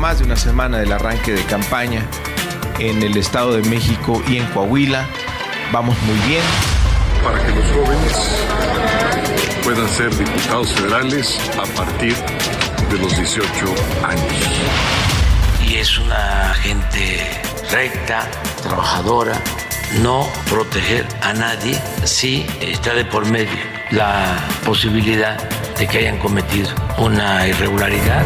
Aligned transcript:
Más 0.00 0.18
de 0.18 0.24
una 0.24 0.36
semana 0.36 0.78
del 0.78 0.90
arranque 0.92 1.34
de 1.34 1.44
campaña 1.44 2.02
en 2.78 3.02
el 3.02 3.18
Estado 3.18 3.52
de 3.52 3.62
México 3.68 4.22
y 4.26 4.38
en 4.38 4.46
Coahuila. 4.46 5.06
Vamos 5.72 5.94
muy 6.02 6.16
bien. 6.26 6.42
para 7.22 7.38
que 7.44 7.54
los 7.54 7.66
jóvenes 7.66 8.46
puedan 9.62 9.86
ser 9.90 10.08
diputados 10.16 10.72
federales 10.72 11.38
a 11.58 11.66
partir 11.76 12.16
de 12.90 12.98
los 12.98 13.14
18 13.14 13.46
años. 14.02 14.32
y 15.62 15.74
es 15.74 15.98
una 15.98 16.54
gente 16.62 17.42
recta, 17.70 18.26
trabajadora, 18.62 19.38
no 20.02 20.26
proteger 20.48 21.06
a 21.20 21.34
nadie 21.34 21.78
si 22.04 22.46
está 22.60 22.94
de 22.94 23.04
por 23.04 23.26
medio 23.26 23.60
la 23.90 24.38
posibilidad 24.64 25.36
de 25.78 25.86
que 25.86 25.98
hayan 25.98 26.18
cometido 26.18 26.70
una 26.96 27.46
irregularidad. 27.46 28.24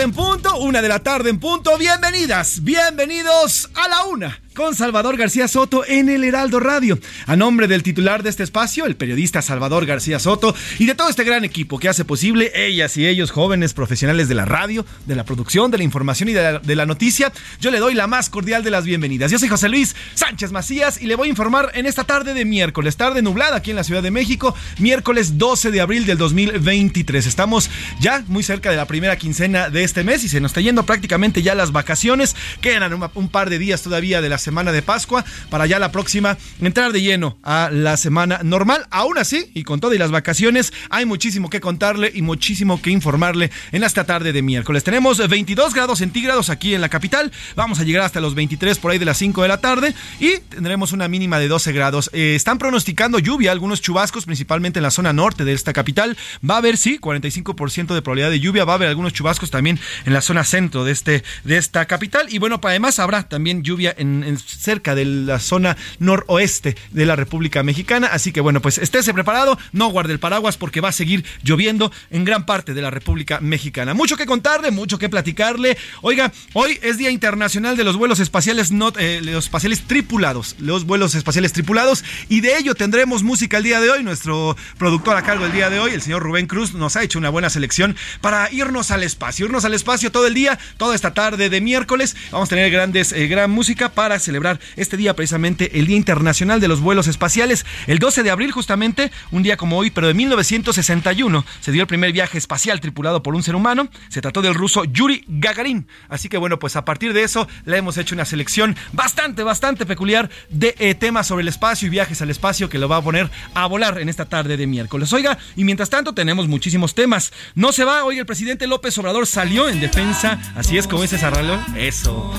En 0.00 0.12
punto, 0.12 0.47
una 0.58 0.82
de 0.82 0.88
la 0.88 0.98
tarde 1.00 1.30
en 1.30 1.38
punto. 1.38 1.76
Bienvenidas, 1.78 2.62
bienvenidos 2.62 3.70
a 3.74 3.88
la 3.88 4.04
una 4.04 4.40
con 4.58 4.74
Salvador 4.74 5.16
García 5.16 5.46
Soto 5.46 5.84
en 5.86 6.08
el 6.08 6.24
Heraldo 6.24 6.58
Radio. 6.58 6.98
A 7.26 7.36
nombre 7.36 7.68
del 7.68 7.84
titular 7.84 8.24
de 8.24 8.30
este 8.30 8.42
espacio, 8.42 8.86
el 8.86 8.96
periodista 8.96 9.40
Salvador 9.40 9.86
García 9.86 10.18
Soto, 10.18 10.52
y 10.80 10.86
de 10.86 10.96
todo 10.96 11.08
este 11.08 11.22
gran 11.22 11.44
equipo 11.44 11.78
que 11.78 11.88
hace 11.88 12.04
posible 12.04 12.50
ellas 12.56 12.96
y 12.96 13.06
ellos, 13.06 13.30
jóvenes 13.30 13.72
profesionales 13.72 14.28
de 14.28 14.34
la 14.34 14.46
radio, 14.46 14.84
de 15.06 15.14
la 15.14 15.24
producción, 15.24 15.70
de 15.70 15.78
la 15.78 15.84
información 15.84 16.28
y 16.28 16.32
de 16.32 16.42
la, 16.42 16.58
de 16.58 16.74
la 16.74 16.86
noticia, 16.86 17.32
yo 17.60 17.70
le 17.70 17.78
doy 17.78 17.94
la 17.94 18.08
más 18.08 18.30
cordial 18.30 18.64
de 18.64 18.72
las 18.72 18.84
bienvenidas. 18.84 19.30
Yo 19.30 19.38
soy 19.38 19.48
José 19.48 19.68
Luis 19.68 19.94
Sánchez 20.14 20.50
Macías 20.50 21.00
y 21.00 21.06
le 21.06 21.14
voy 21.14 21.28
a 21.28 21.30
informar 21.30 21.70
en 21.74 21.86
esta 21.86 22.02
tarde 22.02 22.34
de 22.34 22.44
miércoles, 22.44 22.96
tarde 22.96 23.22
nublada 23.22 23.58
aquí 23.58 23.70
en 23.70 23.76
la 23.76 23.84
Ciudad 23.84 24.02
de 24.02 24.10
México, 24.10 24.56
miércoles 24.80 25.38
12 25.38 25.70
de 25.70 25.80
abril 25.80 26.04
del 26.04 26.18
2023. 26.18 27.26
Estamos 27.26 27.70
ya 28.00 28.24
muy 28.26 28.42
cerca 28.42 28.72
de 28.72 28.76
la 28.76 28.86
primera 28.86 29.16
quincena 29.18 29.70
de 29.70 29.84
este 29.84 30.02
mes 30.02 30.24
y 30.24 30.28
se 30.28 30.40
nos 30.40 30.47
está 30.48 30.60
yendo 30.60 30.84
prácticamente 30.84 31.42
ya 31.42 31.54
las 31.54 31.72
vacaciones. 31.72 32.34
Quedan 32.60 32.92
un, 32.92 33.08
un 33.14 33.28
par 33.28 33.50
de 33.50 33.58
días 33.58 33.82
todavía 33.82 34.20
de 34.20 34.28
la 34.28 34.38
semana 34.38 34.72
de 34.72 34.82
Pascua 34.82 35.24
para 35.50 35.66
ya 35.66 35.78
la 35.78 35.92
próxima 35.92 36.36
entrar 36.60 36.92
de 36.92 37.02
lleno 37.02 37.38
a 37.42 37.70
la 37.72 37.96
semana 37.96 38.40
normal. 38.42 38.86
Aún 38.90 39.18
así, 39.18 39.50
y 39.54 39.62
con 39.62 39.80
todo 39.80 39.94
y 39.94 39.98
las 39.98 40.10
vacaciones, 40.10 40.72
hay 40.90 41.04
muchísimo 41.04 41.50
que 41.50 41.60
contarle 41.60 42.10
y 42.14 42.22
muchísimo 42.22 42.80
que 42.80 42.90
informarle 42.90 43.50
en 43.72 43.84
esta 43.84 44.04
tarde 44.04 44.32
de 44.32 44.42
miércoles. 44.42 44.84
Tenemos 44.84 45.26
22 45.26 45.74
grados 45.74 45.98
centígrados 45.98 46.50
aquí 46.50 46.74
en 46.74 46.80
la 46.80 46.88
capital. 46.88 47.32
Vamos 47.56 47.80
a 47.80 47.84
llegar 47.84 48.04
hasta 48.04 48.20
los 48.20 48.34
23 48.34 48.78
por 48.78 48.90
ahí 48.90 48.98
de 48.98 49.04
las 49.04 49.18
5 49.18 49.42
de 49.42 49.48
la 49.48 49.60
tarde 49.60 49.94
y 50.20 50.38
tendremos 50.38 50.92
una 50.92 51.08
mínima 51.08 51.38
de 51.38 51.48
12 51.48 51.72
grados. 51.72 52.10
Eh, 52.12 52.34
están 52.34 52.58
pronosticando 52.58 53.18
lluvia, 53.18 53.52
algunos 53.52 53.80
chubascos, 53.80 54.24
principalmente 54.24 54.78
en 54.78 54.82
la 54.82 54.90
zona 54.90 55.12
norte 55.12 55.44
de 55.44 55.52
esta 55.52 55.72
capital. 55.72 56.16
Va 56.48 56.54
a 56.54 56.58
haber, 56.58 56.76
sí, 56.76 56.98
45% 56.98 57.94
de 57.94 58.02
probabilidad 58.02 58.30
de 58.30 58.40
lluvia. 58.40 58.64
Va 58.64 58.72
a 58.72 58.76
haber 58.76 58.88
algunos 58.88 59.12
chubascos 59.12 59.50
también 59.50 59.78
en 60.04 60.12
la 60.12 60.20
zona 60.20 60.37
centro 60.44 60.84
de, 60.84 60.92
este, 60.92 61.24
de 61.44 61.56
esta 61.56 61.86
capital. 61.86 62.26
Y 62.30 62.38
bueno, 62.38 62.60
además 62.62 62.98
habrá 62.98 63.28
también 63.28 63.62
lluvia 63.62 63.94
en, 63.96 64.38
cerca 64.38 64.94
de 64.94 65.04
la 65.04 65.38
zona 65.38 65.76
noroeste 65.98 66.76
de 66.90 67.06
la 67.06 67.16
República 67.16 67.62
Mexicana. 67.62 68.08
Así 68.12 68.32
que 68.32 68.40
bueno, 68.40 68.60
pues 68.60 68.78
estése 68.78 69.14
preparado, 69.14 69.58
no 69.72 69.88
guarde 69.88 70.12
el 70.12 70.18
paraguas 70.18 70.56
porque 70.56 70.80
va 70.80 70.90
a 70.90 70.92
seguir 70.92 71.24
lloviendo 71.42 71.92
en 72.10 72.24
gran 72.24 72.46
parte 72.46 72.74
de 72.74 72.82
la 72.82 72.90
República 72.90 73.40
Mexicana. 73.40 73.94
Mucho 73.94 74.16
que 74.16 74.26
contarle, 74.26 74.70
mucho 74.70 74.98
que 74.98 75.08
platicarle. 75.08 75.76
Oiga, 76.02 76.32
hoy 76.52 76.78
es 76.82 76.98
Día 76.98 77.10
Internacional 77.10 77.76
de 77.76 77.84
los 77.84 77.96
Vuelos 77.96 78.20
Espaciales, 78.20 78.70
no, 78.70 78.92
eh, 78.98 79.20
los 79.22 79.44
espaciales 79.44 79.82
tripulados, 79.86 80.56
los 80.58 80.84
vuelos 80.84 81.14
espaciales 81.14 81.52
tripulados, 81.52 82.04
y 82.28 82.40
de 82.40 82.58
ello 82.58 82.74
tendremos 82.74 83.22
música 83.22 83.58
el 83.58 83.64
día 83.64 83.80
de 83.80 83.90
hoy. 83.90 84.02
Nuestro 84.02 84.56
productor 84.78 85.16
a 85.16 85.22
cargo 85.22 85.46
el 85.46 85.52
día 85.52 85.70
de 85.70 85.80
hoy, 85.80 85.92
el 85.92 86.02
señor 86.02 86.22
Rubén 86.22 86.46
Cruz, 86.46 86.74
nos 86.74 86.96
ha 86.96 87.02
hecho 87.02 87.18
una 87.18 87.30
buena 87.30 87.50
selección 87.50 87.96
para 88.20 88.50
irnos 88.52 88.90
al 88.90 89.02
espacio, 89.02 89.46
irnos 89.46 89.64
al 89.64 89.74
espacio 89.74 90.12
todo 90.12 90.26
el 90.28 90.34
día, 90.34 90.58
toda 90.76 90.94
esta 90.94 91.12
tarde 91.12 91.50
de 91.50 91.60
miércoles. 91.60 92.16
Vamos 92.30 92.48
a 92.48 92.50
tener 92.50 92.70
grandes, 92.70 93.12
eh, 93.12 93.26
gran 93.26 93.50
música 93.50 93.88
para 93.88 94.18
celebrar 94.18 94.60
este 94.76 94.96
día 94.96 95.14
precisamente 95.14 95.78
el 95.78 95.86
Día 95.86 95.96
Internacional 95.96 96.60
de 96.60 96.68
los 96.68 96.80
Vuelos 96.80 97.08
Espaciales. 97.08 97.66
El 97.86 97.98
12 97.98 98.22
de 98.22 98.30
abril, 98.30 98.52
justamente, 98.52 99.10
un 99.30 99.42
día 99.42 99.56
como 99.56 99.76
hoy, 99.76 99.90
pero 99.90 100.06
de 100.06 100.14
1961, 100.14 101.44
se 101.60 101.72
dio 101.72 101.82
el 101.82 101.88
primer 101.88 102.12
viaje 102.12 102.38
espacial 102.38 102.80
tripulado 102.80 103.22
por 103.22 103.34
un 103.34 103.42
ser 103.42 103.54
humano. 103.54 103.88
Se 104.08 104.20
trató 104.20 104.42
del 104.42 104.54
ruso 104.54 104.84
Yuri 104.84 105.24
Gagarin. 105.26 105.88
Así 106.08 106.28
que 106.28 106.36
bueno, 106.36 106.58
pues 106.58 106.76
a 106.76 106.84
partir 106.84 107.12
de 107.12 107.22
eso 107.22 107.48
le 107.64 107.78
hemos 107.78 107.96
hecho 107.98 108.14
una 108.14 108.24
selección 108.24 108.76
bastante, 108.92 109.42
bastante 109.42 109.86
peculiar 109.86 110.30
de 110.50 110.74
eh, 110.78 110.94
temas 110.94 111.26
sobre 111.26 111.42
el 111.42 111.48
espacio 111.48 111.86
y 111.86 111.90
viajes 111.90 112.22
al 112.22 112.30
espacio 112.30 112.68
que 112.68 112.78
lo 112.78 112.88
va 112.88 112.96
a 112.96 113.02
poner 113.02 113.30
a 113.54 113.66
volar 113.66 113.98
en 113.98 114.08
esta 114.08 114.26
tarde 114.26 114.56
de 114.56 114.66
miércoles. 114.66 115.12
Oiga, 115.12 115.38
y 115.56 115.64
mientras 115.64 115.90
tanto 115.90 116.14
tenemos 116.14 116.48
muchísimos 116.48 116.94
temas. 116.94 117.32
No 117.54 117.72
se 117.72 117.84
va, 117.84 118.04
hoy 118.04 118.18
el 118.18 118.26
presidente 118.26 118.66
López 118.66 118.96
Obrador 118.98 119.26
salió 119.26 119.68
en 119.68 119.80
defensa, 119.80 120.17
así 120.54 120.78
es 120.78 120.86
como 120.86 121.02
dice 121.02 121.18
Sarralón, 121.18 121.60
eso. 121.76 122.32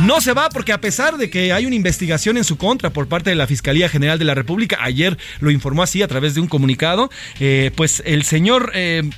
No 0.00 0.20
se 0.20 0.32
va 0.32 0.48
porque 0.48 0.72
a 0.72 0.80
pesar 0.80 1.16
de 1.16 1.30
que 1.30 1.52
hay 1.52 1.66
una 1.66 1.74
investigación 1.74 2.36
en 2.36 2.44
su 2.44 2.56
contra 2.56 2.90
por 2.90 3.08
parte 3.08 3.30
de 3.30 3.36
la 3.36 3.46
Fiscalía 3.46 3.88
General 3.88 4.18
de 4.18 4.24
la 4.24 4.34
República, 4.34 4.78
ayer 4.80 5.18
lo 5.40 5.50
informó 5.50 5.82
así 5.82 6.02
a 6.02 6.08
través 6.08 6.34
de 6.34 6.40
un 6.40 6.48
comunicado, 6.48 7.10
eh, 7.40 7.70
pues 7.76 8.02
el 8.06 8.24
señor... 8.24 8.72
Eh, 8.74 9.08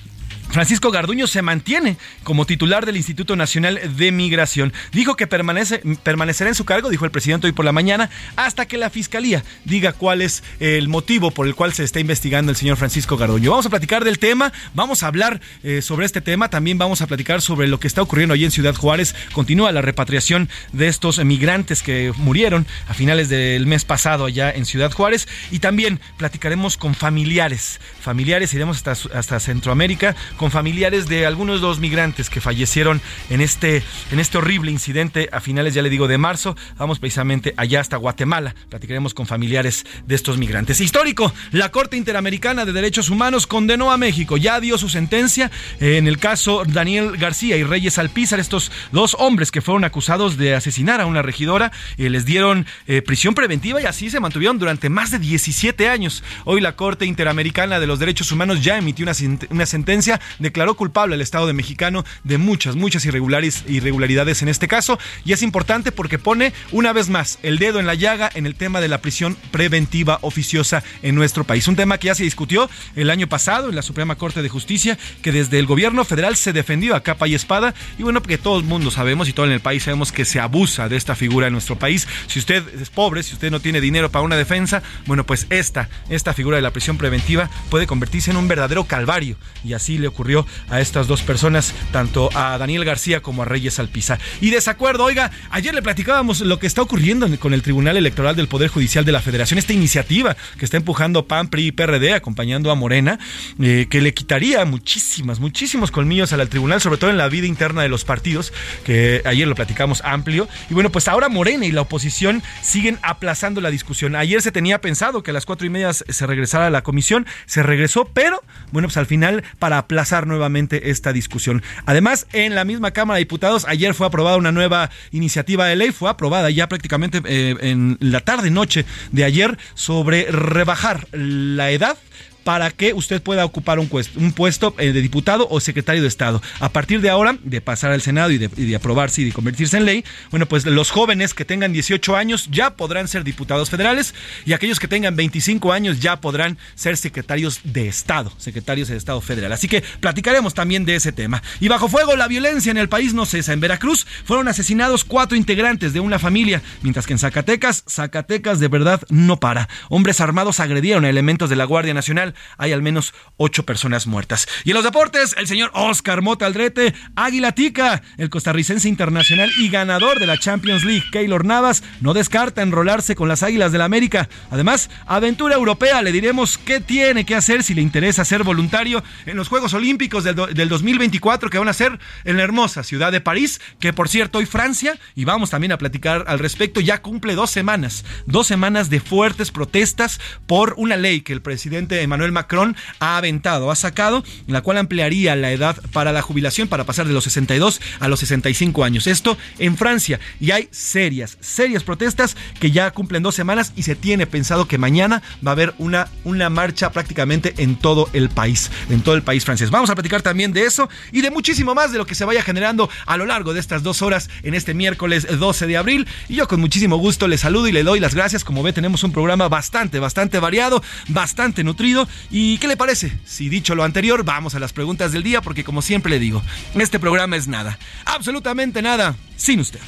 Francisco 0.51 0.91
Garduño 0.91 1.29
se 1.29 1.43
mantiene 1.43 1.97
como 2.25 2.45
titular 2.45 2.85
del 2.85 2.97
Instituto 2.97 3.37
Nacional 3.37 3.81
de 3.97 4.11
Migración. 4.11 4.73
Dijo 4.91 5.15
que 5.15 5.29
permanece, 5.29 5.81
permanecerá 6.03 6.51
en 6.51 6.57
su 6.57 6.65
cargo, 6.65 6.91
dijo 6.91 7.05
el 7.05 7.13
presidente 7.13 7.47
hoy 7.47 7.53
por 7.53 7.65
la 7.65 7.71
mañana, 7.71 8.11
hasta 8.35 8.67
que 8.67 8.77
la 8.77 8.91
Fiscalía 8.91 9.45
diga 9.65 9.93
cuál 9.93 10.23
es 10.23 10.43
el 10.59 10.89
motivo 10.89 11.31
por 11.31 11.47
el 11.47 11.55
cual 11.55 11.73
se 11.73 11.85
está 11.85 12.01
investigando 12.01 12.51
el 12.51 12.57
señor 12.57 12.77
Francisco 12.77 13.17
Garduño. 13.17 13.51
Vamos 13.51 13.67
a 13.67 13.71
platicar 13.71 14.03
del 14.03 14.19
tema, 14.19 14.53
vamos 14.75 15.05
a 15.05 15.07
hablar 15.07 15.41
eh, 15.63 15.83
sobre 15.83 16.05
este 16.05 16.21
tema, 16.21 16.51
también 16.51 16.79
vamos 16.79 17.01
a 17.01 17.07
platicar 17.07 17.41
sobre 17.43 17.69
lo 17.69 17.79
que 17.79 17.87
está 17.87 18.03
ocurriendo 18.03 18.35
allí 18.35 18.45
en 18.45 18.51
Ciudad 18.51 18.75
Juárez. 18.75 19.15
Continúa 19.33 19.71
la 19.71 19.83
repatriación 19.83 20.49
de 20.73 20.89
estos 20.89 21.25
migrantes 21.25 21.85
que 21.85 22.13
murieron 22.17 22.67
a 22.89 22.95
finales 22.95 23.29
del 23.29 23.67
mes 23.67 23.85
pasado 23.85 24.25
allá 24.25 24.51
en 24.51 24.67
Ciudad 24.67 24.91
Juárez 24.91 25.29
y 25.53 25.61
también 25.61 26.01
platicaremos 26.17 26.77
con 26.77 26.97
familiares, 26.97 27.81
familiares, 28.01 28.53
iremos 28.53 28.79
hasta, 28.79 29.17
hasta 29.17 29.39
Centroamérica 29.39 30.17
con 30.41 30.51
familiares 30.51 31.07
de 31.07 31.27
algunos 31.27 31.61
de 31.61 31.67
los 31.67 31.81
migrantes 31.81 32.31
que 32.31 32.41
fallecieron 32.41 33.03
en 33.29 33.43
este, 33.43 33.83
en 34.11 34.21
este 34.21 34.39
horrible 34.39 34.71
incidente 34.71 35.29
a 35.33 35.41
finales, 35.41 35.75
ya 35.75 35.83
le 35.83 35.91
digo, 35.91 36.09
de 36.09 36.17
marzo. 36.17 36.57
Vamos 36.79 36.99
precisamente 36.99 37.53
allá 37.59 37.81
hasta 37.81 37.99
Guatemala. 37.99 38.55
Platicaremos 38.71 39.13
con 39.13 39.27
familiares 39.27 39.85
de 40.07 40.15
estos 40.15 40.39
migrantes. 40.39 40.81
Histórico, 40.81 41.31
la 41.53 41.71
Corte 41.71 41.99
Interamericana 41.99 42.65
de 42.65 42.73
Derechos 42.73 43.11
Humanos 43.11 43.47
condenó 43.47 43.93
a 43.93 43.99
México. 43.99 44.39
Ya 44.39 44.59
dio 44.61 44.79
su 44.79 44.89
sentencia 44.89 45.51
en 45.79 46.07
el 46.07 46.17
caso 46.17 46.63
Daniel 46.67 47.19
García 47.19 47.59
y 47.59 47.63
Reyes 47.63 47.99
Alpizar, 47.99 48.41
estos 48.41 48.73
dos 48.93 49.17
hombres 49.19 49.51
que 49.51 49.61
fueron 49.61 49.85
acusados 49.85 50.39
de 50.39 50.55
asesinar 50.55 51.03
a 51.03 51.07
una 51.07 51.21
regidora. 51.21 51.71
Eh, 51.99 52.09
les 52.09 52.25
dieron 52.25 52.65
eh, 52.87 53.03
prisión 53.03 53.35
preventiva 53.35 53.83
y 53.83 53.85
así 53.85 54.09
se 54.09 54.21
mantuvieron 54.21 54.59
durante 54.59 54.89
más 54.89 55.11
de 55.11 55.19
17 55.19 55.87
años. 55.87 56.25
Hoy 56.47 56.63
la 56.63 56.77
Corte 56.77 57.05
Interamericana 57.05 57.79
de 57.79 57.87
los 57.87 57.99
Derechos 57.99 58.33
Humanos 58.33 58.65
ya 58.65 58.79
emitió 58.79 59.03
una, 59.05 59.13
una 59.51 59.67
sentencia 59.67 60.19
declaró 60.39 60.75
culpable 60.75 61.15
al 61.15 61.21
Estado 61.21 61.47
de 61.47 61.53
Mexicano 61.53 62.05
de 62.25 62.39
muchas, 62.39 62.77
muchas 62.77 63.05
irregularidades 63.05 64.43
en 64.43 64.49
este 64.49 64.69
caso. 64.69 64.99
Y 65.25 65.33
es 65.33 65.43
importante 65.43 65.93
porque 65.93 66.19
pone 66.19 66.53
una 66.73 66.93
vez 66.93 67.09
más 67.09 67.39
el 67.43 67.59
dedo 67.59 67.81
en 67.81 67.87
la 67.87 67.95
llaga 67.95 68.31
en 68.35 68.47
el 68.47 68.55
tema 68.55 68.81
de 68.81 68.89
la 68.89 68.99
prisión 68.99 69.37
preventiva 69.51 70.19
oficiosa 70.23 70.83
en 71.03 71.15
nuestro 71.15 71.45
país. 71.45 71.69
Un 71.69 71.77
tema 71.77 71.99
que 71.99 72.07
ya 72.07 72.15
se 72.15 72.25
discutió 72.25 72.69
el 72.97 73.11
año 73.11 73.29
pasado 73.29 73.69
en 73.69 73.77
la 73.77 73.83
Suprema 73.83 74.17
Corte 74.17 74.43
de 74.43 74.49
Justicia, 74.49 74.99
que 75.23 75.33
desde 75.33 75.59
el 75.59 75.67
gobierno 75.67 76.05
federal 76.05 76.37
se 76.37 76.53
defendió 76.53 76.95
a 76.95 77.03
capa 77.03 77.29
y 77.29 77.35
espada. 77.35 77.75
Y 77.99 78.03
bueno, 78.03 78.21
porque 78.21 78.39
todo 78.39 78.59
el 78.59 78.65
mundo 78.65 78.91
sabemos 78.91 79.29
y 79.29 79.33
todo 79.33 79.47
en 79.47 79.53
el 79.53 79.61
país 79.61 79.85
sabemos 79.85 80.13
que 80.13 80.25
se 80.25 80.41
abusa 80.41 80.89
de 80.89 80.97
esta 80.97 81.15
figura 81.15 81.47
en 81.47 81.53
nuestro 81.53 81.79
país. 81.79 82.07
Si 82.27 82.39
usted 82.39 82.63
es 82.81 82.91
pobre, 82.91 83.23
si 83.23 83.35
usted 83.35 83.51
no 83.51 83.61
tiene 83.61 83.81
dinero 83.81 84.11
para 84.11 84.25
una 84.25 84.37
defensa, 84.37 84.83
bueno, 85.07 85.25
pues 85.25 85.47
esta, 85.51 85.89
esta 86.09 86.35
figura 86.35 86.57
de 86.57 86.63
la 86.63 86.73
prisión 86.73 86.99
preventiva 86.99 87.51
puede 87.71 87.87
convertirse 87.87 88.31
en 88.31 88.37
un 88.37 88.49
verdadero 88.49 88.85
calvario. 88.85 89.37
Y 89.65 89.73
así 89.73 89.99
le 89.99 90.09
ocurrió 90.09 90.20
ocurrió 90.21 90.47
a 90.69 90.83
estas 90.83 91.07
dos 91.07 91.23
personas, 91.23 91.73
tanto 91.93 92.29
a 92.35 92.59
Daniel 92.59 92.85
García 92.85 93.23
como 93.23 93.41
a 93.41 93.47
Reyes 93.47 93.79
Alpiza. 93.79 94.19
Y 94.43 94.51
desacuerdo, 94.51 95.05
oiga, 95.05 95.31
ayer 95.51 95.75
le 95.75 95.81
platicábamos 95.81 96.43
lo 96.43 96.59
que 96.59 96.67
está 96.67 96.83
ocurriendo 96.83 97.27
con 97.39 97.55
el 97.55 97.63
Tribunal 97.63 97.97
Electoral 97.97 98.37
del 98.37 98.49
Poder 98.49 98.69
Judicial 98.69 99.07
de 99.07 99.13
la 99.13 99.23
Federación, 99.23 99.57
esta 99.57 99.73
iniciativa 99.73 100.37
que 100.59 100.67
está 100.67 100.77
empujando 100.77 101.27
PAN, 101.27 101.49
PRI 101.49 101.69
y 101.69 101.73
PRD, 101.73 102.13
acompañando 102.13 102.71
a 102.71 102.75
Morena, 102.75 103.19
eh, 103.59 103.87
que 103.89 104.03
le 104.03 104.13
quitaría 104.13 104.63
muchísimas, 104.67 105.41
muchísimos 105.41 105.91
colmillos 105.91 106.35
al 106.35 106.47
tribunal, 106.51 106.83
sobre 106.83 106.99
todo 106.99 107.09
en 107.09 107.17
la 107.17 107.29
vida 107.29 107.47
interna 107.47 107.81
de 107.81 107.89
los 107.89 108.05
partidos, 108.05 108.53
que 108.85 109.23
ayer 109.25 109.49
lo 109.49 109.55
platicamos 109.55 110.03
amplio. 110.05 110.49
Y 110.69 110.75
bueno, 110.75 110.91
pues 110.91 111.09
ahora 111.09 111.31
Morena 111.31 111.65
y 111.65 111.73
la 111.73 111.81
oposición 111.81 112.43
siguen 112.61 112.99
aplazando 113.01 113.63
la 113.63 113.71
discusión. 113.71 114.17
Ayer 114.17 114.43
se 114.43 114.53
tenía 114.53 114.83
pensado 114.83 115.23
que 115.23 115.31
a 115.31 115.35
las 115.35 115.47
cuatro 115.47 115.67
y 115.67 115.71
media 115.71 115.95
se 115.95 116.27
regresara 116.27 116.67
a 116.67 116.71
la 116.71 116.83
comisión, 116.83 117.27
se 117.47 117.63
regresó, 117.63 118.05
pero 118.05 118.43
bueno, 118.71 118.89
pues 118.89 118.99
al 118.99 119.07
final 119.07 119.45
para 119.59 119.79
aplazar 119.79 120.10
nuevamente 120.27 120.91
esta 120.91 121.13
discusión. 121.13 121.63
Además, 121.87 122.27
en 122.33 122.55
la 122.55 122.65
misma 122.65 122.91
Cámara 122.91 123.17
de 123.17 123.25
Diputados, 123.25 123.65
ayer 123.69 123.95
fue 123.95 124.07
aprobada 124.07 124.37
una 124.37 124.53
nueva 124.53 124.91
iniciativa 125.13 125.67
de 125.67 125.77
ley, 125.77 125.93
fue 125.93 126.11
aprobada 126.11 126.51
ya 126.51 126.69
prácticamente 126.69 127.23
eh, 127.25 127.57
en 127.61 127.97
la 128.01 128.21
tarde-noche 128.21 128.85
de 129.13 129.25
ayer 129.25 129.59
sobre 129.75 130.31
rebajar 130.31 131.07
la 131.13 131.71
edad 131.71 131.97
para 132.45 132.71
que 132.71 132.95
usted 132.95 133.23
pueda 133.23 133.45
ocupar 133.45 133.79
un 133.79 133.89
puesto, 133.89 134.19
un 134.19 134.33
puesto 134.33 134.75
eh, 134.79 134.93
de 134.93 135.01
diputado 135.01 135.47
o 135.51 135.61
secretario 135.61 136.03
de 136.03 136.09
Estado. 136.09 136.43
A 136.61 136.71
partir 136.71 137.01
de 137.01 137.11
ahora, 137.11 137.37
de 137.43 137.61
pasar 137.61 137.93
al 137.93 138.01
Senado 138.01 138.31
y 138.31 138.39
de, 138.39 138.77
aprobarse 138.77 139.23
y 139.23 139.25
de 139.25 139.33
convertirse 139.33 139.77
en 139.77 139.85
ley, 139.85 140.05
bueno, 140.31 140.47
pues 140.47 140.65
los 140.67 140.91
jóvenes 140.91 141.35
que 141.35 141.45
tengan 141.45 141.73
18 141.73 142.17
años 142.17 142.49
ya 142.51 142.77
podrán 142.77 143.09
ser 143.09 143.25
diputados 143.25 143.71
federales 143.71 144.15
y 144.45 144.53
aquellos 144.53 144.81
que 144.81 144.89
tengan 144.89 145.17
25 145.17 145.73
años 145.73 146.01
ya 146.01 146.21
podrán 146.21 146.59
ser 146.75 146.97
secretarios 146.97 147.61
de 147.65 147.89
Estado, 147.89 148.33
secretarios 148.39 148.89
de 148.89 148.97
Estado 148.97 149.21
federal. 149.21 149.53
Así 149.53 149.69
que 149.69 149.83
platicaremos 150.01 150.55
también 150.55 150.85
de 150.85 150.97
ese 150.97 151.13
tema. 151.13 151.43
Y 151.61 151.69
bajo 151.69 151.89
fuego, 151.89 152.17
la 152.17 152.29
violencia 152.29 152.71
en 152.71 152.79
el 152.79 152.89
país 152.89 153.15
no 153.15 153.27
cesa. 153.27 153.53
En 153.53 153.61
Veracruz 153.61 154.07
fueron 154.25 154.49
asesinados 154.49 155.05
cuatro 155.05 155.37
integrantes 155.37 155.93
de 155.93 156.01
una 156.01 156.19
familia, 156.19 156.63
mientras 156.83 157.07
que 157.07 157.13
en 157.13 157.19
Zacatecas, 157.19 157.85
Zacatecas 157.89 158.61
de 158.61 158.69
verdad 158.69 159.03
no 159.09 159.39
para. 159.39 159.69
Hombres 159.89 160.21
armados 160.21 160.61
agredieron 160.61 161.05
a 161.05 161.11
elementos 161.11 161.51
de 161.51 161.57
la 161.57 161.65
Guardia 161.65 161.95
Nacional 161.95 162.30
hay 162.59 162.73
al 162.73 162.83
menos 162.83 163.13
ocho 163.37 163.65
personas 163.65 164.07
muertas. 164.07 164.47
Y 164.65 164.71
en 164.71 164.77
los 164.77 164.85
deportes, 164.85 165.35
el 165.37 165.49
señor 165.49 165.71
Oscar 165.75 166.23
Mota 166.23 166.47
Aldrete, 166.47 166.95
Águila 167.17 167.53
Tica, 167.53 168.03
el 168.19 168.31
costarricense 168.31 168.89
internacional 168.89 169.51
y 169.59 169.69
ganador 169.69 170.21
de 170.21 170.27
la 170.27 170.39
Champions 170.39 170.85
League, 170.85 171.05
Keylor 171.11 171.45
Navas, 171.45 171.83
no 172.01 172.15
descarta 172.15 172.63
enrolarse 172.63 173.17
con 173.17 173.29
las 173.29 173.43
Águilas 173.43 173.73
del 173.73 173.81
la 173.81 173.87
América. 173.87 174.29
Además, 174.51 174.91
aventura 175.07 175.55
europea, 175.57 176.03
le 176.03 176.13
diremos 176.13 176.59
qué 176.59 176.81
tiene 176.81 177.25
que 177.25 177.35
hacer 177.35 177.63
si 177.63 177.73
le 177.73 177.81
interesa 177.81 178.27
ser 178.27 178.45
voluntario 178.45 179.03
en 179.25 179.39
los 179.39 179.49
Juegos 179.49 179.73
Olímpicos 179.73 180.23
del, 180.23 180.37
del 180.37 180.69
2024 180.69 181.49
que 181.49 181.59
van 181.59 181.69
a 181.69 181.73
ser 181.73 181.99
en 182.25 182.37
la 182.37 182.43
hermosa 182.43 182.83
ciudad 182.83 183.11
de 183.11 183.23
París, 183.23 183.59
que 183.81 183.95
por 183.95 184.11
cierto 184.11 184.39
hoy 184.39 184.45
Francia, 184.45 184.99
y 185.15 185.25
vamos 185.25 185.49
también 185.49 185.73
a 185.73 185.79
platicar 185.79 186.25
al 186.29 186.39
respecto, 186.39 186.81
ya 186.81 187.01
cumple 187.01 187.35
dos 187.35 187.51
semanas, 187.51 188.05
dos 188.27 188.47
semanas 188.47 188.91
de 188.91 189.01
fuertes 189.01 189.51
protestas 189.51 190.21
por 190.47 190.75
una 190.77 190.99
ley 190.99 191.23
que 191.23 191.33
el 191.33 191.41
presidente 191.41 192.03
Emmanuel 192.03 192.20
Emmanuel 192.21 192.33
Macron 192.33 192.77
ha 192.99 193.17
aventado, 193.17 193.71
ha 193.71 193.77
sacado, 193.77 194.23
la 194.47 194.61
cual 194.61 194.77
ampliaría 194.77 195.35
la 195.37 195.53
edad 195.53 195.77
para 195.93 196.13
la 196.13 196.21
jubilación 196.21 196.69
para 196.69 196.85
pasar 196.85 197.07
de 197.07 197.15
los 197.15 197.25
62 197.25 197.81
a 197.99 198.09
los 198.09 198.21
65 198.21 198.85
años. 198.85 199.07
Esto 199.07 199.39
en 199.59 199.79
Francia. 199.79 200.21
Y 200.39 200.51
hay 200.51 200.69
serias, 200.71 201.39
serias 201.41 201.83
protestas 201.83 202.37
que 202.59 202.71
ya 202.71 202.91
cumplen 202.91 203.23
dos 203.23 203.35
semanas 203.35 203.73
y 203.75 203.85
se 203.85 203.95
tiene 203.95 204.27
pensado 204.27 204.69
que 204.69 204.77
mañana 204.77 205.23
va 205.47 205.53
a 205.53 205.55
haber 205.55 205.75
una, 205.79 206.09
una 206.25 206.51
marcha 206.51 206.93
prácticamente 206.93 207.55
en 207.57 207.77
todo 207.77 208.11
el 208.13 208.29
país, 208.29 208.71
en 208.91 209.01
todo 209.01 209.15
el 209.15 209.23
país 209.23 209.47
francés. 209.47 209.71
Vamos 209.71 209.89
a 209.89 209.95
platicar 209.95 210.21
también 210.21 210.53
de 210.53 210.65
eso 210.65 210.91
y 211.13 211.23
de 211.23 211.31
muchísimo 211.31 211.75
más 211.75 211.91
de 211.91 211.99
lo 211.99 212.05
que 212.05 212.15
se 212.15 212.27
vaya 212.27 212.43
generando 212.43 212.91
a 213.07 213.17
lo 213.17 213.25
largo 213.25 213.55
de 213.55 213.61
estas 213.61 213.83
dos 213.83 214.03
horas 214.03 214.29
en 214.43 214.53
este 214.53 214.75
miércoles 214.75 215.27
12 215.39 215.67
de 215.67 215.77
abril. 215.79 216.07
Y 216.29 216.35
yo 216.35 216.47
con 216.47 216.61
muchísimo 216.61 216.99
gusto 216.99 217.29
le 217.29 217.39
saludo 217.39 217.69
y 217.69 217.73
le 217.73 217.83
doy 217.83 217.99
las 217.99 218.15
gracias. 218.15 218.45
Como 218.45 218.63
ve, 218.63 218.75
tenemos 218.75 219.05
un 219.05 219.13
programa 219.13 219.49
bastante, 219.49 219.99
bastante 220.01 220.39
variado, 220.39 220.83
bastante 221.09 221.65
nutrido 221.65 222.10
¿Y 222.31 222.59
qué 222.59 222.69
le 222.69 222.77
parece? 222.77 223.13
Si 223.25 223.49
dicho 223.49 223.75
lo 223.75 223.85
anterior, 223.85 224.25
vamos 224.25 224.55
a 224.55 224.61
las 224.61 224.73
preguntas 224.73 225.13
del 225.13 225.23
día, 225.23 225.41
porque 225.41 225.65
como 225.65 225.83
siempre 225.83 226.11
le 226.11 226.19
digo, 226.19 226.43
este 226.75 226.99
programa 226.99 227.37
es 227.37 227.49
nada, 227.49 227.79
absolutamente 228.05 228.83
nada, 228.83 229.17
sin 229.37 229.61
usted. 229.61 229.81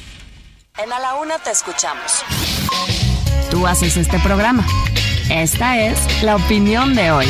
En 0.77 0.91
A 0.91 0.99
la 0.99 1.15
Una 1.15 1.37
te 1.39 1.51
escuchamos. 1.51 2.23
Tú 3.51 3.67
haces 3.67 3.97
este 3.97 4.19
programa. 4.19 4.65
Esta 5.29 5.79
es 5.79 6.23
la 6.23 6.35
opinión 6.35 6.95
de 6.95 7.11
hoy. 7.11 7.27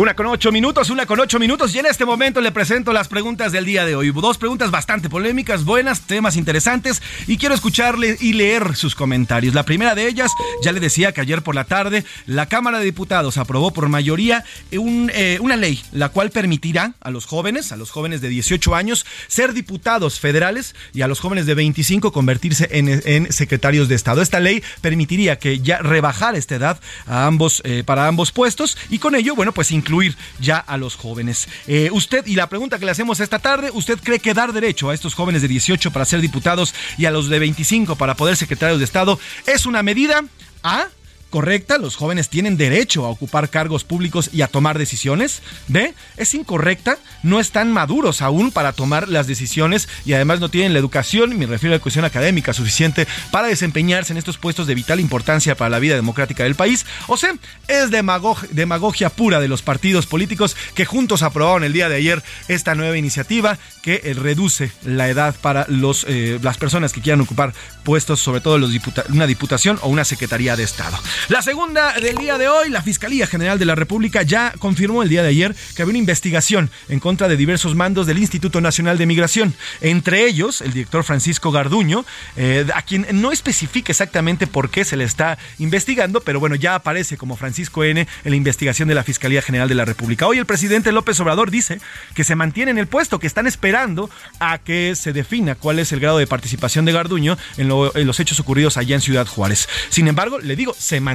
Una 0.00 0.14
con 0.14 0.24
ocho 0.28 0.50
minutos, 0.50 0.88
una 0.88 1.04
con 1.04 1.20
ocho 1.20 1.38
minutos 1.38 1.74
y 1.74 1.78
en 1.78 1.84
este 1.84 2.06
momento 2.06 2.40
le 2.40 2.52
presento 2.52 2.90
las 2.94 3.06
preguntas 3.06 3.52
del 3.52 3.66
día 3.66 3.84
de 3.84 3.94
hoy. 3.94 4.10
Dos 4.12 4.38
preguntas 4.38 4.70
bastante 4.70 5.10
polémicas, 5.10 5.66
buenas, 5.66 6.06
temas 6.06 6.36
interesantes 6.36 7.02
y 7.26 7.36
quiero 7.36 7.54
escucharle 7.54 8.16
y 8.18 8.32
leer 8.32 8.76
sus 8.76 8.94
comentarios. 8.94 9.52
La 9.52 9.66
primera 9.66 9.94
de 9.94 10.08
ellas, 10.08 10.30
ya 10.62 10.72
le 10.72 10.80
decía 10.80 11.12
que 11.12 11.20
ayer 11.20 11.42
por 11.42 11.54
la 11.54 11.64
tarde 11.64 12.06
la 12.24 12.46
Cámara 12.46 12.78
de 12.78 12.86
Diputados 12.86 13.36
aprobó 13.36 13.72
por 13.72 13.90
mayoría 13.90 14.42
eh, 14.70 15.38
una 15.42 15.56
ley 15.56 15.82
la 15.92 16.08
cual 16.08 16.30
permitirá 16.30 16.94
a 17.02 17.10
los 17.10 17.26
jóvenes, 17.26 17.70
a 17.70 17.76
los 17.76 17.90
jóvenes 17.90 18.22
de 18.22 18.30
18 18.30 18.74
años, 18.74 19.04
ser 19.28 19.52
diputados 19.52 20.18
federales 20.18 20.74
y 20.94 21.02
a 21.02 21.08
los 21.08 21.20
jóvenes 21.20 21.44
de 21.44 21.54
25 21.54 22.10
convertirse 22.10 22.70
en, 22.72 23.30
secretarios 23.30 23.88
de 23.90 23.96
Estado. 23.96 24.22
Esta 24.22 24.40
ley 24.40 24.62
permitiría 24.80 25.38
que 25.38 25.60
ya 25.60 25.76
rebajar 25.80 26.36
esta 26.36 26.54
edad 26.54 26.80
a 27.06 27.26
ambos, 27.26 27.60
eh, 27.66 27.82
para 27.84 28.06
ambos 28.06 28.32
puestos 28.32 28.78
y 28.88 28.98
con 28.98 29.14
ello, 29.14 29.34
bueno, 29.34 29.52
pues 29.52 29.70
incluso 29.70 29.89
incluir 29.90 30.16
ya 30.38 30.58
a 30.58 30.76
los 30.76 30.94
jóvenes. 30.94 31.48
Eh, 31.66 31.90
usted, 31.92 32.24
y 32.26 32.36
la 32.36 32.48
pregunta 32.48 32.78
que 32.78 32.84
le 32.84 32.92
hacemos 32.92 33.18
esta 33.18 33.40
tarde, 33.40 33.70
¿usted 33.74 33.98
cree 33.98 34.20
que 34.20 34.34
dar 34.34 34.52
derecho 34.52 34.88
a 34.88 34.94
estos 34.94 35.14
jóvenes 35.14 35.42
de 35.42 35.48
18 35.48 35.90
para 35.90 36.04
ser 36.04 36.20
diputados 36.20 36.74
y 36.96 37.06
a 37.06 37.10
los 37.10 37.28
de 37.28 37.40
25 37.40 37.96
para 37.96 38.14
poder 38.14 38.36
secretarios 38.36 38.78
de 38.78 38.84
Estado 38.84 39.18
es 39.46 39.66
una 39.66 39.82
medida 39.82 40.22
A 40.62 40.86
correcta, 41.30 41.78
los 41.78 41.96
jóvenes 41.96 42.28
tienen 42.28 42.56
derecho 42.56 43.06
a 43.06 43.08
ocupar 43.08 43.48
cargos 43.48 43.84
públicos 43.84 44.30
y 44.32 44.42
a 44.42 44.48
tomar 44.48 44.78
decisiones. 44.78 45.42
B, 45.68 45.94
es 46.16 46.34
incorrecta, 46.34 46.98
no 47.22 47.40
están 47.40 47.72
maduros 47.72 48.20
aún 48.20 48.50
para 48.50 48.72
tomar 48.72 49.08
las 49.08 49.26
decisiones 49.26 49.88
y 50.04 50.12
además 50.12 50.40
no 50.40 50.48
tienen 50.48 50.72
la 50.72 50.78
educación, 50.78 51.38
me 51.38 51.46
refiero 51.46 51.74
a 51.74 51.78
la 51.78 51.82
cuestión 51.82 52.04
académica 52.04 52.52
suficiente 52.52 53.06
para 53.30 53.48
desempeñarse 53.48 54.12
en 54.12 54.18
estos 54.18 54.38
puestos 54.38 54.66
de 54.66 54.74
vital 54.74 55.00
importancia 55.00 55.54
para 55.54 55.70
la 55.70 55.78
vida 55.78 55.94
democrática 55.94 56.44
del 56.44 56.56
país. 56.56 56.84
O 57.06 57.16
C, 57.16 57.28
es 57.68 57.90
demagogia 57.90 59.10
pura 59.10 59.40
de 59.40 59.48
los 59.48 59.62
partidos 59.62 60.06
políticos 60.06 60.56
que 60.74 60.84
juntos 60.84 61.22
aprobaron 61.22 61.64
el 61.64 61.72
día 61.72 61.88
de 61.88 61.96
ayer 61.96 62.22
esta 62.48 62.74
nueva 62.74 62.96
iniciativa 62.96 63.58
que 63.82 64.00
eh, 64.04 64.14
reduce 64.14 64.72
la 64.84 65.08
edad 65.08 65.34
para 65.40 65.64
los, 65.68 66.04
eh, 66.08 66.38
las 66.42 66.58
personas 66.58 66.92
que 66.92 67.00
quieran 67.00 67.20
ocupar 67.20 67.54
puestos, 67.84 68.20
sobre 68.20 68.40
todo 68.40 68.58
los 68.58 68.70
una 69.10 69.26
diputación 69.26 69.78
o 69.82 69.88
una 69.88 70.04
secretaría 70.04 70.56
de 70.56 70.62
Estado. 70.62 70.98
La 71.28 71.42
segunda 71.42 71.92
del 71.94 72.16
día 72.16 72.38
de 72.38 72.48
hoy, 72.48 72.70
la 72.70 72.82
Fiscalía 72.82 73.26
General 73.26 73.58
de 73.58 73.64
la 73.64 73.74
República 73.74 74.22
ya 74.22 74.52
confirmó 74.58 75.02
el 75.02 75.08
día 75.08 75.22
de 75.22 75.28
ayer 75.28 75.54
que 75.74 75.82
había 75.82 75.90
una 75.90 75.98
investigación 75.98 76.70
en 76.88 76.98
contra 76.98 77.28
de 77.28 77.36
diversos 77.36 77.74
mandos 77.74 78.06
del 78.06 78.18
Instituto 78.18 78.60
Nacional 78.60 78.98
de 78.98 79.06
Migración, 79.06 79.54
entre 79.80 80.26
ellos 80.26 80.60
el 80.60 80.72
director 80.72 81.04
Francisco 81.04 81.52
Garduño, 81.52 82.04
eh, 82.36 82.66
a 82.74 82.82
quien 82.82 83.06
no 83.12 83.32
especifica 83.32 83.92
exactamente 83.92 84.46
por 84.46 84.70
qué 84.70 84.84
se 84.84 84.96
le 84.96 85.04
está 85.04 85.38
investigando, 85.58 86.20
pero 86.20 86.40
bueno, 86.40 86.54
ya 86.56 86.74
aparece 86.74 87.16
como 87.16 87.36
Francisco 87.36 87.84
N 87.84 88.00
en 88.00 88.30
la 88.30 88.36
investigación 88.36 88.88
de 88.88 88.94
la 88.94 89.04
Fiscalía 89.04 89.42
General 89.42 89.68
de 89.68 89.74
la 89.74 89.84
República. 89.84 90.26
Hoy 90.26 90.38
el 90.38 90.46
presidente 90.46 90.90
López 90.90 91.20
Obrador 91.20 91.50
dice 91.50 91.80
que 92.14 92.24
se 92.24 92.34
mantiene 92.34 92.70
en 92.70 92.78
el 92.78 92.86
puesto, 92.86 93.18
que 93.18 93.26
están 93.26 93.46
esperando 93.46 94.10
a 94.38 94.58
que 94.58 94.94
se 94.96 95.12
defina 95.12 95.54
cuál 95.54 95.78
es 95.78 95.92
el 95.92 96.00
grado 96.00 96.18
de 96.18 96.26
participación 96.26 96.84
de 96.84 96.92
Garduño 96.92 97.36
en, 97.56 97.68
los 97.68 98.20
hechos 98.20 98.40
ocurridos 98.40 98.76
allá 98.76 98.94
en 98.94 99.00
Ciudad 99.00 99.26
Juárez. 99.26 99.68
Sin 99.90 100.08
embargo, 100.08 100.38
le 100.38 100.56
digo, 100.56 100.74
se 100.76 101.00
mantiene 101.00 101.09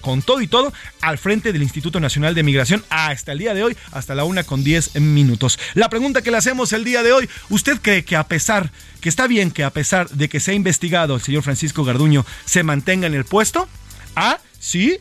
con 0.00 0.22
todo 0.22 0.40
y 0.40 0.46
todo 0.48 0.72
al 1.00 1.18
frente 1.18 1.52
del 1.52 1.62
Instituto 1.62 2.00
Nacional 2.00 2.34
de 2.34 2.42
Migración 2.42 2.84
hasta 2.90 3.32
el 3.32 3.38
día 3.38 3.54
de 3.54 3.62
hoy, 3.62 3.76
hasta 3.92 4.14
la 4.14 4.24
una 4.24 4.44
con 4.44 4.64
diez 4.64 4.94
minutos. 4.96 5.58
La 5.74 5.88
pregunta 5.88 6.22
que 6.22 6.30
le 6.30 6.36
hacemos 6.36 6.72
el 6.72 6.84
día 6.84 7.02
de 7.02 7.12
hoy, 7.12 7.28
¿usted 7.48 7.78
cree 7.80 8.04
que 8.04 8.16
a 8.16 8.24
pesar, 8.24 8.70
que 9.00 9.08
está 9.08 9.26
bien 9.26 9.50
que 9.50 9.64
a 9.64 9.70
pesar 9.70 10.08
de 10.10 10.28
que 10.28 10.40
se 10.40 10.52
ha 10.52 10.54
investigado 10.54 11.14
el 11.14 11.20
señor 11.20 11.42
Francisco 11.42 11.84
Garduño, 11.84 12.24
se 12.44 12.62
mantenga 12.62 13.06
en 13.06 13.14
el 13.14 13.24
puesto? 13.24 13.68
A, 14.14 14.38
sí, 14.58 14.98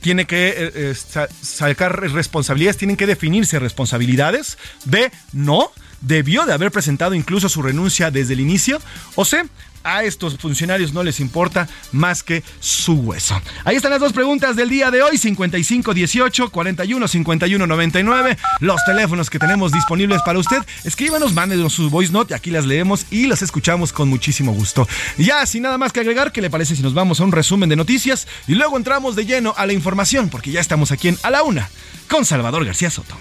tiene 0.00 0.26
que 0.26 0.48
eh, 0.48 0.72
eh, 0.74 0.94
sacar 1.42 2.00
responsabilidades, 2.12 2.76
tienen 2.76 2.96
que 2.96 3.06
definirse 3.06 3.58
responsabilidades. 3.58 4.58
B, 4.84 5.10
no, 5.32 5.72
debió 6.00 6.46
de 6.46 6.52
haber 6.52 6.70
presentado 6.70 7.14
incluso 7.14 7.48
su 7.48 7.62
renuncia 7.62 8.10
desde 8.10 8.34
el 8.34 8.40
inicio. 8.40 8.80
O 9.16 9.24
C, 9.24 9.44
a 9.84 10.04
estos 10.04 10.36
funcionarios 10.38 10.92
no 10.92 11.02
les 11.02 11.20
importa 11.20 11.68
más 11.92 12.22
que 12.22 12.42
su 12.60 12.94
hueso. 12.94 13.40
Ahí 13.64 13.76
están 13.76 13.90
las 13.90 14.00
dos 14.00 14.12
preguntas 14.12 14.56
del 14.56 14.68
día 14.68 14.90
de 14.90 15.02
hoy, 15.02 15.18
55 15.18 15.94
18 15.94 16.50
41 16.50 17.08
51 17.08 17.66
99, 17.66 18.38
los 18.60 18.84
teléfonos 18.84 19.30
que 19.30 19.38
tenemos 19.38 19.72
disponibles 19.72 20.22
para 20.22 20.38
usted. 20.38 20.58
Escríbanos, 20.84 21.34
mándenos 21.34 21.72
su 21.72 21.90
voice 21.90 22.12
note, 22.12 22.34
aquí 22.34 22.50
las 22.50 22.66
leemos 22.66 23.06
y 23.10 23.26
las 23.26 23.42
escuchamos 23.42 23.92
con 23.92 24.08
muchísimo 24.08 24.52
gusto. 24.52 24.86
Ya, 25.16 25.44
sin 25.46 25.62
nada 25.62 25.78
más 25.78 25.92
que 25.92 26.00
agregar, 26.00 26.32
¿qué 26.32 26.40
le 26.40 26.50
parece 26.50 26.76
si 26.76 26.82
nos 26.82 26.94
vamos 26.94 27.20
a 27.20 27.24
un 27.24 27.32
resumen 27.32 27.68
de 27.68 27.76
noticias 27.76 28.26
y 28.46 28.54
luego 28.54 28.76
entramos 28.76 29.16
de 29.16 29.26
lleno 29.26 29.54
a 29.56 29.66
la 29.66 29.72
información? 29.72 30.28
Porque 30.28 30.50
ya 30.50 30.60
estamos 30.60 30.92
aquí 30.92 31.08
en 31.08 31.18
A 31.22 31.30
la 31.30 31.42
Una 31.42 31.68
con 32.08 32.24
Salvador 32.24 32.64
García 32.64 32.90
Soto. 32.90 33.16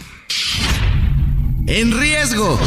En 1.67 1.91
riesgo. 1.91 2.57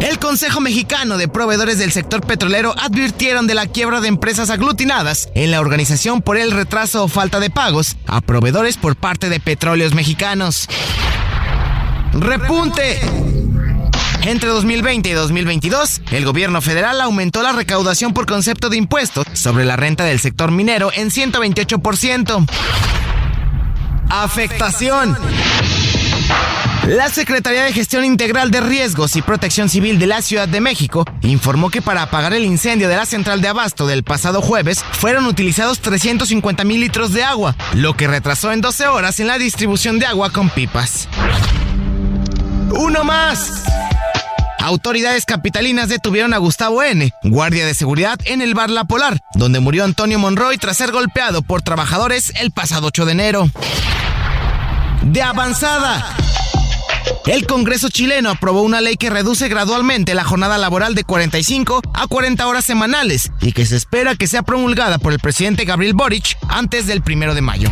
El 0.00 0.18
Consejo 0.18 0.60
Mexicano 0.60 1.16
de 1.16 1.28
Proveedores 1.28 1.78
del 1.78 1.92
Sector 1.92 2.26
Petrolero 2.26 2.74
advirtieron 2.76 3.46
de 3.46 3.54
la 3.54 3.68
quiebra 3.68 4.00
de 4.00 4.08
empresas 4.08 4.50
aglutinadas 4.50 5.28
en 5.36 5.52
la 5.52 5.60
organización 5.60 6.22
por 6.22 6.36
el 6.36 6.50
retraso 6.50 7.04
o 7.04 7.08
falta 7.08 7.38
de 7.38 7.50
pagos 7.50 7.96
a 8.06 8.20
proveedores 8.20 8.76
por 8.76 8.96
parte 8.96 9.28
de 9.28 9.38
petróleos 9.38 9.94
mexicanos. 9.94 10.68
Repunte. 12.12 13.00
Entre 14.22 14.48
2020 14.48 15.08
y 15.08 15.12
2022, 15.12 16.00
el 16.10 16.24
gobierno 16.24 16.60
federal 16.60 17.00
aumentó 17.00 17.44
la 17.44 17.52
recaudación 17.52 18.12
por 18.12 18.26
concepto 18.26 18.68
de 18.68 18.76
impuestos 18.76 19.24
sobre 19.34 19.64
la 19.64 19.76
renta 19.76 20.04
del 20.04 20.18
sector 20.18 20.50
minero 20.50 20.90
en 20.92 21.10
128%. 21.10 22.44
Afectación. 24.10 25.16
La 26.86 27.08
Secretaría 27.08 27.64
de 27.64 27.72
Gestión 27.72 28.04
Integral 28.04 28.52
de 28.52 28.60
Riesgos 28.60 29.16
y 29.16 29.22
Protección 29.22 29.68
Civil 29.68 29.98
de 29.98 30.06
la 30.06 30.22
Ciudad 30.22 30.46
de 30.46 30.60
México 30.60 31.04
informó 31.22 31.68
que 31.68 31.82
para 31.82 32.02
apagar 32.02 32.32
el 32.32 32.44
incendio 32.44 32.88
de 32.88 32.94
la 32.94 33.04
central 33.06 33.40
de 33.40 33.48
abasto 33.48 33.88
del 33.88 34.04
pasado 34.04 34.40
jueves 34.40 34.84
fueron 34.92 35.26
utilizados 35.26 35.80
350 35.80 36.62
mil 36.62 36.80
litros 36.80 37.12
de 37.12 37.24
agua, 37.24 37.56
lo 37.74 37.96
que 37.96 38.06
retrasó 38.06 38.52
en 38.52 38.60
12 38.60 38.86
horas 38.86 39.18
en 39.18 39.26
la 39.26 39.36
distribución 39.36 39.98
de 39.98 40.06
agua 40.06 40.30
con 40.30 40.48
pipas. 40.48 41.08
¡Uno 42.70 43.02
más! 43.02 43.64
Autoridades 44.60 45.24
capitalinas 45.24 45.88
detuvieron 45.88 46.34
a 46.34 46.38
Gustavo 46.38 46.84
N., 46.84 47.10
guardia 47.24 47.66
de 47.66 47.74
seguridad 47.74 48.20
en 48.26 48.40
el 48.40 48.54
bar 48.54 48.70
La 48.70 48.84
Polar, 48.84 49.18
donde 49.34 49.58
murió 49.58 49.82
Antonio 49.82 50.20
Monroy 50.20 50.56
tras 50.56 50.76
ser 50.76 50.92
golpeado 50.92 51.42
por 51.42 51.62
trabajadores 51.62 52.32
el 52.40 52.52
pasado 52.52 52.86
8 52.86 53.06
de 53.06 53.12
enero. 53.12 53.50
De 55.02 55.22
avanzada. 55.22 56.16
El 57.26 57.44
Congreso 57.44 57.88
chileno 57.88 58.30
aprobó 58.30 58.62
una 58.62 58.80
ley 58.80 58.96
que 58.96 59.10
reduce 59.10 59.48
gradualmente 59.48 60.14
la 60.14 60.22
jornada 60.22 60.58
laboral 60.58 60.94
de 60.94 61.02
45 61.02 61.82
a 61.92 62.06
40 62.06 62.46
horas 62.46 62.64
semanales 62.64 63.32
y 63.40 63.50
que 63.50 63.66
se 63.66 63.74
espera 63.74 64.14
que 64.14 64.28
sea 64.28 64.42
promulgada 64.42 64.98
por 64.98 65.12
el 65.12 65.18
presidente 65.18 65.64
Gabriel 65.64 65.94
Boric 65.94 66.38
antes 66.48 66.86
del 66.86 67.02
primero 67.02 67.34
de 67.34 67.40
mayo. 67.40 67.68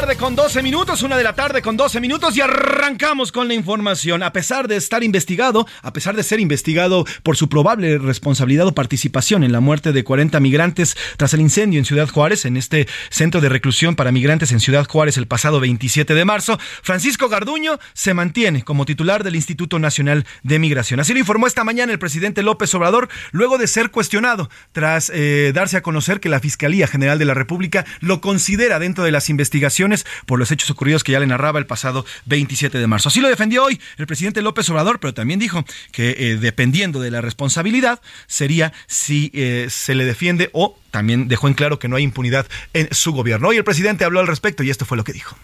Tarde 0.00 0.16
con 0.18 0.36
12 0.36 0.62
minutos, 0.62 1.02
una 1.02 1.16
de 1.16 1.24
la 1.24 1.34
tarde 1.34 1.62
con 1.62 1.74
12 1.74 2.00
minutos 2.00 2.36
y 2.36 2.42
arrancamos 2.42 3.32
con 3.32 3.48
la 3.48 3.54
información. 3.54 4.22
A 4.22 4.30
pesar 4.30 4.68
de 4.68 4.76
estar 4.76 5.02
investigado, 5.02 5.66
a 5.80 5.94
pesar 5.94 6.14
de 6.14 6.22
ser 6.22 6.38
investigado 6.38 7.06
por 7.22 7.38
su 7.38 7.48
probable 7.48 7.96
responsabilidad 7.96 8.66
o 8.66 8.74
participación 8.74 9.42
en 9.42 9.52
la 9.52 9.60
muerte 9.60 9.94
de 9.94 10.04
40 10.04 10.38
migrantes 10.38 10.98
tras 11.16 11.32
el 11.32 11.40
incendio 11.40 11.78
en 11.78 11.86
Ciudad 11.86 12.10
Juárez, 12.10 12.44
en 12.44 12.58
este 12.58 12.86
centro 13.08 13.40
de 13.40 13.48
reclusión 13.48 13.96
para 13.96 14.12
migrantes 14.12 14.52
en 14.52 14.60
Ciudad 14.60 14.86
Juárez 14.86 15.16
el 15.16 15.28
pasado 15.28 15.60
27 15.60 16.12
de 16.12 16.24
marzo, 16.26 16.58
Francisco 16.82 17.30
Garduño 17.30 17.78
se 17.94 18.12
mantiene 18.12 18.64
como 18.64 18.84
titular 18.84 19.24
del 19.24 19.34
Instituto 19.34 19.78
Nacional 19.78 20.26
de 20.42 20.58
Migración. 20.58 21.00
Así 21.00 21.14
lo 21.14 21.20
informó 21.20 21.46
esta 21.46 21.64
mañana 21.64 21.90
el 21.90 21.98
presidente 21.98 22.42
López 22.42 22.74
Obrador 22.74 23.08
luego 23.32 23.56
de 23.56 23.66
ser 23.66 23.90
cuestionado 23.90 24.50
tras 24.72 25.10
eh, 25.14 25.52
darse 25.54 25.78
a 25.78 25.82
conocer 25.82 26.20
que 26.20 26.28
la 26.28 26.40
Fiscalía 26.40 26.86
General 26.86 27.18
de 27.18 27.24
la 27.24 27.32
República 27.32 27.86
lo 28.00 28.20
considera 28.20 28.78
dentro 28.78 29.02
de 29.02 29.10
las 29.10 29.30
investigaciones 29.30 29.85
por 30.26 30.38
los 30.38 30.50
hechos 30.50 30.70
ocurridos 30.70 31.04
que 31.04 31.12
ya 31.12 31.20
le 31.20 31.26
narraba 31.26 31.58
el 31.58 31.66
pasado 31.66 32.04
27 32.26 32.78
de 32.78 32.86
marzo. 32.86 33.08
Así 33.08 33.20
lo 33.20 33.28
defendió 33.28 33.64
hoy 33.64 33.80
el 33.98 34.06
presidente 34.06 34.42
López 34.42 34.68
Obrador, 34.70 35.00
pero 35.00 35.14
también 35.14 35.38
dijo 35.38 35.64
que 35.92 36.16
eh, 36.18 36.36
dependiendo 36.36 37.00
de 37.00 37.10
la 37.10 37.20
responsabilidad 37.20 38.00
sería 38.26 38.72
si 38.86 39.30
eh, 39.34 39.68
se 39.70 39.94
le 39.94 40.04
defiende 40.04 40.50
o 40.52 40.78
también 40.90 41.28
dejó 41.28 41.48
en 41.48 41.54
claro 41.54 41.78
que 41.78 41.88
no 41.88 41.96
hay 41.96 42.02
impunidad 42.02 42.46
en 42.72 42.88
su 42.92 43.12
gobierno. 43.12 43.48
Hoy 43.48 43.56
el 43.56 43.64
presidente 43.64 44.04
habló 44.04 44.20
al 44.20 44.26
respecto 44.26 44.62
y 44.62 44.70
esto 44.70 44.84
fue 44.84 44.96
lo 44.96 45.04
que 45.04 45.12
dijo. 45.12 45.36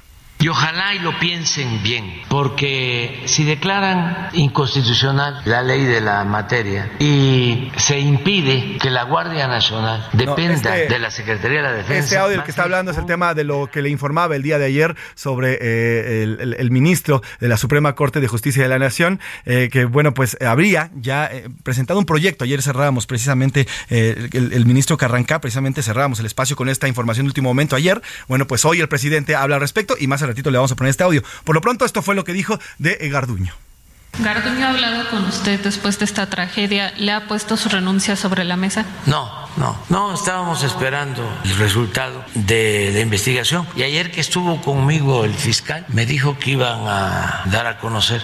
Y 0.42 0.48
ojalá 0.48 0.92
y 0.92 0.98
lo 0.98 1.16
piensen 1.20 1.84
bien, 1.84 2.20
porque 2.28 3.22
si 3.26 3.44
declaran 3.44 4.30
inconstitucional 4.32 5.40
la 5.44 5.62
ley 5.62 5.84
de 5.84 6.00
la 6.00 6.24
materia 6.24 6.90
y 6.98 7.70
se 7.76 8.00
impide 8.00 8.76
que 8.78 8.90
la 8.90 9.04
Guardia 9.04 9.46
Nacional 9.46 10.04
dependa 10.12 10.76
este 10.76 10.92
de 10.94 10.98
la 10.98 11.12
Secretaría 11.12 11.58
de 11.58 11.62
la 11.62 11.72
Defensa. 11.72 12.02
Este 12.02 12.18
audio 12.18 12.32
del 12.32 12.42
que 12.42 12.50
está 12.50 12.64
hablando 12.64 12.90
es 12.90 12.98
el 12.98 13.06
tema 13.06 13.34
de 13.34 13.44
lo 13.44 13.68
que 13.70 13.82
le 13.82 13.88
informaba 13.88 14.34
el 14.34 14.42
día 14.42 14.58
de 14.58 14.64
ayer 14.64 14.96
sobre 15.14 15.58
eh, 15.60 16.24
el, 16.24 16.70
ministro 16.72 17.22
de 17.38 17.46
la 17.46 17.56
Suprema 17.56 17.94
Corte 17.94 18.20
de 18.20 18.26
Justicia 18.26 18.64
de 18.64 18.68
la 18.68 18.80
Nación, 18.80 19.20
eh, 19.44 19.68
que 19.70 19.84
bueno, 19.84 20.12
pues 20.12 20.36
habría 20.40 20.90
ya 20.96 21.26
eh, 21.26 21.50
presentado 21.62 22.00
un 22.00 22.04
proyecto. 22.04 22.42
Ayer 22.42 22.62
cerrábamos 22.62 23.06
precisamente 23.06 23.68
el, 23.90 24.66
ministro 24.66 24.96
Carranca, 24.96 25.40
precisamente 25.40 25.84
cerrábamos 25.84 26.18
el 26.18 26.26
espacio 26.26 26.56
con 26.56 26.68
esta 26.68 26.88
información 26.88 27.26
de 27.26 27.30
último 27.30 27.50
momento 27.50 27.76
ayer. 27.76 28.02
Bueno, 28.26 28.48
pues 28.48 28.64
hoy 28.64 28.80
el 28.80 28.88
presidente 28.88 29.36
habla 29.36 29.54
al 29.54 29.60
respecto 29.60 29.94
y 29.96 30.08
más 30.08 30.20
adelante 30.20 30.31
ratito 30.32 30.50
le 30.50 30.58
vamos 30.58 30.72
a 30.72 30.76
poner 30.76 30.90
este 30.90 31.04
audio. 31.04 31.22
Por 31.44 31.54
lo 31.54 31.60
pronto, 31.60 31.84
esto 31.84 32.02
fue 32.02 32.14
lo 32.14 32.24
que 32.24 32.32
dijo 32.32 32.58
de 32.78 32.96
Garduño. 33.08 33.54
Garduño 34.18 34.66
ha 34.66 34.70
hablado 34.70 35.08
con 35.08 35.24
usted 35.24 35.60
después 35.60 35.98
de 35.98 36.04
esta 36.04 36.28
tragedia. 36.28 36.92
¿Le 36.98 37.12
ha 37.12 37.26
puesto 37.28 37.56
su 37.56 37.68
renuncia 37.70 38.14
sobre 38.14 38.44
la 38.44 38.56
mesa? 38.56 38.84
No, 39.06 39.48
no, 39.56 39.78
no, 39.88 40.14
estábamos 40.14 40.62
esperando 40.64 41.22
el 41.44 41.56
resultado 41.56 42.22
de 42.34 42.90
la 42.92 43.00
investigación. 43.00 43.66
Y 43.74 43.82
ayer 43.82 44.10
que 44.10 44.20
estuvo 44.20 44.60
conmigo 44.60 45.24
el 45.24 45.34
fiscal, 45.34 45.86
me 45.88 46.04
dijo 46.04 46.38
que 46.38 46.50
iban 46.50 46.86
a 46.86 47.44
dar 47.46 47.66
a 47.66 47.78
conocer 47.78 48.22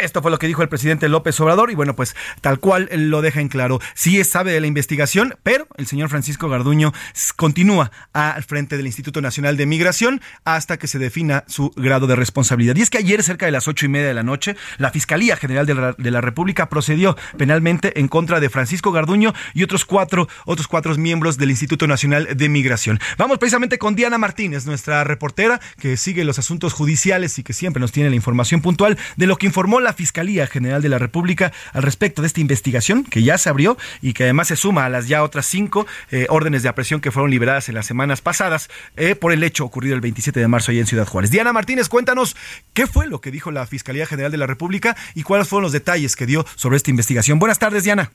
Esto 0.00 0.22
fue 0.22 0.30
lo 0.30 0.38
que 0.38 0.46
dijo 0.46 0.62
el 0.62 0.68
presidente 0.68 1.08
López 1.08 1.38
Obrador 1.40 1.70
y 1.70 1.74
bueno, 1.74 1.96
pues 1.96 2.14
tal 2.40 2.58
cual 2.58 2.88
lo 2.92 3.22
deja 3.22 3.40
en 3.40 3.48
claro. 3.48 3.80
Sí 3.94 4.22
sabe 4.24 4.52
de 4.52 4.60
la 4.60 4.66
investigación, 4.66 5.36
pero 5.42 5.66
el 5.76 5.86
señor 5.86 6.08
Francisco 6.08 6.48
Garduño 6.48 6.92
continúa 7.36 7.90
al 8.12 8.42
frente 8.44 8.76
del 8.76 8.86
Instituto 8.86 9.20
Nacional 9.20 9.56
de 9.56 9.66
Migración 9.66 10.20
hasta 10.44 10.78
que 10.78 10.86
se 10.86 10.98
defina 10.98 11.44
su 11.46 11.70
grado 11.76 12.06
de 12.06 12.16
responsabilidad. 12.16 12.76
Y 12.76 12.82
es 12.82 12.90
que 12.90 12.98
ayer, 12.98 13.22
cerca 13.22 13.46
de 13.46 13.52
las 13.52 13.68
ocho 13.68 13.86
y 13.86 13.88
media 13.88 14.08
de 14.08 14.14
la 14.14 14.22
noche, 14.22 14.56
la 14.78 14.90
Fiscalía 14.90 15.36
General 15.36 15.66
de 15.66 15.74
la, 15.74 15.92
de 15.92 16.10
la 16.10 16.20
República 16.20 16.68
procedió 16.68 17.16
penalmente 17.36 17.98
en 18.00 18.08
contra 18.08 18.40
de 18.40 18.50
Francisco 18.50 18.92
Garduño 18.92 19.32
y 19.54 19.62
otros 19.62 19.84
cuatro, 19.84 20.28
otros 20.44 20.66
cuatro 20.66 20.90
miembros 20.96 21.36
del 21.38 21.50
Instituto 21.50 21.86
Nacional 21.86 22.28
de 22.36 22.48
Migración. 22.48 22.98
Vamos 23.16 23.38
precisamente 23.38 23.78
con 23.78 23.94
Diana 23.94 24.18
Martínez, 24.18 24.66
nuestra 24.66 25.04
reportera 25.04 25.60
que 25.78 25.96
sigue 25.96 26.24
los 26.24 26.38
asuntos 26.38 26.72
judiciales 26.72 27.38
y 27.38 27.42
que 27.42 27.52
siempre 27.52 27.80
nos 27.80 27.92
tiene 27.92 28.10
la 28.10 28.16
información 28.16 28.60
puntual 28.60 28.98
de 29.16 29.26
lo 29.26 29.36
que 29.36 29.46
informó 29.46 29.80
la 29.80 29.89
Fiscalía 29.92 30.46
General 30.46 30.82
de 30.82 30.88
la 30.88 30.98
República 30.98 31.52
al 31.72 31.82
respecto 31.82 32.22
de 32.22 32.26
esta 32.26 32.40
investigación 32.40 33.04
que 33.04 33.22
ya 33.22 33.38
se 33.38 33.48
abrió 33.48 33.76
y 34.02 34.12
que 34.12 34.24
además 34.24 34.48
se 34.48 34.56
suma 34.56 34.84
a 34.84 34.88
las 34.88 35.08
ya 35.08 35.22
otras 35.22 35.46
cinco 35.46 35.86
eh, 36.10 36.26
órdenes 36.28 36.62
de 36.62 36.68
aprehensión 36.68 37.00
que 37.00 37.10
fueron 37.10 37.30
liberadas 37.30 37.68
en 37.68 37.74
las 37.74 37.86
semanas 37.86 38.20
pasadas 38.20 38.70
eh, 38.96 39.14
por 39.14 39.32
el 39.32 39.42
hecho 39.42 39.64
ocurrido 39.64 39.94
el 39.94 40.00
27 40.00 40.38
de 40.38 40.48
marzo 40.48 40.70
allá 40.70 40.80
en 40.80 40.86
Ciudad 40.86 41.06
Juárez. 41.06 41.30
Diana 41.30 41.52
Martínez, 41.52 41.88
cuéntanos 41.88 42.36
qué 42.72 42.86
fue 42.86 43.06
lo 43.06 43.20
que 43.20 43.30
dijo 43.30 43.50
la 43.50 43.66
Fiscalía 43.66 44.06
General 44.06 44.30
de 44.30 44.38
la 44.38 44.46
República 44.46 44.96
y 45.14 45.22
cuáles 45.22 45.48
fueron 45.48 45.64
los 45.64 45.72
detalles 45.72 46.16
que 46.16 46.26
dio 46.26 46.46
sobre 46.56 46.76
esta 46.76 46.90
investigación. 46.90 47.38
Buenas 47.38 47.58
tardes, 47.58 47.84
Diana. 47.84 48.10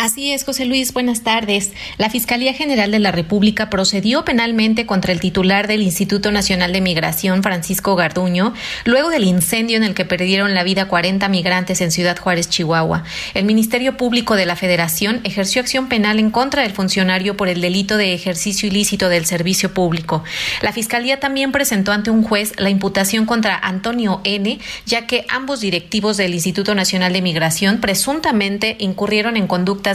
Así 0.00 0.32
es, 0.32 0.44
José 0.44 0.64
Luis, 0.64 0.94
buenas 0.94 1.20
tardes. 1.24 1.74
La 1.98 2.08
Fiscalía 2.08 2.54
General 2.54 2.90
de 2.90 3.00
la 3.00 3.12
República 3.12 3.68
procedió 3.68 4.24
penalmente 4.24 4.86
contra 4.86 5.12
el 5.12 5.20
titular 5.20 5.68
del 5.68 5.82
Instituto 5.82 6.32
Nacional 6.32 6.72
de 6.72 6.80
Migración, 6.80 7.42
Francisco 7.42 7.96
Garduño, 7.96 8.54
luego 8.86 9.10
del 9.10 9.24
incendio 9.24 9.76
en 9.76 9.84
el 9.84 9.92
que 9.92 10.06
perdieron 10.06 10.54
la 10.54 10.64
vida 10.64 10.88
40 10.88 11.28
migrantes 11.28 11.82
en 11.82 11.90
Ciudad 11.92 12.18
Juárez, 12.18 12.48
Chihuahua. 12.48 13.04
El 13.34 13.44
Ministerio 13.44 13.98
Público 13.98 14.36
de 14.36 14.46
la 14.46 14.56
Federación 14.56 15.20
ejerció 15.24 15.60
acción 15.60 15.90
penal 15.90 16.18
en 16.18 16.30
contra 16.30 16.62
del 16.62 16.72
funcionario 16.72 17.36
por 17.36 17.50
el 17.50 17.60
delito 17.60 17.98
de 17.98 18.14
ejercicio 18.14 18.70
ilícito 18.70 19.10
del 19.10 19.26
servicio 19.26 19.74
público. 19.74 20.24
La 20.62 20.72
Fiscalía 20.72 21.20
también 21.20 21.52
presentó 21.52 21.92
ante 21.92 22.10
un 22.10 22.22
juez 22.22 22.54
la 22.56 22.70
imputación 22.70 23.26
contra 23.26 23.58
Antonio 23.58 24.22
N., 24.24 24.60
ya 24.86 25.06
que 25.06 25.26
ambos 25.28 25.60
directivos 25.60 26.16
del 26.16 26.32
Instituto 26.32 26.74
Nacional 26.74 27.12
de 27.12 27.20
Migración 27.20 27.82
presuntamente 27.82 28.76
incurrieron 28.78 29.36
en 29.36 29.46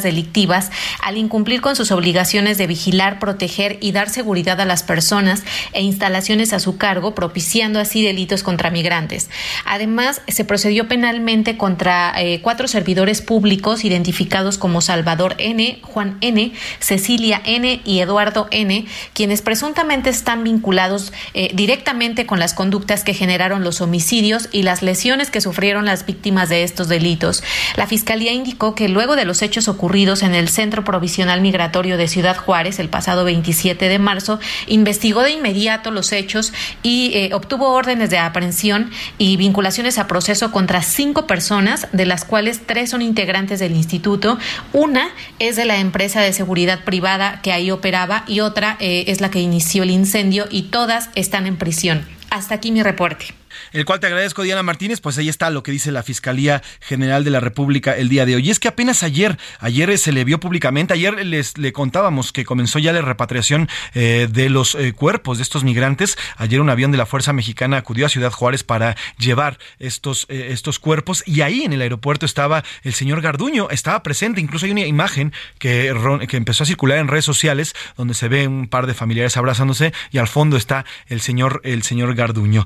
delictivas 0.03 0.71
al 1.01 1.17
incumplir 1.17 1.61
con 1.61 1.75
sus 1.75 1.91
obligaciones 1.91 2.57
de 2.57 2.67
vigilar, 2.67 3.19
proteger 3.19 3.77
y 3.81 3.91
dar 3.91 4.09
seguridad 4.09 4.59
a 4.61 4.65
las 4.65 4.83
personas 4.83 5.43
e 5.73 5.81
instalaciones 5.81 6.53
a 6.53 6.59
su 6.59 6.77
cargo, 6.77 7.15
propiciando 7.15 7.79
así 7.79 8.03
delitos 8.03 8.43
contra 8.43 8.69
migrantes. 8.69 9.29
Además, 9.65 10.21
se 10.27 10.45
procedió 10.45 10.87
penalmente 10.87 11.57
contra 11.57 12.13
eh, 12.17 12.41
cuatro 12.41 12.67
servidores 12.67 13.21
públicos 13.21 13.85
identificados 13.85 14.57
como 14.57 14.81
Salvador 14.81 15.35
N., 15.37 15.79
Juan 15.81 16.17
N., 16.21 16.51
Cecilia 16.79 17.41
N. 17.45 17.81
y 17.85 17.99
Eduardo 17.99 18.47
N., 18.51 18.85
quienes 19.13 19.41
presuntamente 19.41 20.09
están 20.09 20.43
vinculados 20.43 21.13
eh, 21.33 21.51
directamente 21.53 22.25
con 22.25 22.39
las 22.39 22.53
conductas 22.53 23.03
que 23.03 23.13
generaron 23.13 23.63
los 23.63 23.81
homicidios 23.81 24.49
y 24.51 24.63
las 24.63 24.81
lesiones 24.81 25.31
que 25.31 25.41
sufrieron 25.41 25.85
las 25.85 26.05
víctimas 26.05 26.49
de 26.49 26.63
estos 26.63 26.87
delitos. 26.87 27.43
La 27.75 27.87
Fiscalía 27.87 28.31
indicó 28.31 28.75
que 28.75 28.89
luego 28.89 29.15
de 29.15 29.25
los 29.25 29.41
hechos 29.41 29.67
ocurridos 29.67 29.84
en 29.95 30.35
el 30.35 30.49
Centro 30.49 30.83
Provisional 30.83 31.41
Migratorio 31.41 31.97
de 31.97 32.07
Ciudad 32.07 32.35
Juárez 32.35 32.79
el 32.79 32.89
pasado 32.89 33.23
27 33.23 33.87
de 33.87 33.99
marzo, 33.99 34.39
investigó 34.67 35.21
de 35.21 35.31
inmediato 35.31 35.91
los 35.91 36.11
hechos 36.11 36.53
y 36.83 37.11
eh, 37.13 37.29
obtuvo 37.33 37.69
órdenes 37.69 38.09
de 38.09 38.17
aprehensión 38.17 38.91
y 39.17 39.37
vinculaciones 39.37 39.97
a 39.97 40.07
proceso 40.07 40.51
contra 40.51 40.81
cinco 40.81 41.27
personas, 41.27 41.87
de 41.91 42.05
las 42.05 42.25
cuales 42.25 42.61
tres 42.65 42.89
son 42.89 43.01
integrantes 43.01 43.59
del 43.59 43.75
instituto. 43.75 44.37
Una 44.73 45.09
es 45.39 45.55
de 45.55 45.65
la 45.65 45.77
empresa 45.77 46.21
de 46.21 46.33
seguridad 46.33 46.83
privada 46.83 47.39
que 47.41 47.51
ahí 47.51 47.71
operaba 47.71 48.23
y 48.27 48.41
otra 48.41 48.77
eh, 48.79 49.05
es 49.07 49.21
la 49.21 49.31
que 49.31 49.39
inició 49.39 49.83
el 49.83 49.91
incendio 49.91 50.45
y 50.49 50.63
todas 50.63 51.09
están 51.15 51.47
en 51.47 51.57
prisión. 51.57 52.05
Hasta 52.29 52.55
aquí 52.55 52.71
mi 52.71 52.83
reporte 52.83 53.33
el 53.75 53.83
cual 53.83 53.99
te 53.99 54.07
agradezco, 54.07 54.41
Diana 54.43 54.63
Martínez. 54.63 55.01
Pues 55.01 55.17
ahí 55.17 55.27
está 55.27 55.49
lo 55.49 55.61
que 55.61 55.71
dice 55.71 55.91
la 55.91 56.01
Fiscalía 56.01 56.63
General 56.79 57.25
de 57.25 57.29
la 57.29 57.41
República 57.41 57.95
el 57.95 58.07
día 58.07 58.25
de 58.25 58.35
hoy. 58.35 58.47
Y 58.47 58.49
es 58.49 58.59
que 58.59 58.69
apenas 58.69 59.03
ayer, 59.03 59.37
ayer 59.59 59.97
se 59.97 60.13
le 60.13 60.23
vio 60.23 60.39
públicamente, 60.39 60.93
ayer 60.93 61.25
les 61.25 61.57
le 61.57 61.73
contábamos 61.73 62.31
que 62.31 62.45
comenzó 62.45 62.79
ya 62.79 62.93
la 62.93 63.01
repatriación 63.01 63.67
eh, 63.93 64.27
de 64.31 64.49
los 64.49 64.75
eh, 64.75 64.93
cuerpos 64.93 65.37
de 65.37 65.43
estos 65.43 65.65
migrantes. 65.65 66.17
Ayer 66.37 66.61
un 66.61 66.69
avión 66.69 66.91
de 66.93 66.97
la 66.97 67.05
Fuerza 67.05 67.33
Mexicana 67.33 67.75
acudió 67.75 68.05
a 68.05 68.09
Ciudad 68.09 68.31
Juárez 68.31 68.63
para 68.63 68.95
llevar 69.17 69.59
estos, 69.77 70.25
eh, 70.29 70.47
estos 70.51 70.79
cuerpos 70.79 71.23
y 71.25 71.41
ahí 71.41 71.63
en 71.63 71.73
el 71.73 71.81
aeropuerto 71.81 72.25
estaba 72.25 72.63
el 72.83 72.93
señor 72.93 73.19
Garduño, 73.19 73.69
estaba 73.71 74.01
presente. 74.03 74.39
Incluso 74.39 74.65
hay 74.65 74.71
una 74.71 74.85
imagen 74.85 75.33
que, 75.59 75.93
que 76.29 76.37
empezó 76.37 76.63
a 76.63 76.65
circular 76.65 76.97
en 76.97 77.09
redes 77.09 77.25
sociales 77.25 77.75
donde 77.97 78.13
se 78.13 78.29
ve 78.29 78.47
un 78.47 78.67
par 78.67 78.87
de 78.87 78.93
familiares 78.93 79.35
abrazándose 79.35 79.91
y 80.11 80.17
al 80.17 80.29
fondo 80.29 80.55
está 80.55 80.85
el 81.07 81.19
señor, 81.19 81.59
el 81.65 81.83
señor 81.83 82.15
Garduño. 82.15 82.65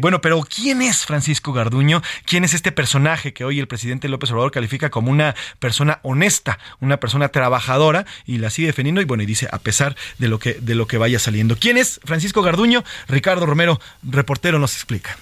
bueno, 0.00 0.20
pero 0.20 0.43
¿quién 0.44 0.82
es 0.82 1.04
Francisco 1.04 1.52
Garduño? 1.52 2.02
¿Quién 2.24 2.44
es 2.44 2.54
este 2.54 2.72
personaje 2.72 3.32
que 3.32 3.44
hoy 3.44 3.60
el 3.60 3.68
presidente 3.68 4.08
López 4.08 4.30
Obrador 4.30 4.50
califica 4.50 4.90
como 4.90 5.10
una 5.10 5.34
persona 5.58 6.00
honesta, 6.02 6.58
una 6.80 6.98
persona 6.98 7.28
trabajadora 7.28 8.06
y 8.26 8.38
la 8.38 8.50
sigue 8.50 8.68
defendiendo 8.68 9.00
y 9.00 9.04
bueno, 9.04 9.22
y 9.22 9.26
dice 9.26 9.48
a 9.50 9.58
pesar 9.58 9.96
de 10.18 10.28
lo 10.28 10.38
que 10.38 10.54
de 10.54 10.74
lo 10.74 10.86
que 10.86 10.98
vaya 10.98 11.18
saliendo. 11.18 11.56
¿Quién 11.56 11.76
es 11.76 12.00
Francisco 12.04 12.42
Garduño? 12.42 12.84
Ricardo 13.08 13.46
Romero, 13.46 13.80
reportero 14.02 14.58
nos 14.58 14.74
explica. 14.74 15.16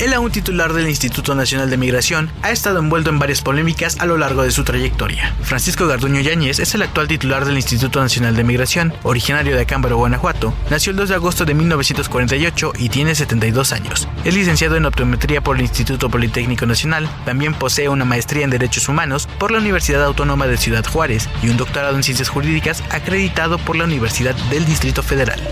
El 0.00 0.14
aún 0.14 0.32
titular 0.32 0.72
del 0.72 0.88
Instituto 0.88 1.34
Nacional 1.34 1.68
de 1.68 1.76
Migración 1.76 2.30
ha 2.40 2.50
estado 2.50 2.78
envuelto 2.78 3.10
en 3.10 3.18
varias 3.18 3.42
polémicas 3.42 4.00
a 4.00 4.06
lo 4.06 4.16
largo 4.16 4.42
de 4.42 4.50
su 4.50 4.64
trayectoria. 4.64 5.34
Francisco 5.42 5.86
Garduño 5.86 6.22
Yáñez 6.22 6.58
es 6.58 6.74
el 6.74 6.80
actual 6.80 7.06
titular 7.06 7.44
del 7.44 7.56
Instituto 7.56 8.00
Nacional 8.00 8.34
de 8.34 8.42
Migración, 8.42 8.94
originario 9.02 9.54
de 9.54 9.60
Acámbaro, 9.60 9.98
Guanajuato. 9.98 10.54
Nació 10.70 10.92
el 10.92 10.96
2 10.96 11.10
de 11.10 11.14
agosto 11.16 11.44
de 11.44 11.52
1948 11.52 12.72
y 12.78 12.88
tiene 12.88 13.14
72 13.14 13.72
años. 13.72 14.08
Es 14.24 14.34
licenciado 14.34 14.76
en 14.76 14.86
optometría 14.86 15.42
por 15.42 15.56
el 15.56 15.62
Instituto 15.64 16.08
Politécnico 16.08 16.64
Nacional, 16.64 17.06
también 17.26 17.52
posee 17.52 17.90
una 17.90 18.06
maestría 18.06 18.44
en 18.44 18.50
Derechos 18.50 18.88
Humanos 18.88 19.28
por 19.38 19.50
la 19.50 19.58
Universidad 19.58 20.02
Autónoma 20.02 20.46
de 20.46 20.56
Ciudad 20.56 20.86
Juárez 20.86 21.28
y 21.42 21.50
un 21.50 21.58
doctorado 21.58 21.94
en 21.94 22.04
Ciencias 22.04 22.30
Jurídicas 22.30 22.82
acreditado 22.88 23.58
por 23.58 23.76
la 23.76 23.84
Universidad 23.84 24.34
del 24.48 24.64
Distrito 24.64 25.02
Federal. 25.02 25.42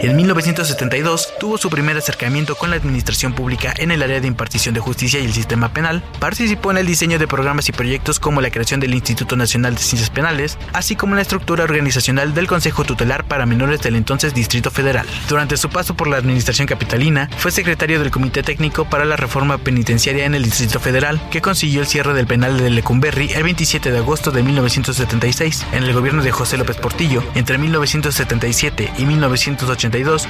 En 0.00 0.14
1972 0.14 1.34
tuvo 1.40 1.58
su 1.58 1.70
primer 1.70 1.96
acercamiento 1.96 2.54
con 2.54 2.70
la 2.70 2.76
administración 2.76 3.32
pública 3.32 3.74
en 3.78 3.90
el 3.90 4.00
área 4.00 4.20
de 4.20 4.28
impartición 4.28 4.72
de 4.72 4.78
justicia 4.80 5.18
y 5.18 5.24
el 5.24 5.32
sistema 5.32 5.72
penal. 5.72 6.04
Participó 6.20 6.70
en 6.70 6.78
el 6.78 6.86
diseño 6.86 7.18
de 7.18 7.26
programas 7.26 7.68
y 7.68 7.72
proyectos 7.72 8.20
como 8.20 8.40
la 8.40 8.52
creación 8.52 8.78
del 8.78 8.94
Instituto 8.94 9.34
Nacional 9.34 9.74
de 9.74 9.80
Ciencias 9.80 10.10
Penales, 10.10 10.56
así 10.72 10.94
como 10.94 11.16
la 11.16 11.22
estructura 11.22 11.64
organizacional 11.64 12.32
del 12.32 12.46
Consejo 12.46 12.84
Tutelar 12.84 13.24
para 13.24 13.44
Menores 13.44 13.82
del 13.82 13.96
entonces 13.96 14.34
Distrito 14.34 14.70
Federal. 14.70 15.04
Durante 15.28 15.56
su 15.56 15.68
paso 15.68 15.94
por 15.94 16.06
la 16.06 16.18
administración 16.18 16.68
capitalina, 16.68 17.28
fue 17.36 17.50
secretario 17.50 17.98
del 17.98 18.12
Comité 18.12 18.44
Técnico 18.44 18.84
para 18.84 19.04
la 19.04 19.16
Reforma 19.16 19.58
Penitenciaria 19.58 20.26
en 20.26 20.36
el 20.36 20.44
Distrito 20.44 20.78
Federal, 20.78 21.20
que 21.32 21.42
consiguió 21.42 21.80
el 21.80 21.88
cierre 21.88 22.14
del 22.14 22.28
penal 22.28 22.56
de 22.56 22.70
Lecumberri 22.70 23.32
el 23.32 23.42
27 23.42 23.90
de 23.90 23.98
agosto 23.98 24.30
de 24.30 24.44
1976. 24.44 25.66
En 25.72 25.82
el 25.82 25.92
gobierno 25.92 26.22
de 26.22 26.30
José 26.30 26.56
López 26.56 26.76
Portillo, 26.76 27.24
entre 27.34 27.58
1977 27.58 28.92
y 28.96 29.04
1980 29.04 29.87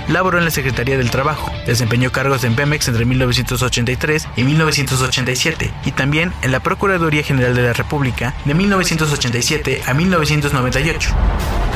laboró 0.09 0.39
en 0.39 0.45
la 0.45 0.51
Secretaría 0.51 0.97
del 0.97 1.11
Trabajo. 1.11 1.51
Desempeñó 1.67 2.11
cargos 2.13 2.45
en 2.45 2.57
Pemex 2.57 2.89
entre 2.89 3.05
1983 3.05 4.29
y 4.37 4.43
1987 4.45 5.73
y 5.85 5.93
también 5.93 6.33
en 6.43 6.53
la 6.53 6.61
Procuraduría 6.61 7.23
General 7.23 7.55
de 7.55 7.63
la 7.63 7.73
República 7.73 8.35
de 8.45 8.55
1987 8.55 9.83
a 9.87 9.95
1998. 9.95 11.68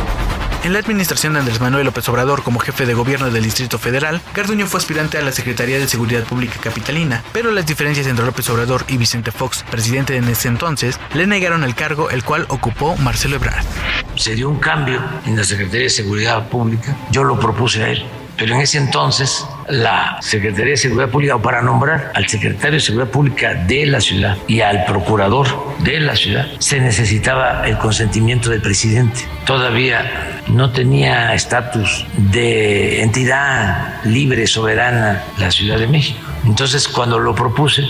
En 0.65 0.73
la 0.73 0.79
administración 0.79 1.33
de 1.33 1.41
Andrés 1.41 1.61
Manuel 1.61 1.87
López 1.87 2.09
Obrador 2.09 2.45
como 2.45 2.61
jefe 2.61 2.87
de 2.87 2.95
gobierno 2.95 3.31
del 3.31 3.43
Distrito 3.43 3.81
Federal, 3.81 4.21
Garduño 4.33 4.69
fue 4.69 4.79
aspirante 4.79 5.19
a 5.19 5.23
la 5.23 5.33
Secretaría 5.33 5.81
de 5.81 5.89
Seguridad 5.89 6.23
Pública 6.23 6.55
Capitalina, 6.63 7.25
pero 7.33 7.51
las 7.51 7.67
diferencias 7.67 8.07
entre 8.07 8.25
López 8.25 8.49
Obrador 8.49 8.85
y 8.87 8.97
Vicente 8.97 9.33
Fox, 9.33 9.65
presidente 9.69 10.17
en 10.17 10.29
ese 10.29 10.47
entonces, 10.47 11.01
le 11.15 11.27
negaron 11.27 11.65
el 11.65 11.75
cargo 11.75 12.11
el 12.11 12.23
cual 12.23 12.47
ocupó 12.49 12.97
Marcelo 12.99 13.37
Ebrard. 13.37 13.65
Se 14.15 14.37
dio 14.37 14.49
un 14.49 14.61
cambio 14.61 15.03
en 15.27 15.37
la 15.37 15.43
Secretaría 15.43 15.83
de 15.83 15.91
Seguridad 15.91 16.49
Pública, 16.49 16.97
yo 17.11 17.25
lo 17.25 17.41
propuse 17.41 17.83
a 17.83 17.89
él 17.89 18.07
pero 18.37 18.55
en 18.55 18.61
ese 18.61 18.79
entonces 18.79 19.47
la 19.69 20.19
Secretaría 20.21 20.73
de 20.73 20.77
Seguridad 20.77 21.09
Pública, 21.09 21.37
o 21.37 21.43
para 21.43 21.63
nombrar 21.63 22.13
al 22.15 22.27
secretario 22.27 22.75
de 22.75 22.81
Seguridad 22.81 23.11
Pública 23.11 23.55
de 23.55 23.87
la 23.87 24.01
ciudad 24.01 24.37
y 24.49 24.61
al 24.61 24.85
procurador 24.85 25.47
de 25.81 26.01
la 26.01 26.17
ciudad, 26.17 26.47
se 26.59 26.81
necesitaba 26.81 27.67
el 27.67 27.79
consentimiento 27.79 28.51
del 28.51 28.61
presidente. 28.61 29.21
Todavía 29.45 30.41
no 30.49 30.71
tenía 30.71 31.35
estatus 31.35 32.07
de 32.17 33.03
entidad 33.03 34.03
libre, 34.05 34.47
soberana 34.47 35.23
la 35.39 35.51
Ciudad 35.51 35.79
de 35.79 35.87
México. 35.87 36.19
Entonces, 36.45 36.89
cuando 36.89 37.19
lo 37.19 37.35
propuse, 37.35 37.83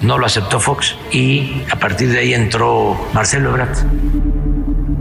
no 0.00 0.18
lo 0.18 0.26
aceptó 0.26 0.60
Fox 0.60 0.96
y 1.12 1.62
a 1.70 1.76
partir 1.76 2.10
de 2.10 2.20
ahí 2.20 2.34
entró 2.34 3.08
Marcelo 3.12 3.50
Ebrard. 3.50 3.76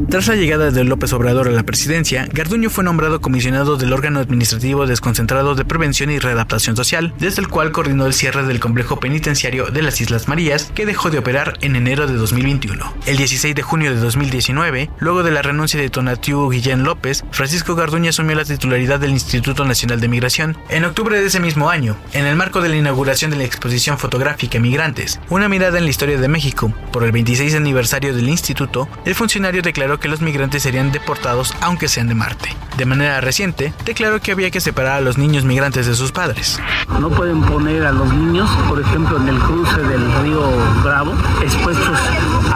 Tras 0.10 0.26
la 0.30 0.36
llegada 0.36 0.72
de 0.72 0.86
López 0.86 1.12
Obrador 1.12 1.50
a 1.50 1.52
la 1.52 1.64
presidencia, 1.64 2.30
Garduño 2.32 2.70
fue 2.70 2.86
nombrado 2.86 3.20
comisionado 3.20 3.76
del 3.76 3.92
órgano 3.92 4.22
administrativo 4.22 4.88
desconcentrado 4.88 5.54
de 5.54 5.66
prevención 5.66 6.10
y 6.10 6.18
readaptación 6.18 6.78
social, 6.78 7.14
desde 7.20 7.42
el 7.42 7.50
cual 7.50 7.74
coordinó 7.74 8.06
el 8.06 8.14
cierre 8.14 8.46
del 8.46 8.62
complejo 8.62 9.02
penitenciario 9.02 9.66
de 9.66 9.82
las 9.82 10.00
Islas 10.00 10.30
Marías, 10.30 10.72
que 10.74 10.86
dejó 10.86 11.10
de 11.10 11.18
operar 11.18 11.58
en 11.60 11.76
enero 11.76 12.08
de 12.08 12.14
2021. 12.14 12.94
El 13.06 13.18
16 13.18 13.54
de 13.54 13.62
junio 13.62 13.94
de 13.94 14.00
2019, 14.00 14.90
luego 14.98 15.24
de 15.24 15.32
la 15.32 15.42
renuncia 15.42 15.78
de 15.78 15.90
Tonatiu 15.90 16.50
Guillén 16.50 16.84
López, 16.84 17.26
Francisco 17.32 17.76
Garduño 17.76 18.12
asumió 18.12 18.38
la 18.38 18.46
titularidad 18.46 19.02
del 19.02 19.12
Instituto 19.12 19.66
Nacional 19.66 20.00
de 20.00 20.08
Migración. 20.08 20.58
En 20.70 20.86
octubre 20.86 21.20
de 21.20 21.28
ese 21.28 21.42
mismo 21.42 21.70
año, 21.70 21.98
en 22.14 22.26
el 22.26 22.38
marco 22.38 22.62
de 22.62 22.70
la 22.70 22.78
inauguración 22.78 23.30
de 23.30 23.38
la 23.38 23.44
exposición 23.44 23.98
fotográfica 23.98 24.58
Migrantes, 24.58 25.20
una 25.30 25.50
mirada 25.50 25.78
en 25.80 25.84
la 25.84 25.90
historia 25.90 26.18
de 26.18 26.30
México, 26.30 26.74
por 26.94 27.04
el 27.04 27.12
26 27.12 27.56
aniversario 27.56 28.16
del 28.16 28.30
instituto, 28.30 28.88
el 29.04 29.14
funcionario 29.14 29.62
declaró 29.62 29.97
que 30.00 30.08
los 30.08 30.22
migrantes 30.22 30.64
serían 30.64 30.92
deportados 30.92 31.54
aunque 31.62 31.88
sean 31.88 32.08
de 32.08 32.16
Marte. 32.16 32.56
De 32.78 32.86
manera 32.86 33.22
reciente, 33.22 33.74
declaró 33.86 34.22
que 34.22 34.32
había 34.32 34.52
que 34.52 34.62
separar 34.62 34.98
a 34.98 35.02
los 35.02 35.18
niños 35.18 35.46
migrantes 35.46 35.88
de 35.88 35.96
sus 35.96 36.12
padres. 36.12 36.60
No 37.00 37.10
pueden 37.10 37.42
poner 37.42 37.86
a 37.86 37.92
los 37.92 38.14
niños, 38.14 38.50
por 38.70 38.80
ejemplo, 38.80 39.18
en 39.18 39.30
el 39.30 39.40
cruce 39.40 39.82
del 39.82 40.12
río 40.22 40.44
Bravo, 40.84 41.14
expuestos 41.42 41.98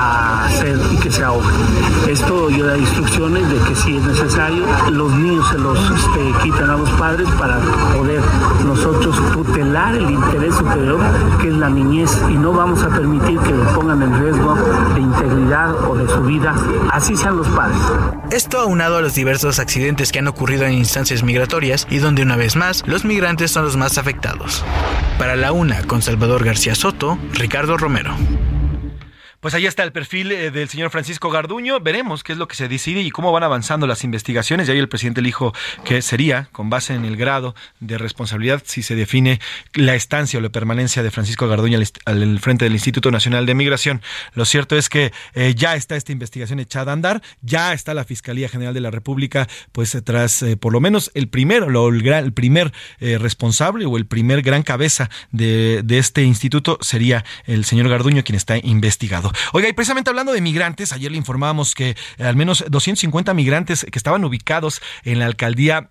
a 0.01 0.45
hacer 0.45 0.79
y 0.91 0.97
que 0.97 1.11
se 1.11 1.23
ahoguen. 1.23 1.51
Esto 2.09 2.49
yo 2.49 2.65
da 2.65 2.77
instrucciones 2.77 3.47
de 3.49 3.57
que 3.59 3.75
si 3.75 3.97
es 3.97 4.03
necesario, 4.03 4.65
los 4.91 5.13
niños 5.13 5.47
se 5.49 5.59
los 5.59 5.77
este, 5.79 6.33
quitan 6.43 6.69
a 6.71 6.77
los 6.77 6.89
padres 6.91 7.27
para 7.37 7.59
poder 7.95 8.21
nosotros 8.65 9.15
tutelar 9.33 9.95
el 9.95 10.09
interés 10.09 10.55
superior 10.55 10.99
que 11.39 11.49
es 11.49 11.53
la 11.53 11.69
niñez 11.69 12.09
y 12.29 12.33
no 12.33 12.51
vamos 12.51 12.81
a 12.83 12.89
permitir 12.89 13.37
que 13.39 13.53
pongan 13.75 14.01
en 14.01 14.23
riesgo 14.23 14.55
de 14.95 15.01
integridad 15.01 15.75
o 15.89 15.95
de 15.95 16.07
su 16.07 16.21
vida, 16.23 16.55
así 16.91 17.15
sean 17.15 17.37
los 17.37 17.47
padres. 17.49 17.77
Esto 18.31 18.59
aunado 18.59 18.97
a 18.97 19.01
los 19.01 19.13
diversos 19.13 19.59
accidentes 19.59 20.11
que 20.11 20.19
han 20.19 20.27
ocurrido 20.27 20.65
en 20.65 20.73
instancias 20.73 21.23
migratorias 21.23 21.87
y 21.89 21.99
donde 21.99 22.23
una 22.23 22.37
vez 22.37 22.55
más 22.55 22.83
los 22.87 23.05
migrantes 23.05 23.51
son 23.51 23.65
los 23.65 23.77
más 23.77 23.97
afectados. 23.97 24.63
Para 25.17 25.35
la 25.35 25.51
una, 25.51 25.83
con 25.83 26.01
Salvador 26.01 26.43
García 26.43 26.73
Soto, 26.73 27.19
Ricardo 27.33 27.77
Romero. 27.77 28.15
Pues 29.41 29.56
ahí 29.56 29.65
está 29.65 29.82
el 29.82 29.91
perfil 29.91 30.32
eh, 30.32 30.51
del 30.51 30.69
señor 30.69 30.91
Francisco 30.91 31.32
Garduño. 31.32 31.80
Veremos 31.80 32.23
qué 32.23 32.34
es 32.34 32.38
lo 32.38 32.47
que 32.47 32.56
se 32.56 32.67
decide 32.67 33.01
y 33.01 33.10
cómo 33.10 33.32
van 33.32 33.41
avanzando 33.41 33.88
las 33.88 34.04
investigaciones. 34.04 34.69
Y 34.69 34.71
ahí 34.71 34.77
el 34.77 34.88
presidente 34.88 35.23
dijo 35.23 35.51
que 35.84 36.04
sería, 36.04 36.47
con 36.51 36.69
base 36.69 36.93
en 36.93 37.06
el 37.06 37.17
grado 37.17 37.56
de 37.80 37.97
responsabilidad, 37.97 38.62
si 38.63 38.84
se 38.84 38.93
define 38.93 39.39
la 39.73 39.95
estancia 39.95 40.38
o 40.38 40.43
la 40.43 40.49
permanencia 40.49 41.01
de 41.01 41.10
Francisco 41.10 41.47
Garduño 41.47 41.80
al, 42.06 42.39
frente 42.39 42.65
del 42.65 42.73
Instituto 42.73 43.10
Nacional 43.10 43.47
de 43.47 43.56
Migración. 43.56 44.04
Lo 44.36 44.45
cierto 44.45 44.77
es 44.77 44.89
que 44.89 45.12
eh, 45.34 45.56
ya 45.56 45.75
está 45.75 45.95
esta 45.95 46.12
investigación 46.12 46.60
echada 46.60 46.91
a 46.91 46.93
andar, 46.93 47.23
ya 47.41 47.73
está 47.73 47.95
la 47.95 48.04
Fiscalía 48.04 48.47
General 48.47 48.75
de 48.75 48.82
la 48.82 48.91
República, 48.91 49.47
pues 49.71 49.97
tras 50.04 50.43
eh, 50.43 50.56
por 50.56 50.71
lo 50.71 50.82
menos 50.82 51.10
el 51.15 51.30
primero, 51.30 51.67
lo, 51.67 51.88
el, 51.89 52.34
primer 52.34 52.71
responsable 52.99 53.88
o 53.88 53.97
el 53.97 54.06
primer 54.06 54.43
gran 54.43 54.62
cabeza 54.62 55.10
de, 55.32 55.82
de 55.84 55.97
este 55.97 56.21
instituto 56.21 56.77
sería 56.82 57.25
el 57.45 57.65
señor 57.65 57.89
Garduño, 57.89 58.23
quien 58.23 58.36
está 58.36 58.60
investigado. 58.60 59.31
Oiga, 59.54 59.70
y 59.70 59.74
precisamente 59.74 60.10
hablando 60.10 60.32
de 60.32 60.41
migrantes, 60.41 60.94
ayer 60.94 61.12
le 61.12 61.17
informábamos 61.17 61.76
que 61.76 61.96
al 62.20 62.36
menos 62.36 62.63
250 62.70 63.34
migrantes 63.34 63.86
que 63.89 64.00
estaban 64.00 64.24
ubicados 64.24 64.82
en 65.04 65.20
la 65.20 65.26
alcaldía 65.26 65.89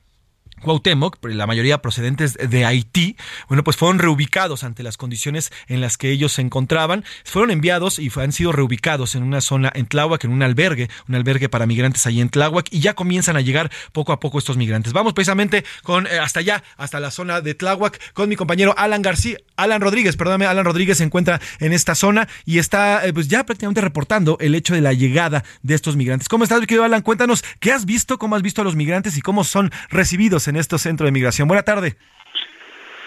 Cuauhtémoc, 0.60 1.18
la 1.24 1.46
mayoría 1.46 1.82
procedentes 1.82 2.34
de 2.34 2.64
Haití, 2.64 3.16
bueno, 3.48 3.64
pues 3.64 3.76
fueron 3.76 3.98
reubicados 3.98 4.64
ante 4.64 4.82
las 4.82 4.96
condiciones 4.96 5.52
en 5.68 5.80
las 5.80 5.96
que 5.96 6.10
ellos 6.10 6.32
se 6.32 6.42
encontraban, 6.42 7.04
fueron 7.24 7.50
enviados 7.50 7.98
y 7.98 8.10
han 8.16 8.32
sido 8.32 8.52
reubicados 8.52 9.14
en 9.14 9.22
una 9.22 9.40
zona 9.40 9.72
en 9.74 9.86
Tláhuac, 9.86 10.24
en 10.24 10.32
un 10.32 10.42
albergue, 10.42 10.90
un 11.08 11.14
albergue 11.14 11.48
para 11.48 11.66
migrantes 11.66 12.06
ahí 12.06 12.20
en 12.20 12.28
Tláhuac, 12.28 12.66
y 12.70 12.80
ya 12.80 12.94
comienzan 12.94 13.36
a 13.36 13.40
llegar 13.40 13.70
poco 13.92 14.12
a 14.12 14.20
poco 14.20 14.38
estos 14.38 14.56
migrantes. 14.56 14.92
Vamos 14.92 15.14
precisamente 15.14 15.64
con 15.82 16.06
eh, 16.06 16.18
hasta 16.18 16.40
allá, 16.40 16.62
hasta 16.76 17.00
la 17.00 17.10
zona 17.10 17.40
de 17.40 17.54
Tláhuac, 17.54 18.12
con 18.12 18.28
mi 18.28 18.36
compañero 18.36 18.74
Alan 18.76 19.02
García, 19.02 19.38
Alan 19.56 19.80
Rodríguez, 19.80 20.16
perdóname, 20.16 20.46
Alan 20.46 20.64
Rodríguez 20.64 20.98
se 20.98 21.04
encuentra 21.04 21.40
en 21.58 21.72
esta 21.72 21.94
zona 21.94 22.28
y 22.44 22.58
está 22.58 23.06
eh, 23.06 23.12
pues 23.12 23.28
ya 23.28 23.44
prácticamente 23.44 23.80
reportando 23.80 24.36
el 24.40 24.54
hecho 24.54 24.74
de 24.74 24.80
la 24.80 24.92
llegada 24.92 25.44
de 25.62 25.74
estos 25.74 25.96
migrantes. 25.96 26.28
¿Cómo 26.28 26.44
estás, 26.44 26.60
querido 26.60 26.84
Alan? 26.84 27.02
Cuéntanos, 27.02 27.44
¿qué 27.60 27.72
has 27.72 27.84
visto, 27.86 28.18
cómo 28.18 28.36
has 28.36 28.42
visto 28.42 28.60
a 28.60 28.64
los 28.64 28.76
migrantes 28.76 29.16
y 29.16 29.20
cómo 29.20 29.44
son 29.44 29.70
recibidos 29.90 30.48
en 30.50 30.56
estos 30.56 30.82
centros 30.82 31.06
de 31.06 31.12
migración. 31.12 31.48
Buena 31.48 31.62
tarde. 31.62 31.96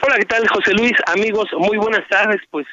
Hola, 0.01 0.17
¿qué 0.17 0.25
tal, 0.25 0.47
José 0.47 0.73
Luis? 0.73 0.93
Amigos, 1.05 1.47
muy 1.57 1.77
buenas 1.77 2.07
tardes. 2.09 2.41
Pues 2.49 2.65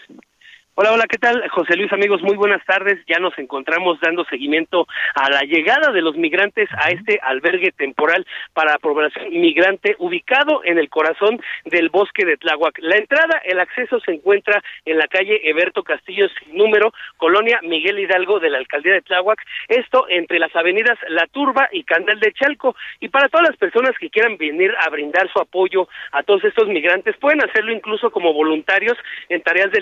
Hola, 0.76 0.92
hola, 0.92 1.06
¿qué 1.08 1.18
tal? 1.18 1.46
José 1.48 1.76
Luis, 1.76 1.92
amigos, 1.92 2.22
muy 2.22 2.36
buenas 2.36 2.64
tardes. 2.64 3.04
Ya 3.08 3.18
nos 3.18 3.36
encontramos 3.38 3.98
dando 4.00 4.24
seguimiento 4.26 4.86
a 5.16 5.28
la 5.28 5.40
llegada 5.40 5.90
de 5.92 6.00
los 6.00 6.16
migrantes 6.16 6.68
a 6.72 6.90
este 6.90 7.18
albergue 7.22 7.72
temporal 7.72 8.24
para 8.54 8.78
población 8.78 9.30
migrante 9.30 9.96
ubicado 9.98 10.62
en 10.64 10.78
el 10.78 10.88
corazón 10.88 11.40
del 11.64 11.90
bosque 11.90 12.24
de 12.24 12.36
Tláhuac. 12.36 12.78
La 12.78 12.96
entrada, 12.96 13.42
el 13.44 13.58
acceso 13.58 13.98
se 14.00 14.12
encuentra 14.12 14.62
en 14.84 14.96
la 14.96 15.08
calle 15.08 15.40
Eberto 15.50 15.82
Castillo, 15.82 16.28
sin 16.38 16.56
número, 16.56 16.92
colonia 17.16 17.58
Miguel 17.62 17.98
Hidalgo 17.98 18.38
de 18.38 18.50
la 18.50 18.58
alcaldía 18.58 18.94
de 18.94 19.02
Tláhuac. 19.02 19.42
Esto 19.68 20.06
entre 20.08 20.38
las 20.38 20.54
avenidas 20.54 20.98
La 21.08 21.26
Turba 21.26 21.68
y 21.72 21.82
Candel 21.82 22.20
de 22.20 22.32
Chalco. 22.32 22.76
Y 23.00 23.08
para 23.08 23.28
todas 23.28 23.48
las 23.48 23.58
personas 23.58 23.98
que 23.98 24.08
quieran 24.08 24.38
venir 24.38 24.72
a 24.78 24.88
brindar 24.88 25.28
su 25.32 25.40
apoyo 25.40 25.88
a 26.12 26.22
todos 26.22 26.44
estos 26.44 26.68
migrantes, 26.68 27.16
pueden 27.16 27.42
hacerlo 27.42 27.72
incluso 27.72 28.10
como 28.12 28.32
voluntarios 28.32 28.96
en 29.28 29.42
tareas 29.42 29.72
de 29.72 29.80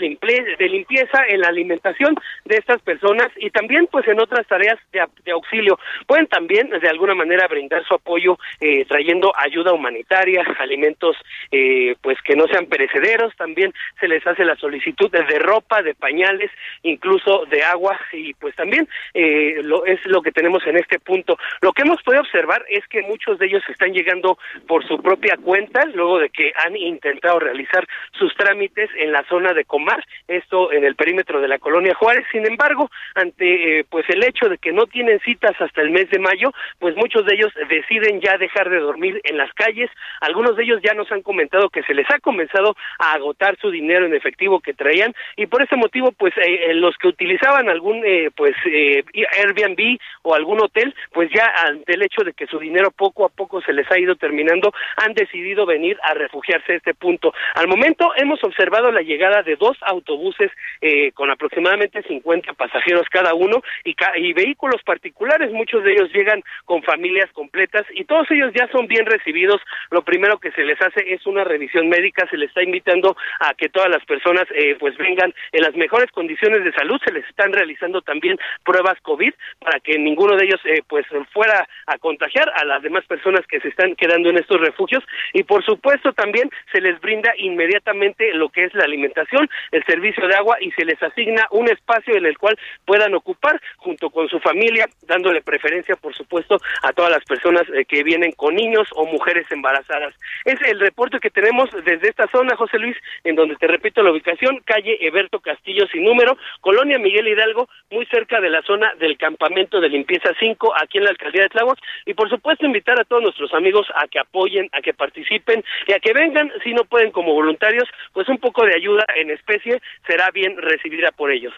limpieza 0.88 1.22
en 1.28 1.40
la 1.40 1.48
alimentación 1.48 2.14
de 2.44 2.56
estas 2.56 2.80
personas 2.82 3.28
y 3.36 3.50
también 3.50 3.86
pues 3.90 4.06
en 4.08 4.20
otras 4.20 4.46
tareas 4.46 4.78
de, 4.92 5.32
auxilio. 5.32 5.78
Pueden 6.06 6.26
también 6.26 6.70
de 6.70 6.88
alguna 6.88 7.14
manera 7.14 7.46
brindar 7.46 7.84
su 7.84 7.94
apoyo 7.94 8.38
eh, 8.60 8.84
trayendo 8.86 9.32
ayuda 9.36 9.72
humanitaria, 9.72 10.42
alimentos 10.58 11.16
eh, 11.50 11.94
pues 12.00 12.20
que 12.22 12.36
no 12.36 12.46
sean 12.46 12.66
perecederos, 12.66 13.34
también 13.36 13.72
se 14.00 14.08
les 14.08 14.26
hace 14.26 14.44
la 14.44 14.56
solicitud 14.56 15.10
de 15.10 15.38
ropa, 15.38 15.82
de 15.82 15.94
pañales, 15.94 16.50
incluso 16.82 17.44
de 17.46 17.62
agua 17.62 17.98
y 18.12 18.34
pues 18.34 18.54
también 18.56 18.88
eh, 19.14 19.60
lo, 19.62 19.84
es 19.84 20.04
lo 20.06 20.22
que 20.22 20.32
tenemos 20.32 20.66
en 20.66 20.76
este 20.76 20.98
punto. 20.98 21.38
Lo 21.60 21.72
que 21.72 21.82
hemos 21.82 22.02
podido 22.02 22.22
observar 22.22 22.64
es 22.68 22.86
que 22.88 23.02
muchos 23.02 23.38
de 23.38 23.46
ellos 23.46 23.62
están 23.68 23.92
llegando 23.92 24.38
por 24.66 24.86
su 24.86 25.00
propia 25.00 25.36
cuenta 25.36 25.84
luego 25.94 26.18
de 26.18 26.30
que 26.30 26.52
han 26.64 26.76
intentado 26.76 27.38
realizar 27.38 27.86
sus 28.12 28.34
trámites 28.34 28.90
en 28.96 29.12
la 29.12 29.24
zona 29.24 29.52
de 29.52 29.64
Comar, 29.64 30.02
esto 30.26 30.67
en 30.72 30.84
el 30.84 30.94
perímetro 30.94 31.40
de 31.40 31.48
la 31.48 31.58
colonia 31.58 31.94
Juárez. 31.94 32.24
Sin 32.32 32.46
embargo, 32.46 32.90
ante 33.14 33.80
eh, 33.80 33.84
pues 33.88 34.04
el 34.08 34.24
hecho 34.24 34.48
de 34.48 34.58
que 34.58 34.72
no 34.72 34.86
tienen 34.86 35.20
citas 35.20 35.54
hasta 35.60 35.82
el 35.82 35.90
mes 35.90 36.10
de 36.10 36.18
mayo, 36.18 36.52
pues 36.78 36.96
muchos 36.96 37.24
de 37.26 37.34
ellos 37.34 37.52
deciden 37.68 38.20
ya 38.20 38.36
dejar 38.38 38.70
de 38.70 38.78
dormir 38.78 39.20
en 39.24 39.36
las 39.36 39.52
calles. 39.54 39.90
Algunos 40.20 40.56
de 40.56 40.64
ellos 40.64 40.80
ya 40.82 40.94
nos 40.94 41.10
han 41.12 41.22
comentado 41.22 41.68
que 41.70 41.82
se 41.82 41.94
les 41.94 42.06
ha 42.10 42.18
comenzado 42.20 42.76
a 42.98 43.12
agotar 43.12 43.56
su 43.60 43.70
dinero 43.70 44.06
en 44.06 44.14
efectivo 44.14 44.60
que 44.60 44.74
traían 44.74 45.14
y 45.36 45.46
por 45.46 45.62
ese 45.62 45.76
motivo, 45.76 46.12
pues 46.12 46.34
eh, 46.36 46.74
los 46.74 46.96
que 46.98 47.08
utilizaban 47.08 47.68
algún 47.68 48.02
eh, 48.04 48.30
pues 48.34 48.54
Airbnb 48.64 49.98
o 50.22 50.34
algún 50.34 50.60
hotel, 50.60 50.94
pues 51.12 51.30
ya 51.34 51.52
ante 51.66 51.94
el 51.94 52.02
hecho 52.02 52.22
de 52.24 52.32
que 52.32 52.46
su 52.46 52.58
dinero 52.58 52.90
poco 52.90 53.24
a 53.24 53.28
poco 53.28 53.60
se 53.62 53.72
les 53.72 53.90
ha 53.90 53.98
ido 53.98 54.16
terminando, 54.16 54.72
han 54.96 55.14
decidido 55.14 55.66
venir 55.66 55.98
a 56.02 56.14
refugiarse 56.14 56.72
a 56.72 56.76
este 56.76 56.94
punto. 56.94 57.32
Al 57.54 57.68
momento 57.68 58.12
hemos 58.16 58.42
observado 58.44 58.90
la 58.90 59.02
llegada 59.02 59.42
de 59.42 59.56
dos 59.56 59.76
autobuses 59.82 60.50
eh, 60.80 61.12
con 61.12 61.30
aproximadamente 61.30 62.02
50 62.02 62.52
pasajeros 62.54 63.06
cada 63.10 63.34
uno 63.34 63.62
y, 63.84 63.96
y 64.16 64.32
vehículos 64.32 64.82
particulares, 64.84 65.52
muchos 65.52 65.84
de 65.84 65.92
ellos 65.92 66.12
llegan 66.12 66.42
con 66.64 66.82
familias 66.82 67.30
completas 67.32 67.86
y 67.94 68.04
todos 68.04 68.30
ellos 68.30 68.52
ya 68.54 68.68
son 68.68 68.86
bien 68.86 69.06
recibidos. 69.06 69.60
Lo 69.90 70.02
primero 70.02 70.38
que 70.38 70.52
se 70.52 70.64
les 70.64 70.80
hace 70.80 71.12
es 71.12 71.26
una 71.26 71.44
revisión 71.44 71.88
médica, 71.88 72.26
se 72.30 72.36
les 72.36 72.48
está 72.48 72.62
invitando 72.62 73.16
a 73.40 73.54
que 73.54 73.68
todas 73.68 73.90
las 73.90 74.04
personas 74.04 74.44
eh, 74.54 74.76
pues 74.78 74.96
vengan 74.96 75.34
en 75.52 75.62
las 75.62 75.74
mejores 75.74 76.10
condiciones 76.10 76.64
de 76.64 76.72
salud, 76.72 77.00
se 77.04 77.12
les 77.12 77.26
están 77.28 77.52
realizando 77.52 78.02
también 78.02 78.38
pruebas 78.64 78.98
COVID 79.02 79.32
para 79.58 79.80
que 79.80 79.98
ninguno 79.98 80.36
de 80.36 80.44
ellos 80.46 80.60
eh, 80.64 80.82
pues 80.88 81.06
fuera 81.32 81.68
a 81.86 81.98
contagiar 81.98 82.50
a 82.54 82.64
las 82.64 82.82
demás 82.82 83.04
personas 83.06 83.46
que 83.46 83.60
se 83.60 83.68
están 83.68 83.94
quedando 83.94 84.30
en 84.30 84.38
estos 84.38 84.60
refugios. 84.60 85.04
Y 85.32 85.42
por 85.42 85.64
supuesto 85.64 86.12
también 86.12 86.50
se 86.72 86.80
les 86.80 87.00
brinda 87.00 87.32
inmediatamente 87.38 88.32
lo 88.34 88.48
que 88.48 88.64
es 88.64 88.74
la 88.74 88.84
alimentación, 88.84 89.48
el 89.72 89.84
servicio 89.84 90.26
de 90.26 90.34
agua 90.34 90.47
y 90.60 90.70
se 90.72 90.84
les 90.84 91.02
asigna 91.02 91.46
un 91.50 91.68
espacio 91.68 92.16
en 92.16 92.26
el 92.26 92.38
cual 92.38 92.58
puedan 92.84 93.14
ocupar 93.14 93.60
junto 93.76 94.10
con 94.10 94.28
su 94.28 94.38
familia, 94.40 94.86
dándole 95.02 95.42
preferencia, 95.42 95.96
por 95.96 96.14
supuesto, 96.14 96.58
a 96.82 96.92
todas 96.92 97.10
las 97.10 97.24
personas 97.24 97.62
eh, 97.74 97.84
que 97.84 98.02
vienen 98.02 98.32
con 98.32 98.54
niños 98.54 98.88
o 98.94 99.06
mujeres 99.06 99.46
embarazadas. 99.50 100.14
Es 100.44 100.60
el 100.62 100.80
reporte 100.80 101.20
que 101.20 101.30
tenemos 101.30 101.70
desde 101.84 102.08
esta 102.08 102.26
zona, 102.28 102.56
José 102.56 102.78
Luis, 102.78 102.96
en 103.24 103.36
donde 103.36 103.56
te 103.56 103.66
repito 103.66 104.02
la 104.02 104.12
ubicación, 104.12 104.60
calle 104.64 104.98
Eberto 105.00 105.40
Castillo 105.40 105.86
sin 105.92 106.04
número, 106.04 106.36
Colonia 106.60 106.98
Miguel 106.98 107.28
Hidalgo, 107.28 107.68
muy 107.90 108.06
cerca 108.06 108.40
de 108.40 108.50
la 108.50 108.62
zona 108.62 108.92
del 108.98 109.16
campamento 109.16 109.80
de 109.80 109.88
limpieza 109.88 110.30
5, 110.38 110.74
aquí 110.76 110.98
en 110.98 111.04
la 111.04 111.10
alcaldía 111.10 111.42
de 111.42 111.48
Tláhuac, 111.48 111.78
y 112.06 112.14
por 112.14 112.28
supuesto 112.28 112.66
invitar 112.66 112.98
a 113.00 113.04
todos 113.04 113.22
nuestros 113.22 113.52
amigos 113.54 113.86
a 113.94 114.06
que 114.08 114.18
apoyen, 114.18 114.68
a 114.72 114.80
que 114.80 114.94
participen 114.94 115.64
y 115.86 115.92
a 115.92 116.00
que 116.00 116.12
vengan, 116.12 116.52
si 116.62 116.72
no 116.72 116.84
pueden 116.84 117.10
como 117.10 117.34
voluntarios, 117.34 117.88
pues 118.12 118.28
un 118.28 118.38
poco 118.38 118.64
de 118.64 118.76
ayuda 118.76 119.04
en 119.16 119.30
especie 119.30 119.80
será 120.06 120.30
bien 120.30 120.37
recibida 120.56 121.12
por 121.12 121.30
ellos. 121.30 121.52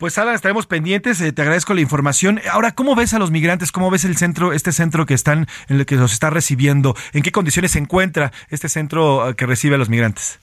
Pues 0.00 0.16
Alan, 0.16 0.34
estaremos 0.34 0.66
pendientes, 0.66 1.20
eh, 1.20 1.30
te 1.30 1.42
agradezco 1.42 1.74
la 1.74 1.82
información. 1.82 2.40
Ahora, 2.50 2.72
¿cómo 2.74 2.96
ves 2.96 3.12
a 3.12 3.18
los 3.18 3.30
migrantes? 3.30 3.70
¿Cómo 3.70 3.90
ves 3.90 4.06
el 4.06 4.16
centro, 4.16 4.54
este 4.54 4.72
centro 4.72 5.04
que 5.04 5.12
están, 5.12 5.46
en 5.68 5.78
el 5.78 5.84
que 5.84 5.96
los 5.96 6.12
está 6.12 6.30
recibiendo? 6.30 6.94
¿En 7.12 7.22
qué 7.22 7.32
condiciones 7.32 7.72
se 7.72 7.80
encuentra 7.80 8.32
este 8.48 8.70
centro 8.70 9.28
eh, 9.28 9.36
que 9.36 9.44
recibe 9.44 9.74
a 9.74 9.78
los 9.78 9.90
migrantes? 9.90 10.40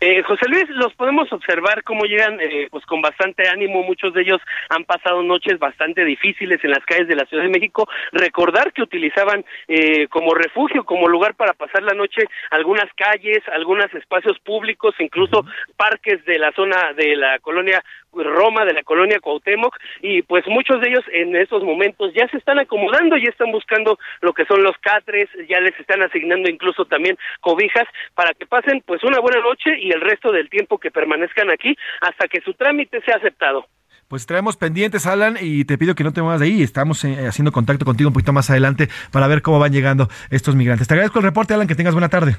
Eh, 0.00 0.22
José 0.22 0.46
Luis, 0.48 0.68
los 0.70 0.94
podemos 0.94 1.32
observar 1.32 1.82
cómo 1.82 2.04
llegan 2.04 2.40
eh, 2.40 2.68
pues 2.70 2.86
con 2.86 3.02
bastante 3.02 3.48
ánimo, 3.48 3.82
muchos 3.82 4.14
de 4.14 4.22
ellos 4.22 4.40
han 4.68 4.84
pasado 4.84 5.24
noches 5.24 5.58
bastante 5.58 6.04
difíciles 6.04 6.62
en 6.62 6.70
las 6.70 6.84
calles 6.84 7.08
de 7.08 7.16
la 7.16 7.26
Ciudad 7.26 7.42
de 7.42 7.48
México, 7.48 7.88
recordar 8.12 8.72
que 8.72 8.82
utilizaban 8.82 9.44
eh, 9.66 10.06
como 10.06 10.34
refugio, 10.34 10.84
como 10.84 11.08
lugar 11.08 11.34
para 11.34 11.52
pasar 11.52 11.82
la 11.82 11.94
noche 11.94 12.22
algunas 12.50 12.86
calles, 12.94 13.38
algunos 13.52 13.92
espacios 13.92 14.38
públicos, 14.38 14.94
incluso 15.00 15.44
parques 15.76 16.24
de 16.26 16.38
la 16.38 16.52
zona 16.52 16.92
de 16.96 17.16
la 17.16 17.40
colonia 17.40 17.82
Roma, 18.12 18.64
de 18.64 18.72
la 18.72 18.82
colonia 18.82 19.20
Cuauhtémoc, 19.20 19.76
y 20.02 20.22
pues 20.22 20.44
muchos 20.48 20.80
de 20.80 20.88
ellos 20.88 21.04
en 21.12 21.36
estos 21.36 21.62
momentos 21.62 22.12
ya 22.14 22.28
se 22.28 22.38
están 22.38 22.58
acomodando, 22.58 23.16
ya 23.16 23.30
están 23.30 23.52
buscando 23.52 23.98
lo 24.20 24.32
que 24.32 24.44
son 24.46 24.62
los 24.62 24.76
catres, 24.78 25.28
ya 25.48 25.60
les 25.60 25.78
están 25.78 26.02
asignando 26.02 26.48
incluso 26.48 26.84
también 26.84 27.16
cobijas 27.40 27.86
para 28.14 28.34
que 28.34 28.46
pasen 28.46 28.82
pues 28.86 29.02
una 29.04 29.20
buena 29.20 29.40
noche 29.40 29.78
y 29.78 29.90
el 29.90 30.00
resto 30.00 30.32
del 30.32 30.48
tiempo 30.48 30.78
que 30.78 30.90
permanezcan 30.90 31.50
aquí 31.50 31.76
hasta 32.00 32.28
que 32.28 32.40
su 32.40 32.54
trámite 32.54 33.00
sea 33.02 33.16
aceptado. 33.16 33.66
Pues 34.08 34.24
traemos 34.24 34.56
pendientes, 34.56 35.06
Alan, 35.06 35.36
y 35.38 35.66
te 35.66 35.76
pido 35.76 35.94
que 35.94 36.02
no 36.02 36.14
te 36.14 36.22
muevas 36.22 36.40
de 36.40 36.46
ahí. 36.46 36.62
Estamos 36.62 37.04
eh, 37.04 37.26
haciendo 37.26 37.52
contacto 37.52 37.84
contigo 37.84 38.08
un 38.08 38.14
poquito 38.14 38.32
más 38.32 38.48
adelante 38.48 38.88
para 39.12 39.26
ver 39.26 39.42
cómo 39.42 39.58
van 39.58 39.72
llegando 39.72 40.08
estos 40.30 40.56
migrantes. 40.56 40.88
Te 40.88 40.94
agradezco 40.94 41.18
el 41.18 41.26
reporte, 41.26 41.52
Alan, 41.52 41.68
que 41.68 41.74
tengas 41.74 41.92
buena 41.92 42.08
tarde. 42.08 42.36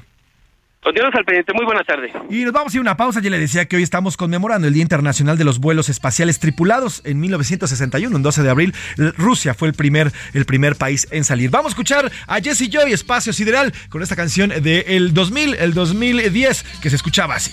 Continuamos 0.82 1.14
al 1.14 1.24
pendiente, 1.26 1.52
muy 1.52 1.66
buena 1.66 1.84
tarde. 1.84 2.10
Y 2.30 2.42
nos 2.42 2.54
vamos 2.54 2.72
a 2.72 2.76
ir 2.76 2.78
a 2.78 2.80
una 2.80 2.96
pausa. 2.96 3.20
Ya 3.20 3.28
le 3.28 3.38
decía 3.38 3.66
que 3.66 3.76
hoy 3.76 3.82
estamos 3.82 4.16
conmemorando 4.16 4.66
el 4.66 4.72
Día 4.72 4.82
Internacional 4.82 5.36
de 5.36 5.44
los 5.44 5.58
Vuelos 5.58 5.90
Espaciales 5.90 6.38
Tripulados. 6.38 7.02
En 7.04 7.20
1961, 7.20 8.16
en 8.16 8.22
12 8.22 8.42
de 8.42 8.48
abril, 8.48 8.74
Rusia 9.18 9.52
fue 9.52 9.68
el 9.68 9.74
primer, 9.74 10.10
el 10.32 10.46
primer 10.46 10.76
país 10.76 11.06
en 11.10 11.24
salir. 11.24 11.50
Vamos 11.50 11.66
a 11.66 11.74
escuchar 11.74 12.10
a 12.26 12.40
Jesse 12.40 12.70
Joy, 12.70 12.92
Espacio 12.92 13.34
Sideral, 13.34 13.74
con 13.90 14.02
esta 14.02 14.16
canción 14.16 14.48
del 14.48 14.84
el 14.86 15.12
2000, 15.12 15.54
el 15.56 15.74
2010, 15.74 16.64
que 16.80 16.88
se 16.88 16.96
escuchaba 16.96 17.34
así. 17.34 17.52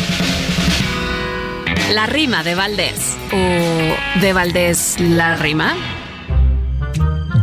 La 1.91 2.05
rima 2.05 2.41
de 2.41 2.55
Valdés. 2.55 3.17
¿O 3.33 4.19
de 4.21 4.31
Valdés 4.31 4.95
la 4.97 5.35
rima? 5.35 5.75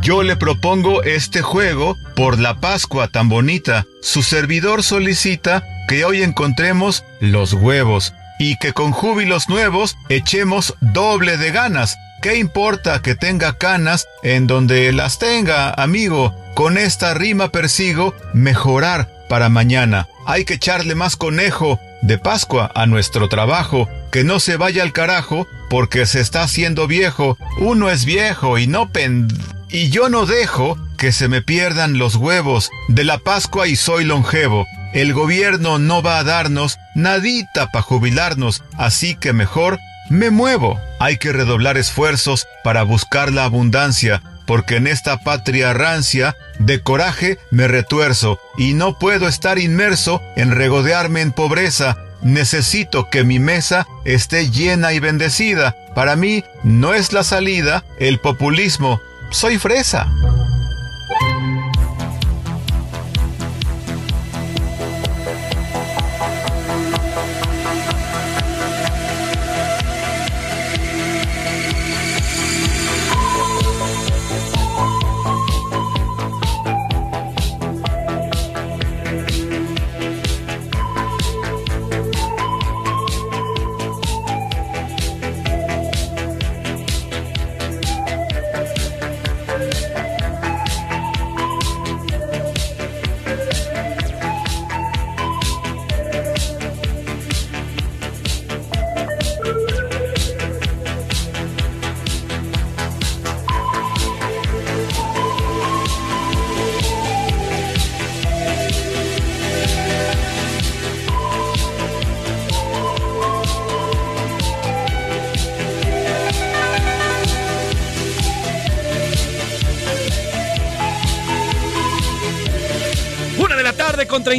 Yo 0.00 0.22
le 0.22 0.36
propongo 0.36 1.02
este 1.02 1.42
juego 1.42 1.98
por 2.16 2.38
la 2.38 2.58
Pascua 2.58 3.08
tan 3.08 3.28
bonita. 3.28 3.84
Su 4.00 4.22
servidor 4.22 4.82
solicita 4.82 5.62
que 5.86 6.06
hoy 6.06 6.22
encontremos 6.22 7.04
los 7.20 7.52
huevos 7.52 8.14
y 8.38 8.56
que 8.56 8.72
con 8.72 8.92
júbilos 8.92 9.50
nuevos 9.50 9.98
echemos 10.08 10.74
doble 10.80 11.36
de 11.36 11.50
ganas. 11.50 11.98
¿Qué 12.22 12.36
importa 12.36 13.02
que 13.02 13.14
tenga 13.14 13.58
canas 13.58 14.08
en 14.22 14.46
donde 14.46 14.90
las 14.92 15.18
tenga, 15.18 15.74
amigo? 15.74 16.34
Con 16.54 16.78
esta 16.78 17.12
rima 17.12 17.50
persigo 17.50 18.14
mejorar 18.32 19.10
para 19.28 19.50
mañana. 19.50 20.08
Hay 20.26 20.46
que 20.46 20.54
echarle 20.54 20.94
más 20.94 21.16
conejo 21.16 21.78
de 22.02 22.18
Pascua 22.18 22.70
a 22.74 22.86
nuestro 22.86 23.28
trabajo. 23.28 23.88
Que 24.10 24.24
no 24.24 24.40
se 24.40 24.56
vaya 24.56 24.82
al 24.82 24.92
carajo 24.92 25.46
porque 25.70 26.06
se 26.06 26.20
está 26.20 26.42
haciendo 26.42 26.86
viejo. 26.86 27.36
Uno 27.60 27.90
es 27.90 28.04
viejo 28.04 28.58
y 28.58 28.66
no 28.66 28.90
pen... 28.90 29.28
Y 29.70 29.90
yo 29.90 30.08
no 30.08 30.24
dejo 30.24 30.78
que 30.96 31.12
se 31.12 31.28
me 31.28 31.42
pierdan 31.42 31.98
los 31.98 32.16
huevos 32.16 32.70
de 32.88 33.04
la 33.04 33.18
Pascua 33.18 33.68
y 33.68 33.76
soy 33.76 34.04
longevo. 34.04 34.66
El 34.94 35.12
gobierno 35.12 35.78
no 35.78 36.02
va 36.02 36.18
a 36.18 36.24
darnos 36.24 36.78
nadita 36.94 37.70
para 37.70 37.82
jubilarnos, 37.82 38.64
así 38.78 39.14
que 39.14 39.34
mejor 39.34 39.78
me 40.08 40.30
muevo. 40.30 40.80
Hay 40.98 41.18
que 41.18 41.32
redoblar 41.32 41.76
esfuerzos 41.76 42.46
para 42.64 42.82
buscar 42.82 43.30
la 43.30 43.44
abundancia, 43.44 44.22
porque 44.48 44.76
en 44.76 44.86
esta 44.86 45.18
patria 45.18 45.74
rancia 45.74 46.34
de 46.58 46.80
coraje 46.80 47.38
me 47.50 47.68
retuerzo 47.68 48.40
y 48.56 48.72
no 48.72 48.98
puedo 48.98 49.28
estar 49.28 49.58
inmerso 49.58 50.22
en 50.36 50.52
regodearme 50.52 51.20
en 51.20 51.32
pobreza. 51.32 51.98
Necesito 52.22 53.10
que 53.10 53.24
mi 53.24 53.38
mesa 53.38 53.86
esté 54.06 54.50
llena 54.50 54.94
y 54.94 55.00
bendecida. 55.00 55.76
Para 55.94 56.16
mí 56.16 56.44
no 56.64 56.94
es 56.94 57.12
la 57.12 57.24
salida 57.24 57.84
el 57.98 58.20
populismo. 58.20 59.02
Soy 59.30 59.58
fresa. 59.58 60.08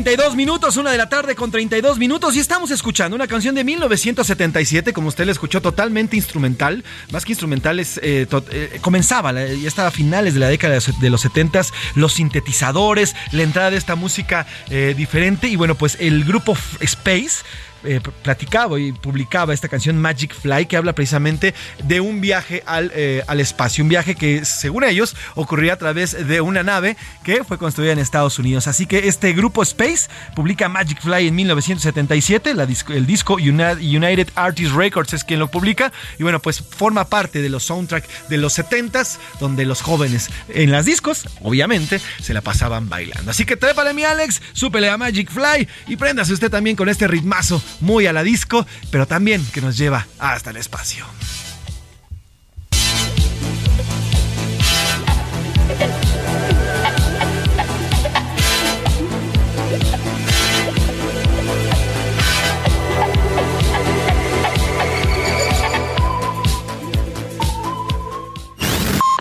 32 0.09 0.35
minutos, 0.35 0.75
una 0.77 0.91
de 0.91 0.97
la 0.97 1.07
tarde 1.07 1.35
con 1.35 1.51
32 1.51 1.99
minutos 1.99 2.35
y 2.35 2.39
estamos 2.39 2.71
escuchando 2.71 3.15
una 3.15 3.27
canción 3.27 3.53
de 3.53 3.63
1977, 3.63 4.91
como 4.91 5.07
usted 5.09 5.23
la 5.27 5.31
escuchó, 5.33 5.61
totalmente 5.61 6.15
instrumental, 6.15 6.83
más 7.11 7.25
que 7.25 7.33
instrumental, 7.33 7.79
es, 7.79 7.99
eh, 8.01 8.25
eh, 8.49 8.79
comenzaba, 8.81 9.31
ya 9.33 9.67
estaba 9.67 9.89
a 9.89 9.91
finales 9.91 10.33
de 10.33 10.39
la 10.39 10.47
década 10.47 10.73
de 10.73 10.77
los- 10.83 10.99
de 10.99 11.09
los 11.11 11.21
70s, 11.21 11.71
los 11.93 12.13
sintetizadores, 12.13 13.15
la 13.31 13.43
entrada 13.43 13.69
de 13.69 13.77
esta 13.77 13.93
música 13.93 14.47
eh, 14.71 14.95
diferente 14.97 15.47
y 15.47 15.55
bueno, 15.55 15.75
pues 15.75 15.95
el 15.99 16.23
grupo 16.25 16.57
Space 16.79 17.43
eh, 17.83 17.99
platicaba 18.23 18.79
y 18.79 18.91
publicaba 18.91 19.53
esta 19.53 19.67
canción 19.67 19.97
Magic 19.97 20.33
Fly 20.33 20.65
que 20.65 20.77
habla 20.77 20.93
precisamente 20.93 21.53
de 21.83 21.99
un 22.01 22.21
viaje 22.21 22.63
al, 22.65 22.91
eh, 22.95 23.23
al 23.27 23.39
espacio, 23.39 23.83
un 23.83 23.89
viaje 23.89 24.15
que 24.15 24.45
según 24.45 24.83
ellos 24.83 25.15
ocurriría 25.35 25.73
a 25.73 25.77
través 25.77 26.27
de 26.27 26.41
una 26.41 26.63
nave 26.63 26.97
que 27.23 27.43
fue 27.43 27.57
construida 27.57 27.91
en 27.93 27.99
Estados 27.99 28.39
Unidos. 28.39 28.67
Así 28.67 28.85
que 28.85 29.07
este 29.07 29.33
grupo 29.33 29.63
Space 29.63 30.09
publica 30.35 30.69
Magic 30.69 31.01
Fly 31.01 31.27
en 31.27 31.35
1977, 31.35 32.53
la 32.53 32.63
el 32.89 33.05
disco 33.05 33.35
Uni- 33.35 33.95
United 33.97 34.29
Artists 34.35 34.73
Records 34.73 35.13
es 35.13 35.23
quien 35.23 35.39
lo 35.39 35.49
publica 35.49 35.91
y 36.17 36.23
bueno, 36.23 36.39
pues 36.39 36.61
forma 36.61 37.05
parte 37.05 37.41
de 37.41 37.49
los 37.49 37.63
soundtracks 37.63 38.07
de 38.29 38.37
los 38.37 38.57
70s 38.57 39.17
donde 39.39 39.65
los 39.65 39.81
jóvenes 39.81 40.29
en 40.49 40.71
las 40.71 40.85
discos, 40.85 41.27
obviamente, 41.41 41.99
se 42.21 42.33
la 42.33 42.41
pasaban 42.41 42.89
bailando. 42.89 43.31
Así 43.31 43.45
que 43.45 43.55
trépale 43.57 43.93
mi 43.93 44.03
Alex, 44.03 44.41
súpele 44.53 44.89
a 44.89 44.97
Magic 44.97 45.29
Fly 45.31 45.67
y 45.87 45.95
préndase 45.95 46.33
usted 46.33 46.49
también 46.51 46.75
con 46.75 46.89
este 46.89 47.07
ritmazo 47.07 47.61
muy 47.79 48.07
a 48.07 48.13
la 48.13 48.23
disco, 48.23 48.65
pero 48.91 49.07
también 49.07 49.45
que 49.53 49.61
nos 49.61 49.77
lleva 49.77 50.07
hasta 50.19 50.49
el 50.49 50.57
espacio. 50.57 51.05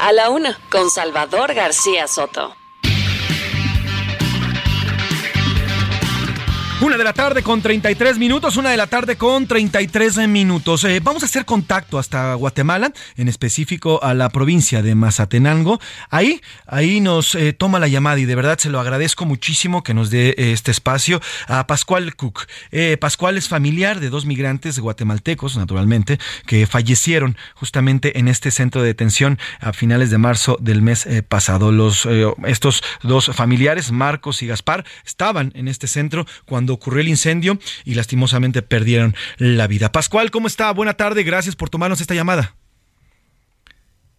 A 0.00 0.12
la 0.12 0.30
una, 0.30 0.58
con 0.70 0.88
Salvador 0.90 1.52
García 1.52 2.08
Soto. 2.08 2.56
Una 6.81 6.97
de 6.97 7.03
la 7.03 7.12
tarde 7.12 7.43
con 7.43 7.61
33 7.61 8.19
minutos, 8.19 8.57
una 8.57 8.71
de 8.71 8.77
la 8.77 8.87
tarde 8.87 9.17
con 9.17 9.49
33 9.49 10.29
minutos. 10.29 10.85
Eh, 10.85 11.01
vamos 11.03 11.25
a 11.25 11.27
hacer 11.27 11.45
contacto 11.45 11.99
hasta 11.99 12.35
Guatemala, 12.35 12.93
en 13.17 13.27
específico 13.27 13.99
a 14.01 14.14
la 14.14 14.29
provincia 14.29 14.81
de 14.81 14.95
Mazatenango. 14.95 15.81
Ahí, 16.09 16.41
ahí 16.69 17.01
nos 17.01 17.35
eh, 17.35 17.53
toma 17.53 17.81
la 17.81 17.88
llamada 17.88 18.21
y 18.21 18.27
de 18.27 18.35
verdad 18.37 18.59
se 18.59 18.71
lo 18.71 18.79
agradezco 18.79 19.25
muchísimo 19.25 19.83
que 19.83 19.93
nos 19.93 20.11
dé 20.11 20.29
eh, 20.29 20.53
este 20.53 20.71
espacio 20.71 21.21
a 21.49 21.67
Pascual 21.67 22.14
Cook. 22.14 22.47
Pascual 23.01 23.37
es 23.38 23.49
familiar 23.49 23.99
de 23.99 24.09
dos 24.09 24.25
migrantes 24.25 24.79
guatemaltecos, 24.79 25.57
naturalmente, 25.57 26.21
que 26.47 26.69
fallecieron 26.69 27.37
justamente 27.55 28.21
en 28.21 28.29
este 28.29 28.53
centro 28.53 28.83
de 28.83 28.88
detención 28.88 29.41
a 29.59 29.73
finales 29.73 30.11
de 30.11 30.19
marzo 30.19 30.57
del 30.61 30.83
mes 30.83 31.09
pasado. 31.29 31.73
Los, 31.73 32.07
estos 32.47 32.85
dos 33.03 33.33
familiares, 33.35 33.91
Marcos 33.91 34.43
y 34.43 34.47
Gaspar, 34.47 34.85
estaban 35.05 35.51
en 35.57 35.67
este 35.67 35.88
centro 35.88 36.25
cuando 36.47 36.67
ocurrió 36.74 37.00
el 37.00 37.09
incendio 37.09 37.59
y 37.85 37.94
lastimosamente 37.94 38.62
perdieron 38.62 39.14
la 39.38 39.66
vida. 39.66 39.92
Pascual, 39.92 40.31
¿cómo 40.31 40.46
está? 40.46 40.70
Buena 40.72 40.94
tarde, 40.94 41.22
gracias 41.22 41.57
por 41.57 41.70
tomarnos 41.70 42.00
esta 42.00 42.14
llamada. 42.14 42.54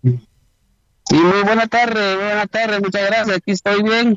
Sí, 0.03 1.15
muy 1.15 1.41
buena 1.43 1.67
tarde, 1.67 2.15
buena 2.15 2.45
tarde, 2.47 2.79
muchas 2.79 3.05
gracias, 3.07 3.37
aquí 3.37 3.51
estoy 3.51 3.81
bien. 3.83 4.15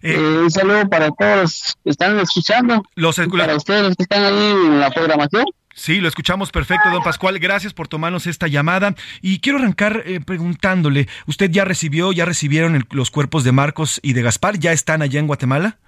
Eh, 0.00 0.16
un 0.16 0.50
saludo 0.50 0.88
para 0.88 1.10
todos 1.10 1.36
los 1.42 1.76
que 1.82 1.90
están 1.90 2.18
escuchando. 2.20 2.84
Los 2.94 3.18
y 3.18 3.26
para 3.26 3.56
ustedes 3.56 3.82
los 3.82 3.96
que 3.96 4.04
están 4.04 4.24
ahí 4.24 4.50
en 4.66 4.78
la 4.78 4.90
programación. 4.90 5.44
Sí, 5.74 6.00
lo 6.00 6.08
escuchamos 6.08 6.50
perfecto, 6.50 6.88
don 6.90 7.02
Pascual. 7.02 7.38
Gracias 7.38 7.72
por 7.72 7.88
tomarnos 7.88 8.26
esta 8.26 8.46
llamada. 8.48 8.94
Y 9.22 9.40
quiero 9.40 9.58
arrancar 9.58 10.02
eh, 10.06 10.20
preguntándole, 10.20 11.08
¿usted 11.26 11.50
ya 11.50 11.64
recibió, 11.64 12.12
ya 12.12 12.24
recibieron 12.24 12.74
el- 12.76 12.84
los 12.90 13.10
cuerpos 13.10 13.42
de 13.44 13.52
Marcos 13.52 13.98
y 14.02 14.12
de 14.12 14.22
Gaspar? 14.22 14.58
¿Ya 14.58 14.72
están 14.72 15.02
allá 15.02 15.18
en 15.20 15.26
Guatemala? 15.26 15.78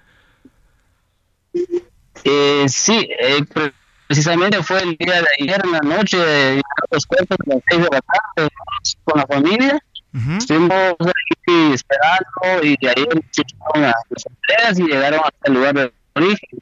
Eh, 2.23 2.65
sí, 2.67 3.07
eh, 3.19 3.43
pre- 3.51 3.73
precisamente 4.07 4.61
fue 4.63 4.81
el 4.83 4.95
día 4.97 5.21
de 5.21 5.27
ayer 5.39 5.61
en 5.63 5.71
la 5.71 5.79
noche, 5.79 6.17
llegaron 6.17 6.61
los 6.91 7.05
cuerpos 7.05 7.37
a 7.39 7.49
las 7.53 7.63
seis 7.69 7.81
de 7.81 7.89
la 7.91 8.01
tarde 8.01 8.49
con 9.03 9.19
la 9.19 9.27
familia. 9.27 9.79
Estuvimos 10.37 10.73
ahí 10.99 11.73
esperando 11.73 12.63
y 12.63 12.75
de 12.81 12.89
ahí 12.89 13.05
se 13.31 13.41
hicieron 13.43 13.81
las 13.81 13.93
las 14.09 14.25
entregas 14.25 14.79
y 14.79 14.83
llegaron 14.83 15.21
hasta 15.23 15.47
el 15.47 15.53
lugar 15.53 15.73
de 15.75 15.93
origen. 16.15 16.59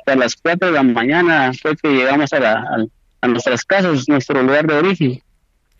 Hasta 0.00 0.16
las 0.16 0.34
4 0.36 0.66
de 0.68 0.74
la 0.74 0.82
mañana 0.82 1.52
fue 1.60 1.76
que 1.76 1.88
llegamos 1.88 2.32
a, 2.32 2.40
la, 2.40 2.52
a, 2.54 2.84
a 3.22 3.28
nuestras 3.28 3.64
casas, 3.64 4.08
nuestro 4.08 4.42
lugar 4.42 4.66
de 4.66 4.74
origen. 4.74 5.22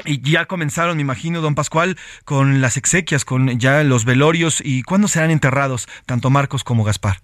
Y 0.04 0.30
ya 0.30 0.46
comenzaron, 0.46 0.96
me 0.96 1.02
imagino, 1.02 1.40
don 1.40 1.56
Pascual, 1.56 1.98
con 2.24 2.60
las 2.60 2.76
exequias, 2.76 3.24
con 3.24 3.58
ya 3.58 3.82
los 3.82 4.04
velorios. 4.04 4.60
¿Y 4.64 4.82
cuándo 4.82 5.08
serán 5.08 5.32
enterrados 5.32 5.88
tanto 6.06 6.30
Marcos 6.30 6.62
como 6.62 6.84
Gaspar? 6.84 7.16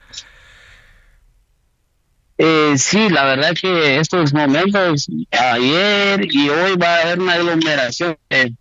Eh, 2.36 2.74
sí, 2.76 3.08
la 3.08 3.24
verdad 3.24 3.54
que 3.60 3.98
estos 3.98 4.34
momentos, 4.34 5.08
ayer 5.30 6.26
y 6.32 6.48
hoy 6.48 6.76
va 6.76 6.96
a 6.96 7.00
haber 7.02 7.20
una 7.20 7.34
aglomeración 7.34 8.16
de 8.28 8.54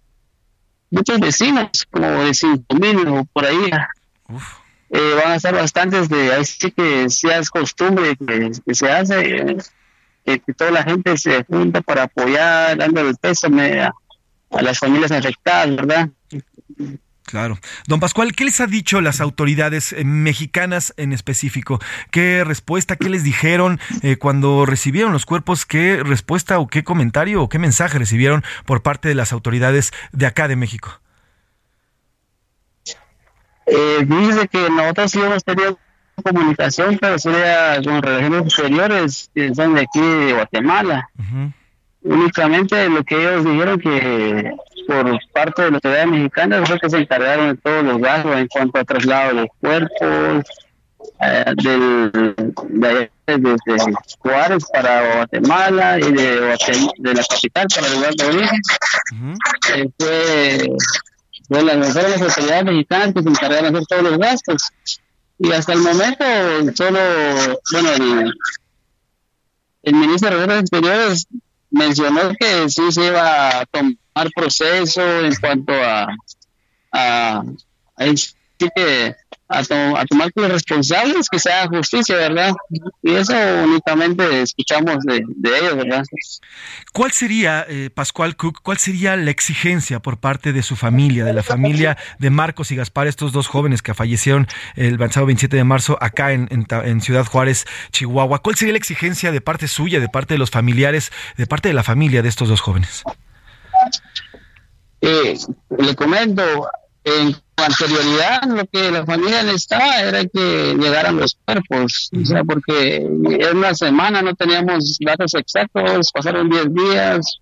muchos 0.92 1.20
vecinos, 1.20 1.70
como 1.90 2.08
de 2.24 2.34
cinco 2.34 2.76
mil 2.76 3.08
o 3.08 3.26
por 3.26 3.46
ahí. 3.46 3.72
Eh, 4.92 5.14
van 5.16 5.32
a 5.32 5.36
estar 5.36 5.56
bastantes 5.56 6.08
de, 6.08 6.34
así 6.34 6.70
que 6.70 7.10
sea 7.10 7.40
es 7.40 7.50
costumbre 7.50 8.16
que, 8.16 8.52
que 8.64 8.76
se 8.76 8.92
hace, 8.92 9.38
eh, 9.38 9.58
que, 10.24 10.40
que 10.40 10.54
toda 10.54 10.70
la 10.70 10.84
gente 10.84 11.18
se 11.18 11.44
junta 11.46 11.82
para 11.82 12.04
apoyar, 12.04 12.78
dando 12.78 13.02
el 13.02 13.16
pésame 13.18 13.82
a, 13.82 13.94
a 14.52 14.62
las 14.62 14.78
familias 14.78 15.12
afectadas, 15.12 15.76
¿verdad? 15.76 16.10
Claro. 17.34 17.58
Don 17.88 18.00
Pascual, 18.00 18.34
¿qué 18.34 18.46
les 18.46 18.62
ha 18.62 18.68
dicho 18.68 19.02
las 19.02 19.20
autoridades 19.20 19.92
eh, 19.92 20.04
mexicanas 20.06 20.94
en 20.98 21.14
específico? 21.14 21.80
¿Qué 22.12 22.44
respuesta, 22.44 22.96
qué 22.96 23.10
les 23.10 23.24
dijeron 23.24 23.80
eh, 24.04 24.18
cuando 24.18 24.68
recibieron 24.68 25.14
los 25.14 25.26
cuerpos? 25.26 25.66
¿Qué 25.66 26.04
respuesta 26.04 26.60
o 26.60 26.68
qué 26.68 26.84
comentario 26.84 27.42
o 27.42 27.50
qué 27.50 27.58
mensaje 27.58 27.98
recibieron 27.98 28.44
por 28.68 28.84
parte 28.84 29.10
de 29.10 29.16
las 29.16 29.34
autoridades 29.34 29.94
de 30.12 30.28
acá 30.28 30.48
de 30.48 30.58
México? 30.58 31.02
Eh, 33.66 34.06
dice 34.06 34.48
que 34.48 34.70
nosotros 34.70 35.10
sí 35.10 35.20
hemos 35.20 35.44
tenido 35.44 35.80
comunicación, 36.22 37.00
pero 37.02 37.18
sería 37.18 37.82
con 37.84 38.04
relaciones 38.04 38.54
superiores 38.54 39.32
que 39.34 39.56
son 39.56 39.74
de 39.74 39.82
aquí 39.82 40.02
de 40.02 40.34
Guatemala. 40.34 41.10
Únicamente 42.04 42.88
lo 42.90 43.04
que 43.04 43.16
ellos 43.16 43.44
dijeron 43.44 43.80
que 43.80 44.56
por 44.88 45.20
parte 45.32 45.62
de 45.62 45.72
las 45.72 45.76
autoridades 45.76 46.08
mexicanas 46.08 46.70
fue 46.70 46.80
que 46.80 46.90
se 46.90 46.98
encargaron 46.98 47.50
de 47.50 47.62
todos 47.62 47.84
los 47.84 47.98
gastos 48.00 48.36
en 48.36 48.48
cuanto 48.48 48.80
a 48.80 48.84
traslado 48.84 49.42
de 49.42 49.52
cuerpos 49.60 50.46
eh, 51.22 51.54
del, 51.64 52.36
de, 52.70 53.12
desde 53.26 53.94
Juárez 54.20 54.64
para 54.72 55.16
Guatemala 55.16 56.00
y 56.00 56.12
de, 56.12 56.58
de 56.98 57.14
la 57.14 57.24
capital 57.24 57.68
para 57.74 57.88
el 57.88 57.94
lugar 57.94 58.14
de 58.16 58.26
origen. 58.26 58.62
Eh, 59.76 59.90
fue 59.98 60.68
fue 61.48 61.64
las, 61.64 61.94
fueron 61.94 62.12
las 62.12 62.22
autoridades 62.22 62.66
mexicanas 62.66 63.14
que 63.14 63.24
se 63.24 63.30
encargaron 63.30 63.74
de 63.74 63.80
hacer 63.80 63.88
todos 63.88 64.04
los 64.04 64.18
gastos. 64.18 64.64
Y 65.40 65.52
hasta 65.52 65.74
el 65.74 65.80
momento, 65.80 66.26
solo, 66.76 67.00
bueno, 67.72 67.90
el, 67.92 68.34
el 69.84 69.94
ministro 69.94 70.30
de 70.30 70.36
Relaciones 70.36 70.62
Exteriores 70.62 71.28
mencionó 71.70 72.32
que 72.40 72.70
sí 72.70 72.92
se 72.92 73.08
iba 73.08 73.60
a 73.60 73.66
tomar 73.66 73.94
proceso 74.36 75.02
en 75.26 75.36
cuanto 75.36 75.74
a, 75.74 76.08
a, 76.92 77.44
a, 77.98 78.04
a, 79.50 79.64
to- 79.64 79.98
a 79.98 80.06
tomar 80.06 80.32
con 80.34 80.44
los 80.44 80.52
responsables 80.54 81.28
que 81.30 81.38
se 81.38 81.52
haga 81.52 81.68
justicia, 81.78 82.16
¿verdad? 82.16 82.54
Y 83.02 83.14
eso 83.14 83.34
únicamente 83.64 84.42
escuchamos 84.42 85.00
de, 85.04 85.22
de 85.28 85.58
ellos, 85.60 85.76
¿verdad? 85.76 86.04
¿Cuál 86.94 87.12
sería, 87.12 87.66
eh, 87.68 87.90
Pascual 87.94 88.36
Cook, 88.36 88.60
cuál 88.64 88.78
sería 88.78 89.16
la 89.16 89.32
exigencia 89.32 90.00
por 90.00 90.20
parte 90.20 90.54
de 90.54 90.64
su 90.64 90.76
familia, 90.76 91.26
de 91.26 91.34
la 91.34 91.44
familia 91.44 91.98
de 92.20 92.30
Marcos 92.30 92.72
y 92.72 92.76
Gaspar, 92.76 93.08
estos 93.08 93.32
dos 93.32 93.48
jóvenes 93.48 93.82
que 93.82 93.94
fallecieron 93.94 94.48
el 94.76 94.98
pasado 94.98 95.26
27 95.26 95.58
de 95.58 95.64
marzo 95.64 95.98
acá 96.02 96.32
en, 96.34 96.48
en 96.52 96.66
en 96.86 97.02
Ciudad 97.02 97.26
Juárez, 97.26 97.66
Chihuahua? 97.92 98.40
¿Cuál 98.40 98.56
sería 98.56 98.72
la 98.74 98.78
exigencia 98.80 99.32
de 99.32 99.42
parte 99.42 99.68
suya, 99.68 100.00
de 100.00 100.10
parte 100.10 100.34
de 100.36 100.38
los 100.38 100.50
familiares, 100.52 101.12
de 101.38 101.46
parte 101.48 101.68
de 101.70 101.74
la 101.74 101.84
familia 101.84 102.22
de 102.22 102.30
estos 102.30 102.50
dos 102.50 102.62
jóvenes? 102.62 103.04
Eh, 105.02 105.38
le 105.78 105.96
comento, 105.96 106.44
en 107.04 107.36
anterioridad 107.58 108.44
lo 108.46 108.66
que 108.66 108.92
la 108.92 109.06
familia 109.06 109.44
necesitaba 109.44 110.02
era 110.02 110.26
que 110.26 110.76
llegaran 110.80 111.18
los 111.18 111.38
cuerpos, 111.46 112.10
o 112.20 112.26
sea, 112.26 112.44
porque 112.44 112.98
en 112.98 113.58
una 113.58 113.76
semana 113.76 114.22
no 114.22 114.34
teníamos 114.34 114.98
datos 115.06 115.34
exactos, 115.34 116.12
pasaron 116.14 116.50
10 116.50 116.74
días 116.74 117.40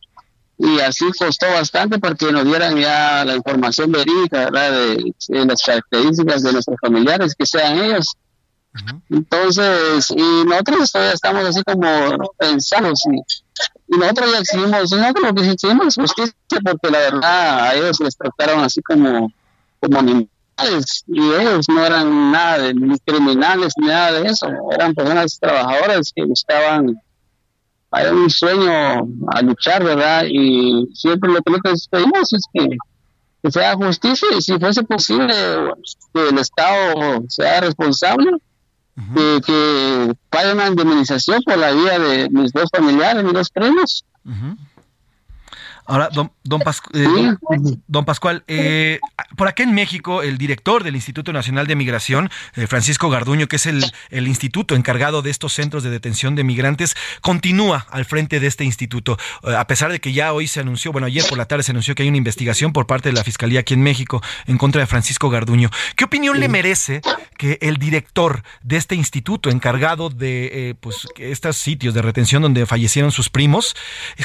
y 0.57 0.79
así 0.79 1.05
costó 1.17 1.47
bastante 1.47 1.97
porque 1.97 2.31
nos 2.31 2.45
dieran 2.45 2.77
ya 2.77 3.25
la 3.25 3.35
información 3.35 3.91
verídica. 3.91 4.49
De, 4.51 5.13
de 5.27 5.45
las 5.45 5.63
características 5.63 6.43
de 6.43 6.53
nuestros 6.53 6.77
familiares, 6.79 7.33
que 7.35 7.45
sean 7.47 7.79
ellos. 7.79 8.05
Entonces, 9.09 10.11
y 10.11 10.45
nosotros 10.45 10.91
todavía 10.91 11.13
estamos 11.13 11.45
así 11.45 11.61
como 11.63 12.17
pensados 12.37 13.01
y, 13.11 13.21
y 13.91 13.97
nosotros 13.97 14.31
ya 14.31 14.39
exigimos, 14.39 14.91
nosotros 14.91 15.23
lo 15.23 15.33
que 15.35 15.51
exigimos 15.51 15.95
justicia 15.95 16.33
porque 16.63 16.89
la 16.89 16.99
verdad 16.99 17.59
a 17.59 17.75
ellos 17.75 17.99
les 17.99 18.15
trataron 18.15 18.63
así 18.63 18.81
como, 18.81 19.31
como 19.81 19.99
animales 19.99 21.03
y 21.07 21.19
ellos 21.19 21.67
no 21.67 21.85
eran 21.85 22.31
nada 22.31 22.59
de 22.59 22.73
ni 22.73 22.97
criminales 22.99 23.73
ni 23.75 23.87
nada 23.87 24.13
de 24.13 24.29
eso, 24.29 24.47
eran 24.71 24.95
personas 24.95 25.37
trabajadoras 25.39 26.13
que 26.15 26.23
buscaban 26.23 26.95
hay 27.93 28.07
un 28.07 28.29
sueño 28.29 29.05
a 29.27 29.41
luchar, 29.41 29.83
¿verdad? 29.83 30.23
Y 30.25 30.87
siempre 30.93 31.29
lo 31.29 31.41
que 31.41 31.51
nosotros 31.51 31.87
pedimos 31.91 32.31
es 32.31 32.45
que 32.53 33.51
sea 33.51 33.75
justicia 33.75 34.29
y 34.37 34.41
si 34.41 34.57
fuese 34.57 34.83
posible 34.83 35.33
que 36.13 36.29
el 36.29 36.37
Estado 36.37 37.23
sea 37.27 37.59
responsable, 37.59 38.31
que, 39.13 39.41
que 39.45 40.13
pague 40.29 40.53
una 40.53 40.67
indemnización 40.67 41.41
por 41.43 41.57
la 41.57 41.71
vida 41.71 41.99
de 41.99 42.29
mis 42.29 42.51
dos 42.51 42.69
familiares, 42.71 43.23
mis 43.23 43.33
dos 43.33 43.49
primos. 43.49 44.05
Ahora, 45.85 46.09
don, 46.13 46.31
don, 46.43 46.61
eh, 46.93 47.35
don- 47.41 47.83
don 47.87 48.05
Pascual, 48.05 48.43
eh, 48.47 48.99
por 49.37 49.47
acá 49.47 49.63
en 49.63 49.73
México, 49.73 50.21
el 50.23 50.37
director 50.37 50.83
del 50.83 50.95
Instituto 50.95 51.31
Nacional 51.33 51.67
de 51.67 51.75
Migración, 51.75 52.29
eh, 52.55 52.67
Francisco 52.67 53.09
Garduño, 53.09 53.47
que 53.47 53.57
es 53.57 53.65
el, 53.65 53.83
el 54.09 54.27
instituto 54.27 54.75
encargado 54.75 55.21
de 55.21 55.29
estos 55.29 55.53
centros 55.53 55.83
de 55.83 55.89
detención 55.89 56.35
de 56.35 56.43
migrantes, 56.43 56.95
continúa 57.21 57.85
al 57.91 58.05
frente 58.05 58.39
de 58.39 58.47
este 58.47 58.63
instituto, 58.63 59.17
a 59.43 59.67
pesar 59.67 59.91
de 59.91 59.99
que 59.99 60.13
ya 60.13 60.33
hoy 60.33 60.47
se 60.47 60.59
anunció, 60.59 60.91
bueno, 60.91 61.07
ayer 61.07 61.23
por 61.29 61.37
la 61.37 61.45
tarde 61.45 61.63
se 61.63 61.71
anunció 61.71 61.95
que 61.95 62.03
hay 62.03 62.09
una 62.09 62.17
investigación 62.17 62.73
por 62.73 62.87
parte 62.87 63.09
de 63.09 63.13
la 63.13 63.23
Fiscalía 63.23 63.61
aquí 63.61 63.73
en 63.73 63.83
México 63.83 64.21
en 64.47 64.57
contra 64.57 64.81
de 64.81 64.87
Francisco 64.87 65.29
Garduño. 65.29 65.69
¿Qué 65.95 66.05
opinión 66.05 66.39
le 66.39 66.47
merece 66.49 67.01
que 67.37 67.57
el 67.61 67.77
director 67.77 68.43
de 68.63 68.77
este 68.77 68.95
instituto 68.95 69.49
encargado 69.49 70.09
de 70.09 70.75
pues, 70.79 71.07
estos 71.17 71.57
sitios 71.57 71.93
de 71.93 72.01
retención 72.01 72.41
donde 72.41 72.65
fallecieron 72.65 73.11
sus 73.11 73.29
primos 73.29 73.75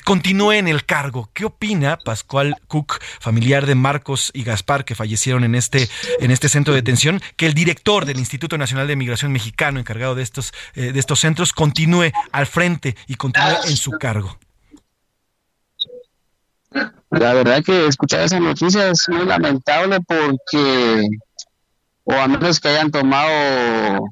continúe 0.05 0.53
en 0.53 0.69
el 0.69 0.85
cargo? 0.85 1.31
¿Qué 1.33 1.45
opina 1.45 1.99
Pascual 2.07 2.57
Cook, 2.69 2.95
familiar 3.21 3.67
de 3.67 3.75
Marcos 3.75 4.31
y 4.33 4.45
Gaspar 4.45 4.85
que 4.87 4.95
fallecieron 4.95 5.45
en 5.45 5.55
este, 5.55 5.91
en 6.21 6.31
este 6.31 6.49
centro 6.49 6.73
de 6.73 6.81
detención, 6.81 7.21
que 7.37 7.47
el 7.47 7.53
director 7.53 8.07
del 8.07 8.19
Instituto 8.19 8.57
Nacional 8.57 8.87
de 8.87 8.97
Migración 8.97 9.33
Mexicano 9.33 9.81
encargado 9.81 10.15
de 10.15 10.23
estos, 10.23 10.53
eh, 10.75 10.93
de 10.93 10.99
estos 11.01 11.21
centros 11.21 11.53
continúe 11.53 12.13
al 12.33 12.47
frente 12.47 12.97
y 13.09 13.17
continúe 13.17 13.57
en 13.69 13.77
su 13.77 13.91
cargo? 13.93 14.39
La 17.11 17.35
verdad 17.35 17.63
que 17.65 17.87
escuchar 17.87 18.21
esa 18.21 18.39
noticia 18.41 18.91
es 18.91 19.09
muy 19.09 19.25
lamentable 19.25 19.99
porque, 20.01 21.09
o 22.05 22.13
a 22.15 22.29
menos 22.29 22.61
que 22.61 22.69
hayan 22.69 22.91
tomado 22.91 24.05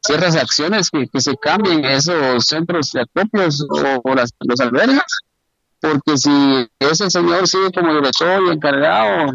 ciertas 0.00 0.36
acciones 0.36 0.90
que, 0.90 1.06
que 1.08 1.20
se 1.20 1.36
cambien 1.36 1.84
esos 1.84 2.44
centros 2.46 2.92
de 2.92 3.00
acopios 3.02 3.64
o, 4.04 4.14
las- 4.14 4.32
los 4.40 4.60
albergues, 4.60 5.02
porque 5.84 6.16
si 6.16 6.66
ese 6.78 7.10
señor 7.10 7.46
sigue 7.46 7.70
como 7.72 7.94
director 7.94 8.42
y 8.46 8.52
encargado, 8.52 9.34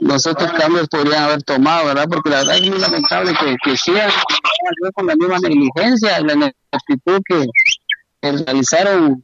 los 0.00 0.26
otros 0.26 0.50
cambios 0.52 0.88
podrían 0.88 1.22
haber 1.22 1.42
tomado, 1.44 1.86
¿verdad? 1.86 2.06
Porque 2.10 2.30
la 2.30 2.38
verdad 2.38 2.56
es 2.56 2.68
muy 2.68 2.78
lamentable 2.80 3.32
que, 3.38 3.56
que 3.62 3.76
sigan 3.76 4.10
con 4.94 5.06
la 5.06 5.14
misma 5.14 5.38
negligencia 5.38 6.18
y 6.18 6.24
la 6.24 6.32
ineptitud 6.32 7.22
que, 7.24 7.46
que 8.20 8.32
realizaron 8.44 9.22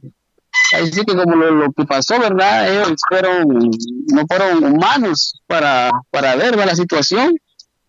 Ahí 0.73 0.91
sí 0.91 1.03
que 1.03 1.15
como 1.15 1.35
lo, 1.35 1.51
lo 1.51 1.71
que 1.71 1.85
pasó, 1.85 2.19
¿verdad? 2.19 2.71
Ellos 2.71 3.01
fueron, 3.07 3.71
no 4.07 4.25
fueron 4.27 4.63
humanos 4.63 5.41
para, 5.47 5.89
para 6.11 6.35
ver 6.35 6.51
¿verdad? 6.51 6.67
la 6.67 6.75
situación. 6.75 7.35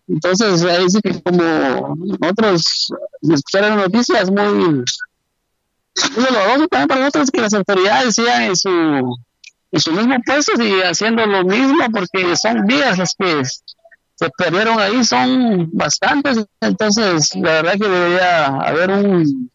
Entonces, 0.07 0.63
ahí 0.63 0.89
sí 0.89 0.99
que 1.01 1.21
como 1.21 1.95
nosotros 2.19 2.91
escuchar 3.21 3.63
las 3.63 3.77
noticias 3.77 4.31
muy 4.31 4.83
doloroso 6.15 6.67
también 6.67 6.87
para 6.87 6.99
nosotros 7.01 7.31
que 7.31 7.41
las 7.41 7.53
autoridades 7.53 8.15
sigan 8.15 8.43
en 8.43 8.55
su, 8.55 8.69
en 8.69 9.79
su 9.79 9.91
mismo 9.91 10.15
puesto 10.25 10.61
y 10.63 10.81
haciendo 10.81 11.25
lo 11.25 11.43
mismo 11.43 11.85
porque 11.91 12.35
son 12.35 12.65
vidas 12.65 12.97
las 12.97 13.15
que 13.17 13.41
se 14.15 14.29
perdieron 14.37 14.79
ahí, 14.79 15.03
son 15.03 15.69
bastantes. 15.73 16.45
Entonces, 16.61 17.35
la 17.35 17.53
verdad 17.61 17.73
que 17.73 17.87
debería 17.87 18.45
haber 18.47 18.91
un, 18.91 19.51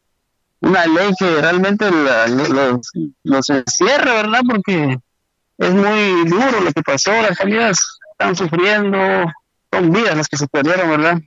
una 0.60 0.86
ley 0.86 1.12
que 1.18 1.40
realmente 1.40 1.90
la- 1.90 2.26
los, 2.26 2.80
los 3.22 3.48
encierre, 3.50 4.10
¿verdad? 4.10 4.40
Porque 4.48 4.98
es 5.58 5.72
muy 5.72 6.24
duro 6.28 6.60
lo 6.60 6.72
que 6.72 6.82
pasó, 6.82 7.12
las 7.22 7.38
familias 7.38 7.78
están 8.12 8.34
sufriendo, 8.36 8.98
son 9.72 9.92
vidas 9.92 10.16
las 10.16 10.28
que 10.28 10.36
se 10.36 10.48
perdieron, 10.48 10.90
¿verdad? 10.90 11.18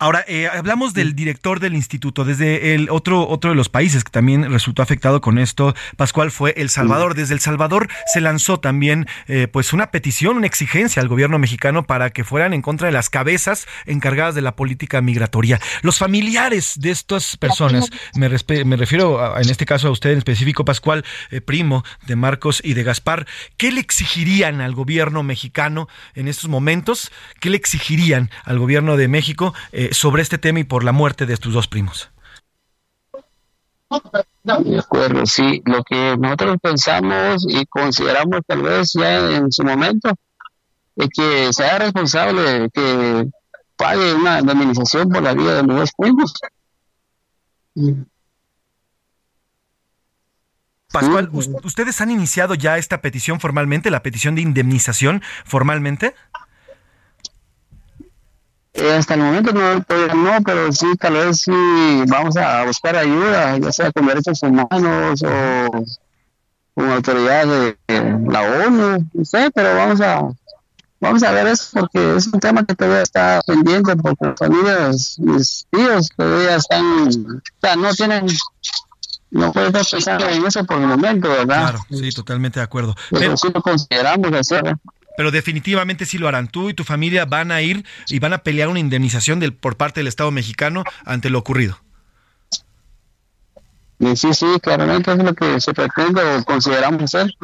Ahora, 0.00 0.24
eh, 0.28 0.46
hablamos 0.46 0.94
del 0.94 1.16
director 1.16 1.58
del 1.58 1.74
instituto, 1.74 2.24
desde 2.24 2.74
el 2.74 2.88
otro, 2.88 3.26
otro 3.28 3.50
de 3.50 3.56
los 3.56 3.68
países 3.68 4.04
que 4.04 4.10
también 4.10 4.48
resultó 4.50 4.80
afectado 4.80 5.20
con 5.20 5.38
esto, 5.38 5.74
Pascual, 5.96 6.30
fue 6.30 6.54
El 6.56 6.70
Salvador. 6.70 7.14
Desde 7.16 7.34
El 7.34 7.40
Salvador 7.40 7.88
se 8.12 8.20
lanzó 8.20 8.60
también 8.60 9.06
eh, 9.26 9.48
pues 9.50 9.72
una 9.72 9.90
petición, 9.90 10.36
una 10.36 10.46
exigencia 10.46 11.02
al 11.02 11.08
gobierno 11.08 11.40
mexicano 11.40 11.84
para 11.84 12.10
que 12.10 12.22
fueran 12.22 12.54
en 12.54 12.62
contra 12.62 12.86
de 12.86 12.92
las 12.92 13.10
cabezas 13.10 13.66
encargadas 13.86 14.36
de 14.36 14.42
la 14.42 14.54
política 14.54 15.00
migratoria. 15.00 15.60
Los 15.82 15.98
familiares 15.98 16.74
de 16.76 16.90
estas 16.90 17.36
personas, 17.36 17.90
me, 18.14 18.28
refiero 18.28 19.20
a- 19.20 19.40
en 19.42 19.50
este 19.50 19.66
caso 19.66 19.88
a 19.88 19.90
usted 19.90 20.10
en 20.12 20.18
específico, 20.18 20.64
Pascual, 20.64 21.04
eh, 21.32 21.40
primo 21.40 21.84
de 22.06 22.14
Marcos 22.14 22.60
y 22.64 22.74
de 22.74 22.84
Gaspar, 22.84 23.26
¿qué 23.56 23.72
le 23.72 23.80
exigirían 23.80 24.60
al 24.60 24.74
gobierno 24.76 25.24
mexicano 25.24 25.88
en 26.14 26.28
estos 26.28 26.48
momentos? 26.48 27.10
¿Qué 27.40 27.50
le 27.50 27.56
exigirían 27.56 28.30
al 28.44 28.60
gobierno 28.60 28.96
de 28.96 29.08
México 29.08 29.54
eh, 29.72 29.87
sobre 29.92 30.22
este 30.22 30.38
tema 30.38 30.60
y 30.60 30.64
por 30.64 30.84
la 30.84 30.92
muerte 30.92 31.26
de 31.26 31.34
estos 31.34 31.52
dos 31.52 31.68
primos? 31.68 32.10
De 34.44 34.78
acuerdo, 34.78 35.24
sí, 35.26 35.62
lo 35.64 35.82
que 35.82 36.16
nosotros 36.18 36.58
pensamos 36.62 37.46
y 37.48 37.64
consideramos 37.66 38.40
tal 38.46 38.62
vez 38.62 38.92
ya 38.92 39.36
en 39.36 39.50
su 39.50 39.64
momento 39.64 40.10
es 40.96 41.08
que 41.08 41.52
sea 41.52 41.78
responsable 41.78 42.68
que 42.72 43.28
pague 43.76 44.14
una 44.14 44.40
indemnización 44.40 45.08
por 45.08 45.22
la 45.22 45.32
vida 45.34 45.54
de 45.54 45.62
los 45.62 45.76
dos 45.76 45.90
primos. 45.96 46.34
Pascual, 50.92 51.28
us- 51.32 51.50
¿ustedes 51.64 52.00
han 52.00 52.10
iniciado 52.10 52.54
ya 52.54 52.78
esta 52.78 53.00
petición 53.00 53.40
formalmente, 53.40 53.90
la 53.90 54.02
petición 54.02 54.34
de 54.34 54.42
indemnización 54.42 55.22
formalmente? 55.44 56.14
Eh, 58.80 58.92
hasta 58.92 59.14
el 59.14 59.20
momento 59.20 59.52
no, 59.52 59.82
todavía 59.82 60.14
no, 60.14 60.42
pero 60.44 60.72
sí, 60.72 60.86
tal 60.98 61.14
vez 61.14 61.42
sí 61.42 61.52
vamos 62.06 62.36
a 62.36 62.64
buscar 62.64 62.96
ayuda, 62.96 63.58
ya 63.58 63.72
sea 63.72 63.90
con 63.90 64.06
derechos 64.06 64.40
humanos 64.42 65.22
o 65.22 65.84
con 66.74 66.90
autoridades 66.90 67.76
de, 67.88 67.94
de 67.94 68.30
la 68.30 68.42
ONU, 68.42 69.08
no 69.12 69.24
sé, 69.24 69.50
pero 69.52 69.74
vamos 69.74 70.00
a 70.00 70.22
vamos 71.00 71.22
a 71.24 71.32
ver 71.32 71.48
eso 71.48 71.70
porque 71.80 72.16
es 72.16 72.28
un 72.28 72.38
tema 72.38 72.64
que 72.64 72.74
todavía 72.74 73.02
está 73.02 73.40
pendiente 73.46 73.96
porque 73.96 74.26
las 74.26 74.38
familias, 74.38 75.18
mis 75.18 75.66
tíos 75.70 76.08
todavía 76.16 76.56
están, 76.56 77.08
o 77.08 77.40
sea, 77.60 77.76
no 77.76 77.92
tienen, 77.94 78.26
no 79.30 79.52
pueden 79.52 79.74
estar 79.74 79.86
pensando 79.90 80.28
en 80.28 80.46
eso 80.46 80.64
por 80.64 80.80
el 80.80 80.86
momento, 80.86 81.28
¿verdad? 81.28 81.70
Claro, 81.70 81.78
sí, 81.90 82.10
totalmente 82.10 82.60
de 82.60 82.64
acuerdo. 82.64 82.94
Pero 83.10 83.20
Pero, 83.20 83.36
sí 83.36 83.48
lo 83.52 83.60
consideramos 83.60 84.32
hacer. 84.32 84.76
Pero 85.18 85.32
definitivamente 85.32 86.06
sí 86.06 86.16
lo 86.16 86.28
harán. 86.28 86.46
Tú 86.46 86.70
y 86.70 86.74
tu 86.74 86.84
familia 86.84 87.24
van 87.24 87.50
a 87.50 87.60
ir 87.60 87.84
y 88.06 88.20
van 88.20 88.34
a 88.34 88.38
pelear 88.38 88.68
una 88.68 88.78
indemnización 88.78 89.40
del, 89.40 89.52
por 89.52 89.76
parte 89.76 89.98
del 89.98 90.06
Estado 90.06 90.30
mexicano 90.30 90.84
ante 91.04 91.28
lo 91.28 91.40
ocurrido. 91.40 91.76
Y 93.98 94.14
sí, 94.14 94.32
sí, 94.32 94.46
claramente 94.62 95.10
es 95.10 95.18
lo 95.18 95.34
que 95.34 95.60
se 95.60 95.74
pretende 95.74 96.22
o 96.22 96.44
consideramos 96.44 97.02
hacer. 97.02 97.34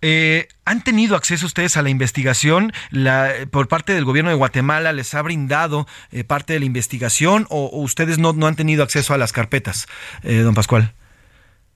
Eh, 0.00 0.48
¿Han 0.64 0.82
tenido 0.84 1.16
acceso 1.16 1.44
ustedes 1.44 1.76
a 1.76 1.82
la 1.82 1.90
investigación? 1.90 2.72
La, 2.88 3.30
¿Por 3.50 3.68
parte 3.68 3.92
del 3.92 4.06
gobierno 4.06 4.30
de 4.30 4.36
Guatemala 4.36 4.94
les 4.94 5.12
ha 5.12 5.20
brindado 5.20 5.86
eh, 6.12 6.24
parte 6.24 6.54
de 6.54 6.60
la 6.60 6.64
investigación 6.64 7.46
o, 7.50 7.66
o 7.66 7.82
ustedes 7.82 8.16
no, 8.16 8.32
no 8.32 8.46
han 8.46 8.56
tenido 8.56 8.82
acceso 8.82 9.12
a 9.12 9.18
las 9.18 9.34
carpetas, 9.34 9.86
eh, 10.22 10.38
don 10.38 10.54
Pascual? 10.54 10.94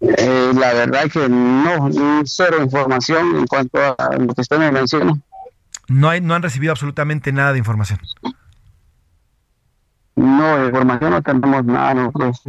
Eh, 0.01 0.53
la 0.55 0.73
verdad 0.73 1.11
que 1.11 1.29
no, 1.29 1.91
cero 2.25 2.63
información 2.63 3.37
en 3.37 3.47
cuanto 3.47 3.79
a 3.79 4.17
lo 4.17 4.35
que 4.35 4.41
usted 4.41 4.59
me 4.59 4.73
menciona. 4.73 5.13
No, 5.89 6.09
hay, 6.09 6.21
no 6.21 6.35
han 6.35 6.43
recibido 6.43 6.73
absolutamente 6.73 7.33
nada 7.33 7.53
de 7.53 7.59
información. 7.59 8.01
No, 10.17 10.57
de 10.59 10.67
información 10.67 11.11
no 11.11 11.23
tenemos 11.23 11.65
nada 11.65 11.95
nosotros. 11.95 12.43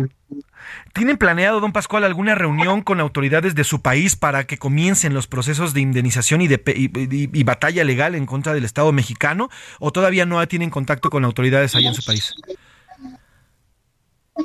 ¿Tienen 0.94 1.18
planeado, 1.18 1.60
don 1.60 1.72
Pascual, 1.74 2.04
alguna 2.04 2.36
reunión 2.36 2.82
con 2.82 3.00
autoridades 3.00 3.56
de 3.56 3.64
su 3.64 3.82
país 3.82 4.16
para 4.16 4.46
que 4.46 4.58
comiencen 4.58 5.14
los 5.14 5.28
procesos 5.28 5.74
de 5.74 5.82
indemnización 5.82 6.42
y, 6.42 6.48
de, 6.48 6.62
y- 6.68 7.30
y 7.40 7.44
batalla 7.44 7.84
legal 7.84 8.16
en 8.16 8.26
contra 8.26 8.54
del 8.54 8.64
Estado 8.66 8.92
mexicano? 8.92 9.50
¿O 9.80 9.92
todavía 9.92 10.26
no 10.26 10.46
tienen 10.48 10.70
contacto 10.70 11.10
con 11.10 11.26
autoridades 11.26 11.76
allá 11.76 11.90
en 11.90 11.96
su 11.96 12.04
país? 12.06 12.36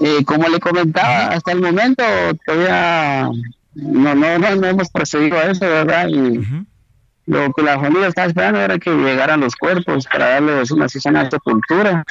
Eh, 0.01 0.25
como 0.25 0.49
le 0.49 0.59
comentaba, 0.61 1.29
hasta 1.29 1.53
el 1.53 1.61
momento 1.63 2.03
todavía 2.45 3.29
no, 3.75 4.15
no, 4.15 4.39
no, 4.39 4.57
no 4.57 4.67
hemos 4.67 4.89
procedido 4.91 5.39
a 5.39 5.45
eso, 5.45 5.61
¿verdad? 5.61 6.09
Y 6.09 6.41
lo 7.27 7.53
que 7.53 7.63
la 7.63 7.79
familia 7.81 8.09
estaba 8.09 8.29
esperando 8.29 8.61
era 8.61 8.79
que 8.79 8.91
llegaran 8.91 9.41
los 9.41 9.57
cuerpos 9.57 10.07
para 10.07 10.29
darles 10.31 10.71
una 10.71 10.89
sesión 10.89 11.15
de 11.15 11.31
sepultura. 11.31 12.05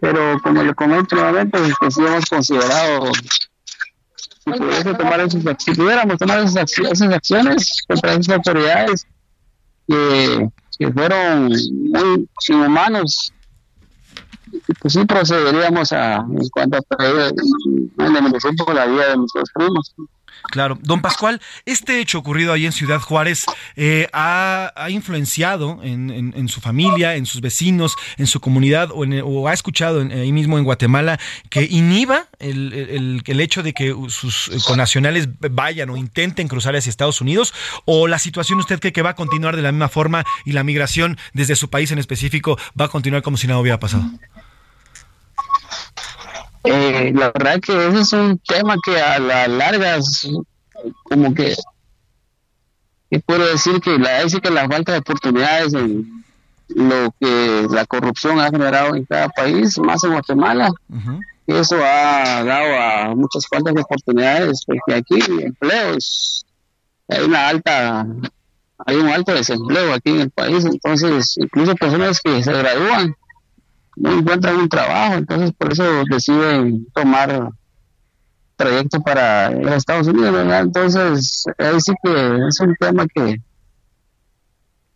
Pero 0.00 0.38
como 0.42 0.62
le 0.62 0.74
comento 0.74 1.16
nuevamente, 1.16 1.58
es 1.66 1.74
que 1.80 1.90
sí 1.90 2.00
hemos 2.04 2.26
considerado 2.26 3.10
si, 4.44 4.94
tomar 4.94 5.20
pudiéramos 5.74 6.18
tomar 6.18 6.38
esas, 6.40 6.56
acci- 6.56 6.88
esas 6.92 7.12
acciones 7.12 7.82
contra 7.88 8.12
esas 8.12 8.28
autoridades 8.36 9.06
que, 9.88 10.48
que 10.78 10.92
fueron 10.92 11.48
muy 11.48 12.28
inhumanos 12.48 13.32
pues 14.74 14.94
sí 14.94 15.04
procederíamos 15.04 15.92
a, 15.92 16.16
en 16.16 16.48
cuanto 16.50 16.78
a 16.78 16.82
traer, 16.96 17.32
indemnización 17.98 18.56
por 18.56 18.74
la 18.74 18.86
vida 18.86 19.08
de 19.10 19.16
nuestros 19.16 19.50
primos. 19.54 19.94
Claro, 20.50 20.78
don 20.82 21.00
Pascual, 21.00 21.40
este 21.64 21.98
hecho 22.00 22.18
ocurrido 22.18 22.52
ahí 22.52 22.66
en 22.66 22.72
Ciudad 22.72 23.00
Juárez 23.00 23.46
eh, 23.74 24.06
ha, 24.12 24.70
ha 24.76 24.90
influenciado 24.90 25.80
en, 25.82 26.10
en- 26.10 26.48
su 26.48 26.60
familia, 26.60 27.16
en 27.16 27.26
sus 27.26 27.40
vecinos, 27.40 27.96
en 28.16 28.26
su 28.28 28.38
comunidad 28.38 28.90
o, 28.92 29.02
en- 29.04 29.22
o 29.24 29.48
ha 29.48 29.52
escuchado 29.54 30.00
ahí 30.00 30.30
mismo 30.32 30.58
en 30.58 30.64
Guatemala 30.64 31.18
que 31.50 31.64
inhiba 31.64 32.26
el, 32.38 32.72
el- 32.74 33.22
el 33.26 33.40
hecho 33.40 33.62
de 33.64 33.72
que 33.72 33.92
sus 34.08 34.50
connacionales 34.66 35.28
vayan 35.50 35.90
o 35.90 35.96
intenten 35.96 36.46
cruzar 36.48 36.76
hacia 36.76 36.90
Estados 36.90 37.20
Unidos 37.20 37.52
o 37.84 38.06
la 38.06 38.18
situación 38.20 38.60
usted 38.60 38.78
cree 38.78 38.92
que 38.92 39.02
va 39.02 39.10
a 39.10 39.16
continuar 39.16 39.56
de 39.56 39.62
la 39.62 39.72
misma 39.72 39.88
forma 39.88 40.24
y 40.44 40.52
la 40.52 40.62
migración 40.62 41.18
desde 41.32 41.56
su 41.56 41.70
país 41.70 41.90
en 41.90 41.98
específico 41.98 42.56
va 42.80 42.84
a 42.84 42.88
continuar 42.88 43.22
como 43.22 43.36
si 43.36 43.46
nada 43.48 43.58
hubiera 43.58 43.80
pasado. 43.80 44.04
Eh, 46.66 47.12
la 47.14 47.30
verdad 47.30 47.60
que 47.60 47.88
ese 47.88 48.00
es 48.00 48.12
un 48.12 48.38
tema 48.38 48.76
que 48.84 49.00
a 49.00 49.18
la 49.18 49.46
larga 49.46 49.96
es 49.96 50.28
como 51.04 51.34
que 51.34 51.54
que 53.10 53.20
puedo 53.20 53.46
decir 53.46 53.80
que 53.80 53.98
la 53.98 54.24
dice 54.24 54.40
que 54.40 54.50
la 54.50 54.68
falta 54.68 54.92
de 54.92 54.98
oportunidades 54.98 55.74
en 55.74 56.24
lo 56.68 57.14
que 57.20 57.66
la 57.70 57.86
corrupción 57.86 58.40
ha 58.40 58.50
generado 58.50 58.96
en 58.96 59.04
cada 59.04 59.28
país 59.28 59.78
más 59.78 60.02
en 60.02 60.12
Guatemala. 60.12 60.70
Eso 61.46 61.76
ha 61.76 62.42
dado 62.42 62.74
a 62.74 63.14
muchas 63.14 63.46
faltas 63.46 63.74
de 63.74 63.82
oportunidades 63.82 64.64
porque 64.66 64.94
aquí 64.94 65.18
empleos 65.40 66.44
hay 67.08 67.22
una 67.22 67.48
alta 67.48 68.04
hay 68.84 68.96
un 68.96 69.08
alto 69.08 69.32
desempleo 69.32 69.94
aquí 69.94 70.10
en 70.10 70.22
el 70.22 70.30
país 70.30 70.64
entonces 70.64 71.36
incluso 71.38 71.76
personas 71.76 72.20
que 72.20 72.42
se 72.42 72.52
gradúan 72.52 73.14
no 73.96 74.18
encuentran 74.18 74.56
un 74.56 74.68
trabajo, 74.68 75.14
entonces 75.14 75.52
por 75.56 75.72
eso 75.72 75.84
deciden 76.10 76.86
tomar 76.92 77.50
trayecto 78.56 79.00
para 79.00 79.48
a 79.48 79.76
Estados 79.76 80.06
Unidos, 80.06 80.32
¿verdad? 80.32 80.60
Entonces, 80.60 81.44
ahí 81.58 81.80
sí 81.80 81.92
que 82.02 82.38
es 82.48 82.60
un 82.60 82.74
tema 82.78 83.06
que, 83.06 83.40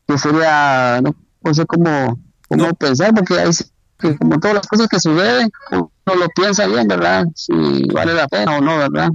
que 0.07 0.18
sería, 0.18 1.01
no, 1.03 1.14
no 1.42 1.55
sé 1.55 1.66
cómo, 1.66 2.18
cómo 2.48 2.72
pensar, 2.74 3.12
porque 3.14 3.38
ahí 3.38 3.53
sí 3.53 3.64
que 4.01 4.16
como 4.16 4.40
todas 4.40 4.57
las 4.57 4.66
cosas 4.66 4.88
que 4.88 4.98
suceden, 4.98 5.51
uno 5.70 6.16
lo 6.16 6.28
piensa 6.28 6.66
bien, 6.66 6.88
¿verdad? 6.88 7.24
Si 7.34 7.53
vale 7.92 8.14
la 8.14 8.26
pena 8.28 8.57
o 8.57 8.61
no, 8.61 8.78
¿verdad? 8.78 9.11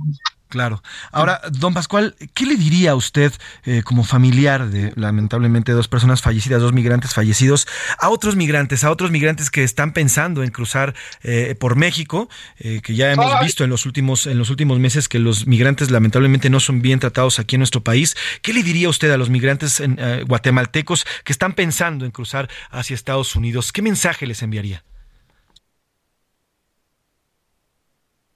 Claro. 0.56 0.82
Ahora, 1.12 1.42
don 1.52 1.74
Pascual, 1.74 2.16
¿qué 2.34 2.46
le 2.46 2.56
diría 2.56 2.92
a 2.92 2.96
usted 2.96 3.34
eh, 3.66 3.82
como 3.84 4.06
familiar 4.06 4.70
de 4.70 4.94
lamentablemente 4.96 5.74
dos 5.74 5.90
personas 5.90 6.22
fallecidas, 6.22 6.62
dos 6.62 6.72
migrantes 6.72 7.14
fallecidos, 7.14 7.68
a 8.00 8.08
otros 8.08 8.38
migrantes, 8.38 8.86
a 8.86 8.90
otros 8.90 9.12
migrantes 9.12 9.52
que 9.52 9.66
están 9.66 9.92
pensando 9.92 10.44
en 10.44 10.52
cruzar 10.52 10.96
eh, 11.24 11.56
por 11.60 11.76
México, 11.76 12.30
eh, 12.58 12.80
que 12.82 12.96
ya 12.96 13.12
hemos 13.12 13.38
visto 13.42 13.66
en 13.66 13.70
los 13.70 13.86
últimos 13.86 14.28
en 14.28 14.38
los 14.38 14.50
últimos 14.50 14.80
meses 14.80 15.10
que 15.10 15.20
los 15.20 15.46
migrantes 15.46 15.92
lamentablemente 15.92 16.50
no 16.50 16.62
son 16.62 16.82
bien 16.82 17.02
tratados 17.02 17.38
aquí 17.38 17.58
en 17.58 17.60
nuestro 17.60 17.84
país? 17.84 18.16
¿Qué 18.42 18.54
le 18.54 18.64
diría 18.64 18.88
usted 18.88 19.12
a 19.12 19.18
los 19.18 19.30
migrantes 19.30 19.82
en, 19.82 20.00
guatemaltecos 20.26 21.06
que 21.26 21.34
están 21.34 21.52
pensando 21.52 22.06
en 22.06 22.12
cruzar 22.12 22.50
hacia 22.72 22.94
Estados 22.94 23.36
Unidos? 23.36 23.74
¿Qué 23.74 23.82
mensaje 23.82 24.26
les 24.26 24.42
enviaría? 24.42 24.86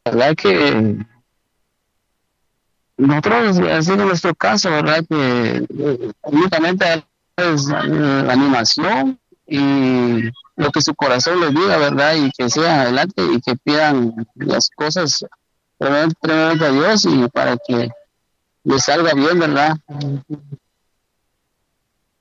La 0.03 0.11
verdad 0.11 0.35
que 0.35 0.97
nosotros, 2.99 3.59
así 3.59 3.91
en 3.93 3.99
nuestro 3.99 4.35
caso, 4.35 4.69
¿verdad? 4.69 5.05
Que 5.09 5.65
eh, 5.69 6.11
únicamente 6.23 7.05
es 7.37 7.69
eh, 7.69 8.27
animación 8.29 9.17
y 9.47 10.29
lo 10.57 10.71
que 10.71 10.81
su 10.81 10.93
corazón 10.95 11.39
les 11.39 11.51
diga, 11.51 11.77
¿verdad? 11.77 12.15
Y 12.15 12.29
que 12.31 12.49
sigan 12.49 12.81
adelante 12.81 13.23
y 13.23 13.39
que 13.39 13.55
pidan 13.55 14.13
las 14.35 14.69
cosas 14.75 15.25
primeramente 15.77 16.65
a 16.65 16.71
Dios 16.71 17.05
y 17.05 17.27
para 17.29 17.55
que 17.65 17.89
les 18.65 18.83
salga 18.83 19.13
bien, 19.13 19.39
¿verdad? 19.39 19.77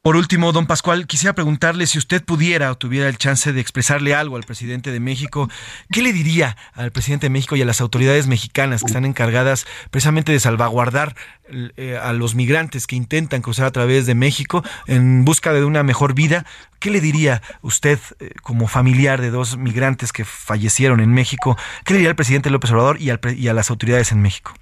Por 0.08 0.16
último, 0.16 0.52
don 0.52 0.66
Pascual, 0.66 1.06
quisiera 1.06 1.34
preguntarle 1.34 1.86
si 1.86 1.98
usted 1.98 2.24
pudiera 2.24 2.72
o 2.72 2.78
tuviera 2.78 3.10
el 3.10 3.18
chance 3.18 3.52
de 3.52 3.60
expresarle 3.60 4.14
algo 4.14 4.36
al 4.36 4.44
presidente 4.44 4.90
de 4.90 5.00
México, 5.00 5.50
¿qué 5.92 6.00
le 6.00 6.14
diría 6.14 6.56
al 6.72 6.92
presidente 6.92 7.26
de 7.26 7.30
México 7.30 7.56
y 7.56 7.60
a 7.60 7.66
las 7.66 7.82
autoridades 7.82 8.26
mexicanas 8.26 8.80
que 8.80 8.86
están 8.86 9.04
encargadas 9.04 9.66
precisamente 9.90 10.32
de 10.32 10.40
salvaguardar 10.40 11.14
eh, 11.76 12.00
a 12.02 12.14
los 12.14 12.34
migrantes 12.34 12.86
que 12.86 12.96
intentan 12.96 13.42
cruzar 13.42 13.66
a 13.66 13.70
través 13.70 14.06
de 14.06 14.14
México 14.14 14.64
en 14.86 15.26
busca 15.26 15.52
de 15.52 15.62
una 15.62 15.82
mejor 15.82 16.14
vida? 16.14 16.46
¿Qué 16.78 16.88
le 16.88 17.02
diría 17.02 17.42
usted 17.60 17.98
eh, 18.18 18.30
como 18.40 18.66
familiar 18.66 19.20
de 19.20 19.28
dos 19.30 19.58
migrantes 19.58 20.12
que 20.12 20.24
fallecieron 20.24 21.00
en 21.00 21.12
México? 21.12 21.58
¿Qué 21.84 21.92
le 21.92 21.98
diría 21.98 22.10
al 22.12 22.16
presidente 22.16 22.48
López 22.48 22.70
Obrador 22.70 22.98
y, 22.98 23.10
al 23.10 23.20
y 23.36 23.48
a 23.48 23.52
las 23.52 23.68
autoridades 23.68 24.10
en 24.10 24.22
México? 24.22 24.54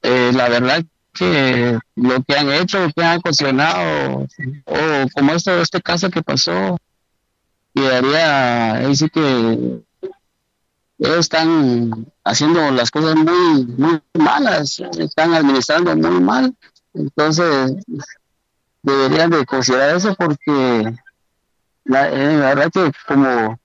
Eh, 0.00 0.30
la 0.32 0.48
verdad 0.48 0.82
que 1.12 1.78
lo 1.96 2.22
que 2.22 2.36
han 2.36 2.50
hecho, 2.50 2.80
lo 2.80 2.92
que 2.92 3.04
han 3.04 3.18
ocasionado, 3.18 4.26
o 4.64 5.08
como 5.14 5.32
esto, 5.32 5.60
este 5.60 5.80
caso 5.80 6.10
que 6.10 6.22
pasó, 6.22 6.78
quedaría, 7.74 8.74
ahí 8.74 8.96
sí 8.96 9.08
que 9.08 9.82
ellos 10.98 11.18
están 11.18 12.06
haciendo 12.24 12.70
las 12.70 12.90
cosas 12.90 13.16
muy, 13.16 13.66
muy 13.66 14.00
malas, 14.14 14.80
están 14.98 15.34
administrando 15.34 15.96
muy 15.96 16.20
mal, 16.20 16.54
entonces 16.94 17.74
deberían 18.82 19.30
de 19.30 19.44
considerar 19.44 19.96
eso 19.96 20.14
porque 20.14 20.94
la, 21.84 22.08
eh, 22.08 22.38
la 22.38 22.54
verdad 22.54 22.70
que 22.72 22.92
como 23.06 23.58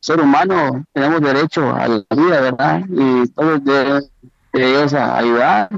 ser 0.00 0.20
humano 0.20 0.84
tenemos 0.92 1.20
derecho 1.20 1.74
a 1.74 1.88
la 1.88 2.04
vida, 2.10 2.40
¿verdad? 2.40 2.82
Y 2.88 3.28
todos 3.28 3.64
deben 3.64 4.04
de 4.52 4.70
ellos 4.70 4.92
a 4.94 5.16
ayudar 5.18 5.68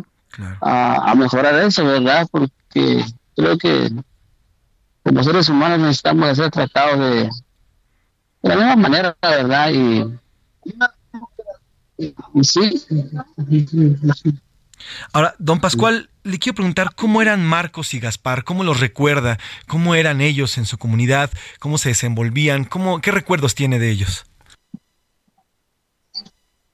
a, 0.60 1.10
a 1.10 1.14
mejorar 1.14 1.54
eso, 1.64 1.84
¿verdad? 1.84 2.26
Porque 2.30 3.04
creo 3.36 3.58
que 3.58 3.90
como 5.02 5.22
seres 5.22 5.48
humanos 5.48 5.78
necesitamos 5.80 6.36
ser 6.36 6.50
tratados 6.50 6.98
de, 6.98 7.22
de 7.24 7.30
la 8.42 8.56
misma 8.56 8.76
manera, 8.76 9.16
¿verdad? 9.22 9.70
Y, 9.72 10.04
y- 11.98 12.14
y 12.34 12.44
sí. 12.44 12.82
Ahora, 15.12 15.34
don 15.38 15.60
Pascual, 15.60 16.10
le 16.22 16.38
quiero 16.38 16.56
preguntar 16.56 16.94
cómo 16.94 17.22
eran 17.22 17.44
Marcos 17.44 17.94
y 17.94 18.00
Gaspar, 18.00 18.44
cómo 18.44 18.62
los 18.64 18.80
recuerda, 18.80 19.38
cómo 19.66 19.94
eran 19.94 20.20
ellos 20.20 20.58
en 20.58 20.66
su 20.66 20.76
comunidad, 20.78 21.30
cómo 21.58 21.78
se 21.78 21.88
desenvolvían, 21.90 22.64
cómo, 22.64 23.00
qué 23.00 23.10
recuerdos 23.10 23.54
tiene 23.54 23.78
de 23.78 23.90
ellos. 23.90 24.26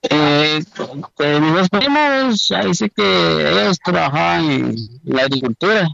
Eh, 0.02 0.60
eh, 1.20 1.40
mis 1.40 1.68
primos, 1.68 2.50
ahí 2.50 2.74
sí 2.74 2.90
que 2.90 3.50
ellos 3.50 3.78
trabajaban 3.84 4.50
en 4.50 4.76
la 5.04 5.22
agricultura, 5.22 5.88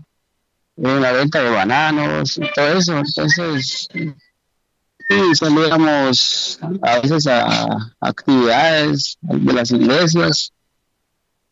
en 0.77 1.03
la 1.03 1.13
venta 1.13 1.43
de 1.43 1.51
bananos 1.51 2.39
y 2.39 2.53
todo 2.55 2.79
eso. 2.79 2.97
Entonces, 2.97 3.89
sí, 3.93 5.35
salíamos 5.35 6.59
a 6.83 7.01
veces 7.01 7.27
a 7.27 7.93
actividades 8.01 9.19
de 9.21 9.53
las 9.53 9.71
iglesias 9.73 10.53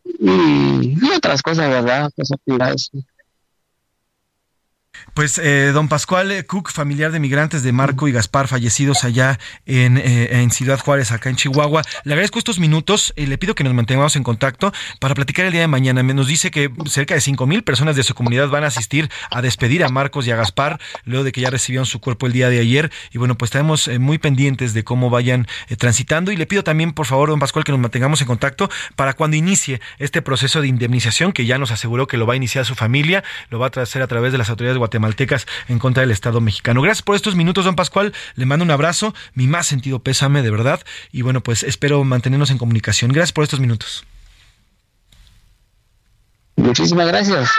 y, 0.03 0.97
y 0.99 1.11
otras 1.15 1.43
cosas, 1.43 1.69
¿verdad? 1.69 2.09
Pues 2.15 2.31
actividades. 2.31 2.89
Pues 5.17 5.39
eh, 5.39 5.71
don 5.73 5.87
Pascual 5.87 6.31
eh, 6.31 6.45
Cook, 6.45 6.69
familiar 6.69 7.11
de 7.11 7.19
migrantes 7.19 7.63
de 7.63 7.71
Marco 7.71 8.07
y 8.07 8.11
Gaspar, 8.11 8.47
fallecidos 8.47 9.03
allá 9.03 9.39
en, 9.65 9.97
eh, 9.97 10.47
Ciudad 10.51 10.77
Juárez, 10.77 11.11
acá 11.11 11.31
en 11.31 11.35
Chihuahua. 11.35 11.81
Le 12.03 12.13
agradezco 12.13 12.37
estos 12.37 12.59
minutos 12.59 13.15
y 13.15 13.25
le 13.25 13.39
pido 13.39 13.55
que 13.55 13.63
nos 13.63 13.73
mantengamos 13.73 14.15
en 14.15 14.21
contacto 14.21 14.71
para 14.99 15.15
platicar 15.15 15.47
el 15.47 15.53
día 15.53 15.61
de 15.61 15.67
mañana. 15.67 16.03
Nos 16.03 16.27
dice 16.27 16.51
que 16.51 16.69
cerca 16.85 17.15
de 17.15 17.21
cinco 17.21 17.47
mil 17.47 17.63
personas 17.63 17.95
de 17.95 18.03
su 18.03 18.13
comunidad 18.13 18.49
van 18.49 18.63
a 18.63 18.67
asistir 18.67 19.09
a 19.31 19.41
despedir 19.41 19.83
a 19.83 19.89
Marcos 19.89 20.27
y 20.27 20.31
a 20.31 20.35
Gaspar, 20.35 20.79
luego 21.03 21.23
de 21.23 21.31
que 21.31 21.41
ya 21.41 21.49
recibieron 21.49 21.87
su 21.87 21.99
cuerpo 21.99 22.27
el 22.27 22.33
día 22.33 22.49
de 22.49 22.59
ayer. 22.59 22.91
Y 23.11 23.17
bueno, 23.17 23.35
pues 23.39 23.49
estaremos 23.49 23.87
eh, 23.87 23.97
muy 23.97 24.19
pendientes 24.19 24.75
de 24.75 24.83
cómo 24.83 25.09
vayan 25.09 25.47
eh, 25.67 25.77
transitando. 25.77 26.31
Y 26.31 26.37
le 26.37 26.45
pido 26.45 26.63
también, 26.63 26.93
por 26.93 27.07
favor, 27.07 27.29
don 27.29 27.39
Pascual, 27.39 27.65
que 27.65 27.71
nos 27.71 27.81
mantengamos 27.81 28.21
en 28.21 28.27
contacto 28.27 28.69
para 28.95 29.13
cuando 29.13 29.35
inicie 29.35 29.81
este 29.97 30.21
proceso 30.21 30.61
de 30.61 30.67
indemnización, 30.67 31.31
que 31.31 31.47
ya 31.47 31.57
nos 31.57 31.71
aseguró 31.71 32.05
que 32.05 32.17
lo 32.17 32.27
va 32.27 32.33
a 32.33 32.37
iniciar 32.37 32.65
su 32.65 32.75
familia, 32.75 33.23
lo 33.49 33.57
va 33.57 33.71
a 33.75 33.81
hacer 33.81 34.03
a 34.03 34.07
través 34.07 34.31
de 34.31 34.37
las 34.37 34.51
autoridades 34.51 34.77
guatemaltecas 34.77 35.06
en 35.67 35.79
contra 35.79 36.01
del 36.01 36.11
Estado 36.11 36.41
mexicano. 36.41 36.81
Gracias 36.81 37.03
por 37.03 37.15
estos 37.15 37.35
minutos, 37.35 37.65
don 37.65 37.75
Pascual. 37.75 38.13
Le 38.35 38.45
mando 38.45 38.63
un 38.65 38.71
abrazo, 38.71 39.13
mi 39.33 39.47
más 39.47 39.67
sentido 39.67 39.99
pésame, 39.99 40.41
de 40.41 40.51
verdad. 40.51 40.81
Y 41.11 41.21
bueno, 41.21 41.41
pues 41.41 41.63
espero 41.63 42.03
mantenernos 42.03 42.51
en 42.51 42.57
comunicación. 42.57 43.11
Gracias 43.11 43.31
por 43.33 43.43
estos 43.43 43.59
minutos. 43.59 44.05
Muchísimas 46.55 47.07
gracias. 47.07 47.49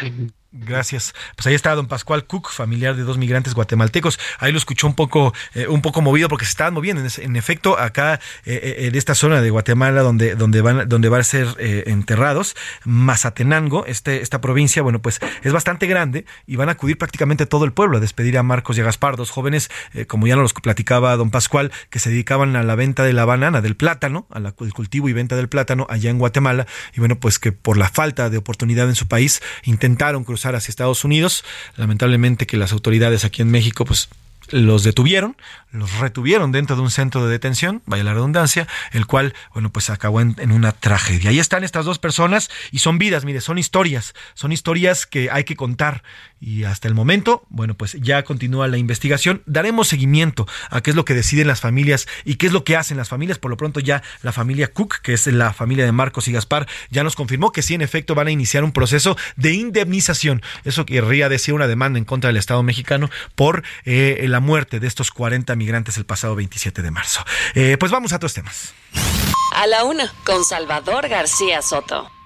Gracias. 0.51 1.15
Pues 1.37 1.47
ahí 1.47 1.55
está 1.55 1.75
don 1.75 1.89
Pascual 1.89 2.25
Cook, 2.25 2.49
familiar 2.51 2.97
de 2.97 3.03
dos 3.03 3.19
migrantes 3.19 3.53
guatemaltecos. 3.53 4.19
Ahí 4.39 4.51
lo 4.51 4.57
escuchó 4.57 4.87
un 4.87 4.95
poco, 4.95 5.35
eh, 5.53 5.67
un 5.69 5.83
poco 5.83 6.01
movido 6.01 6.31
porque 6.31 6.47
se 6.47 6.53
estaban 6.53 6.73
moviendo. 6.73 7.03
En, 7.03 7.11
en 7.23 7.37
efecto, 7.37 7.79
acá 7.79 8.15
eh, 8.47 8.77
eh, 8.79 8.91
de 8.91 8.99
esta 8.99 9.15
zona 9.15 9.43
de 9.43 9.51
Guatemala 9.51 10.01
donde, 10.01 10.37
donde 10.37 10.63
van, 10.63 10.89
donde 10.89 11.11
van 11.11 11.21
a 11.21 11.25
ser 11.25 11.49
eh, 11.59 11.85
enterrados, 11.89 12.57
Mazatenango, 12.85 13.85
este, 13.85 14.23
esta 14.23 14.41
provincia, 14.41 14.81
bueno, 14.81 15.03
pues 15.03 15.21
es 15.43 15.53
bastante 15.53 15.87
grande 15.87 16.25
y 16.47 16.57
van 16.57 16.71
a 16.71 16.73
acudir 16.73 16.97
prácticamente 16.97 17.45
todo 17.45 17.67
el 17.67 17.73
pueblo 17.75 17.99
a 17.99 18.01
despedir 18.01 18.39
a 18.39 18.43
Marcos 18.43 18.79
y 18.79 18.81
a 18.81 18.85
Gaspar, 18.85 19.17
dos 19.17 19.31
jóvenes, 19.31 19.71
eh, 19.93 20.07
como 20.07 20.27
ya 20.27 20.35
nos 20.35 20.45
los 20.45 20.55
platicaba 20.55 21.15
don 21.17 21.31
Pascual, 21.31 21.73
que 21.91 21.99
se 21.99 22.09
dedicaban 22.09 22.57
a 22.57 22.63
la 22.63 22.75
venta 22.75 23.05
de 23.05 23.13
la 23.13 23.27
banana, 23.27 23.61
del 23.61 23.77
plátano, 23.77 24.27
al 24.31 24.55
cultivo 24.55 25.11
y 25.11 25.13
venta 25.13 25.37
del 25.37 25.51
plátano 25.51 25.87
allá 25.91 26.09
en 26.09 26.19
Guatemala. 26.19 26.67
Y 26.97 27.01
bueno, 27.01 27.21
pues 27.21 27.39
que 27.39 27.53
por 27.53 27.77
la 27.77 27.91
falta 27.91 28.31
de 28.31 28.39
oportunidad 28.39 28.89
en 28.89 28.95
su 28.95 29.09
país 29.09 29.43
intentaron 29.65 30.25
cruzar 30.25 30.38
hacia 30.47 30.70
Estados 30.70 31.05
Unidos. 31.05 31.45
Lamentablemente 31.76 32.47
que 32.47 32.57
las 32.57 32.72
autoridades 32.72 33.24
aquí 33.24 33.43
en 33.43 33.51
México 33.51 33.84
pues 33.84 34.09
los 34.51 34.82
detuvieron, 34.82 35.36
los 35.70 35.99
retuvieron 35.99 36.53
dentro 36.53 36.76
de 36.76 36.82
un 36.82 36.91
centro 36.91 37.26
de 37.26 37.32
detención, 37.32 37.82
vaya 37.86 38.05
la 38.05 38.14
redundancia, 38.14 38.66
el 38.93 39.07
cual, 39.07 39.34
bueno, 39.53 39.70
pues 39.70 39.91
acabó 39.91 40.20
en, 40.20 40.53
una 40.53 40.72
tragedia. 40.72 41.30
Ahí 41.30 41.39
están 41.39 41.64
estas 41.64 41.84
dos 41.84 41.99
personas 41.99 42.51
y 42.70 42.78
son 42.78 42.99
vidas, 42.99 43.24
mire, 43.24 43.41
son 43.41 43.59
historias, 43.59 44.14
son 44.34 44.53
historias 44.53 45.07
que 45.07 45.30
hay 45.30 45.45
que 45.45 45.57
contar. 45.57 46.03
Y 46.41 46.64
hasta 46.64 46.86
el 46.86 46.95
momento, 46.95 47.45
bueno, 47.49 47.74
pues 47.74 47.97
ya 48.01 48.22
continúa 48.22 48.68
la 48.68 48.78
investigación. 48.78 49.43
Daremos 49.47 49.89
seguimiento 49.89 50.47
a 50.70 50.80
qué 50.80 50.91
es 50.91 50.97
lo 50.97 51.05
que 51.05 51.14
deciden 51.14 51.49
las 51.49 51.61
familias 51.61 52.07
y 52.24 52.36
qué 52.36 52.47
es 52.47 52.53
lo 52.53 52.64
que 52.64 52.76
hacen 52.76 52.97
las 52.97 53.09
familias. 53.09 53.39
Por 53.39 53.51
lo 53.51 53.57
pronto 53.57 53.80
ya 53.80 54.03
la 54.22 54.32
familia 54.32 54.68
Cook, 54.72 55.01
que 55.03 55.14
es 55.14 55.26
la 55.26 55.53
familia 55.53 55.84
de 55.84 55.93
Marcos 55.93 56.28
y 56.28 56.32
Gaspar, 56.32 56.68
ya 56.91 57.03
nos 57.03 57.16
confirmó 57.16 57.51
que 57.51 57.62
sí, 57.62 57.74
en 57.74 57.82
efecto, 57.82 58.14
van 58.14 58.28
a 58.28 58.30
iniciar 58.30 58.62
un 58.62 58.72
proceso 58.72 59.16
de 59.36 59.53
indemnización. 59.53 60.43
Eso 60.64 60.86
querría 60.86 61.28
decir 61.28 61.55
una 61.55 61.66
demanda 61.66 61.99
en 61.99 62.05
contra 62.05 62.28
del 62.28 62.36
Estado 62.36 62.62
mexicano 62.62 63.11
por 63.34 63.64
eh, 63.84 64.24
la 64.28 64.41
muerte 64.41 64.80
de 64.80 64.86
estos 64.86 65.11
40 65.11 65.57
migrantes 65.57 65.97
el 65.97 66.07
pasado 66.07 66.34
27 66.36 66.82
de 66.82 66.91
marzo. 66.91 67.24
Eh, 67.55 67.76
pues 67.78 67.91
vamos 67.91 68.12
a 68.12 68.16
otros 68.16 68.34
temas. 68.34 68.74
A 69.57 69.66
la 69.66 69.84
una, 69.84 70.12
con 70.24 70.45
Salvador 70.45 71.09
García 71.09 71.62
Soto. 71.62 72.18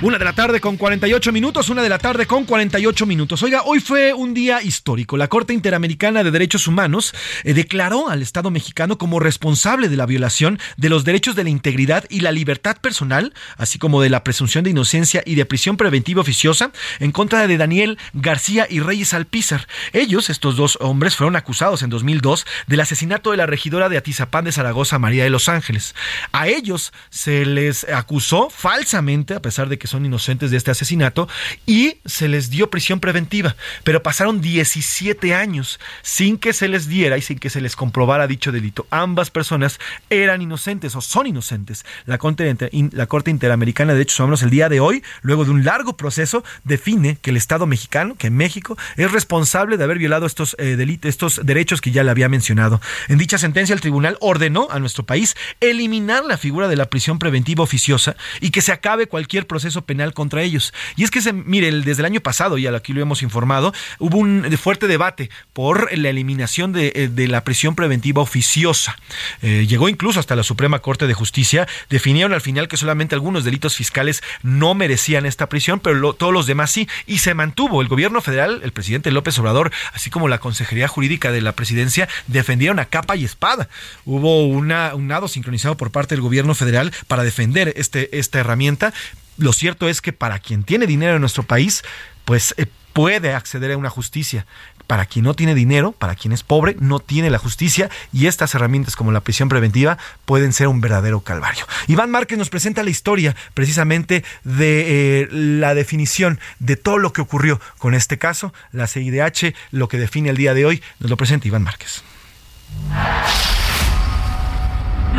Una 0.00 0.16
de 0.16 0.24
la 0.24 0.32
tarde 0.32 0.60
con 0.60 0.76
48 0.76 1.32
minutos, 1.32 1.70
una 1.70 1.82
de 1.82 1.88
la 1.88 1.98
tarde 1.98 2.24
con 2.26 2.44
48 2.44 3.04
minutos. 3.04 3.42
Oiga, 3.42 3.62
hoy 3.64 3.80
fue 3.80 4.14
un 4.14 4.32
día 4.32 4.62
histórico. 4.62 5.16
La 5.16 5.26
Corte 5.26 5.54
Interamericana 5.54 6.22
de 6.22 6.30
Derechos 6.30 6.68
Humanos 6.68 7.12
eh, 7.42 7.52
declaró 7.52 8.08
al 8.08 8.22
Estado 8.22 8.52
mexicano 8.52 8.96
como 8.96 9.18
responsable 9.18 9.88
de 9.88 9.96
la 9.96 10.06
violación 10.06 10.60
de 10.76 10.88
los 10.88 11.04
derechos 11.04 11.34
de 11.34 11.42
la 11.42 11.50
integridad 11.50 12.04
y 12.10 12.20
la 12.20 12.30
libertad 12.30 12.76
personal, 12.76 13.34
así 13.56 13.80
como 13.80 14.00
de 14.00 14.08
la 14.08 14.22
presunción 14.22 14.62
de 14.62 14.70
inocencia 14.70 15.24
y 15.26 15.34
de 15.34 15.44
prisión 15.46 15.76
preventiva 15.76 16.20
oficiosa 16.20 16.70
en 17.00 17.10
contra 17.10 17.48
de 17.48 17.56
Daniel 17.56 17.98
García 18.12 18.68
y 18.70 18.78
Reyes 18.78 19.14
Alpizar. 19.14 19.66
Ellos, 19.92 20.30
estos 20.30 20.54
dos 20.54 20.78
hombres, 20.80 21.16
fueron 21.16 21.34
acusados 21.34 21.82
en 21.82 21.90
2002 21.90 22.46
del 22.68 22.80
asesinato 22.80 23.32
de 23.32 23.38
la 23.38 23.46
regidora 23.46 23.88
de 23.88 23.98
Atizapán 23.98 24.44
de 24.44 24.52
Zaragoza, 24.52 25.00
María 25.00 25.24
de 25.24 25.30
los 25.30 25.48
Ángeles. 25.48 25.96
A 26.30 26.46
ellos 26.46 26.92
se 27.10 27.44
les 27.44 27.82
acusó 27.82 28.48
falsamente, 28.48 29.34
a 29.34 29.42
pesar 29.42 29.68
de 29.68 29.76
que 29.76 29.87
son 29.88 30.06
inocentes 30.06 30.50
de 30.50 30.56
este 30.56 30.70
asesinato 30.70 31.28
y 31.66 31.96
se 32.04 32.28
les 32.28 32.50
dio 32.50 32.70
prisión 32.70 33.00
preventiva, 33.00 33.56
pero 33.84 34.02
pasaron 34.02 34.40
17 34.40 35.34
años 35.34 35.80
sin 36.02 36.38
que 36.38 36.52
se 36.52 36.68
les 36.68 36.88
diera 36.88 37.18
y 37.18 37.22
sin 37.22 37.38
que 37.38 37.50
se 37.50 37.60
les 37.60 37.76
comprobara 37.76 38.26
dicho 38.26 38.52
delito. 38.52 38.86
Ambas 38.90 39.30
personas 39.30 39.78
eran 40.10 40.42
inocentes 40.42 40.94
o 40.94 41.00
son 41.00 41.26
inocentes. 41.26 41.84
La 42.06 42.18
Corte, 42.18 43.30
Interamericana 43.30 43.92
de 43.92 43.98
Derechos 43.98 44.20
Humanos 44.20 44.42
el 44.42 44.50
día 44.50 44.68
de 44.68 44.80
hoy, 44.80 45.02
luego 45.22 45.44
de 45.44 45.50
un 45.50 45.64
largo 45.64 45.96
proceso, 45.96 46.44
define 46.64 47.18
que 47.20 47.30
el 47.30 47.36
Estado 47.36 47.66
mexicano, 47.66 48.14
que 48.16 48.30
México, 48.30 48.76
es 48.96 49.10
responsable 49.10 49.76
de 49.76 49.84
haber 49.84 49.98
violado 49.98 50.26
estos 50.26 50.56
eh, 50.58 50.76
delitos, 50.76 51.08
estos 51.08 51.40
derechos 51.44 51.80
que 51.80 51.90
ya 51.90 52.04
le 52.04 52.10
había 52.10 52.28
mencionado. 52.28 52.80
En 53.08 53.18
dicha 53.18 53.38
sentencia, 53.38 53.74
el 53.74 53.80
tribunal 53.80 54.16
ordenó 54.20 54.68
a 54.70 54.78
nuestro 54.78 55.04
país 55.04 55.36
eliminar 55.60 56.24
la 56.24 56.36
figura 56.36 56.68
de 56.68 56.76
la 56.76 56.86
prisión 56.86 57.18
preventiva 57.18 57.64
oficiosa 57.64 58.16
y 58.40 58.50
que 58.50 58.60
se 58.60 58.72
acabe 58.72 59.06
cualquier 59.06 59.46
proceso 59.46 59.77
penal 59.84 60.14
contra 60.14 60.42
ellos. 60.42 60.72
Y 60.96 61.04
es 61.04 61.10
que, 61.10 61.20
se, 61.20 61.32
mire, 61.32 61.70
desde 61.70 62.02
el 62.02 62.06
año 62.06 62.20
pasado, 62.20 62.58
y 62.58 62.66
aquí 62.66 62.92
lo 62.92 63.00
hemos 63.00 63.22
informado, 63.22 63.72
hubo 63.98 64.18
un 64.18 64.44
fuerte 64.58 64.86
debate 64.86 65.30
por 65.52 65.96
la 65.96 66.10
eliminación 66.10 66.72
de, 66.72 67.10
de 67.12 67.28
la 67.28 67.44
prisión 67.44 67.74
preventiva 67.74 68.22
oficiosa. 68.22 68.96
Eh, 69.42 69.66
llegó 69.68 69.88
incluso 69.88 70.20
hasta 70.20 70.36
la 70.36 70.42
Suprema 70.42 70.80
Corte 70.80 71.06
de 71.06 71.14
Justicia, 71.14 71.66
definieron 71.90 72.32
al 72.32 72.40
final 72.40 72.68
que 72.68 72.76
solamente 72.76 73.14
algunos 73.14 73.44
delitos 73.44 73.76
fiscales 73.76 74.22
no 74.42 74.74
merecían 74.74 75.26
esta 75.26 75.48
prisión, 75.48 75.80
pero 75.80 76.12
todos 76.12 76.32
los 76.32 76.46
demás 76.46 76.70
sí, 76.70 76.88
y 77.06 77.18
se 77.18 77.34
mantuvo. 77.34 77.82
El 77.82 77.88
gobierno 77.88 78.20
federal, 78.20 78.60
el 78.62 78.72
presidente 78.72 79.10
López 79.10 79.38
Obrador, 79.38 79.72
así 79.92 80.10
como 80.10 80.28
la 80.28 80.38
Consejería 80.38 80.88
Jurídica 80.88 81.32
de 81.32 81.40
la 81.40 81.52
Presidencia, 81.52 82.08
defendieron 82.26 82.78
a 82.78 82.86
capa 82.86 83.16
y 83.16 83.24
espada. 83.24 83.68
Hubo 84.04 84.46
un 84.46 84.68
nado 84.68 85.28
sincronizado 85.28 85.76
por 85.76 85.90
parte 85.90 86.14
del 86.14 86.22
gobierno 86.22 86.54
federal 86.54 86.92
para 87.06 87.22
defender 87.22 87.72
este, 87.76 88.18
esta 88.18 88.38
herramienta, 88.40 88.92
lo 89.38 89.52
cierto 89.52 89.88
es 89.88 90.02
que 90.02 90.12
para 90.12 90.38
quien 90.38 90.64
tiene 90.64 90.86
dinero 90.86 91.14
en 91.14 91.20
nuestro 91.20 91.44
país, 91.44 91.82
pues 92.24 92.54
eh, 92.58 92.66
puede 92.92 93.32
acceder 93.32 93.72
a 93.72 93.76
una 93.76 93.90
justicia. 93.90 94.46
Para 94.86 95.04
quien 95.04 95.24
no 95.26 95.34
tiene 95.34 95.54
dinero, 95.54 95.92
para 95.92 96.14
quien 96.14 96.32
es 96.32 96.42
pobre, 96.42 96.74
no 96.80 96.98
tiene 96.98 97.28
la 97.28 97.38
justicia 97.38 97.90
y 98.12 98.26
estas 98.26 98.54
herramientas 98.54 98.96
como 98.96 99.12
la 99.12 99.20
prisión 99.20 99.50
preventiva 99.50 99.98
pueden 100.24 100.52
ser 100.52 100.66
un 100.66 100.80
verdadero 100.80 101.20
calvario. 101.20 101.66
Iván 101.88 102.10
Márquez 102.10 102.38
nos 102.38 102.48
presenta 102.48 102.82
la 102.82 102.90
historia 102.90 103.36
precisamente 103.52 104.24
de 104.44 105.20
eh, 105.22 105.28
la 105.30 105.74
definición 105.74 106.40
de 106.58 106.76
todo 106.76 106.98
lo 106.98 107.12
que 107.12 107.20
ocurrió 107.20 107.60
con 107.76 107.94
este 107.94 108.16
caso, 108.16 108.54
la 108.72 108.86
CIDH, 108.86 109.54
lo 109.72 109.88
que 109.88 109.98
define 109.98 110.30
el 110.30 110.38
día 110.38 110.54
de 110.54 110.64
hoy, 110.64 110.82
nos 111.00 111.10
lo 111.10 111.18
presenta 111.18 111.46
Iván 111.46 111.62
Márquez 111.62 112.02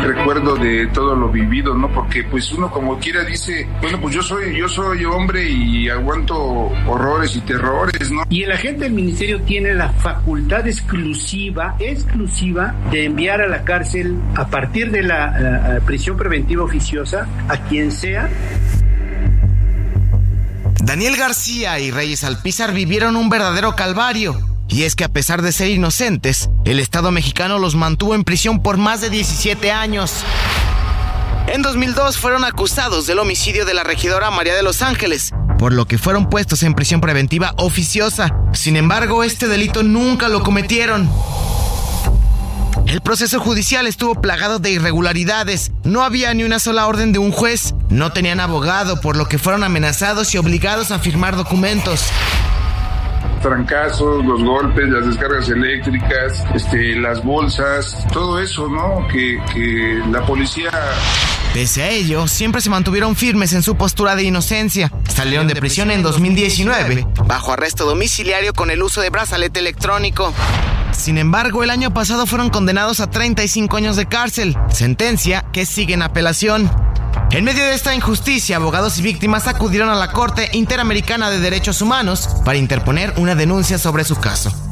recuerdo 0.00 0.56
de 0.56 0.86
todo 0.88 1.14
lo 1.14 1.28
vivido, 1.28 1.74
¿no? 1.74 1.88
Porque 1.92 2.24
pues 2.24 2.50
uno 2.52 2.70
como 2.70 2.98
quiera 2.98 3.24
dice, 3.24 3.66
bueno, 3.80 4.00
pues 4.00 4.14
yo 4.14 4.22
soy 4.22 4.56
yo 4.56 4.68
soy 4.68 5.04
hombre 5.04 5.48
y 5.48 5.88
aguanto 5.88 6.36
horrores 6.86 7.36
y 7.36 7.40
terrores, 7.40 8.10
¿no? 8.10 8.22
Y 8.28 8.42
el 8.42 8.52
agente 8.52 8.84
del 8.84 8.92
ministerio 8.92 9.40
tiene 9.42 9.74
la 9.74 9.90
facultad 9.90 10.66
exclusiva, 10.66 11.76
exclusiva 11.78 12.74
de 12.90 13.04
enviar 13.04 13.40
a 13.40 13.48
la 13.48 13.62
cárcel 13.62 14.16
a 14.34 14.46
partir 14.48 14.90
de 14.90 15.02
la, 15.02 15.38
la 15.38 15.80
prisión 15.80 16.16
preventiva 16.16 16.64
oficiosa 16.64 17.26
a 17.48 17.56
quien 17.64 17.92
sea 17.92 18.28
Daniel 20.82 21.16
García 21.16 21.78
y 21.78 21.90
Reyes 21.90 22.24
Alpizar 22.24 22.72
vivieron 22.72 23.16
un 23.16 23.28
verdadero 23.28 23.76
calvario. 23.76 24.49
Y 24.70 24.84
es 24.84 24.94
que 24.94 25.02
a 25.02 25.08
pesar 25.08 25.42
de 25.42 25.50
ser 25.50 25.68
inocentes, 25.68 26.48
el 26.64 26.78
Estado 26.78 27.10
mexicano 27.10 27.58
los 27.58 27.74
mantuvo 27.74 28.14
en 28.14 28.22
prisión 28.22 28.62
por 28.62 28.76
más 28.76 29.00
de 29.00 29.10
17 29.10 29.72
años. 29.72 30.24
En 31.48 31.62
2002 31.62 32.16
fueron 32.18 32.44
acusados 32.44 33.08
del 33.08 33.18
homicidio 33.18 33.64
de 33.64 33.74
la 33.74 33.82
regidora 33.82 34.30
María 34.30 34.54
de 34.54 34.62
los 34.62 34.82
Ángeles, 34.82 35.32
por 35.58 35.72
lo 35.72 35.86
que 35.86 35.98
fueron 35.98 36.30
puestos 36.30 36.62
en 36.62 36.74
prisión 36.74 37.00
preventiva 37.00 37.52
oficiosa. 37.56 38.32
Sin 38.52 38.76
embargo, 38.76 39.24
este 39.24 39.48
delito 39.48 39.82
nunca 39.82 40.28
lo 40.28 40.44
cometieron. 40.44 41.10
El 42.86 43.00
proceso 43.00 43.40
judicial 43.40 43.88
estuvo 43.88 44.20
plagado 44.20 44.60
de 44.60 44.70
irregularidades. 44.70 45.72
No 45.82 46.04
había 46.04 46.32
ni 46.32 46.44
una 46.44 46.60
sola 46.60 46.86
orden 46.86 47.12
de 47.12 47.18
un 47.18 47.32
juez. 47.32 47.74
No 47.88 48.12
tenían 48.12 48.38
abogado, 48.38 49.00
por 49.00 49.16
lo 49.16 49.26
que 49.26 49.38
fueron 49.38 49.64
amenazados 49.64 50.32
y 50.34 50.38
obligados 50.38 50.92
a 50.92 51.00
firmar 51.00 51.36
documentos 51.36 52.04
trancazos, 53.40 54.24
los 54.24 54.42
golpes, 54.42 54.88
las 54.88 55.06
descargas 55.06 55.48
eléctricas, 55.48 56.44
este, 56.54 56.96
las 56.96 57.24
bolsas, 57.24 58.06
todo 58.12 58.38
eso, 58.38 58.68
¿no? 58.68 59.06
Que, 59.08 59.38
que 59.52 60.00
la 60.10 60.24
policía... 60.24 60.70
Pese 61.52 61.82
a 61.82 61.90
ello, 61.90 62.28
siempre 62.28 62.60
se 62.60 62.70
mantuvieron 62.70 63.16
firmes 63.16 63.52
en 63.54 63.62
su 63.62 63.76
postura 63.76 64.14
de 64.14 64.22
inocencia. 64.22 64.92
Salieron 65.08 65.48
de 65.48 65.56
prisión 65.56 65.90
en 65.90 66.02
2019, 66.02 67.06
bajo 67.26 67.52
arresto 67.52 67.86
domiciliario 67.86 68.52
con 68.52 68.70
el 68.70 68.82
uso 68.82 69.00
de 69.00 69.10
brazalete 69.10 69.58
electrónico. 69.58 70.32
Sin 70.92 71.18
embargo, 71.18 71.64
el 71.64 71.70
año 71.70 71.92
pasado 71.92 72.26
fueron 72.26 72.50
condenados 72.50 73.00
a 73.00 73.10
35 73.10 73.76
años 73.76 73.96
de 73.96 74.06
cárcel, 74.06 74.56
sentencia 74.70 75.44
que 75.52 75.66
sigue 75.66 75.94
en 75.94 76.02
apelación. 76.02 76.70
En 77.30 77.44
medio 77.44 77.64
de 77.64 77.74
esta 77.74 77.94
injusticia, 77.94 78.56
abogados 78.56 78.98
y 78.98 79.02
víctimas 79.02 79.46
acudieron 79.46 79.88
a 79.88 79.94
la 79.94 80.12
Corte 80.12 80.48
Interamericana 80.52 81.30
de 81.30 81.38
Derechos 81.38 81.80
Humanos 81.80 82.28
para 82.44 82.58
interponer 82.58 83.14
una 83.16 83.34
denuncia 83.34 83.78
sobre 83.78 84.04
su 84.04 84.16
caso. 84.16 84.69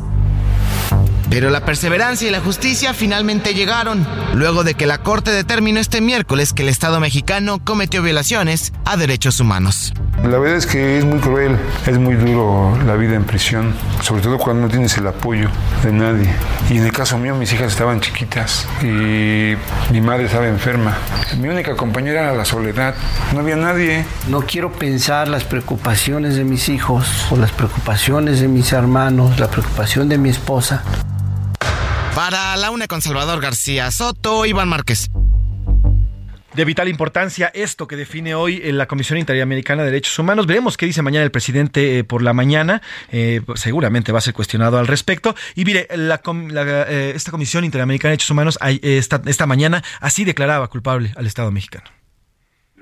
Pero 1.31 1.51
la 1.51 1.65
perseverancia 1.65 2.27
y 2.27 2.31
la 2.31 2.41
justicia 2.41 2.95
finalmente 2.95 3.53
llegaron, 3.53 4.07
luego 4.35 4.65
de 4.65 4.75
que 4.75 4.87
la 4.87 4.99
Corte 4.99 5.31
determinó 5.31 5.79
este 5.79 6.01
miércoles 6.01 6.55
que 6.55 6.63
el 6.63 6.71
Estado 6.71 7.01
mexicano 7.01 7.61
cometió 7.63 8.03
violaciones 8.03 8.73
a 8.87 8.97
derechos 8.97 9.39
humanos. 9.39 9.93
La 10.25 10.39
verdad 10.39 10.57
es 10.57 10.67
que 10.67 10.99
es 10.99 11.05
muy 11.05 11.21
cruel, 11.21 11.57
es 11.87 11.97
muy 11.99 12.15
duro 12.15 12.77
la 12.87 12.97
vida 12.97 13.15
en 13.15 13.25
prisión, 13.25 13.73
sobre 14.03 14.21
todo 14.21 14.39
cuando 14.39 14.63
no 14.63 14.69
tienes 14.69 14.97
el 14.97 15.07
apoyo 15.07 15.49
de 15.85 15.93
nadie. 15.93 16.29
Y 16.71 16.79
en 16.79 16.87
el 16.87 16.93
caso 16.93 17.19
mío, 17.19 17.37
mis 17.37 17.53
hijas 17.53 17.73
estaban 17.73 18.01
chiquitas 18.01 18.67
y 18.83 19.55
mi 19.93 20.01
madre 20.01 20.25
estaba 20.25 20.49
enferma. 20.49 20.97
Mi 21.39 21.49
única 21.49 21.77
compañera 21.77 22.23
era 22.23 22.35
la 22.35 22.45
soledad, 22.45 22.95
no 23.33 23.41
había 23.41 23.57
nadie. 23.57 24.05
No 24.29 24.41
quiero 24.41 24.73
pensar 24.73 25.29
las 25.29 25.45
preocupaciones 25.45 26.37
de 26.37 26.45
mis 26.45 26.69
hijos 26.69 27.27
o 27.31 27.37
las 27.37 27.53
preocupaciones 27.53 28.41
de 28.41 28.49
mis 28.49 28.73
hermanos, 28.73 29.39
la 29.39 29.49
preocupación 29.49 30.09
de 30.09 30.19
mi 30.19 30.31
esposa. 30.31 30.83
Para 32.19 32.57
la 32.57 32.73
una 32.73 32.89
con 32.89 33.01
Salvador 33.01 33.41
García 33.41 33.93
Soto, 33.93 34.45
Iván 34.45 34.69
Márquez. 34.69 35.09
De 36.53 36.65
vital 36.65 36.89
importancia 36.89 37.47
esto 37.55 37.87
que 37.87 37.95
define 37.95 38.35
hoy 38.35 38.61
eh, 38.61 38.73
la 38.73 38.89
Comisión 38.89 39.21
Interamericana 39.21 39.85
de 39.85 39.91
Derechos 39.93 40.19
Humanos. 40.19 40.49
Veremos 40.49 40.77
qué 40.77 40.87
dice 40.87 41.01
mañana 41.01 41.23
el 41.25 41.31
presidente 41.31 42.01
eh, 42.01 42.03
por 42.03 42.23
la 42.23 42.33
mañana. 42.33 42.83
Eh, 43.13 43.41
seguramente 43.55 44.11
va 44.11 44.19
a 44.19 44.23
ser 44.23 44.35
cuestionado 44.35 44.79
al 44.79 44.89
respecto. 44.89 45.37
Y 45.55 45.65
mire, 45.65 45.87
esta 45.93 47.31
Comisión 47.31 47.65
Interamericana 47.65 48.09
de 48.09 48.15
Derechos 48.15 48.31
Humanos 48.31 48.59
esta 48.83 49.47
mañana 49.47 49.85
así 50.01 50.25
declaraba 50.25 50.67
culpable 50.67 51.13
al 51.15 51.29
Estado 51.29 51.53
mexicano. 51.53 51.98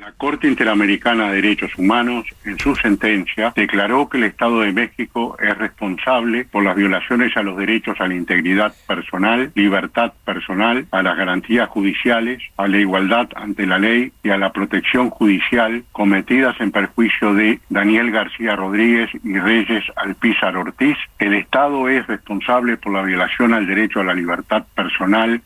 La 0.06 0.12
Corte 0.12 0.46
Interamericana 0.46 1.30
de 1.30 1.42
Derechos 1.42 1.72
Humanos, 1.76 2.26
en 2.44 2.56
su 2.60 2.76
sentencia, 2.76 3.52
declaró 3.56 4.08
que 4.08 4.18
el 4.18 4.22
Estado 4.22 4.60
de 4.60 4.70
México 4.72 5.36
es 5.40 5.58
responsable 5.58 6.44
por 6.44 6.62
las 6.62 6.76
violaciones 6.76 7.36
a 7.36 7.42
los 7.42 7.56
derechos 7.56 8.00
a 8.00 8.06
la 8.06 8.14
integridad 8.14 8.72
personal, 8.86 9.50
libertad 9.56 10.12
personal, 10.24 10.86
a 10.92 11.02
las 11.02 11.16
garantías 11.16 11.68
judiciales, 11.68 12.40
a 12.56 12.68
la 12.68 12.78
igualdad 12.78 13.28
ante 13.34 13.66
la 13.66 13.80
ley 13.80 14.12
y 14.22 14.30
a 14.30 14.38
la 14.38 14.52
protección 14.52 15.10
judicial 15.10 15.82
cometidas 15.90 16.54
en 16.60 16.70
perjuicio 16.70 17.34
de 17.34 17.58
Daniel 17.68 18.12
García 18.12 18.54
Rodríguez 18.54 19.10
y 19.24 19.36
Reyes 19.36 19.82
Alpizar 19.96 20.56
Ortiz. 20.56 20.96
El 21.18 21.34
Estado 21.34 21.88
es 21.88 22.06
responsable 22.06 22.76
por 22.76 22.92
la 22.92 23.02
violación 23.02 23.54
al 23.54 23.66
derecho 23.66 23.98
a 23.98 24.04
la 24.04 24.14
libertad 24.14 24.66
personal, 24.72 25.42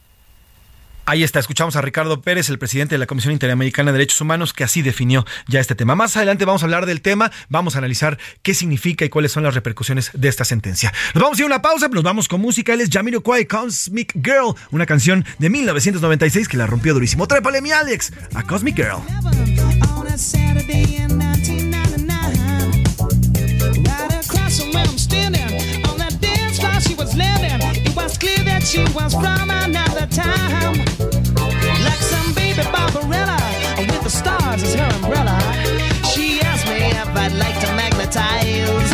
Ahí 1.11 1.24
está, 1.24 1.40
escuchamos 1.40 1.74
a 1.74 1.80
Ricardo 1.80 2.22
Pérez, 2.22 2.50
el 2.50 2.58
presidente 2.61 2.94
de 2.94 3.00
la 3.00 3.06
Comisión 3.06 3.32
Interamericana 3.32 3.90
de 3.90 3.98
Derechos 3.98 4.20
Humanos, 4.20 4.52
que 4.52 4.62
así 4.62 4.80
definió 4.80 5.26
ya 5.48 5.58
este 5.58 5.74
tema. 5.74 5.96
Más 5.96 6.16
adelante 6.16 6.44
vamos 6.44 6.62
a 6.62 6.66
hablar 6.66 6.86
del 6.86 7.00
tema, 7.00 7.32
vamos 7.48 7.74
a 7.74 7.78
analizar 7.78 8.16
qué 8.42 8.54
significa 8.54 9.04
y 9.04 9.08
cuáles 9.08 9.32
son 9.32 9.42
las 9.42 9.56
repercusiones 9.56 10.12
de 10.14 10.28
esta 10.28 10.44
sentencia. 10.44 10.92
Nos 11.14 11.24
vamos 11.24 11.36
a 11.36 11.40
ir 11.40 11.44
a 11.46 11.46
una 11.46 11.62
pausa, 11.62 11.88
nos 11.88 12.04
vamos 12.04 12.28
con 12.28 12.40
música. 12.40 12.74
Él 12.74 12.80
es 12.80 12.90
Jamiroquai 12.90 13.46
Cosmic 13.46 14.12
Girl, 14.22 14.54
una 14.70 14.86
canción 14.86 15.24
de 15.40 15.50
1996 15.50 16.46
que 16.46 16.56
la 16.56 16.68
rompió 16.68 16.94
durísimo. 16.94 17.26
Trépale 17.26 17.61
mi 17.61 17.72
Alex 17.72 18.12
a 18.36 18.44
Cosmic 18.44 18.76
Girl. 18.76 19.02
on 19.98 20.06
a 20.06 20.16
Saturday 20.16 20.94
in 20.94 21.18
1999. 21.18 22.84
Right 23.82 24.24
across 24.24 24.61
from 24.61 24.70
where 24.74 24.86
I'm 24.86 24.96
standing, 24.96 25.42
on 25.88 25.98
that 25.98 26.20
dance 26.20 26.61
floor 26.61 26.80
she 26.80 26.94
was 26.94 27.16
living. 27.16 27.58
It 27.84 27.96
was 27.96 28.16
clear 28.16 28.44
that 28.44 28.62
she 28.62 28.84
was 28.94 29.12
from 29.12 29.50
another 29.50 30.06
time. 30.06 30.89
The 34.11 34.16
stars 34.16 34.62
as 34.62 34.74
her 34.74 34.90
umbrella. 34.96 35.38
She 36.12 36.40
asked 36.40 36.66
me 36.66 36.90
if 37.02 37.08
I'd 37.22 37.34
like 37.44 37.58
to 37.61 37.68
magnetize. 37.74 38.90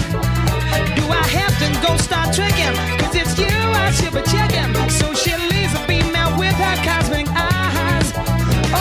Do 0.98 1.04
I 1.10 1.24
have 1.38 1.54
to 1.62 1.68
go 1.86 1.96
start 1.96 2.34
tricking? 2.34 2.76
Cause 3.00 3.14
it's 3.14 3.38
you 3.38 3.46
I 3.46 3.90
should 3.92 4.12
be 4.12 4.22
checking. 4.34 4.74
So 4.90 5.14
she 5.14 5.32
leaves 5.52 5.74
a 5.74 5.86
beam 5.86 6.14
out 6.14 6.38
with 6.38 6.54
her 6.54 6.76
cosmic 6.88 7.28
eyes. 7.28 8.12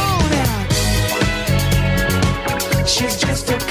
Oh, 0.01 0.19
now. 0.35 0.55
She's 2.85 3.15
just 3.17 3.49
a 3.51 3.64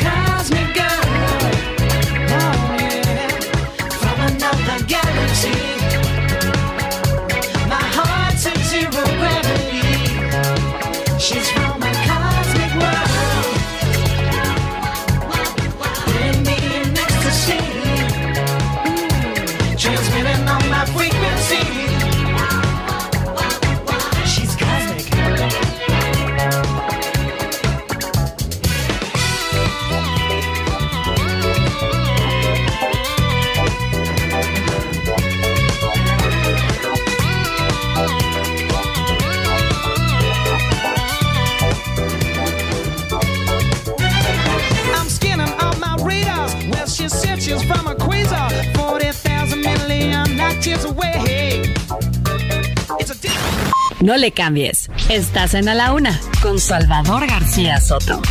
No 54.14 54.20
le 54.20 54.30
cambies. 54.30 54.92
Estás 55.08 55.54
en 55.54 55.68
A 55.68 55.74
la 55.74 55.92
Una 55.92 56.20
con 56.40 56.60
Salvador 56.60 57.26
García 57.26 57.80
Soto. 57.80 58.22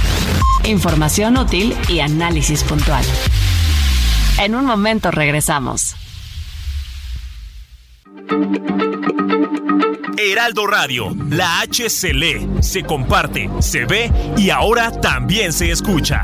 Información 0.63 1.35
útil 1.35 1.75
y 1.89 1.99
análisis 1.99 2.63
puntual. 2.63 3.03
En 4.39 4.55
un 4.55 4.63
momento 4.63 5.11
regresamos. 5.11 5.93
Heraldo 10.17 10.67
Radio, 10.67 11.13
la 11.29 11.59
H 11.59 11.89
se 11.89 12.13
lee, 12.13 12.47
se 12.61 12.83
comparte, 12.83 13.49
se 13.59 13.83
ve 13.83 14.09
y 14.37 14.51
ahora 14.51 14.89
también 14.89 15.51
se 15.51 15.69
escucha. 15.69 16.23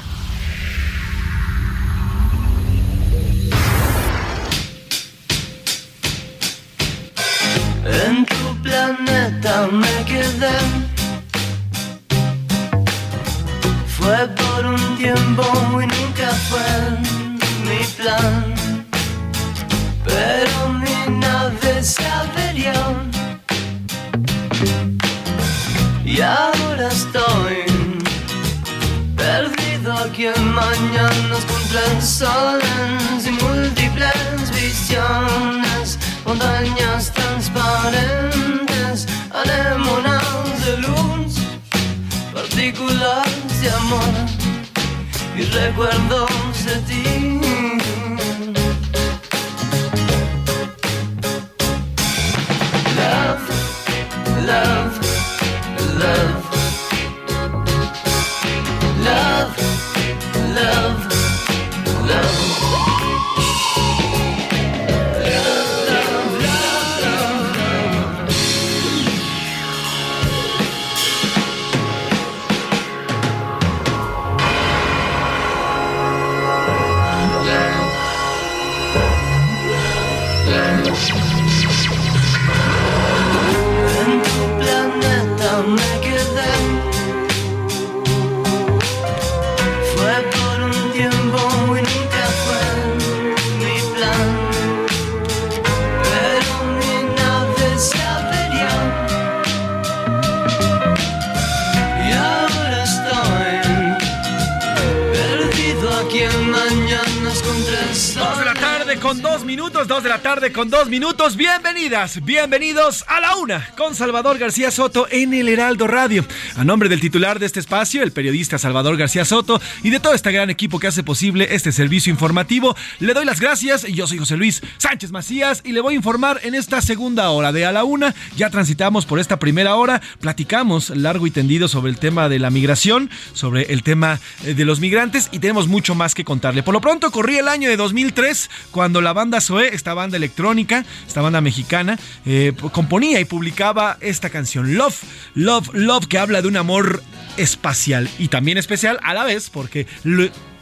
Bienvenidos 112.23 113.03
a 113.09 113.19
la 113.19 113.35
una 113.35 113.67
con 113.75 113.95
Salvador 113.95 114.37
García 114.37 114.71
Soto 114.71 115.07
en 115.11 115.33
el 115.33 115.49
Heraldo 115.49 115.87
Radio. 115.87 116.23
A 116.61 116.63
nombre 116.63 116.89
del 116.89 117.01
titular 117.01 117.39
de 117.39 117.47
este 117.47 117.59
espacio, 117.59 118.03
el 118.03 118.11
periodista 118.11 118.59
Salvador 118.59 118.95
García 118.95 119.25
Soto 119.25 119.59
y 119.81 119.89
de 119.89 119.99
todo 119.99 120.13
este 120.13 120.31
gran 120.31 120.51
equipo 120.51 120.77
que 120.77 120.85
hace 120.85 121.01
posible 121.01 121.55
este 121.55 121.71
servicio 121.71 122.11
informativo, 122.11 122.77
le 122.99 123.15
doy 123.15 123.25
las 123.25 123.39
gracias. 123.39 123.81
Yo 123.87 124.05
soy 124.05 124.19
José 124.19 124.37
Luis 124.37 124.61
Sánchez 124.77 125.09
Macías 125.09 125.63
y 125.65 125.71
le 125.71 125.81
voy 125.81 125.95
a 125.95 125.97
informar 125.97 126.39
en 126.43 126.53
esta 126.53 126.79
segunda 126.83 127.31
hora 127.31 127.51
de 127.51 127.65
a 127.65 127.71
la 127.71 127.83
una. 127.83 128.13
Ya 128.37 128.51
transitamos 128.51 129.07
por 129.07 129.19
esta 129.19 129.39
primera 129.39 129.73
hora, 129.75 130.03
platicamos 130.19 130.91
largo 130.91 131.25
y 131.25 131.31
tendido 131.31 131.67
sobre 131.67 131.89
el 131.89 131.97
tema 131.97 132.29
de 132.29 132.37
la 132.37 132.51
migración, 132.51 133.09
sobre 133.33 133.63
el 133.73 133.81
tema 133.81 134.19
eh, 134.45 134.53
de 134.53 134.63
los 134.63 134.79
migrantes 134.79 135.29
y 135.31 135.39
tenemos 135.39 135.67
mucho 135.67 135.95
más 135.95 136.13
que 136.13 136.23
contarle. 136.23 136.61
Por 136.61 136.75
lo 136.75 136.81
pronto, 136.81 137.09
corrí 137.09 137.37
el 137.37 137.47
año 137.47 137.69
de 137.69 137.75
2003 137.77 138.51
cuando 138.69 139.01
la 139.01 139.13
banda 139.13 139.41
Zoé, 139.41 139.73
esta 139.73 139.95
banda 139.95 140.15
electrónica, 140.15 140.85
esta 141.07 141.21
banda 141.21 141.41
mexicana, 141.41 141.97
eh, 142.27 142.53
componía 142.71 143.19
y 143.19 143.25
publicaba 143.25 143.97
esta 143.99 144.29
canción, 144.29 144.75
Love, 144.75 145.01
Love, 145.33 145.73
Love, 145.73 146.05
que 146.05 146.19
habla 146.19 146.43
de 146.43 146.50
un 146.51 146.57
amor 146.57 147.01
espacial 147.37 148.09
y 148.19 148.27
también 148.27 148.57
especial 148.57 148.99
a 149.03 149.13
la 149.13 149.23
vez 149.23 149.49
porque 149.49 149.87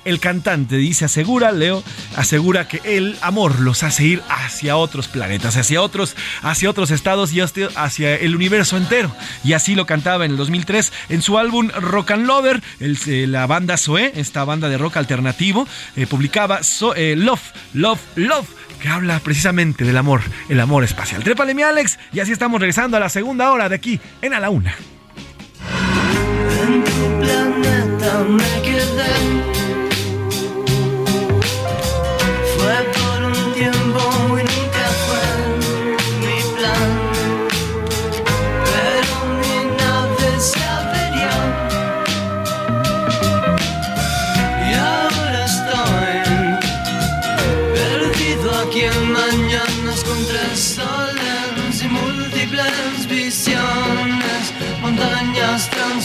el 0.06 0.20
cantante 0.20 0.76
dice, 0.76 1.06
asegura, 1.06 1.52
Leo, 1.52 1.84
asegura 2.16 2.68
que 2.68 2.80
el 2.84 3.18
amor 3.22 3.60
los 3.60 3.82
hace 3.82 4.06
ir 4.06 4.22
hacia 4.30 4.78
otros 4.78 5.08
planetas, 5.08 5.58
hacia 5.58 5.82
otros, 5.82 6.16
hacia 6.44 6.70
otros 6.70 6.92
estados 6.92 7.34
y 7.34 7.42
hacia 7.42 8.16
el 8.16 8.36
universo 8.36 8.78
entero. 8.78 9.12
Y 9.44 9.54
así 9.54 9.74
lo 9.74 9.88
cantaba 9.88 10.26
en 10.26 10.32
el 10.32 10.38
2003 10.38 10.94
en 11.10 11.24
su 11.24 11.40
álbum 11.40 11.70
Rock 11.70 12.12
and 12.12 12.28
Lover, 12.28 12.62
eh, 12.80 13.26
la 13.28 13.48
banda 13.48 13.78
Zoe, 13.78 14.14
esta 14.16 14.44
banda 14.44 14.70
de 14.70 14.78
rock 14.78 14.98
alternativo, 14.98 15.68
eh, 15.96 16.06
publicaba 16.06 16.60
eh, 16.96 17.16
Love, 17.18 17.52
Love, 17.74 18.02
Love 18.16 18.48
que 18.80 18.90
habla 18.90 19.20
precisamente 19.22 19.84
del 19.84 19.98
amor, 19.98 20.22
el 20.50 20.60
amor 20.60 20.84
espacial. 20.84 21.24
Trépale 21.24 21.56
mi 21.56 21.64
Alex 21.64 21.98
y 22.14 22.20
así 22.20 22.32
estamos 22.32 22.62
regresando 22.62 22.96
a 22.96 23.00
la 23.00 23.10
segunda 23.10 23.52
hora 23.52 23.68
de 23.68 23.76
aquí 23.76 24.00
en 24.22 24.36
A 24.36 24.40
la 24.40 24.52
Una. 24.52 24.76
En 26.58 26.84
tu 26.84 27.04
planeta 27.22 28.12
me 28.28 28.62
quedé 28.64 28.79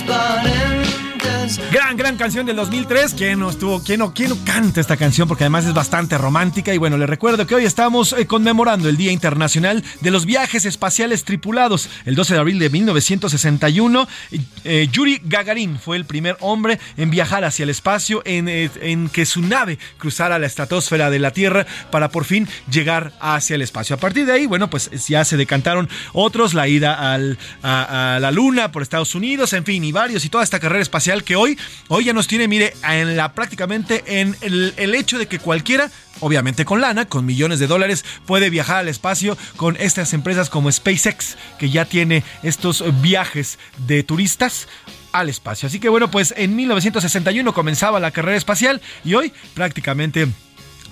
but 0.07 0.54
Gran, 2.05 2.19
canción 2.19 2.45
del 2.45 2.57
2003. 2.57 3.15
¿Quién 3.15 3.39
no 3.39 3.49
estuvo? 3.49 3.83
¿Quién 3.83 4.01
no, 4.01 4.13
quién 4.13 4.37
canta 4.45 4.79
esta 4.79 4.99
canción? 4.99 5.27
Porque 5.27 5.45
además 5.45 5.65
es 5.65 5.73
bastante 5.73 6.19
romántica. 6.19 6.75
Y 6.75 6.77
bueno, 6.77 6.99
les 6.99 7.09
recuerdo 7.09 7.47
que 7.47 7.55
hoy 7.55 7.65
estamos 7.65 8.13
eh, 8.13 8.27
conmemorando 8.27 8.91
el 8.91 8.99
Día 8.99 9.11
Internacional 9.11 9.83
de 10.03 10.11
los 10.11 10.27
Viajes 10.27 10.67
Espaciales 10.67 11.25
Tripulados. 11.25 11.89
El 12.05 12.15
12 12.15 12.35
de 12.35 12.41
abril 12.41 12.59
de 12.59 12.69
1961, 12.69 14.07
eh, 14.65 14.87
Yuri 14.93 15.23
Gagarin 15.25 15.79
fue 15.79 15.97
el 15.97 16.05
primer 16.05 16.37
hombre 16.41 16.79
en 16.99 17.09
viajar 17.09 17.43
hacia 17.43 17.63
el 17.63 17.71
espacio 17.71 18.21
en, 18.27 18.51
eh, 18.51 18.71
en 18.83 19.09
que 19.09 19.25
su 19.25 19.41
nave 19.41 19.79
cruzara 19.97 20.39
la 20.39 20.47
estratosfera 20.47 21.09
de 21.09 21.21
la 21.21 21.31
Tierra 21.31 21.67
para 21.91 22.11
por 22.11 22.27
fin 22.27 22.47
llegar 22.71 23.15
hacia 23.19 23.55
el 23.55 23.63
espacio. 23.63 23.97
A 23.97 23.99
partir 23.99 24.27
de 24.27 24.33
ahí, 24.33 24.45
bueno, 24.45 24.69
pues 24.69 24.91
ya 25.09 25.25
se 25.25 25.39
decantaron 25.39 25.89
otros, 26.13 26.53
la 26.53 26.69
ida 26.69 27.15
a 27.15 28.19
la 28.19 28.31
Luna 28.31 28.73
por 28.73 28.83
Estados 28.83 29.15
Unidos, 29.15 29.55
en 29.55 29.65
fin, 29.65 29.83
y 29.85 29.93
varios, 29.93 30.27
y 30.27 30.29
toda 30.29 30.45
esta 30.45 30.61
carrera 30.61 30.83
espacial 30.83 31.25
que 31.25 31.35
hoy, 31.35 31.57
hoy 31.95 32.07
ya 32.07 32.13
nos 32.13 32.27
tiene, 32.27 32.49
mire, 32.49 32.75
en 32.83 33.17
la 33.17 33.33
prácticamente 33.35 34.21
en 34.21 34.37
el, 34.41 34.95
hecho 34.95 35.17
de 35.17 35.29
que 35.29 35.39
cualquiera 35.39 35.91
obviamente 36.21 36.65
con 36.65 36.81
lana, 36.81 37.07
con 37.07 37.27
millones 37.27 37.59
de 37.59 37.67
dólares, 37.67 38.05
puede 38.27 38.51
viajar 38.51 38.79
al 38.79 38.89
espacio 38.89 39.37
con 39.57 39.77
estas 39.77 40.13
empresas 40.13 40.51
como 40.51 40.71
SpaceX, 40.71 41.37
que 41.59 41.71
ya 41.71 41.85
tiene 41.85 42.25
estos 42.43 42.83
viajes 43.01 43.59
de 43.87 44.03
turistas 44.03 44.69
al 45.13 45.29
espacio. 45.29 45.67
Así 45.67 45.81
que 45.81 45.89
bueno, 45.89 46.11
pues 46.11 46.35
en 46.37 46.57
1961 46.57 47.53
comenzaba 47.53 48.01
la 48.01 48.11
carrera 48.11 48.39
espacial 48.39 48.81
y 49.05 49.15
hoy 49.15 49.33
prácticamente, 49.55 50.27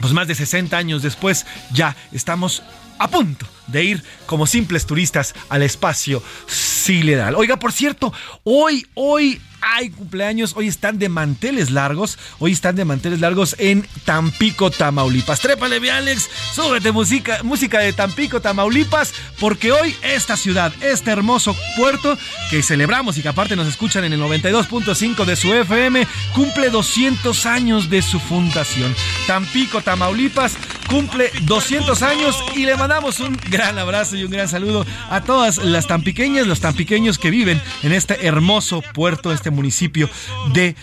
pues 0.01 0.13
más 0.13 0.29
de 0.29 0.35
60 0.35 0.77
años 0.77 1.03
después, 1.03 1.47
ya 1.73 1.97
estamos 2.13 2.63
a 2.99 3.09
punto 3.09 3.47
de 3.73 3.85
ir 3.85 4.05
como 4.27 4.47
simples 4.47 4.87
turistas 4.87 5.35
al 5.49 5.63
espacio 5.63 6.23
sideral. 6.47 7.35
Oiga, 7.35 7.59
por 7.59 7.73
cierto, 7.73 8.13
hoy, 8.45 8.87
hoy 8.95 9.41
hay 9.63 9.91
cumpleaños, 9.91 10.55
hoy 10.57 10.67
están 10.67 10.99
de 10.99 11.09
manteles 11.09 11.71
largos, 11.71 12.19
hoy 12.41 12.53
están 12.53 12.75
de 12.75 12.85
manteles 12.85 13.21
largos 13.21 13.55
en 13.59 13.87
Tampico, 14.05 14.71
Tamaulipas. 14.71 15.41
Trépale, 15.41 15.81
mi 15.81 15.89
Alex, 15.89 16.29
súbete 16.53 16.91
música, 16.91 17.43
música 17.45 17.79
de 17.79 17.93
Tampico, 17.93 18.41
Tamaulipas, 18.41 19.15
porque 19.39 19.71
hoy 19.73 19.95
esta 20.03 20.37
ciudad, 20.37 20.73
este 20.83 21.13
hermoso 21.13 21.57
puerto 21.77 22.19
que 22.51 22.63
celebramos 22.63 23.17
y 23.17 23.23
que 23.23 23.29
aparte 23.29 23.57
nos 23.57 23.69
escuchan 23.69 24.05
en 24.05 24.13
el 24.13 24.21
92.5 24.21 25.25
de 25.25 25.37
su 25.37 25.55
FM, 25.55 26.07
cumple 26.35 26.71
200 26.71 27.47
años 27.47 27.89
de 27.89 28.03
su 28.03 28.19
fundación. 28.19 28.95
Tampico, 29.29 29.81
Tamaulipas, 29.81 30.57
cumple 30.89 31.31
200 31.43 32.03
años 32.03 32.37
y 32.57 32.67
le 32.67 32.77
mandamos 32.77 33.21
un 33.21 33.39
gran 33.49 33.62
abrazo 33.63 34.17
y 34.17 34.25
un 34.25 34.31
gran 34.31 34.49
saludo 34.49 34.85
a 35.11 35.23
todas 35.23 35.59
las 35.59 35.87
tampiqueñas, 35.87 36.47
los 36.47 36.61
tampiqueños 36.61 37.19
que 37.19 37.31
viven 37.31 37.61
en 37.83 37.93
este 37.93 38.27
hermoso 38.27 38.83
puerto, 38.95 39.33
este 39.33 39.51
municipio 39.51 40.09
de, 40.53 40.75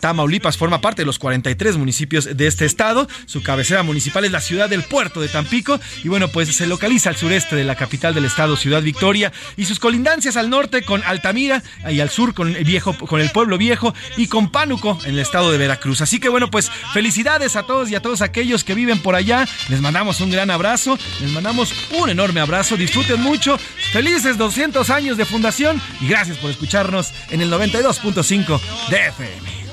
Tamaulipas. 0.00 0.56
Forma 0.56 0.80
parte 0.80 1.02
de 1.02 1.06
los 1.06 1.18
43 1.18 1.76
municipios 1.76 2.36
de 2.36 2.46
este 2.46 2.64
estado. 2.64 3.08
Su 3.26 3.42
cabecera 3.42 3.82
municipal 3.82 4.24
es 4.24 4.30
la 4.30 4.40
ciudad 4.40 4.68
del 4.68 4.84
puerto 4.84 5.20
de 5.20 5.28
Tampico. 5.28 5.80
Y 6.04 6.08
bueno, 6.08 6.28
pues 6.28 6.54
se 6.54 6.66
localiza 6.66 7.10
al 7.10 7.16
sureste 7.16 7.56
de 7.56 7.64
la 7.64 7.74
capital 7.74 8.14
del 8.14 8.24
estado, 8.24 8.56
Ciudad 8.56 8.82
Victoria. 8.82 9.32
Y 9.56 9.64
sus 9.64 9.80
colindancias 9.80 10.36
al 10.36 10.50
norte 10.50 10.82
con 10.82 11.02
Altamira 11.04 11.62
y 11.90 12.00
al 12.00 12.10
sur 12.10 12.34
con 12.34 12.54
el, 12.54 12.64
viejo, 12.64 12.96
con 12.96 13.20
el 13.20 13.30
pueblo 13.30 13.58
viejo 13.58 13.94
y 14.16 14.28
con 14.28 14.50
Pánuco 14.50 14.98
en 15.04 15.14
el 15.14 15.18
estado 15.18 15.50
de 15.50 15.58
Veracruz. 15.58 16.00
Así 16.00 16.20
que 16.20 16.28
bueno, 16.28 16.50
pues 16.50 16.70
felicidades 16.92 17.56
a 17.56 17.64
todos 17.64 17.90
y 17.90 17.94
a 17.94 18.02
todos 18.02 18.22
aquellos 18.22 18.62
que 18.62 18.74
viven 18.74 19.00
por 19.00 19.14
allá. 19.14 19.48
Les 19.68 19.80
mandamos 19.80 20.20
un 20.20 20.30
gran 20.30 20.50
abrazo. 20.50 20.98
Les 21.20 21.30
mandamos 21.30 21.72
un 21.92 22.10
enorme 22.10 22.40
abrazo. 22.40 22.76
Disfruten 22.76 23.20
mucho. 23.20 23.58
Felices 23.92 24.38
200 24.38 24.88
años 24.90 25.16
de 25.16 25.24
fundación. 25.24 25.80
Y 26.00 26.08
gracias 26.08 26.38
por 26.38 26.50
escucharnos 26.50 27.12
en 27.30 27.40
el 27.40 27.50
92 27.50 27.96
2.5 28.02 28.60
de 28.90 29.08
FM. 29.08 29.66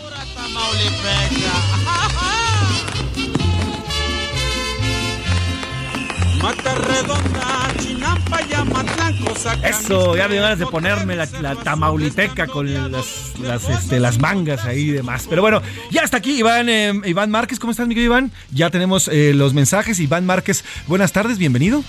Eso, 9.63 10.15
ya 10.15 10.27
me 10.27 10.35
ganas 10.35 10.59
de 10.59 10.65
ponerme 10.65 11.15
la, 11.15 11.55
tamauliteca 11.55 12.47
con 12.47 12.73
las, 12.91 13.39
las, 13.39 13.69
este, 13.69 13.99
las 13.99 14.19
mangas 14.19 14.65
ahí 14.65 14.89
y 14.89 14.91
demás. 14.91 15.25
Pero 15.29 15.41
bueno, 15.41 15.61
ya 15.89 16.01
está 16.01 16.17
aquí 16.17 16.39
Iván, 16.39 16.67
eh, 16.69 16.93
Iván 17.05 17.31
Márquez. 17.31 17.59
¿Cómo 17.59 17.71
estás, 17.71 17.87
Miguel 17.87 18.05
Iván? 18.05 18.31
Ya 18.51 18.69
tenemos 18.69 19.07
eh, 19.07 19.33
los 19.33 19.53
mensajes. 19.53 19.99
Iván 19.99 20.25
Márquez, 20.25 20.63
buenas 20.87 21.13
tardes, 21.13 21.37
bienvenido. 21.37 21.83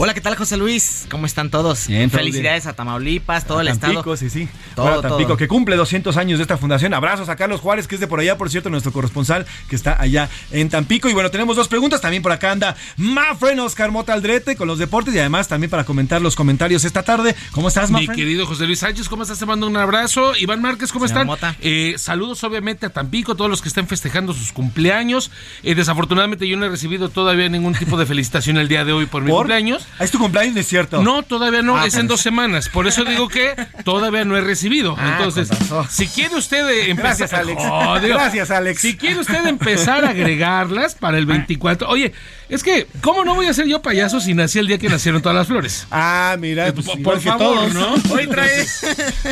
Hola, 0.00 0.14
¿qué 0.14 0.20
tal, 0.20 0.36
José 0.36 0.56
Luis? 0.56 1.08
¿Cómo 1.10 1.26
están 1.26 1.50
todos? 1.50 1.88
Bien, 1.88 2.08
Felicidades 2.08 2.66
a 2.66 2.72
Tamaulipas, 2.72 3.44
todo 3.48 3.60
el 3.60 3.66
Tampico, 3.66 4.14
estado. 4.14 4.16
sí, 4.16 4.30
sí. 4.30 4.48
Todo, 4.76 5.02
Tampico, 5.02 5.36
que 5.36 5.48
cumple 5.48 5.74
200 5.74 6.16
años 6.16 6.38
de 6.38 6.42
esta 6.42 6.56
fundación. 6.56 6.94
Abrazos 6.94 7.28
a 7.28 7.34
Carlos 7.34 7.60
Juárez, 7.60 7.88
que 7.88 7.96
es 7.96 8.00
de 8.00 8.06
por 8.06 8.20
allá, 8.20 8.38
por 8.38 8.48
cierto, 8.48 8.70
nuestro 8.70 8.92
corresponsal, 8.92 9.44
que 9.68 9.74
está 9.74 10.00
allá 10.00 10.28
en 10.52 10.68
Tampico. 10.68 11.08
Y 11.08 11.14
bueno, 11.14 11.32
tenemos 11.32 11.56
dos 11.56 11.66
preguntas. 11.66 12.00
También 12.00 12.22
por 12.22 12.30
acá 12.30 12.52
anda 12.52 12.76
Mafren 12.96 13.58
Oscar 13.58 13.90
Mota 13.90 14.12
Aldrete 14.12 14.54
con 14.54 14.68
los 14.68 14.78
deportes 14.78 15.12
y 15.16 15.18
además 15.18 15.48
también 15.48 15.68
para 15.68 15.82
comentar 15.82 16.22
los 16.22 16.36
comentarios 16.36 16.84
esta 16.84 17.02
tarde. 17.02 17.34
¿Cómo 17.50 17.66
estás, 17.66 17.90
Mafren? 17.90 18.10
Mi 18.10 18.16
querido 18.16 18.46
José 18.46 18.66
Luis 18.66 18.78
Sánchez, 18.78 19.08
¿cómo 19.08 19.24
estás? 19.24 19.40
Te 19.40 19.46
mando 19.46 19.66
un 19.66 19.76
abrazo. 19.76 20.36
Iván 20.36 20.62
Márquez, 20.62 20.92
¿cómo 20.92 21.06
están? 21.06 21.28
Eh, 21.60 21.94
saludos, 21.98 22.44
obviamente, 22.44 22.86
a 22.86 22.90
Tampico, 22.90 23.34
todos 23.34 23.50
los 23.50 23.62
que 23.62 23.68
estén 23.68 23.88
festejando 23.88 24.32
sus 24.32 24.52
cumpleaños. 24.52 25.32
Eh, 25.64 25.74
desafortunadamente, 25.74 26.46
yo 26.46 26.56
no 26.56 26.66
he 26.66 26.68
recibido 26.68 27.08
todavía 27.08 27.48
ningún 27.48 27.74
tipo 27.74 27.98
de 27.98 28.06
felicitación 28.06 28.58
el 28.58 28.68
día 28.68 28.84
de 28.84 28.92
hoy 28.92 29.06
por 29.06 29.24
mi 29.24 29.32
cumpleaños. 29.32 29.87
¿Es 29.98 30.10
tu 30.10 30.18
cumpleaños? 30.18 30.66
cierto. 30.66 31.02
No, 31.02 31.22
todavía 31.22 31.62
no, 31.62 31.76
ah, 31.76 31.86
es 31.86 31.94
en 31.94 32.06
dos 32.06 32.20
semanas. 32.20 32.68
Por 32.68 32.86
eso 32.86 33.04
digo 33.04 33.28
que 33.28 33.54
todavía 33.84 34.24
no 34.24 34.36
he 34.36 34.40
recibido. 34.40 34.94
Ah, 34.98 35.16
Entonces, 35.18 35.48
si 35.90 36.06
quiere 36.06 36.36
usted 36.36 36.88
empezar. 36.88 37.18
Gracias, 37.18 37.32
Alex. 37.32 37.62
Gracias, 38.02 38.50
Alex. 38.50 38.80
Si 38.80 38.96
quiere 38.96 39.20
usted 39.20 39.46
empezar 39.46 40.04
a 40.04 40.10
agregarlas 40.10 40.94
para 40.94 41.18
el 41.18 41.26
24. 41.26 41.88
Oye, 41.88 42.12
es 42.48 42.62
que, 42.62 42.86
¿cómo 43.02 43.24
no 43.24 43.34
voy 43.34 43.46
a 43.46 43.52
ser 43.52 43.66
yo 43.66 43.82
payaso 43.82 44.20
si 44.20 44.32
nací 44.32 44.58
el 44.58 44.66
día 44.66 44.78
que 44.78 44.88
nacieron 44.88 45.20
todas 45.20 45.36
las 45.36 45.46
flores? 45.46 45.86
Ah, 45.90 46.36
mira, 46.38 46.72
pues, 46.72 46.86
por, 47.02 47.20
favor, 47.20 47.72
¿no? 47.74 47.94
Hoy 48.10 48.26
trae. 48.26 48.66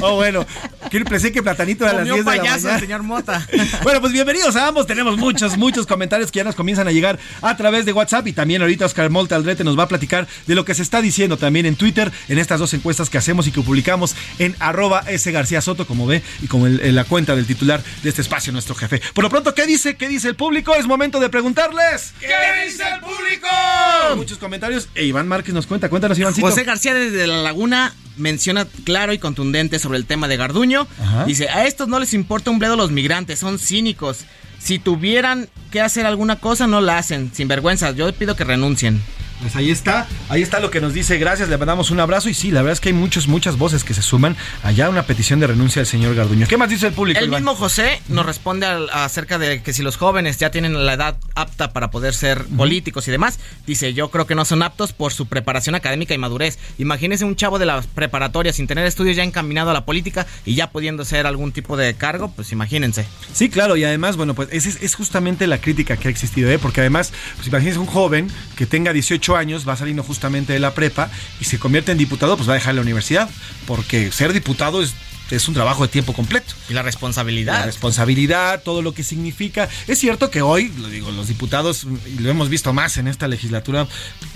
oh, 0.03 0.17
bueno. 0.17 0.47
pensé 1.09 1.33
que 1.33 1.43
Platanito 1.43 1.85
a 1.87 1.93
las 1.93 2.09
Comió 2.09 2.15
10 2.15 2.25
de 2.27 2.31
la 2.31 2.37
payaso 2.37 2.57
mañana. 2.65 2.75
el 2.75 2.81
señor 2.81 3.03
Mota. 3.03 3.47
Bueno, 3.83 4.01
pues 4.01 4.13
bienvenidos 4.13 4.57
a 4.57 4.69
ambos. 4.69 4.87
Tenemos 4.87 5.17
muchos, 5.17 5.57
muchos 5.57 5.87
comentarios 5.87 6.31
que 6.31 6.39
ya 6.39 6.45
nos 6.45 6.55
comienzan 6.55 6.89
a 6.89 6.93
llegar 6.93 7.19
a 7.41 7.57
través 7.57 7.85
de 7.87 7.93
WhatsApp 7.93 8.27
y 8.27 8.33
también 8.33 8.61
ahorita 8.63 8.85
Oscar 8.87 9.09
Molta 9.11 9.37
Aldrete 9.37 9.65
nos 9.65 9.79
va 9.79 9.85
a 9.85 9.89
platicar 9.89 10.27
de 10.47 10.55
lo 10.55 10.65
que 10.65 10.75
se 10.75 10.83
está 10.83 11.01
diciendo 11.01 11.37
también 11.37 11.67
en 11.67 11.77
Twitter 11.77 12.11
en 12.29 12.39
estas 12.39 12.59
dos 12.61 12.75
encuestas 12.75 13.09
que 13.11 13.19
hacemos 13.19 13.47
y 13.47 13.53
que 13.53 13.61
publicamos 13.63 14.15
en 14.39 14.57
arroba 14.59 15.05
S 15.07 15.31
García 15.31 15.61
Soto, 15.61 15.87
como 15.87 16.07
ve, 16.07 16.23
y 16.43 16.49
como 16.49 16.67
el- 16.67 16.81
en 16.81 16.95
la 16.95 17.05
cuenta 17.05 17.35
del 17.37 17.47
titular 17.47 17.83
de 18.03 18.09
este 18.09 18.23
espacio, 18.23 18.53
nuestro 18.53 18.75
jefe. 18.75 19.01
Por 19.15 19.25
lo 19.25 19.31
pronto, 19.31 19.55
¿qué 19.55 19.67
dice? 19.67 19.97
¿Qué 19.97 20.09
dice 20.09 20.29
el 20.29 20.37
público? 20.37 20.75
Es 20.75 20.87
momento 20.87 21.21
de 21.21 21.29
preguntarles. 21.29 22.13
¿Qué 22.21 22.27
dice 22.67 22.83
el 22.83 23.01
público? 23.01 23.06
Muchos 24.17 24.39
comentarios. 24.39 24.89
E 24.95 25.05
Iván 25.05 25.29
Márquez 25.29 25.55
nos 25.55 25.67
cuenta. 25.67 25.89
Cuéntanos, 25.89 26.19
Ivancito. 26.19 26.47
José 26.47 26.65
García 26.65 26.95
desde 26.95 27.27
La 27.27 27.43
Laguna 27.43 27.95
menciona 28.17 28.67
claro 28.85 29.13
y 29.13 29.19
contundente 29.19 29.79
sobre 29.79 29.99
el 29.99 30.07
tema 30.07 30.29
de 30.29 30.37
Garduño. 30.37 30.87
Ajá. 31.01 31.25
Dice, 31.25 31.49
a 31.49 31.67
estos 31.67 31.89
no 31.89 31.99
les 31.99 32.15
importa 32.15 32.51
un 32.51 32.59
bledo 32.59 32.77
los 32.77 32.91
migrantes, 32.91 33.39
son 33.39 33.59
cínicos. 33.59 34.25
Si 34.59 34.79
tuvieran 34.79 35.49
que 35.71 35.81
hacer 35.81 36.07
alguna 36.07 36.37
cosa, 36.37 36.67
no 36.67 36.81
la 36.81 36.99
hacen. 36.99 37.31
Sin 37.35 37.49
vergüenza, 37.49 37.91
yo 37.93 38.13
pido 38.15 38.37
que 38.37 38.45
renuncien. 38.45 39.03
Pues 39.41 39.55
ahí 39.55 39.71
está, 39.71 40.07
ahí 40.29 40.43
está 40.43 40.61
lo 40.61 40.71
que 40.71 40.81
nos 40.81 40.95
dice. 40.95 41.19
Gracias, 41.19 41.49
le 41.49 41.59
mandamos 41.59 41.91
un 41.91 42.01
abrazo. 42.01 42.29
Y 42.29 42.35
sí, 42.35 42.51
la 42.51 42.63
verdad 42.63 42.73
es 42.73 42.81
que 42.81 42.89
hay 42.89 42.95
muchos, 42.95 43.29
muchas 43.29 43.59
voces 43.59 43.85
que 43.85 43.93
se 43.95 44.03
suman 44.03 44.35
allá 44.63 44.87
a 44.87 44.91
una 44.91 45.03
petición 45.05 45.41
de 45.41 45.47
renuncia 45.47 45.81
del 45.81 45.87
señor 45.87 46.15
Garduño. 46.15 46.47
¿Qué 46.49 46.57
más 46.57 46.71
dice 46.71 46.87
el 46.87 46.93
público? 46.95 47.19
El 47.21 47.27
Iván? 47.27 47.43
mismo 47.43 47.55
José 47.55 48.01
nos 48.09 48.25
responde 48.25 48.67
al- 48.67 48.89
acerca 48.91 49.39
de 49.39 49.63
que 49.63 49.73
si 49.73 49.83
los 49.83 49.97
jóvenes 49.99 50.39
ya 50.39 50.51
tienen 50.51 50.87
la 50.87 50.95
edad 50.95 51.17
apta 51.35 51.73
para 51.73 51.91
poder 51.91 52.15
ser 52.15 52.45
políticos 52.57 53.07
y 53.09 53.11
demás, 53.11 53.39
dice, 53.67 53.93
yo 53.95 54.11
creo 54.11 54.27
que 54.27 54.35
no 54.35 54.45
son 54.45 54.63
aptos 54.63 54.93
por 54.93 55.13
su 55.13 55.27
preparación 55.27 55.75
académica 55.75 56.15
y 56.15 56.19
madurez. 56.19 56.59
Imagínese 56.79 57.25
un 57.25 57.37
chavo 57.37 57.59
de 57.59 57.67
la 57.67 57.83
preparatoria 57.95 58.53
sin 58.53 58.67
tener 58.67 58.87
estudios 58.87 59.17
ya 59.17 59.23
encaminado 59.23 59.71
a 59.71 59.75
la 59.75 59.85
política 59.85 60.27
y 60.47 60.55
ya 60.55 60.71
pudiendo 60.71 61.05
ser 61.05 61.27
algún 61.27 61.53
tipo 61.53 61.77
de 61.77 61.95
cargo, 61.95 62.33
pues 62.35 62.53
imagínense. 62.53 63.07
Sí, 63.35 63.49
claro, 63.51 63.77
y 63.77 63.85
además, 63.85 64.17
bueno, 64.17 64.35
pues 64.35 64.49
esa 64.53 64.69
es, 64.71 64.79
es 64.83 64.95
justamente 64.95 65.47
la 65.47 65.59
crítica 65.61 65.97
que 65.97 66.09
ha 66.09 66.11
existido, 66.11 66.51
¿eh? 66.51 66.59
porque 66.59 66.81
además, 66.81 67.13
pues 67.37 67.49
imagínense 67.49 67.79
un 67.79 67.87
joven 67.87 68.31
que 68.57 68.65
tenga 68.67 68.93
18 68.93 69.26
años, 69.35 69.67
va 69.67 69.77
saliendo 69.77 70.03
justamente 70.03 70.53
de 70.53 70.61
la 70.61 70.75
prepa 70.75 71.11
y 71.41 71.45
se 71.47 71.59
convierte 71.59 71.91
en 71.91 71.99
diputado, 71.99 72.37
pues 72.37 72.49
va 72.49 72.53
a 72.53 72.57
dejar 72.57 72.75
la 72.75 72.83
universidad, 72.83 73.29
porque 73.67 74.13
ser 74.13 74.33
diputado 74.33 74.83
es, 74.83 74.95
es 75.31 75.49
un 75.49 75.55
trabajo 75.55 75.83
de 75.83 75.89
tiempo 75.89 76.13
completo. 76.13 76.55
Y 76.69 76.75
la 76.75 76.83
responsabilidad. 76.83 77.61
La 77.61 77.67
responsabilidad, 77.67 78.63
todo 78.63 78.83
lo 78.83 78.95
que 78.95 79.03
significa. 79.03 79.69
Es 79.87 79.99
cierto 79.99 80.31
que 80.31 80.43
hoy, 80.43 80.73
lo 80.79 80.89
digo, 80.89 81.11
los 81.11 81.29
diputados, 81.29 81.87
y 82.07 82.21
lo 82.21 82.31
hemos 82.31 82.49
visto 82.49 82.73
más 82.73 82.97
en 82.97 83.09
esta 83.09 83.29
legislatura, 83.29 83.87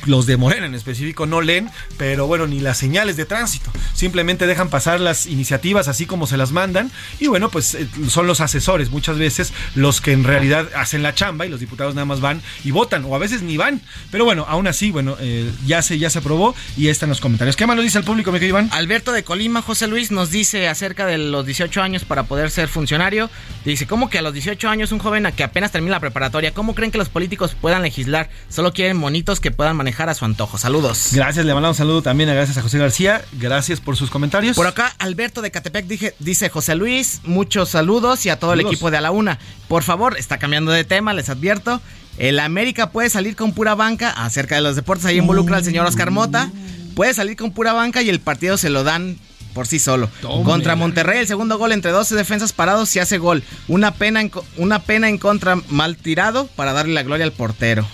los 0.06 0.26
de 0.26 0.36
Morena 0.36 0.66
en 0.66 0.74
específico 0.74 1.26
no 1.26 1.40
leen, 1.40 1.70
pero 1.96 2.26
bueno, 2.26 2.46
ni 2.46 2.60
las 2.60 2.78
señales 2.78 3.16
de 3.16 3.24
tránsito. 3.24 3.70
Simplemente 3.94 4.46
dejan 4.46 4.70
pasar 4.70 5.00
las 5.00 5.26
iniciativas 5.26 5.88
así 5.88 6.06
como 6.06 6.26
se 6.26 6.36
las 6.36 6.52
mandan. 6.52 6.90
Y 7.18 7.26
bueno, 7.26 7.50
pues 7.50 7.74
eh, 7.74 7.88
son 8.08 8.26
los 8.26 8.40
asesores 8.40 8.90
muchas 8.90 9.18
veces 9.18 9.52
los 9.74 10.00
que 10.00 10.12
en 10.12 10.24
realidad 10.24 10.68
hacen 10.74 11.02
la 11.02 11.14
chamba 11.14 11.46
y 11.46 11.48
los 11.48 11.60
diputados 11.60 11.94
nada 11.94 12.04
más 12.04 12.20
van 12.20 12.42
y 12.64 12.70
votan, 12.70 13.04
o 13.04 13.14
a 13.14 13.18
veces 13.18 13.42
ni 13.42 13.56
van. 13.56 13.80
Pero 14.10 14.24
bueno, 14.24 14.46
aún 14.48 14.66
así, 14.66 14.90
bueno, 14.90 15.16
eh, 15.20 15.50
ya, 15.66 15.82
se, 15.82 15.98
ya 15.98 16.10
se 16.10 16.18
aprobó 16.18 16.54
y 16.76 16.86
ahí 16.86 16.90
están 16.90 17.08
los 17.08 17.20
comentarios. 17.20 17.56
¿Qué 17.56 17.66
más 17.66 17.76
nos 17.76 17.84
dice 17.84 17.98
el 17.98 18.04
público, 18.04 18.32
mi 18.32 18.38
querido 18.38 18.58
Iván? 18.58 18.70
Alberto 18.72 19.12
de 19.12 19.22
Colima, 19.22 19.62
José 19.62 19.86
Luis, 19.86 20.10
nos 20.10 20.30
dice 20.30 20.68
acerca 20.80 21.04
de 21.04 21.18
los 21.18 21.44
18 21.44 21.82
años 21.82 22.04
para 22.04 22.22
poder 22.22 22.50
ser 22.50 22.66
funcionario. 22.68 23.28
Dice, 23.66 23.86
¿cómo 23.86 24.08
que 24.08 24.18
a 24.18 24.22
los 24.22 24.32
18 24.32 24.66
años 24.68 24.92
un 24.92 24.98
joven 24.98 25.26
a 25.26 25.32
que 25.32 25.44
apenas 25.44 25.70
termina 25.72 25.96
la 25.96 26.00
preparatoria, 26.00 26.54
¿cómo 26.54 26.74
creen 26.74 26.90
que 26.90 26.96
los 26.96 27.10
políticos 27.10 27.54
puedan 27.60 27.82
legislar? 27.82 28.30
Solo 28.48 28.72
quieren 28.72 28.96
monitos 28.96 29.40
que 29.40 29.50
puedan 29.50 29.76
manejar 29.76 30.08
a 30.08 30.14
su 30.14 30.24
antojo. 30.24 30.56
Saludos. 30.56 31.10
Gracias, 31.12 31.44
le 31.44 31.52
mandamos 31.52 31.76
un 31.76 31.78
saludo 31.78 32.00
también 32.02 32.30
a 32.30 32.34
gracias 32.34 32.56
a 32.56 32.62
José 32.62 32.78
García. 32.78 33.22
Gracias 33.32 33.80
por 33.80 33.96
sus 33.96 34.08
comentarios. 34.10 34.56
Por 34.56 34.66
acá, 34.66 34.94
Alberto 34.98 35.42
de 35.42 35.50
Catepec 35.50 35.86
dije- 35.86 36.14
dice 36.18 36.48
José 36.48 36.74
Luis, 36.76 37.20
muchos 37.24 37.68
saludos 37.68 38.24
y 38.24 38.30
a 38.30 38.38
todo 38.38 38.54
el 38.54 38.60
equipo 38.60 38.90
de 38.90 38.96
A 38.96 39.00
la 39.02 39.10
Una. 39.10 39.38
Por 39.68 39.82
favor, 39.82 40.16
está 40.18 40.38
cambiando 40.38 40.72
de 40.72 40.84
tema, 40.84 41.12
les 41.12 41.28
advierto. 41.28 41.82
El 42.16 42.40
América 42.40 42.90
puede 42.90 43.10
salir 43.10 43.36
con 43.36 43.52
pura 43.52 43.74
banca 43.74 44.10
acerca 44.10 44.54
de 44.54 44.62
los 44.62 44.76
deportes. 44.76 45.04
Ahí 45.04 45.18
involucra 45.18 45.58
al 45.58 45.64
señor 45.64 45.84
Oscar 45.86 46.10
Mota. 46.10 46.50
Puede 46.94 47.12
salir 47.14 47.36
con 47.36 47.52
pura 47.52 47.72
banca 47.74 48.00
y 48.02 48.08
el 48.08 48.20
partido 48.20 48.56
se 48.56 48.68
lo 48.70 48.82
dan 48.82 49.18
por 49.54 49.66
sí 49.66 49.78
solo. 49.78 50.08
Contra 50.44 50.76
Monterrey, 50.76 51.18
el 51.20 51.26
segundo 51.26 51.58
gol 51.58 51.72
entre 51.72 51.90
12 51.90 52.14
defensas 52.14 52.52
parados 52.52 52.88
se 52.88 53.00
hace 53.00 53.18
gol. 53.18 53.42
Una 53.68 53.92
pena 53.94 54.20
en, 54.20 54.30
una 54.56 54.80
pena 54.80 55.08
en 55.08 55.18
contra 55.18 55.56
mal 55.68 55.96
tirado 55.96 56.46
para 56.56 56.72
darle 56.72 56.94
la 56.94 57.02
gloria 57.02 57.24
al 57.24 57.32
portero. 57.32 57.86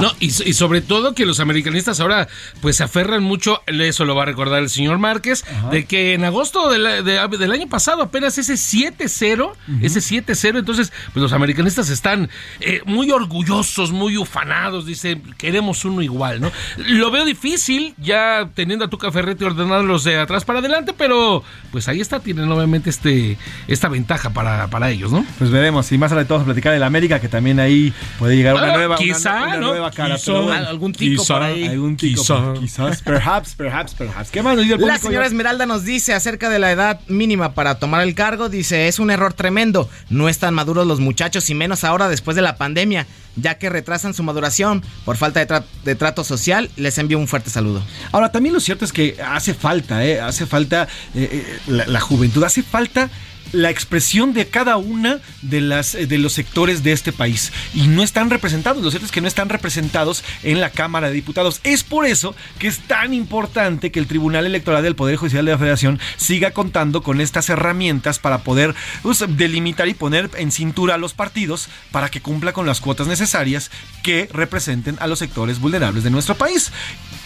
No, 0.00 0.12
y, 0.20 0.26
y 0.26 0.52
sobre 0.54 0.80
todo 0.80 1.14
que 1.14 1.26
los 1.26 1.40
americanistas 1.40 2.00
ahora 2.00 2.28
pues 2.60 2.76
se 2.76 2.84
aferran 2.84 3.22
mucho, 3.22 3.62
eso 3.66 4.04
lo 4.04 4.14
va 4.14 4.22
a 4.22 4.26
recordar 4.26 4.62
el 4.62 4.68
señor 4.70 4.98
Márquez, 4.98 5.44
de 5.70 5.84
que 5.86 6.14
en 6.14 6.24
agosto 6.24 6.68
del, 6.70 7.04
de- 7.04 7.28
del 7.38 7.52
año 7.52 7.68
pasado 7.68 8.02
apenas 8.02 8.36
ese 8.38 8.54
7-0, 8.54 9.52
ese 9.82 10.00
7-0, 10.00 10.58
entonces 10.58 10.92
pues 11.12 11.22
los 11.22 11.32
americanistas 11.32 11.88
están 11.90 12.28
eh, 12.60 12.80
muy 12.86 13.10
orgullosos, 13.10 13.92
muy 13.92 14.16
ufanados, 14.16 14.86
dicen, 14.86 15.22
queremos 15.38 15.84
uno 15.84 16.02
igual, 16.02 16.40
¿no? 16.40 16.50
Lo 16.76 17.10
veo 17.10 17.24
difícil 17.24 17.94
ya 17.98 18.50
teniendo 18.54 18.84
a 18.86 18.88
Tuca 18.90 19.12
Ferretti 19.12 19.44
ordenándolos 19.44 20.04
de 20.04 20.18
atrás 20.18 20.33
para 20.42 20.58
adelante, 20.60 20.92
pero 20.96 21.44
pues 21.70 21.86
ahí 21.86 22.00
está, 22.00 22.18
tienen 22.18 22.50
obviamente 22.50 22.90
este, 22.90 23.36
esta 23.68 23.88
ventaja 23.88 24.30
para, 24.30 24.66
para 24.68 24.90
ellos, 24.90 25.12
¿no? 25.12 25.24
Pues 25.38 25.50
veremos, 25.50 25.92
y 25.92 25.98
más 25.98 26.10
adelante 26.10 26.32
vamos 26.32 26.42
a 26.42 26.46
platicar 26.46 26.72
del 26.72 26.82
América, 26.82 27.20
que 27.20 27.28
también 27.28 27.60
ahí 27.60 27.92
puede 28.18 28.36
llegar 28.36 28.54
una 28.54 28.72
Ah, 28.72 28.76
nueva, 28.76 28.96
quizá, 28.96 29.42
una, 29.44 29.56
¿no? 29.58 29.66
nueva 29.68 29.90
cara. 29.90 30.16
Quizá. 30.16 30.32
bueno. 30.32 30.66
Algún 30.68 30.92
tico 30.92 31.22
Quizá, 31.22 31.34
por 31.34 31.42
ahí. 31.42 31.66
Algún 31.68 31.96
tico, 31.96 32.22
Quizá. 32.22 32.54
quizás, 32.58 33.02
perhaps, 33.02 33.54
perhaps, 33.54 33.94
perhaps. 33.94 34.30
¿Qué 34.30 34.42
más 34.42 34.56
nos 34.56 34.64
dice 34.64 34.74
el 34.76 34.80
La 34.80 34.86
público? 34.86 35.02
señora 35.06 35.24
Iván? 35.26 35.32
Esmeralda 35.32 35.66
nos 35.66 35.84
dice 35.84 36.14
acerca 36.14 36.48
de 36.48 36.58
la 36.58 36.72
edad 36.72 37.00
mínima 37.08 37.52
para 37.52 37.78
tomar 37.78 38.00
el 38.00 38.14
cargo, 38.14 38.48
dice, 38.48 38.88
es 38.88 38.98
un 38.98 39.10
error 39.10 39.34
tremendo, 39.34 39.90
no 40.08 40.28
están 40.30 40.54
maduros 40.54 40.86
los 40.86 41.00
muchachos 41.00 41.50
y 41.50 41.54
menos 41.54 41.84
ahora 41.84 42.08
después 42.08 42.34
de 42.36 42.42
la 42.42 42.56
pandemia, 42.56 43.06
ya 43.36 43.58
que 43.58 43.68
retrasan 43.70 44.14
su 44.14 44.22
maduración 44.22 44.82
por 45.04 45.16
falta 45.16 45.40
de, 45.40 45.48
tra- 45.48 45.64
de 45.84 45.94
trato 45.94 46.24
social, 46.24 46.70
les 46.76 46.98
envío 46.98 47.18
un 47.18 47.28
fuerte 47.28 47.50
saludo. 47.50 47.82
Ahora, 48.12 48.30
también 48.30 48.54
lo 48.54 48.60
cierto 48.60 48.84
es 48.84 48.92
que 48.92 49.16
hace 49.26 49.54
falta, 49.54 50.04
¿eh? 50.04 50.20
hace 50.20 50.46
falta 50.46 50.88
eh, 51.14 51.58
eh, 51.68 51.84
la 51.86 52.00
juventud, 52.00 52.42
hace 52.44 52.62
falta 52.62 53.10
la 53.54 53.70
expresión 53.70 54.34
de 54.34 54.48
cada 54.48 54.76
una 54.76 55.20
de 55.42 55.60
las 55.60 55.94
eh, 55.94 56.06
de 56.06 56.18
los 56.18 56.32
sectores 56.32 56.82
de 56.82 56.92
este 56.92 57.12
país 57.12 57.52
y 57.72 57.86
no 57.86 58.02
están 58.02 58.28
representados. 58.28 58.82
Lo 58.82 58.90
cierto 58.90 59.06
es 59.06 59.12
que 59.12 59.20
no 59.20 59.28
están 59.28 59.48
representados 59.48 60.24
en 60.42 60.60
la 60.60 60.70
Cámara 60.70 61.08
de 61.08 61.14
Diputados. 61.14 61.60
Es 61.62 61.84
por 61.84 62.04
eso 62.04 62.34
que 62.58 62.66
es 62.66 62.80
tan 62.80 63.14
importante 63.14 63.92
que 63.92 64.00
el 64.00 64.08
Tribunal 64.08 64.44
Electoral 64.44 64.82
del 64.82 64.96
Poder 64.96 65.16
Judicial 65.16 65.44
de 65.44 65.52
la 65.52 65.58
Federación 65.58 66.00
siga 66.16 66.50
contando 66.50 67.02
con 67.02 67.20
estas 67.20 67.48
herramientas 67.48 68.18
para 68.18 68.38
poder 68.38 68.74
pues, 69.02 69.24
delimitar 69.28 69.88
y 69.88 69.94
poner 69.94 70.30
en 70.36 70.50
cintura 70.50 70.96
a 70.96 70.98
los 70.98 71.14
partidos 71.14 71.68
para 71.92 72.08
que 72.08 72.20
cumpla 72.20 72.52
con 72.52 72.66
las 72.66 72.80
cuotas 72.80 73.06
necesarias 73.06 73.70
que 74.02 74.28
representen 74.32 74.96
a 75.00 75.06
los 75.06 75.20
sectores 75.20 75.60
vulnerables 75.60 76.02
de 76.02 76.10
nuestro 76.10 76.34
país. 76.34 76.72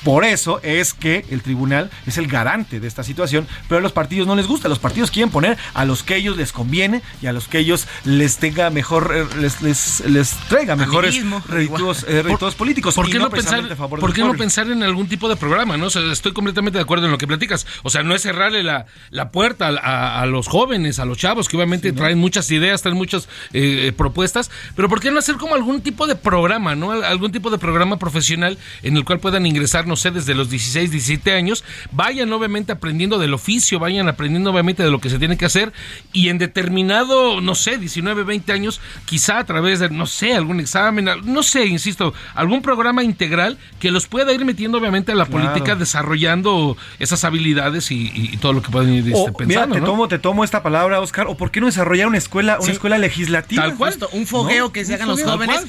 Por 0.05 0.25
eso 0.25 0.61
es 0.63 0.95
que 0.95 1.25
el 1.31 1.43
tribunal 1.43 1.91
es 2.07 2.19
el 2.19 2.29
garante 2.29 2.81
de 2.81 2.87
esta 2.87 3.03
situación, 3.03 3.49
pero 3.69 3.79
a 3.79 3.83
los 3.83 3.93
partidos 3.93 4.27
no 4.27 4.37
les 4.37 4.47
gusta. 4.47 4.69
Los 4.69 4.79
partidos 4.79 5.11
quieren 5.11 5.31
poner 5.31 5.57
a 5.75 5.85
los 5.85 6.03
que 6.03 6.18
ellos 6.19 6.37
les 6.37 6.53
conviene 6.53 7.03
y 7.23 7.27
a 7.27 7.33
los 7.33 7.49
que 7.49 7.59
ellos 7.59 7.87
les 8.05 8.37
tenga 8.39 8.71
mejor, 8.71 9.13
eh, 9.15 9.41
les, 9.41 9.63
les, 9.63 10.01
les 10.07 10.31
traiga 10.49 10.77
mejores 10.77 11.15
réditos, 11.49 12.05
eh, 12.09 12.23
políticos. 12.57 12.95
¿Por 12.95 13.11
qué, 13.11 13.19
no, 13.19 13.31
pensar, 13.31 13.77
favor 13.77 14.01
¿por 14.01 14.13
qué 14.13 14.23
no 14.23 14.35
pensar 14.35 14.71
en 14.71 14.83
algún 14.83 15.09
tipo 15.09 15.29
de 15.29 15.37
programa? 15.37 15.77
¿no? 15.77 15.87
O 15.87 15.91
sea, 15.91 16.03
estoy 16.13 16.33
completamente 16.33 16.79
de 16.79 16.83
acuerdo 16.83 17.07
en 17.07 17.13
lo 17.13 17.19
que 17.19 17.27
platicas. 17.27 17.67
O 17.83 17.91
sea, 17.91 18.03
no 18.03 18.15
es 18.15 18.23
cerrarle 18.23 18.63
la, 18.63 18.87
la 19.11 19.31
puerta 19.31 19.69
a, 19.69 19.71
a- 19.79 20.23
a 20.23 20.27
los 20.27 20.49
jóvenes, 20.49 20.99
a 20.99 21.05
los 21.05 21.19
chavos, 21.19 21.49
que 21.49 21.57
obviamente 21.57 21.93
traen 21.93 22.19
muchas 22.19 22.51
ideas, 22.51 22.83
traen 22.83 22.97
muchas 22.97 23.29
eh, 23.53 23.93
propuestas, 23.97 24.51
pero 24.77 24.89
¿por 24.89 25.01
qué 25.01 25.11
no 25.11 25.19
hacer 25.19 25.37
como 25.37 25.55
algún 25.55 25.81
tipo 25.81 26.07
de 26.07 26.17
programa, 26.17 26.75
¿no? 26.75 26.93
Al- 26.93 27.05
Algún 27.05 27.33
tipo 27.33 27.51
de 27.51 27.59
programa 27.59 27.99
profesional 27.99 28.59
en 28.83 28.97
el 28.97 29.05
cual 29.05 29.19
puedan 29.21 29.47
ingresar, 29.47 29.87
no 29.87 29.97
sé, 29.97 30.11
desde 30.11 30.35
los 30.35 30.51
16, 30.51 30.91
17 30.91 31.33
años, 31.33 31.65
vayan 31.93 32.33
obviamente 32.33 32.73
aprendiendo 32.73 33.19
del 33.19 33.35
oficio, 33.35 33.79
vayan 33.79 34.09
aprendiendo 34.09 34.51
obviamente 34.51 34.83
de 34.83 34.91
lo 34.91 35.01
que 35.01 35.11
se 35.11 35.19
tiene 35.19 35.37
que 35.37 35.45
hacer 35.47 35.73
y 36.13 36.31
en 36.31 36.39
determinado, 36.39 37.41
no 37.41 37.55
sé, 37.55 37.77
19, 37.77 38.25
20 38.25 38.53
años, 38.53 38.81
quizá 39.05 39.39
a 39.39 39.45
través 39.45 39.79
de, 39.81 39.91
no 39.91 40.07
sé, 40.07 40.33
algún 40.35 40.59
examen, 40.59 41.09
no 41.25 41.43
sé, 41.43 41.67
insisto, 41.67 42.15
algún 42.35 42.63
programa 42.63 43.03
integral 43.05 43.59
que 43.79 43.91
los 43.91 44.07
pueda 44.07 44.33
ir 44.33 44.45
metiendo 44.45 44.79
obviamente 44.79 45.13
a 45.13 45.15
la 45.15 45.27
Claro. 45.27 45.47
política, 45.49 45.75
desarrollando 45.77 46.77
esas 46.99 47.25
habilidades 47.25 47.91
y, 47.91 48.11
y 48.15 48.37
todo 48.39 48.53
lo 48.55 48.63
que 48.63 48.71
pueden 48.71 48.93
ir 48.95 49.05
O, 49.05 49.07
este, 49.07 49.19
Oh, 49.19 49.25
mira, 49.27 49.37
pensando. 49.63 49.75
te 49.75 49.81
¿no? 49.81 49.87
tomo, 49.87 50.09
te 50.09 50.19
tomo 50.19 50.45
esta 50.45 50.63
palabra, 50.63 51.01
Oscar. 51.01 51.27
¿O 51.29 51.37
por 51.37 51.51
qué 51.51 51.61
no 51.61 51.67
desarrollar 51.67 52.07
una 52.09 52.19
escuela, 52.19 52.57
una 52.57 52.65
Sí. 52.65 52.71
escuela 52.73 52.97
legislativa? 52.99 53.63
Tal 53.65 53.77
cual. 53.77 53.91
Justo, 53.93 54.09
un 54.13 54.27
fogueo 54.27 54.65
¿No? 54.67 54.73
que 54.73 54.85
se 54.85 54.95
hagan 54.95 55.09
los 55.09 55.23
jóvenes. 55.23 55.67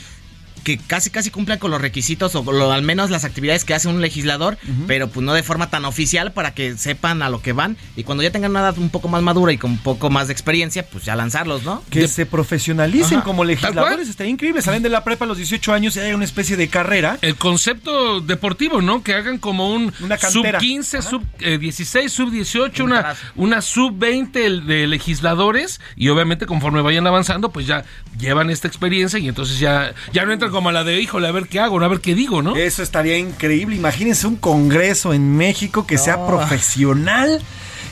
Que 0.63 0.77
casi 0.77 1.09
casi 1.09 1.31
cumplan 1.31 1.59
con 1.59 1.71
los 1.71 1.81
requisitos 1.81 2.35
o 2.35 2.71
al 2.71 2.81
menos 2.81 3.09
las 3.09 3.25
actividades 3.25 3.65
que 3.65 3.73
hace 3.73 3.87
un 3.87 4.01
legislador, 4.01 4.57
pero 4.87 5.09
pues 5.09 5.25
no 5.25 5.33
de 5.33 5.43
forma 5.43 5.69
tan 5.69 5.85
oficial 5.85 6.33
para 6.33 6.53
que 6.53 6.77
sepan 6.77 7.21
a 7.21 7.29
lo 7.29 7.41
que 7.41 7.53
van. 7.53 7.77
Y 7.95 8.03
cuando 8.03 8.23
ya 8.23 8.31
tengan 8.31 8.51
una 8.51 8.61
edad 8.61 8.77
un 8.77 8.89
poco 8.89 9.07
más 9.07 9.21
madura 9.21 9.51
y 9.51 9.57
con 9.57 9.71
un 9.71 9.77
poco 9.77 10.09
más 10.09 10.27
de 10.27 10.33
experiencia, 10.33 10.85
pues 10.85 11.05
ya 11.05 11.15
lanzarlos, 11.15 11.63
¿no? 11.63 11.83
Que 11.89 12.07
se 12.07 12.25
profesionalicen 12.25 13.21
como 13.21 13.43
legisladores, 13.43 14.09
está 14.09 14.25
increíble, 14.25 14.61
salen 14.61 14.83
de 14.83 14.89
la 14.89 15.03
prepa 15.03 15.25
a 15.25 15.27
los 15.27 15.37
18 15.37 15.73
años 15.73 15.95
y 15.95 15.99
hay 15.99 16.13
una 16.13 16.25
especie 16.25 16.57
de 16.57 16.67
carrera. 16.67 17.17
El 17.21 17.35
concepto 17.35 18.21
deportivo, 18.21 18.81
¿no? 18.81 19.03
Que 19.03 19.13
hagan 19.13 19.37
como 19.37 19.73
un 19.73 19.93
sub 20.29 20.45
15, 20.57 21.01
sub 21.01 21.23
16, 21.39 22.11
sub 22.11 22.31
18, 22.31 22.83
una, 22.83 23.15
una 23.35 23.61
sub 23.61 23.97
20 23.97 24.61
de 24.61 24.87
legisladores. 24.87 25.79
Y 25.95 26.09
obviamente 26.09 26.45
conforme 26.45 26.81
vayan 26.81 27.07
avanzando, 27.07 27.51
pues 27.51 27.67
ya 27.67 27.83
llevan 28.19 28.49
esta 28.49 28.67
experiencia 28.67 29.19
y 29.19 29.27
entonces 29.27 29.59
ya, 29.59 29.93
ya 30.13 30.25
no 30.25 30.33
entran 30.33 30.48
como 30.51 30.71
la 30.71 30.83
de, 30.83 31.01
híjole, 31.01 31.27
a 31.27 31.31
ver 31.31 31.47
qué 31.47 31.59
hago, 31.59 31.79
a 31.81 31.87
ver 31.87 32.01
qué 32.01 32.15
digo, 32.15 32.41
¿no? 32.41 32.55
Eso 32.55 32.83
estaría 32.83 33.17
increíble. 33.17 33.75
Imagínense 33.75 34.27
un 34.27 34.35
congreso 34.35 35.13
en 35.13 35.35
México 35.35 35.85
que 35.87 35.97
sea 35.97 36.25
profesional 36.25 37.41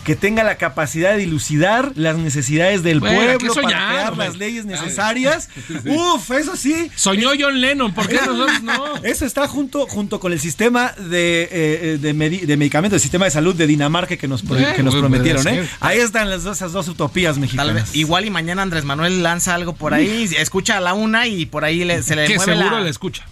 que 0.08 0.16
tenga 0.16 0.46
la 0.46 0.56
capacidad 0.56 1.12
de 1.12 1.18
dilucidar 1.18 1.92
las 1.96 2.16
necesidades 2.16 2.82
del 2.82 3.02
pueblo 3.02 3.54
para 3.54 3.68
crear 3.68 4.16
las 4.16 4.38
leyes 4.38 4.64
necesarias. 4.64 5.50
Uf, 5.86 6.32
eso 6.32 6.56
sí. 6.56 6.90
Soñó 6.96 7.32
John 7.38 7.60
Lennon, 7.60 7.94
¿por 7.94 8.08
qué 8.08 8.16
nosotros 8.16 8.64
no? 8.64 8.96
Eso 9.04 9.26
está 9.26 9.50
junto, 9.50 9.86
junto 9.86 10.22
con 10.22 10.32
el 10.32 10.40
sistema 10.40 10.94
de, 10.94 11.50
eh, 11.52 11.98
de, 12.00 12.14
medicamentos, 12.14 12.96
el 12.96 13.02
sistema 13.02 13.26
de 13.26 13.32
salud 13.32 13.54
de 13.54 13.68
Dinamarca 13.68 14.16
que 14.16 14.30
nos, 14.30 14.44
que 14.44 14.82
nos 14.82 14.96
prometieron, 14.96 15.46
¿eh? 15.46 15.68
Ahí 15.82 15.98
están 15.98 16.30
las 16.30 16.44
dos, 16.44 16.56
esas 16.56 16.72
dos 16.72 16.88
utopías 16.88 17.38
mexicanas. 17.38 17.94
igual 17.94 18.24
y 18.24 18.30
mañana 18.30 18.62
Andrés 18.62 18.86
Manuel 18.86 19.22
lanza 19.24 19.56
algo 19.56 19.76
por 19.76 19.94
ahí, 19.94 20.30
escucha 20.38 20.78
a 20.78 20.80
la 20.80 20.94
una 20.94 21.28
y 21.28 21.48
por 21.48 21.66
ahí 21.66 21.80
se 22.02 22.16
le 22.16 22.28
que 22.28 22.38
mueve 22.38 22.56
seguro 22.56 22.80
le 22.80 22.90
escucha. 22.90 23.26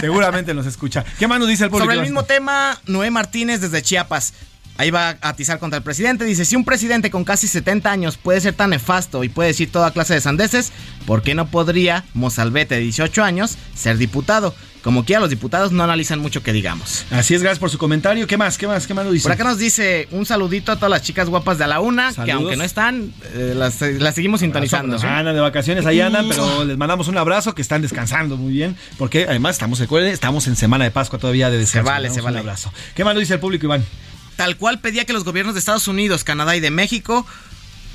Seguramente 0.00 0.54
nos 0.54 0.66
escucha. 0.66 1.04
¿Qué 1.18 1.26
más 1.26 1.40
nos 1.40 1.48
dice 1.48 1.64
el 1.64 1.70
público? 1.70 1.86
Sobre 1.86 1.96
el 1.96 2.02
mismo 2.02 2.22
tema, 2.26 2.78
Noé 2.86 3.10
Martínez 3.10 3.60
desde 3.60 3.82
Chiapas. 3.82 4.34
Ahí 4.78 4.90
va 4.90 5.10
a 5.20 5.28
atizar 5.28 5.58
contra 5.58 5.78
el 5.78 5.82
presidente. 5.82 6.24
Dice, 6.24 6.44
si 6.44 6.56
un 6.56 6.64
presidente 6.64 7.10
con 7.10 7.24
casi 7.24 7.46
70 7.46 7.90
años 7.90 8.16
puede 8.16 8.40
ser 8.40 8.54
tan 8.54 8.70
nefasto 8.70 9.22
y 9.24 9.28
puede 9.28 9.48
decir 9.48 9.70
toda 9.70 9.92
clase 9.92 10.14
de 10.14 10.20
sandeces, 10.20 10.72
¿por 11.06 11.22
qué 11.22 11.34
no 11.34 11.46
podría 11.46 12.04
Mozalbete 12.14 12.76
de 12.76 12.80
18 12.80 13.22
años 13.22 13.58
ser 13.74 13.98
diputado? 13.98 14.54
Como 14.82 15.04
quiera, 15.04 15.20
los 15.20 15.30
diputados 15.30 15.70
no 15.70 15.84
analizan 15.84 16.18
mucho 16.18 16.42
que 16.42 16.52
digamos. 16.52 17.06
Así 17.12 17.34
es, 17.34 17.42
gracias 17.42 17.60
por 17.60 17.70
su 17.70 17.78
comentario. 17.78 18.26
¿Qué 18.26 18.36
más? 18.36 18.58
¿Qué 18.58 18.66
más? 18.66 18.88
¿Qué 18.88 18.94
más 18.94 19.04
nos 19.04 19.14
dice? 19.14 19.22
Por 19.22 19.32
acá 19.32 19.44
nos 19.44 19.58
dice 19.58 20.08
un 20.10 20.26
saludito 20.26 20.72
a 20.72 20.76
todas 20.76 20.90
las 20.90 21.02
chicas 21.02 21.28
guapas 21.28 21.58
de 21.58 21.68
la 21.68 21.78
una, 21.78 22.12
que 22.12 22.32
aunque 22.32 22.56
no 22.56 22.64
están, 22.64 23.12
eh, 23.34 23.54
las, 23.56 23.74
seguimos 24.14 24.40
sintonizando. 24.40 24.96
Andan 24.96 25.34
de 25.34 25.40
vacaciones, 25.40 25.86
ahí 25.86 26.00
andan, 26.00 26.28
pero 26.28 26.64
les 26.64 26.76
mandamos 26.76 27.06
un 27.06 27.16
abrazo, 27.16 27.54
que 27.54 27.62
están 27.62 27.80
descansando 27.80 28.36
muy 28.36 28.52
bien, 28.52 28.76
porque 28.98 29.26
además 29.28 29.54
estamos, 29.54 29.78
recuerden, 29.78 30.12
estamos 30.12 30.48
en 30.48 30.56
Semana 30.56 30.84
de 30.84 30.90
Pascua 30.90 31.18
todavía 31.18 31.48
de 31.48 31.58
descanso. 31.58 31.86
Se 31.86 31.92
vale, 31.92 32.10
se 32.10 32.20
vale. 32.20 32.38
Un 32.38 32.40
abrazo. 32.40 32.72
¿Qué 32.96 33.04
más 33.04 33.14
nos 33.14 33.20
dice 33.20 33.34
el 33.34 33.40
público, 33.40 33.66
Iván? 33.66 33.84
Tal 34.36 34.56
cual 34.56 34.80
pedía 34.80 35.04
que 35.04 35.12
los 35.12 35.24
gobiernos 35.24 35.54
de 35.54 35.60
Estados 35.60 35.88
Unidos, 35.88 36.24
Canadá 36.24 36.56
y 36.56 36.60
de 36.60 36.70
México 36.70 37.26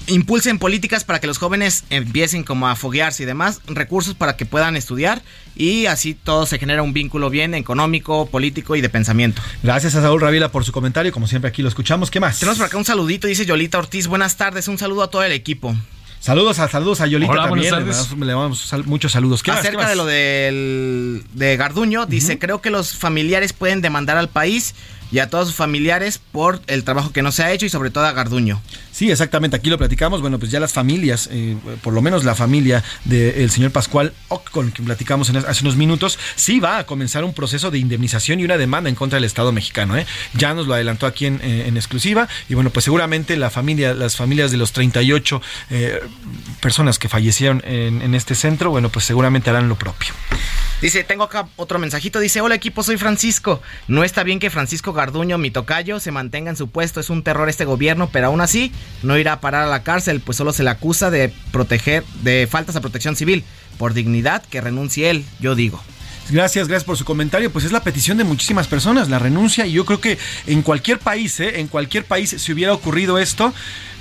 impulsen 0.07 0.57
políticas 0.57 1.03
para 1.03 1.19
que 1.19 1.27
los 1.27 1.37
jóvenes 1.37 1.83
empiecen 1.89 2.43
como 2.43 2.67
a 2.67 2.75
foguearse 2.75 3.23
y 3.23 3.25
demás, 3.25 3.61
recursos 3.67 4.15
para 4.15 4.37
que 4.37 4.45
puedan 4.45 4.75
estudiar 4.75 5.21
y 5.55 5.85
así 5.87 6.13
todo 6.13 6.45
se 6.45 6.59
genera 6.59 6.81
un 6.81 6.93
vínculo 6.93 7.29
bien 7.29 7.53
económico, 7.53 8.25
político 8.27 8.75
y 8.75 8.81
de 8.81 8.89
pensamiento. 8.89 9.41
Gracias 9.63 9.95
a 9.95 10.01
Saúl 10.01 10.21
Ravila 10.21 10.51
por 10.51 10.63
su 10.63 10.71
comentario, 10.71 11.11
como 11.11 11.27
siempre 11.27 11.49
aquí 11.49 11.61
lo 11.61 11.67
escuchamos. 11.67 12.09
¿Qué 12.09 12.19
más? 12.19 12.39
Tenemos 12.39 12.57
por 12.57 12.67
acá 12.67 12.77
un 12.77 12.85
saludito, 12.85 13.27
dice 13.27 13.45
Yolita 13.45 13.77
Ortiz, 13.77 14.07
buenas 14.07 14.37
tardes, 14.37 14.67
un 14.67 14.77
saludo 14.77 15.03
a 15.03 15.09
todo 15.09 15.23
el 15.23 15.33
equipo. 15.33 15.75
Saludos 16.19 16.59
a 16.59 16.67
saludos 16.67 16.99
a 17.01 17.07
Yolita 17.07 17.33
también. 17.33 17.73
Le 18.19 18.31
damos, 18.33 18.73
muchos 18.85 19.11
saludos. 19.11 19.43
Acerca 19.47 19.87
de 19.87 19.95
lo 19.95 20.05
del, 20.05 21.23
de 21.33 21.57
Garduño, 21.57 22.05
dice, 22.05 22.39
creo 22.39 22.59
que 22.59 22.69
los 22.69 22.95
familiares 22.95 23.53
pueden 23.53 23.81
demandar 23.81 24.17
al 24.17 24.27
país 24.27 24.73
y 25.11 25.19
a 25.19 25.29
todos 25.29 25.47
sus 25.47 25.55
familiares 25.55 26.19
por 26.31 26.61
el 26.67 26.83
trabajo 26.83 27.11
que 27.11 27.21
no 27.21 27.31
se 27.31 27.43
ha 27.43 27.51
hecho 27.51 27.65
y 27.65 27.69
sobre 27.69 27.89
todo 27.89 28.05
a 28.05 28.11
Garduño. 28.11 28.61
Sí, 28.97 29.11
exactamente, 29.11 29.55
aquí 29.55 29.69
lo 29.69 29.77
platicamos. 29.77 30.21
Bueno, 30.21 30.39
pues 30.39 30.49
ya 30.49 30.59
las 30.59 30.73
familias, 30.73 31.29
eh, 31.31 31.55
por 31.83 31.93
lo 31.93 32.01
menos 32.01 32.23
la 32.23 32.33
familia 32.33 32.83
del 33.05 33.51
señor 33.51 33.69
Pascual 33.69 34.11
Oc, 34.27 34.49
con 34.49 34.71
quien 34.71 34.87
platicamos 34.87 35.29
hace 35.29 35.63
unos 35.63 35.75
minutos, 35.75 36.17
sí 36.35 36.59
va 36.59 36.79
a 36.79 36.87
comenzar 36.87 37.23
un 37.23 37.31
proceso 37.31 37.69
de 37.69 37.77
indemnización 37.77 38.39
y 38.39 38.43
una 38.43 38.57
demanda 38.57 38.89
en 38.89 38.95
contra 38.95 39.17
del 39.17 39.25
Estado 39.25 39.51
mexicano. 39.51 39.95
¿eh? 39.95 40.07
Ya 40.33 40.55
nos 40.55 40.65
lo 40.65 40.73
adelantó 40.73 41.05
aquí 41.05 41.27
en, 41.27 41.39
eh, 41.43 41.71
exclusiva 41.75 42.27
y 42.49 42.55
bueno, 42.55 42.71
pues 42.71 42.85
seguramente 42.85 43.37
la 43.37 43.51
familia, 43.51 43.93
las 43.93 44.15
familias 44.15 44.49
de 44.49 44.57
los 44.57 44.71
38 44.71 45.43
personas 46.59 46.97
que 46.97 47.07
fallecieron 47.07 47.61
en, 47.67 48.01
en 48.01 48.15
este 48.15 48.33
centro, 48.33 48.71
bueno, 48.71 48.89
pues 48.89 49.05
seguramente 49.05 49.51
harán 49.51 49.69
lo 49.69 49.75
propio. 49.75 50.15
Dice, 50.81 51.03
tengo 51.03 51.23
acá 51.23 51.47
otro 51.55 51.79
mensajito. 51.79 52.19
Dice, 52.19 52.39
hola 52.41 52.53
equipo, 52.53 52.83
soy 52.83 52.97
Francisco. 52.97 53.61
No 53.87 54.03
está 54.03 54.23
bien 54.23 54.37
que 54.37 54.51
Francisco 54.51 54.93
Garduño, 54.93 55.39
mi 55.39 55.49
tocayo, 55.49 55.99
se 55.99 56.11
mantenga 56.11 56.51
en 56.51 56.55
su 56.55 56.69
puesto. 56.69 56.99
Es 56.99 57.09
un 57.09 57.23
terror 57.23 57.49
este 57.49 57.65
gobierno, 57.65 58.09
pero 58.11 58.27
aún 58.27 58.41
así 58.41 58.71
no 59.03 59.17
irá 59.17 59.33
a 59.33 59.41
parar 59.41 59.63
a 59.63 59.69
la 59.69 59.83
cárcel, 59.83 60.21
pues 60.21 60.37
solo 60.37 60.53
se 60.53 60.63
le 60.63 60.69
acusa 60.69 61.09
de 61.09 61.31
proteger, 61.51 62.03
de 62.23 62.47
faltas 62.49 62.75
a 62.75 62.81
protección 62.81 63.15
civil. 63.15 63.43
Por 63.77 63.93
dignidad, 63.93 64.43
que 64.43 64.61
renuncie 64.61 65.09
él, 65.09 65.25
yo 65.39 65.53
digo. 65.53 65.81
Gracias, 66.29 66.67
gracias 66.67 66.83
por 66.83 66.97
su 66.97 67.05
comentario. 67.05 67.51
Pues 67.51 67.65
es 67.65 67.71
la 67.71 67.83
petición 67.83 68.17
de 68.17 68.23
muchísimas 68.23 68.67
personas, 68.67 69.09
la 69.09 69.19
renuncia. 69.19 69.65
Y 69.65 69.73
yo 69.73 69.85
creo 69.85 70.01
que 70.01 70.17
en 70.45 70.61
cualquier 70.61 70.99
país, 70.99 71.39
¿eh? 71.39 71.59
en 71.59 71.67
cualquier 71.67 72.05
país, 72.05 72.35
si 72.37 72.51
hubiera 72.51 72.73
ocurrido 72.73 73.17
esto, 73.17 73.53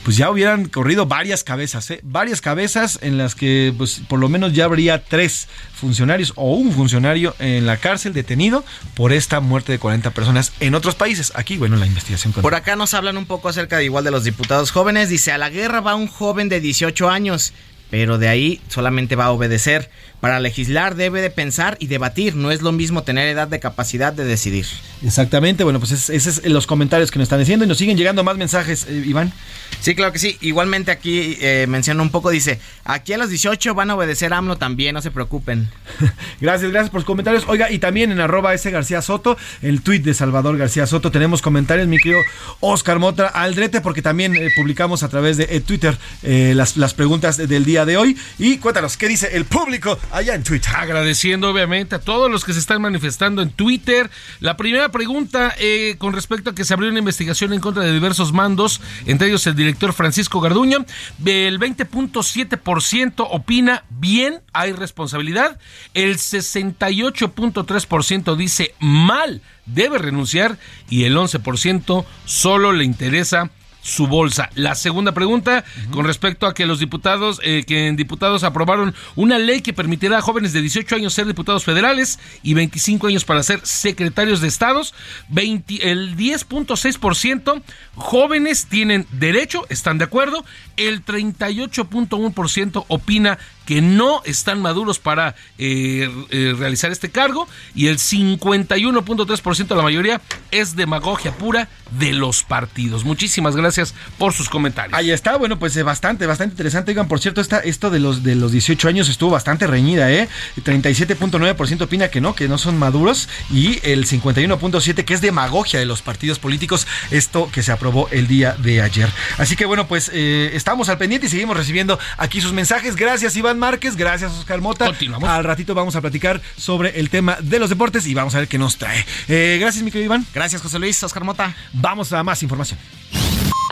pues 0.03 0.17
ya 0.17 0.31
hubieran 0.31 0.69
corrido 0.69 1.07
varias 1.07 1.43
cabezas, 1.43 1.91
¿eh? 1.91 2.01
varias 2.05 2.41
cabezas 2.41 2.99
en 3.03 3.19
las 3.19 3.35
que 3.35 3.75
pues, 3.77 4.03
por 4.09 4.21
lo 4.21 4.29
menos 4.29 4.53
ya 4.53 4.65
habría 4.65 5.03
tres 5.03 5.49
funcionarios 5.75 6.33
o 6.37 6.55
un 6.55 6.73
funcionario 6.73 7.35
en 7.39 7.67
la 7.67 7.77
cárcel 7.77 8.13
detenido 8.13 8.65
por 8.95 9.13
esta 9.13 9.41
muerte 9.41 9.73
de 9.73 9.79
40 9.79 10.11
personas 10.11 10.53
en 10.61 10.75
otros 10.75 10.95
países. 10.95 11.33
Aquí, 11.35 11.57
bueno, 11.57 11.77
la 11.77 11.87
investigación. 11.87 12.33
Por 12.33 12.55
acá 12.55 12.77
nos 12.77 12.95
hablan 12.95 13.17
un 13.17 13.27
poco 13.27 13.49
acerca 13.49 13.79
de 13.79 13.85
igual 13.85 14.05
de 14.05 14.11
los 14.11 14.25
diputados 14.25 14.71
jóvenes. 14.71 15.09
Dice, 15.09 15.33
a 15.33 15.39
la 15.39 15.51
guerra 15.51 15.81
va 15.81 15.95
un 15.95 16.07
joven 16.07 16.49
de 16.49 16.61
18 16.61 17.09
años 17.09 17.53
pero 17.91 18.19
de 18.19 18.29
ahí 18.29 18.61
solamente 18.69 19.17
va 19.17 19.27
a 19.27 19.31
obedecer. 19.31 19.91
Para 20.27 20.41
legislar 20.41 20.97
debe 20.97 21.21
de 21.21 21.31
pensar 21.31 21.77
y 21.79 21.87
debatir, 21.87 22.35
no 22.35 22.51
es 22.51 22.61
lo 22.61 22.73
mismo 22.73 23.05
tener 23.05 23.29
edad 23.29 23.47
de 23.47 23.61
capacidad 23.61 24.13
de 24.13 24.25
decidir. 24.25 24.67
Exactamente, 25.05 25.63
bueno, 25.63 25.79
pues 25.79 26.11
esos 26.11 26.39
es 26.39 26.51
los 26.51 26.67
comentarios 26.67 27.13
que 27.13 27.21
nos 27.21 27.27
están 27.27 27.39
diciendo 27.39 27.65
y 27.65 27.69
nos 27.69 27.79
siguen 27.79 27.97
llegando 27.97 28.25
más 28.25 28.37
mensajes, 28.37 28.87
eh, 28.89 29.05
Iván. 29.07 29.33
Sí, 29.79 29.95
claro 29.95 30.13
que 30.13 30.19
sí. 30.19 30.37
Igualmente 30.41 30.91
aquí 30.91 31.37
eh, 31.41 31.67
menciona 31.69 32.03
un 32.03 32.11
poco, 32.11 32.31
dice, 32.31 32.59
aquí 32.83 33.13
a 33.13 33.19
los 33.19 33.31
18 33.31 33.73
van 33.75 33.91
a 33.91 33.95
obedecer 33.95 34.33
a 34.33 34.39
AMLO 34.39 34.57
también, 34.57 34.95
no 34.95 35.01
se 35.03 35.13
preocupen. 35.13 35.69
gracias, 36.41 36.73
gracias 36.73 36.91
por 36.91 37.03
los 37.03 37.05
comentarios. 37.05 37.45
Oiga, 37.47 37.71
y 37.71 37.79
también 37.79 38.11
en 38.11 38.19
arroba 38.19 38.53
ese 38.53 38.73
García 38.73 39.03
Soto, 39.03 39.37
el 39.63 39.83
tuit 39.83 40.03
de 40.03 40.13
Salvador 40.13 40.59
García 40.59 40.89
Soto, 40.89 41.13
tenemos 41.13 41.41
comentarios, 41.41 41.87
mi 41.87 41.99
querido 41.99 42.23
Oscar 42.59 42.99
Mota 42.99 43.29
Aldrete, 43.29 43.81
porque 43.81 44.03
también 44.03 44.35
eh, 44.35 44.49
publicamos 44.57 45.05
a 45.05 45.09
través 45.09 45.37
de 45.37 45.61
Twitter 45.61 45.97
las, 46.23 46.77
las 46.77 46.95
preguntas 46.95 47.37
del 47.37 47.65
día 47.65 47.85
de 47.85 47.97
hoy. 47.97 48.17
Y 48.41 48.59
cuéntanos, 48.59 48.97
¿qué 48.97 49.07
dice 49.07 49.37
el 49.37 49.45
público 49.45 49.97
allá 50.17 50.35
en 50.35 50.43
Twitter? 50.43 50.75
Agradeciendo 50.75 51.51
obviamente 51.51 51.95
a 51.95 51.99
todos 51.99 52.31
los 52.31 52.45
que 52.45 52.53
se 52.53 52.59
están 52.59 52.81
manifestando 52.81 53.43
en 53.43 53.51
Twitter. 53.51 54.11
La 54.41 54.57
primera 54.57 54.91
pregunta 54.91 55.55
eh, 55.59 55.97
con 55.99 56.15
respecto 56.15 56.51
a 56.51 56.55
que 56.55 56.65
se 56.65 56.75
abrió 56.75 56.91
una 56.91 57.01
investigación 57.01 57.53
en 57.53 57.61
contra 57.61 57.83
de 57.83 57.93
diversos 57.93 58.33
mandos, 58.33 58.81
entre 59.05 59.29
ellos 59.29 59.47
el 59.47 59.55
director 59.55 59.93
Francisco 59.93 60.41
Garduño. 60.41 60.87
El 61.25 61.61
20.7% 61.61 63.27
opina 63.31 63.85
bien, 63.91 64.41
hay 64.53 64.73
responsabilidad. 64.73 65.59
El 65.95 66.17
68.3% 66.17 68.37
dice 68.37 68.75
mal, 68.81 69.43
debe 69.67 69.99
renunciar. 69.99 70.59
Y 70.89 71.05
el 71.05 71.17
11% 71.17 72.05
solo 72.25 72.73
le 72.73 72.85
interesa 72.85 73.51
su 73.87 74.09
bolsa. 74.09 74.51
La 74.55 74.75
segunda 74.75 75.13
pregunta, 75.13 75.65
con 75.93 76.05
respecto 76.05 76.47
a 76.47 76.55
que 76.55 76.67
los 76.67 76.81
diputados, 76.81 77.41
eh, 77.45 77.63
que 77.65 77.87
en 77.87 77.97
diputados 77.97 78.43
aprobaron 78.43 78.95
una 79.15 79.39
ley 79.39 79.63
que 79.63 79.73
permitirá 79.73 80.19
a 80.19 80.23
jóvenes 80.23 80.53
de 80.53 80.61
18 80.61 80.97
años 80.97 81.15
ser 81.15 81.27
diputados 81.27 81.65
federales 81.65 82.19
y 82.43 82.55
25 82.55 83.07
años 83.07 83.25
para 83.25 83.45
ser 83.45 83.61
secretarios 83.65 84.41
de 84.41 84.49
estados. 84.49 84.93
20, 85.29 85.91
el 85.91 86.17
10.6% 86.17 87.63
jóvenes 87.95 88.67
tienen 88.67 89.07
derecho, 89.13 89.65
están 89.69 89.99
de 89.99 90.05
acuerdo. 90.05 90.45
El 90.77 91.05
38.1% 91.05 92.85
opina 92.89 93.39
que 93.67 93.83
no 93.83 94.23
están 94.25 94.63
maduros 94.63 94.99
para 94.99 95.35
eh, 95.59 96.09
eh, 96.31 96.55
realizar 96.57 96.93
este 96.93 97.11
cargo 97.11 97.47
y 97.75 97.89
el 97.89 97.99
51.3% 97.99 99.67
de 99.67 99.75
la 99.75 99.83
mayoría 99.83 100.23
es 100.53 100.77
demagogia 100.77 101.33
pura 101.33 101.69
de 101.99 102.13
los 102.13 102.45
partidos. 102.45 103.05
Muchísimas 103.05 103.57
gracias 103.57 103.95
por 104.19 104.33
sus 104.33 104.49
comentarios. 104.49 104.97
Ahí 104.97 105.11
está, 105.11 105.37
bueno, 105.37 105.59
pues 105.59 105.77
eh, 105.77 105.83
bastante, 105.83 106.27
bastante 106.27 106.53
interesante. 106.53 106.93
Oigan, 106.93 107.09
por 107.09 107.21
cierto, 107.21 107.41
esta, 107.41 107.59
esto 107.59 107.91
de 107.91 107.99
los, 107.99 108.23
de 108.23 108.37
los 108.37 108.53
18 108.53 108.89
años 108.89 109.09
estuvo 109.09 109.31
bastante 109.31 109.67
reñida, 109.67 110.11
¿eh? 110.11 110.29
37.9% 110.65 111.83
opina 111.83 112.09
que 112.09 112.21
no, 112.21 112.35
que 112.35 112.49
no 112.49 112.59
son 112.59 112.79
maduros 112.79 113.29
y 113.51 113.81
el 113.83 114.07
51.7% 114.07 115.05
que 115.05 115.15
es 115.15 115.21
demagogia 115.21 115.81
de 115.81 115.87
los 115.87 116.03
partidos 116.03 116.39
políticos, 116.39 116.87
esto 117.11 117.51
que 117.53 117.63
se 117.63 117.73
aprobó 117.73 118.09
el 118.11 118.29
día 118.29 118.57
de 118.59 118.81
ayer. 118.81 119.11
Así 119.39 119.57
que 119.57 119.67
bueno, 119.67 119.89
pues 119.89 120.09
estamos 120.09 120.89
al 120.89 120.99
pendiente 120.99 121.27
y 121.27 121.31
seguimos 121.31 121.57
recibiendo 121.57 121.99
aquí 122.17 122.41
sus 122.41 122.53
mensajes. 122.53 122.95
Gracias, 122.97 123.37
Iván 123.37 123.56
Iván 123.57 123.71
Márquez, 123.71 123.97
gracias 123.97 124.33
Oscar 124.33 124.61
Mota. 124.61 124.87
Continuamos. 124.87 125.29
Al 125.29 125.43
ratito 125.43 125.75
vamos 125.75 125.97
a 125.97 126.01
platicar 126.03 126.43
sobre 126.59 127.01
el 127.01 127.09
tema 127.09 127.39
de 127.41 127.59
los 127.59 127.71
deportes 127.71 128.07
y 128.07 128.13
vamos 128.13 128.35
a 128.35 128.41
ver 128.41 128.49
qué 128.49 128.59
nos 128.59 128.77
trae. 128.77 129.05
Eh, 129.29 129.57
gracias, 129.59 129.83
mi 129.83 129.91
querido 129.91 130.07
Iván. 130.07 130.27
Gracias, 130.35 130.61
José 130.61 130.79
Luis, 130.79 131.03
Oscar 131.03 131.25
Mota. 131.25 131.55
Vamos 131.73 132.13
a 132.13 132.23
más 132.23 132.43
información. 132.43 132.79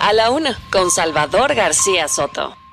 A 0.01 0.13
la 0.15 0.31
una, 0.31 0.59
con 0.71 0.91
Salvador 0.91 1.55
García 1.55 2.09
Soto. 2.09 2.64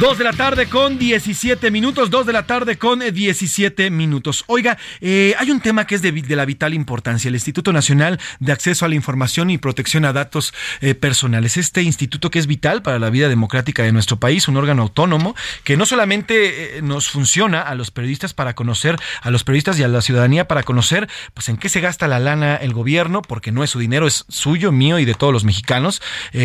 Dos 0.00 0.16
de 0.16 0.24
la 0.24 0.32
tarde 0.32 0.66
con 0.66 0.96
17 0.98 1.70
minutos, 1.70 2.08
dos 2.08 2.24
de 2.24 2.32
la 2.32 2.46
tarde 2.46 2.78
con 2.78 3.00
17 3.00 3.90
minutos. 3.90 4.44
Oiga, 4.46 4.78
eh, 5.02 5.34
hay 5.38 5.50
un 5.50 5.60
tema 5.60 5.86
que 5.86 5.94
es 5.94 6.00
de, 6.00 6.10
de, 6.10 6.36
la 6.36 6.46
vital 6.46 6.72
importancia, 6.72 7.28
el 7.28 7.34
Instituto 7.34 7.70
Nacional 7.70 8.18
de 8.38 8.50
Acceso 8.50 8.86
a 8.86 8.88
la 8.88 8.94
Información 8.94 9.50
y 9.50 9.58
Protección 9.58 10.06
a 10.06 10.14
Datos 10.14 10.54
eh, 10.80 10.94
Personales. 10.94 11.58
Este 11.58 11.82
instituto 11.82 12.30
que 12.30 12.38
es 12.38 12.46
vital 12.46 12.80
para 12.80 12.98
la 12.98 13.10
vida 13.10 13.28
democrática 13.28 13.82
de 13.82 13.92
nuestro 13.92 14.18
país, 14.18 14.48
un 14.48 14.56
órgano 14.56 14.80
autónomo 14.80 15.36
que 15.64 15.76
no 15.76 15.84
solamente 15.84 16.78
eh, 16.78 16.82
nos 16.82 17.10
funciona 17.10 17.60
a 17.60 17.74
los 17.74 17.90
periodistas 17.90 18.32
para 18.32 18.54
conocer, 18.54 18.96
a 19.20 19.30
los 19.30 19.44
periodistas 19.44 19.78
y 19.78 19.82
a 19.82 19.88
la 19.88 20.00
ciudadanía 20.00 20.48
para 20.48 20.62
conocer, 20.62 21.10
pues 21.34 21.50
en 21.50 21.58
qué 21.58 21.68
se 21.68 21.82
gasta 21.82 22.08
la 22.08 22.20
lana 22.20 22.56
el 22.56 22.72
gobierno, 22.72 23.20
porque 23.20 23.52
no 23.52 23.62
es 23.64 23.68
su 23.68 23.78
dinero, 23.78 24.06
es 24.06 24.24
suyo, 24.30 24.72
mío 24.72 24.98
y 24.98 25.04
de 25.04 25.12
todos 25.12 25.34
los 25.34 25.44
mexicanos. 25.44 26.00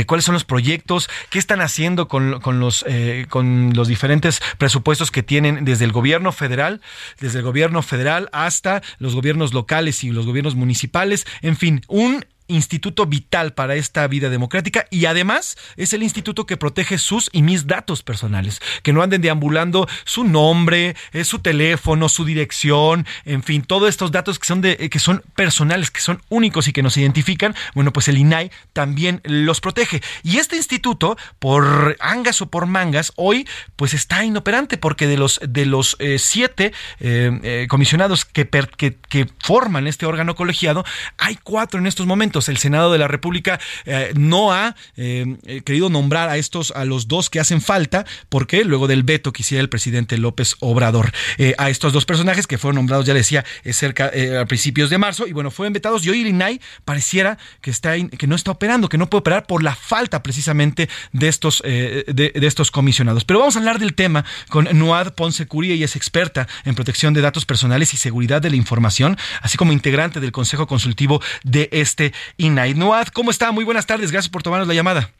cuáles 0.07 0.25
son 0.25 0.33
los 0.33 0.43
proyectos, 0.43 1.09
qué 1.29 1.39
están 1.39 1.61
haciendo 1.61 2.09
con, 2.09 2.41
con 2.41 2.59
los 2.59 2.83
con 3.29 3.44
los 3.73 3.87
diferentes 3.87 4.41
presupuestos 4.57 5.11
que 5.11 5.23
tienen 5.23 5.65
desde 5.65 5.85
el 5.85 5.91
gobierno 5.91 6.31
federal, 6.31 6.81
desde 7.19 7.39
el 7.39 7.45
gobierno 7.45 7.81
federal 7.81 8.29
hasta 8.31 8.81
los 8.99 9.15
gobiernos 9.15 9.53
locales 9.53 10.03
y 10.03 10.11
los 10.11 10.25
gobiernos 10.25 10.55
municipales, 10.55 11.25
en 11.41 11.57
fin, 11.57 11.81
un 11.87 12.25
instituto 12.47 13.05
vital 13.05 13.53
para 13.53 13.75
esta 13.75 14.07
vida 14.07 14.29
democrática 14.29 14.85
y 14.89 15.05
además 15.05 15.57
es 15.77 15.93
el 15.93 16.03
instituto 16.03 16.45
que 16.45 16.57
protege 16.57 16.97
sus 16.97 17.29
y 17.31 17.41
mis 17.41 17.67
datos 17.67 18.03
personales, 18.03 18.61
que 18.83 18.93
no 18.93 19.01
anden 19.01 19.21
deambulando 19.21 19.87
su 20.03 20.23
nombre, 20.23 20.95
eh, 21.13 21.23
su 21.23 21.39
teléfono, 21.39 22.09
su 22.09 22.25
dirección, 22.25 23.05
en 23.25 23.43
fin, 23.43 23.63
todos 23.63 23.89
estos 23.89 24.11
datos 24.11 24.39
que 24.39 24.45
son 24.45 24.61
de 24.61 24.89
que 24.89 24.99
son 24.99 25.23
personales, 25.35 25.91
que 25.91 26.01
son 26.01 26.21
únicos 26.29 26.67
y 26.67 26.73
que 26.73 26.83
nos 26.83 26.97
identifican, 26.97 27.55
bueno, 27.73 27.91
pues 27.91 28.07
el 28.07 28.17
INAI 28.17 28.51
también 28.73 29.21
los 29.23 29.61
protege. 29.61 30.01
Y 30.23 30.37
este 30.37 30.57
instituto 30.57 31.17
por 31.39 31.97
angas 31.99 32.41
o 32.41 32.49
por 32.49 32.65
mangas 32.65 33.11
hoy 33.15 33.47
pues 33.75 33.93
está 33.93 34.23
inoperante 34.23 34.77
porque 34.77 35.07
de 35.07 35.17
los 35.17 35.39
de 35.41 35.65
los 35.65 35.95
eh, 35.99 36.19
siete 36.19 36.73
eh, 36.99 37.67
comisionados 37.69 38.25
que, 38.25 38.47
que 38.47 39.29
forman 39.39 39.87
este 39.87 40.05
órgano 40.05 40.35
colegiado 40.35 40.85
hay 41.17 41.37
cuatro 41.41 41.79
en 41.79 41.87
estos 41.87 42.05
momentos 42.05 42.34
el 42.47 42.57
Senado 42.57 42.91
de 42.91 42.97
la 42.97 43.07
República 43.07 43.59
eh, 43.85 44.11
no 44.15 44.51
ha 44.51 44.75
eh, 44.97 45.37
eh, 45.45 45.61
querido 45.61 45.89
nombrar 45.89 46.29
a 46.29 46.37
estos, 46.37 46.71
a 46.71 46.83
los 46.83 47.07
dos 47.07 47.29
que 47.29 47.39
hacen 47.39 47.61
falta, 47.61 48.05
porque 48.29 48.65
luego 48.65 48.87
del 48.87 49.03
veto 49.03 49.31
que 49.31 49.41
hiciera 49.41 49.61
el 49.61 49.69
presidente 49.69 50.17
López 50.17 50.55
Obrador 50.59 51.11
a 51.57 51.69
estos 51.69 51.93
dos 51.93 52.05
personajes 52.05 52.47
que 52.47 52.57
fueron 52.57 52.75
nombrados, 52.75 53.05
ya 53.05 53.13
decía, 53.13 53.45
cerca 53.71 54.11
a 54.41 54.45
principios 54.45 54.89
de 54.89 54.97
marzo, 54.97 55.27
y 55.27 55.33
bueno, 55.33 55.51
fueron 55.51 55.73
vetados 55.73 56.05
y 56.05 56.09
hoy 56.09 56.21
el 56.21 56.59
pareciera 56.83 57.37
que, 57.61 57.71
está 57.71 57.95
que 57.95 58.27
no 58.27 58.35
está 58.35 58.51
operando, 58.51 58.89
que 58.89 58.97
no 58.97 59.09
puede 59.09 59.19
operar 59.21 59.47
por 59.47 59.63
la 59.63 59.75
falta 59.75 60.21
precisamente 60.21 60.89
de 61.13 61.27
estos, 61.27 61.61
de, 61.63 62.31
estos 62.35 62.71
comisionados. 62.71 63.25
Pero 63.25 63.39
vamos 63.39 63.55
a 63.55 63.59
hablar 63.59 63.79
del 63.79 63.93
tema 63.93 64.25
con 64.49 64.67
Nuad 64.73 65.13
Ponce 65.13 65.45
Curie, 65.45 65.73
ella 65.73 65.85
es 65.85 65.95
experta 65.95 66.47
en 66.65 66.75
protección 66.75 67.13
de 67.13 67.21
datos 67.21 67.45
personales 67.45 67.93
y 67.93 67.97
seguridad 67.97 68.41
de 68.41 68.49
la 68.49 68.55
información, 68.55 69.17
así 69.41 69.57
como 69.57 69.71
integrante 69.71 70.19
del 70.19 70.31
Consejo 70.31 70.67
Consultivo 70.67 71.21
de 71.43 71.69
este 71.71 72.13
Inainuad. 72.37 73.07
¿Cómo 73.07 73.31
está? 73.31 73.51
Muy 73.51 73.63
buenas 73.63 73.85
tardes, 73.85 74.11
gracias 74.11 74.31
por 74.31 74.43
tomarnos 74.43 74.67
la 74.67 74.73
llamada. 74.73 75.11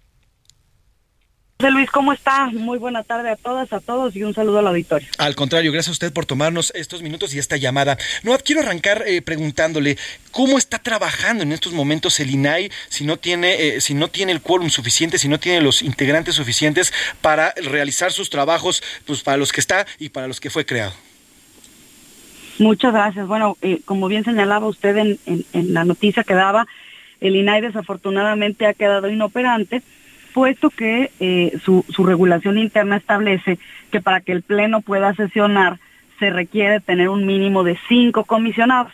Luis, 1.60 1.90
¿cómo 1.90 2.12
está? 2.12 2.48
Muy 2.48 2.78
buena 2.78 3.04
tarde 3.04 3.30
a 3.30 3.36
todas, 3.38 3.72
a 3.72 3.80
todos 3.80 4.16
y 4.16 4.24
un 4.24 4.34
saludo 4.34 4.60
al 4.60 4.68
auditorio. 4.68 5.08
Al 5.18 5.36
contrario, 5.36 5.72
gracias 5.72 5.90
a 5.90 5.94
usted 5.94 6.14
por 6.14 6.26
tomarnos 6.26 6.72
estos 6.76 7.02
minutos 7.02 7.34
y 7.34 7.40
esta 7.40 7.56
llamada. 7.58 7.98
No, 8.24 8.38
quiero 8.38 8.62
arrancar 8.62 9.04
eh, 9.08 9.22
preguntándole 9.22 9.98
cómo 10.32 10.58
está 10.58 10.80
trabajando 10.80 11.44
en 11.44 11.54
estos 11.54 11.74
momentos 11.74 12.20
el 12.20 12.30
INAI 12.30 12.72
si 12.90 13.06
no 13.06 13.18
tiene, 13.18 13.54
eh, 13.54 13.82
si 13.82 13.94
no 13.94 14.10
tiene 14.10 14.34
el 14.34 14.42
quórum 14.42 14.70
suficiente, 14.70 15.18
si 15.18 15.30
no 15.30 15.40
tiene 15.40 15.62
los 15.62 15.82
integrantes 15.82 16.36
suficientes 16.36 16.94
para 17.22 17.54
realizar 17.54 18.12
sus 18.12 18.30
trabajos, 18.30 18.84
pues 19.06 19.24
para 19.24 19.38
los 19.38 19.52
que 19.52 19.62
está 19.62 19.88
y 19.98 20.10
para 20.10 20.28
los 20.28 20.40
que 20.40 20.50
fue 20.50 20.66
creado. 20.66 20.94
Muchas 22.60 22.94
gracias. 22.94 23.28
Bueno, 23.28 23.58
eh, 23.62 23.80
como 23.86 24.08
bien 24.08 24.24
señalaba 24.24 24.68
usted 24.68 24.96
en, 24.98 25.20
en 25.26 25.74
la 25.74 25.84
noticia 25.86 26.24
que 26.24 26.34
daba, 26.34 26.68
el 27.22 27.36
INAI 27.36 27.62
desafortunadamente 27.62 28.66
ha 28.66 28.74
quedado 28.74 29.10
inoperante, 29.10 29.82
puesto 30.34 30.70
que 30.70 31.12
eh, 31.20 31.58
su, 31.64 31.84
regulación 32.06 32.58
interna 32.58 32.98
establece 32.98 33.58
que 33.92 34.02
para 34.02 34.22
que 34.22 34.34
el 34.34 34.42
Pleno 34.42 34.82
pueda 34.82 35.14
sesionar 35.14 35.80
se 36.20 36.30
requiere 36.30 36.80
tener 36.80 37.10
un 37.10 37.26
mínimo 37.26 37.64
de 37.64 37.78
cinco 37.88 38.24
comisionados. 38.24 38.94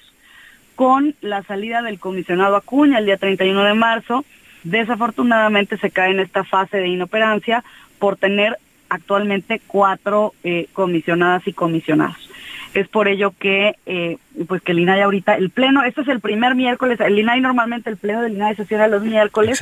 Con 0.75 1.15
la 1.21 1.43
salida 1.43 1.81
del 1.81 1.99
comisionado 1.99 2.55
Acuña 2.55 2.99
el 2.99 3.05
día 3.05 3.17
31 3.17 3.63
de 3.63 3.73
marzo, 3.73 4.25
desafortunadamente 4.63 5.77
se 5.77 5.91
cae 5.91 6.11
en 6.11 6.19
esta 6.19 6.43
fase 6.43 6.77
de 6.77 6.87
inoperancia 6.87 7.63
por 7.99 8.17
tener 8.17 8.57
actualmente 8.89 9.61
cuatro 9.65 10.33
eh, 10.43 10.67
comisionadas 10.73 11.47
y 11.47 11.53
comisionados. 11.53 12.30
Es 12.73 12.87
por 12.87 13.07
ello 13.07 13.33
que, 13.37 13.75
eh, 13.85 14.17
pues 14.47 14.61
que 14.61 14.71
el 14.71 14.79
INAI 14.79 15.01
ahorita, 15.01 15.35
el 15.35 15.49
pleno, 15.49 15.83
este 15.83 16.01
es 16.01 16.07
el 16.07 16.21
primer 16.21 16.55
miércoles, 16.55 16.99
el 17.01 17.19
INAI 17.19 17.41
normalmente 17.41 17.89
el 17.89 17.97
pleno 17.97 18.21
del 18.21 18.33
INAI 18.33 18.55
sesiona 18.55 18.87
los 18.87 19.03
miércoles, 19.03 19.61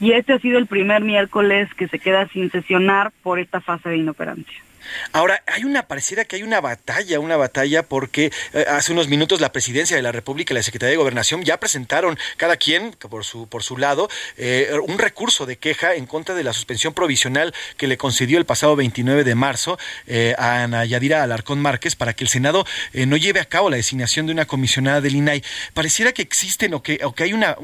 y 0.00 0.12
este 0.12 0.32
ha 0.32 0.38
sido 0.38 0.58
el 0.58 0.66
primer 0.66 1.02
miércoles 1.02 1.72
que 1.74 1.88
se 1.88 1.98
queda 1.98 2.28
sin 2.28 2.50
sesionar 2.50 3.12
por 3.22 3.38
esta 3.38 3.60
fase 3.60 3.88
de 3.88 3.98
inoperancia. 3.98 4.64
Ahora, 5.12 5.42
hay 5.46 5.64
una, 5.64 5.86
pareciera 5.86 6.24
que 6.24 6.36
hay 6.36 6.42
una 6.42 6.60
batalla, 6.60 7.20
una 7.20 7.36
batalla 7.36 7.82
porque 7.84 8.32
eh, 8.52 8.64
hace 8.68 8.92
unos 8.92 9.08
minutos 9.08 9.40
la 9.40 9.52
presidencia 9.52 9.96
de 9.96 10.02
la 10.02 10.12
República 10.12 10.52
y 10.52 10.56
la 10.56 10.62
Secretaría 10.62 10.90
de 10.90 10.96
Gobernación 10.96 11.42
ya 11.42 11.58
presentaron 11.58 12.18
cada 12.36 12.56
quien 12.56 12.92
por 12.92 13.24
su, 13.24 13.48
por 13.48 13.62
su 13.62 13.76
lado 13.76 14.08
eh, 14.36 14.70
un 14.86 14.98
recurso 14.98 15.46
de 15.46 15.56
queja 15.56 15.94
en 15.94 16.06
contra 16.06 16.34
de 16.34 16.44
la 16.44 16.52
suspensión 16.52 16.94
provisional 16.94 17.54
que 17.76 17.86
le 17.86 17.96
concedió 17.96 18.38
el 18.38 18.46
pasado 18.46 18.76
29 18.76 19.24
de 19.24 19.34
marzo 19.34 19.78
eh, 20.06 20.34
a 20.38 20.64
Ana 20.64 20.84
Yadira 20.84 21.22
Alarcón 21.22 21.60
Márquez 21.60 21.96
para 21.96 22.14
que 22.14 22.24
el 22.24 22.28
Senado 22.28 22.66
no 22.92 23.16
lleve 23.16 23.40
a 23.40 23.44
cabo 23.44 23.70
la 23.70 23.76
designación 23.76 24.26
de 24.26 24.32
una 24.32 24.46
comisionada 24.46 25.00
del 25.00 25.16
INAI. 25.16 25.42
Pareciera 25.72 26.12
que 26.12 26.22
existen 26.22 26.74
o 26.74 26.82
que, 26.82 27.00
o 27.04 27.14
que 27.14 27.24
hay 27.24 27.32
una, 27.32 27.56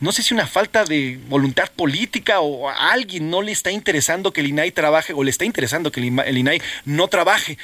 no 0.00 0.12
sé 0.12 0.22
si 0.22 0.34
una 0.34 0.46
falta 0.46 0.84
de 0.84 1.18
voluntad 1.28 1.49
política 1.74 2.40
o 2.40 2.68
a 2.68 2.92
alguien 2.92 3.30
no 3.30 3.42
le 3.42 3.52
está 3.52 3.70
interesando 3.70 4.32
que 4.32 4.40
el 4.40 4.48
INAI 4.48 4.72
trabaje 4.72 5.12
o 5.12 5.22
le 5.22 5.30
está 5.30 5.44
interesando 5.44 5.92
que 5.92 6.00
el, 6.00 6.38
INAI 6.38 6.62
no 6.84 7.08
trabaje. 7.08 7.58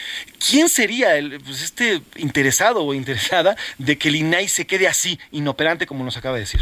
¿Quién 0.49 0.69
sería 0.69 1.17
el, 1.17 1.41
pues, 1.41 1.63
este 1.63 2.03
interesado 2.17 2.85
o 2.85 2.95
interesada 2.95 3.57
de 3.79 3.99
que 3.99 4.09
el 4.09 4.17
INAI 4.17 4.49
se 4.49 4.67
quede 4.67 4.89
así, 4.89 5.19
inoperante, 5.31 5.87
como 5.87 6.05
nos 6.05 6.17
acaba 6.17 6.35
de 6.37 6.41
decir? 6.41 6.61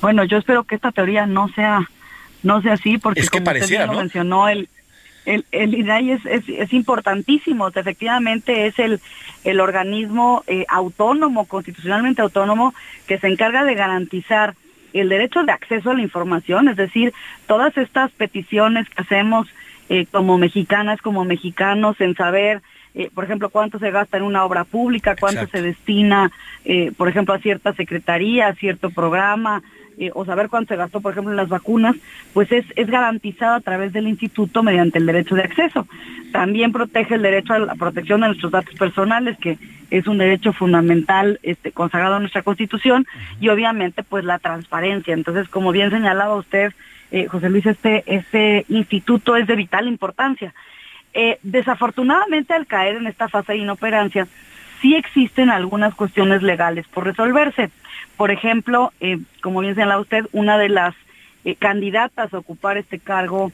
Bueno, 0.00 0.24
yo 0.24 0.38
espero 0.38 0.64
que 0.64 0.74
esta 0.74 0.92
teoría 0.92 1.26
no 1.26 1.48
sea 1.54 1.88
no 2.42 2.60
sea 2.60 2.74
así, 2.74 2.98
porque 2.98 3.20
es 3.20 3.30
que 3.30 3.42
como 3.42 3.58
usted 3.58 3.86
lo 3.86 3.94
mencionó, 3.94 4.48
el, 4.48 4.68
el, 5.24 5.46
el 5.50 5.74
INAI 5.74 6.12
es, 6.12 6.20
es, 6.26 6.72
importantísimo, 6.72 7.68
efectivamente 7.68 8.66
es 8.66 8.78
el, 8.78 9.00
el 9.44 9.60
organismo 9.60 10.44
eh, 10.46 10.66
autónomo, 10.68 11.46
constitucionalmente 11.46 12.22
autónomo, 12.22 12.74
que 13.06 13.18
se 13.18 13.28
encarga 13.28 13.64
de 13.64 13.74
garantizar 13.74 14.54
el 15.00 15.08
derecho 15.08 15.42
de 15.44 15.52
acceso 15.52 15.90
a 15.90 15.94
la 15.94 16.02
información, 16.02 16.68
es 16.68 16.76
decir, 16.76 17.12
todas 17.46 17.76
estas 17.76 18.10
peticiones 18.12 18.88
que 18.88 19.02
hacemos 19.02 19.48
eh, 19.88 20.06
como 20.10 20.38
mexicanas, 20.38 21.02
como 21.02 21.24
mexicanos, 21.24 22.00
en 22.00 22.14
saber, 22.14 22.62
eh, 22.94 23.10
por 23.12 23.24
ejemplo, 23.24 23.50
cuánto 23.50 23.78
se 23.78 23.90
gasta 23.90 24.16
en 24.16 24.22
una 24.22 24.44
obra 24.44 24.64
pública, 24.64 25.16
cuánto 25.18 25.46
se 25.48 25.60
destina, 25.60 26.30
eh, 26.64 26.92
por 26.96 27.08
ejemplo, 27.08 27.34
a 27.34 27.38
cierta 27.38 27.74
secretaría, 27.74 28.46
a 28.46 28.54
cierto 28.54 28.90
programa, 28.90 29.62
o 30.14 30.24
saber 30.24 30.48
cuánto 30.48 30.74
se 30.74 30.78
gastó, 30.78 31.00
por 31.00 31.12
ejemplo, 31.12 31.32
en 31.32 31.36
las 31.36 31.48
vacunas, 31.48 31.96
pues 32.32 32.50
es, 32.52 32.64
es 32.76 32.86
garantizado 32.88 33.54
a 33.54 33.60
través 33.60 33.92
del 33.92 34.08
instituto 34.08 34.62
mediante 34.62 34.98
el 34.98 35.06
derecho 35.06 35.34
de 35.34 35.42
acceso. 35.42 35.86
También 36.32 36.72
protege 36.72 37.14
el 37.14 37.22
derecho 37.22 37.54
a 37.54 37.58
la 37.60 37.74
protección 37.74 38.20
de 38.20 38.28
nuestros 38.28 38.52
datos 38.52 38.74
personales, 38.74 39.38
que 39.38 39.58
es 39.90 40.06
un 40.06 40.18
derecho 40.18 40.52
fundamental 40.52 41.38
este, 41.42 41.72
consagrado 41.72 42.16
en 42.16 42.22
nuestra 42.22 42.42
Constitución, 42.42 43.06
y 43.40 43.48
obviamente 43.48 44.02
pues 44.02 44.24
la 44.24 44.38
transparencia. 44.38 45.14
Entonces, 45.14 45.48
como 45.48 45.70
bien 45.72 45.90
señalaba 45.90 46.36
usted, 46.36 46.72
eh, 47.10 47.26
José 47.26 47.48
Luis, 47.50 47.66
este, 47.66 48.02
este 48.06 48.64
instituto 48.68 49.36
es 49.36 49.46
de 49.46 49.54
vital 49.54 49.86
importancia. 49.86 50.52
Eh, 51.12 51.38
desafortunadamente, 51.42 52.54
al 52.54 52.66
caer 52.66 52.96
en 52.96 53.06
esta 53.06 53.28
fase 53.28 53.52
de 53.52 53.58
inoperancia, 53.58 54.26
sí 54.82 54.96
existen 54.96 55.48
algunas 55.48 55.94
cuestiones 55.94 56.42
legales 56.42 56.86
por 56.88 57.04
resolverse. 57.04 57.70
Por 58.16 58.30
ejemplo, 58.30 58.92
eh, 59.00 59.18
como 59.42 59.60
bien 59.60 59.74
señala 59.74 59.98
usted, 59.98 60.26
una 60.32 60.58
de 60.58 60.68
las 60.68 60.94
candidatas 61.58 62.32
a 62.32 62.38
ocupar 62.38 62.78
este 62.78 62.98
cargo 62.98 63.52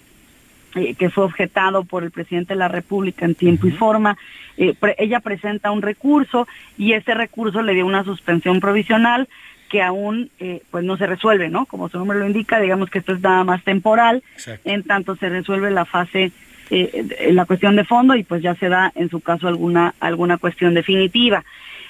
que 0.72 1.10
fue 1.10 1.24
objetado 1.24 1.82
por 1.82 2.04
el 2.04 2.12
presidente 2.12 2.54
de 2.54 2.58
la 2.60 2.68
República 2.68 3.24
en 3.24 3.34
tiempo 3.34 3.66
y 3.66 3.72
forma. 3.72 4.16
ella 4.56 5.18
presenta 5.18 5.72
un 5.72 5.82
recurso 5.82 6.46
y 6.78 6.92
ese 6.92 7.14
recurso 7.14 7.62
le 7.62 7.74
dio 7.74 7.84
una 7.84 8.04
suspensión 8.04 8.60
provisional 8.60 9.26
que 9.70 9.80
aún 9.80 10.30
eh, 10.40 10.62
pues 10.70 10.84
no 10.84 10.98
se 10.98 11.06
resuelve, 11.06 11.48
¿no? 11.48 11.64
Como 11.64 11.88
su 11.88 11.96
nombre 11.96 12.18
lo 12.18 12.26
indica, 12.26 12.60
digamos 12.60 12.90
que 12.90 12.98
esto 12.98 13.12
es 13.12 13.20
nada 13.20 13.44
más 13.44 13.62
temporal, 13.62 14.22
en 14.64 14.82
tanto 14.82 15.14
se 15.14 15.28
resuelve 15.28 15.70
la 15.70 15.84
fase, 15.84 16.32
eh, 16.70 17.30
la 17.30 17.46
cuestión 17.46 17.76
de 17.76 17.84
fondo 17.84 18.16
y 18.16 18.24
pues 18.24 18.42
ya 18.42 18.56
se 18.56 18.68
da 18.68 18.92
en 18.96 19.08
su 19.08 19.20
caso 19.20 19.46
alguna, 19.46 19.94
alguna 20.00 20.38
cuestión 20.38 20.74
definitiva. 20.74 21.44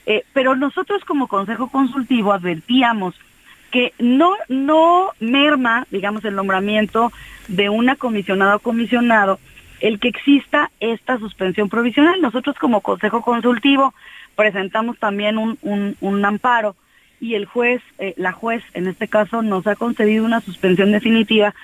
Eh, 0.07 0.25
pero 0.33 0.57
nosotros 0.57 1.05
como 1.05 1.29
Consejo 1.29 1.69
Consultivo 1.69 2.33
advertíamos 2.33 3.15
que 3.71 3.93
no, 3.99 4.35
no 4.49 5.11
merma, 5.21 5.87
digamos, 5.91 6.25
el 6.25 6.35
nombramiento 6.35 7.13
de 7.49 7.69
una 7.69 7.97
comisionada 7.97 8.57
o 8.57 8.61
comisionado 8.61 9.39
el 9.81 9.99
que 9.99 10.09
exista 10.09 10.71
esta 10.81 11.19
suspensión 11.19 11.69
provisional. 11.69 12.21
Nosotros 12.21 12.57
como 12.59 12.81
Consejo 12.81 13.23
Consultivo 13.23 13.95
presentamos 14.37 14.99
también 14.99 15.39
un, 15.39 15.59
un, 16.01 16.25
amparo 16.25 16.77
y 17.21 17.35
el 17.35 17.47
juez, 17.47 17.83
eh, 17.99 18.15
la 18.17 18.33
juez 18.33 18.63
en 18.75 18.87
este 18.87 19.09
caso, 19.09 19.43
nos 19.43 19.67
ha 19.67 19.77
concedido 19.77 20.25
una 20.25 20.41
suspensión 20.41 20.93
definitiva, 20.93 21.55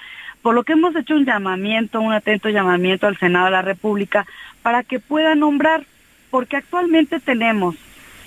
por 0.42 0.54
lo 0.54 0.64
que 0.64 0.74
hemos 0.74 0.94
hecho 0.94 1.14
un 1.14 1.24
llamamiento, 1.24 2.00
un 2.00 2.12
atento 2.12 2.48
llamamiento 2.48 3.06
al 3.06 3.18
Senado 3.18 3.46
de 3.46 3.52
la 3.52 3.62
República 3.62 4.26
para 4.62 4.82
que 4.82 5.00
pueda 5.00 5.34
nombrar, 5.34 5.84
porque 6.30 6.56
actualmente 6.56 7.20
tenemos 7.20 7.76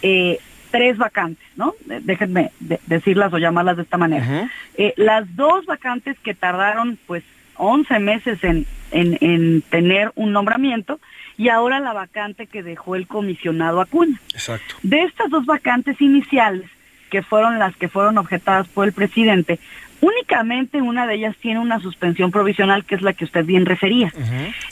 eh, 0.01 0.39
tres 0.71 0.97
vacantes, 0.97 1.45
¿no? 1.55 1.73
Déjenme 1.85 2.51
decirlas 2.85 3.34
o 3.34 3.38
llamarlas 3.38 3.77
de 3.77 3.84
esta 3.84 3.97
manera. 3.97 4.49
Eh, 4.76 4.93
las 4.97 5.35
dos 5.35 5.65
vacantes 5.65 6.17
que 6.19 6.34
tardaron 6.34 6.97
pues 7.07 7.23
11 7.55 7.99
meses 7.99 8.43
en, 8.43 8.65
en, 8.91 9.61
tener 9.63 10.11
un 10.15 10.31
nombramiento 10.31 10.99
y 11.38 11.49
ahora 11.49 11.80
la 11.80 11.93
vacante 11.93 12.47
que 12.47 12.63
dejó 12.63 12.95
el 12.95 13.07
comisionado 13.07 13.81
Acuña. 13.81 14.19
Exacto. 14.34 14.76
De 14.84 15.03
estas 15.03 15.30
dos 15.30 15.45
vacantes 15.45 15.99
iniciales, 16.01 16.69
que 17.09 17.23
fueron 17.23 17.57
las 17.57 17.76
que 17.76 17.89
fueron 17.89 18.17
objetadas 18.17 18.67
por 18.67 18.85
el 18.85 18.93
presidente, 18.93 19.59
únicamente 20.01 20.81
una 20.81 21.07
de 21.07 21.15
ellas 21.15 21.35
tiene 21.38 21.59
una 21.59 21.80
suspensión 21.80 22.31
provisional, 22.31 22.85
que 22.85 22.95
es 22.95 23.01
la 23.01 23.13
que 23.13 23.26
usted 23.26 23.45
bien 23.45 23.65
refería. 23.65 24.13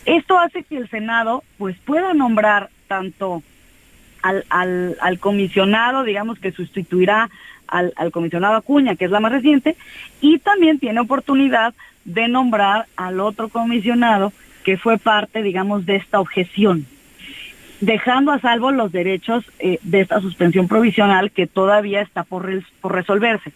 Esto 0.05 0.37
hace 0.37 0.63
que 0.63 0.77
el 0.77 0.89
Senado 0.89 1.43
pues 1.57 1.75
pueda 1.79 2.13
nombrar 2.13 2.69
tanto 2.87 3.41
al, 4.49 5.19
comisionado, 5.19 6.03
digamos, 6.03 6.39
que 6.39 6.51
sustituirá 6.51 7.29
al, 7.67 7.93
comisionado 8.11 8.55
Acuña, 8.55 8.95
que 8.95 9.05
es 9.05 9.11
la 9.11 9.19
más 9.19 9.31
reciente, 9.31 9.75
y 10.21 10.39
también 10.39 10.79
tiene 10.79 10.99
oportunidad 10.99 11.73
de 12.05 12.27
nombrar 12.27 12.87
al 12.95 13.19
otro 13.19 13.49
comisionado 13.49 14.31
que 14.63 14.77
fue 14.77 14.97
parte, 14.97 15.43
digamos, 15.43 15.85
de 15.85 15.97
esta 15.97 16.19
objeción, 16.19 16.85
dejando 17.81 18.31
a 18.31 18.39
salvo 18.39 18.71
los 18.71 18.91
derechos 18.91 19.45
eh, 19.59 19.79
de 19.83 20.01
esta 20.01 20.19
suspensión 20.19 20.67
provisional 20.67 21.31
que 21.31 21.47
todavía 21.47 22.01
está 22.01 22.23
por, 22.23 22.49
resolverse. 22.83 23.51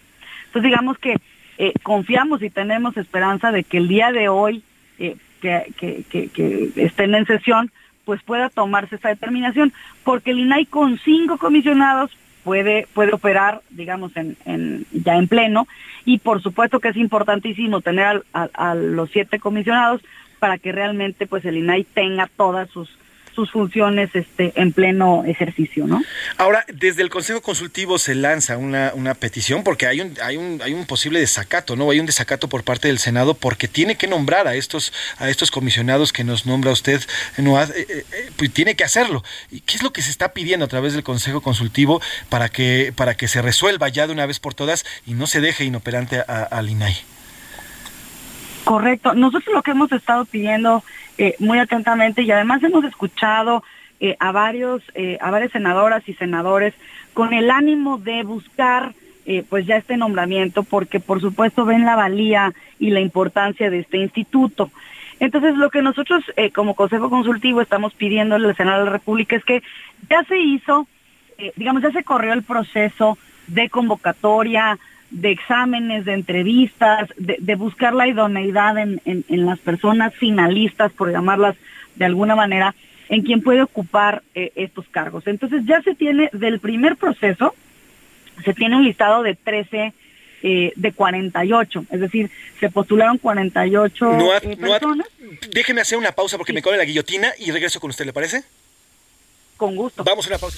Entonces, 0.47 0.69
digamos 0.69 0.97
que 0.97 1.15
eh, 1.57 1.73
confiamos 1.83 2.41
y 2.41 2.49
tenemos 2.49 2.97
esperanza 2.97 3.51
de 3.51 3.63
que 3.63 3.77
el 3.77 3.87
día 3.87 4.11
de 4.11 4.29
hoy, 4.29 4.63
eh, 4.99 5.15
que, 5.41 5.73
que 6.33 6.71
estén 6.75 7.15
en 7.15 7.25
sesión, 7.25 7.71
pues 8.05 8.21
pueda 8.23 8.49
tomarse 8.49 8.95
esa 8.95 9.09
determinación, 9.09 9.73
porque 10.03 10.31
el 10.31 10.39
INAI 10.39 10.65
con 10.65 10.97
cinco 10.99 11.37
comisionados 11.37 12.11
puede, 12.43 12.87
puede 12.93 13.13
operar, 13.13 13.61
digamos, 13.69 14.15
en, 14.17 14.37
en, 14.45 14.85
ya 14.91 15.15
en 15.15 15.27
pleno, 15.27 15.67
y 16.05 16.17
por 16.17 16.41
supuesto 16.41 16.79
que 16.79 16.89
es 16.89 16.97
importantísimo 16.97 17.81
tener 17.81 18.23
a 18.33 18.75
los 18.75 19.11
siete 19.11 19.39
comisionados 19.39 20.01
para 20.39 20.57
que 20.57 20.71
realmente 20.71 21.27
pues 21.27 21.45
el 21.45 21.57
INAI 21.57 21.83
tenga 21.83 22.27
todas 22.35 22.69
sus 22.71 22.89
sus 23.33 23.51
funciones 23.51 24.09
este, 24.13 24.53
en 24.55 24.71
pleno 24.73 25.23
ejercicio, 25.25 25.87
¿no? 25.87 26.03
Ahora, 26.37 26.65
desde 26.73 27.01
el 27.01 27.09
Consejo 27.09 27.41
Consultivo 27.41 27.97
se 27.97 28.15
lanza 28.15 28.57
una, 28.57 28.91
una 28.93 29.13
petición 29.13 29.63
porque 29.63 29.87
hay 29.87 30.01
un, 30.01 30.13
hay 30.21 30.37
un, 30.37 30.61
hay 30.63 30.73
un 30.73 30.85
posible 30.85 31.19
desacato, 31.19 31.75
¿no? 31.75 31.89
Hay 31.89 31.99
un 31.99 32.05
desacato 32.05 32.47
por 32.49 32.63
parte 32.63 32.87
del 32.87 32.99
Senado 32.99 33.33
porque 33.33 33.67
tiene 33.67 33.95
que 33.95 34.07
nombrar 34.07 34.47
a 34.47 34.55
estos, 34.55 34.93
a 35.17 35.29
estos 35.29 35.51
comisionados 35.51 36.13
que 36.13 36.23
nos 36.23 36.45
nombra 36.45 36.71
usted, 36.71 37.01
no, 37.37 37.61
eh, 37.61 37.67
eh, 37.75 38.05
eh, 38.11 38.31
pues 38.35 38.51
tiene 38.51 38.75
que 38.75 38.83
hacerlo. 38.83 39.23
¿Y 39.51 39.61
qué 39.61 39.75
es 39.77 39.83
lo 39.83 39.93
que 39.93 40.01
se 40.01 40.11
está 40.11 40.33
pidiendo 40.33 40.65
a 40.65 40.69
través 40.69 40.93
del 40.93 41.03
Consejo 41.03 41.41
Consultivo 41.41 42.01
para 42.29 42.49
que, 42.49 42.93
para 42.95 43.15
que 43.15 43.27
se 43.27 43.41
resuelva 43.41 43.89
ya 43.89 44.07
de 44.07 44.13
una 44.13 44.25
vez 44.25 44.39
por 44.39 44.53
todas 44.53 44.85
y 45.05 45.13
no 45.13 45.27
se 45.27 45.41
deje 45.41 45.65
inoperante 45.65 46.19
al 46.19 46.69
INAI? 46.69 47.10
Correcto. 48.71 49.13
Nosotros 49.15 49.53
lo 49.53 49.63
que 49.63 49.71
hemos 49.71 49.91
estado 49.91 50.23
pidiendo 50.23 50.81
eh, 51.17 51.35
muy 51.39 51.59
atentamente 51.59 52.21
y 52.21 52.31
además 52.31 52.63
hemos 52.63 52.85
escuchado 52.85 53.65
eh, 53.99 54.15
a 54.17 54.31
varios 54.31 54.81
eh, 54.95 55.17
a 55.19 55.29
varias 55.29 55.51
senadoras 55.51 56.07
y 56.07 56.13
senadores 56.13 56.73
con 57.13 57.33
el 57.33 57.51
ánimo 57.51 57.97
de 57.97 58.23
buscar 58.23 58.93
pues 59.49 59.65
ya 59.65 59.75
este 59.75 59.97
nombramiento 59.97 60.63
porque 60.63 61.01
por 61.01 61.19
supuesto 61.19 61.65
ven 61.65 61.85
la 61.85 61.97
valía 61.97 62.53
y 62.79 62.91
la 62.91 63.01
importancia 63.01 63.69
de 63.69 63.79
este 63.79 63.97
instituto. 63.97 64.71
Entonces 65.19 65.57
lo 65.57 65.69
que 65.69 65.81
nosotros 65.81 66.23
como 66.55 66.73
Consejo 66.73 67.09
Consultivo 67.09 67.59
estamos 67.59 67.93
pidiendo 67.93 68.35
al 68.35 68.55
Senado 68.55 68.79
de 68.79 68.85
la 68.85 68.91
República 68.91 69.35
es 69.35 69.43
que 69.43 69.63
ya 70.09 70.23
se 70.23 70.39
hizo, 70.39 70.87
digamos, 71.57 71.83
ya 71.83 71.91
se 71.91 72.05
corrió 72.05 72.31
el 72.31 72.43
proceso 72.43 73.17
de 73.47 73.69
convocatoria, 73.69 74.79
de 75.11 75.31
exámenes, 75.31 76.05
de 76.05 76.13
entrevistas, 76.13 77.09
de, 77.17 77.55
buscar 77.55 77.93
la 77.93 78.07
idoneidad 78.07 78.77
en, 78.77 79.01
en, 79.05 79.45
las 79.45 79.59
personas 79.59 80.15
finalistas, 80.15 80.91
por 80.93 81.11
llamarlas 81.11 81.55
de 81.95 82.05
alguna 82.05 82.35
manera, 82.35 82.73
en 83.09 83.21
quien 83.23 83.41
puede 83.41 83.61
ocupar 83.61 84.23
eh, 84.33 84.53
estos 84.55 84.87
cargos. 84.87 85.27
Entonces 85.27 85.63
ya 85.65 85.81
se 85.81 85.95
tiene 85.95 86.29
del 86.31 86.59
primer 86.59 86.95
proceso, 86.95 87.53
se 88.43 88.53
tiene 88.53 88.77
un 88.77 88.85
listado 88.85 89.21
de 89.21 89.35
13 89.35 89.93
eh, 90.43 90.73
de 90.75 90.91
48, 90.93 91.85
es 91.91 91.99
decir, 91.99 92.31
se 92.59 92.69
postularon 92.69 93.17
48 93.17 94.11
eh, 94.41 94.57
personas. 94.57 95.07
déjeme 95.51 95.81
hacer 95.81 95.97
una 95.97 96.13
pausa 96.13 96.37
porque 96.37 96.53
me 96.53 96.61
come 96.61 96.77
la 96.77 96.85
guillotina 96.85 97.33
y 97.37 97.51
regreso 97.51 97.81
con 97.81 97.89
usted, 97.89 98.05
¿le 98.05 98.13
parece? 98.13 98.43
Con 99.57 99.75
gusto. 99.75 100.05
Vamos 100.05 100.25
a 100.25 100.29
una 100.29 100.37
pausa. 100.39 100.57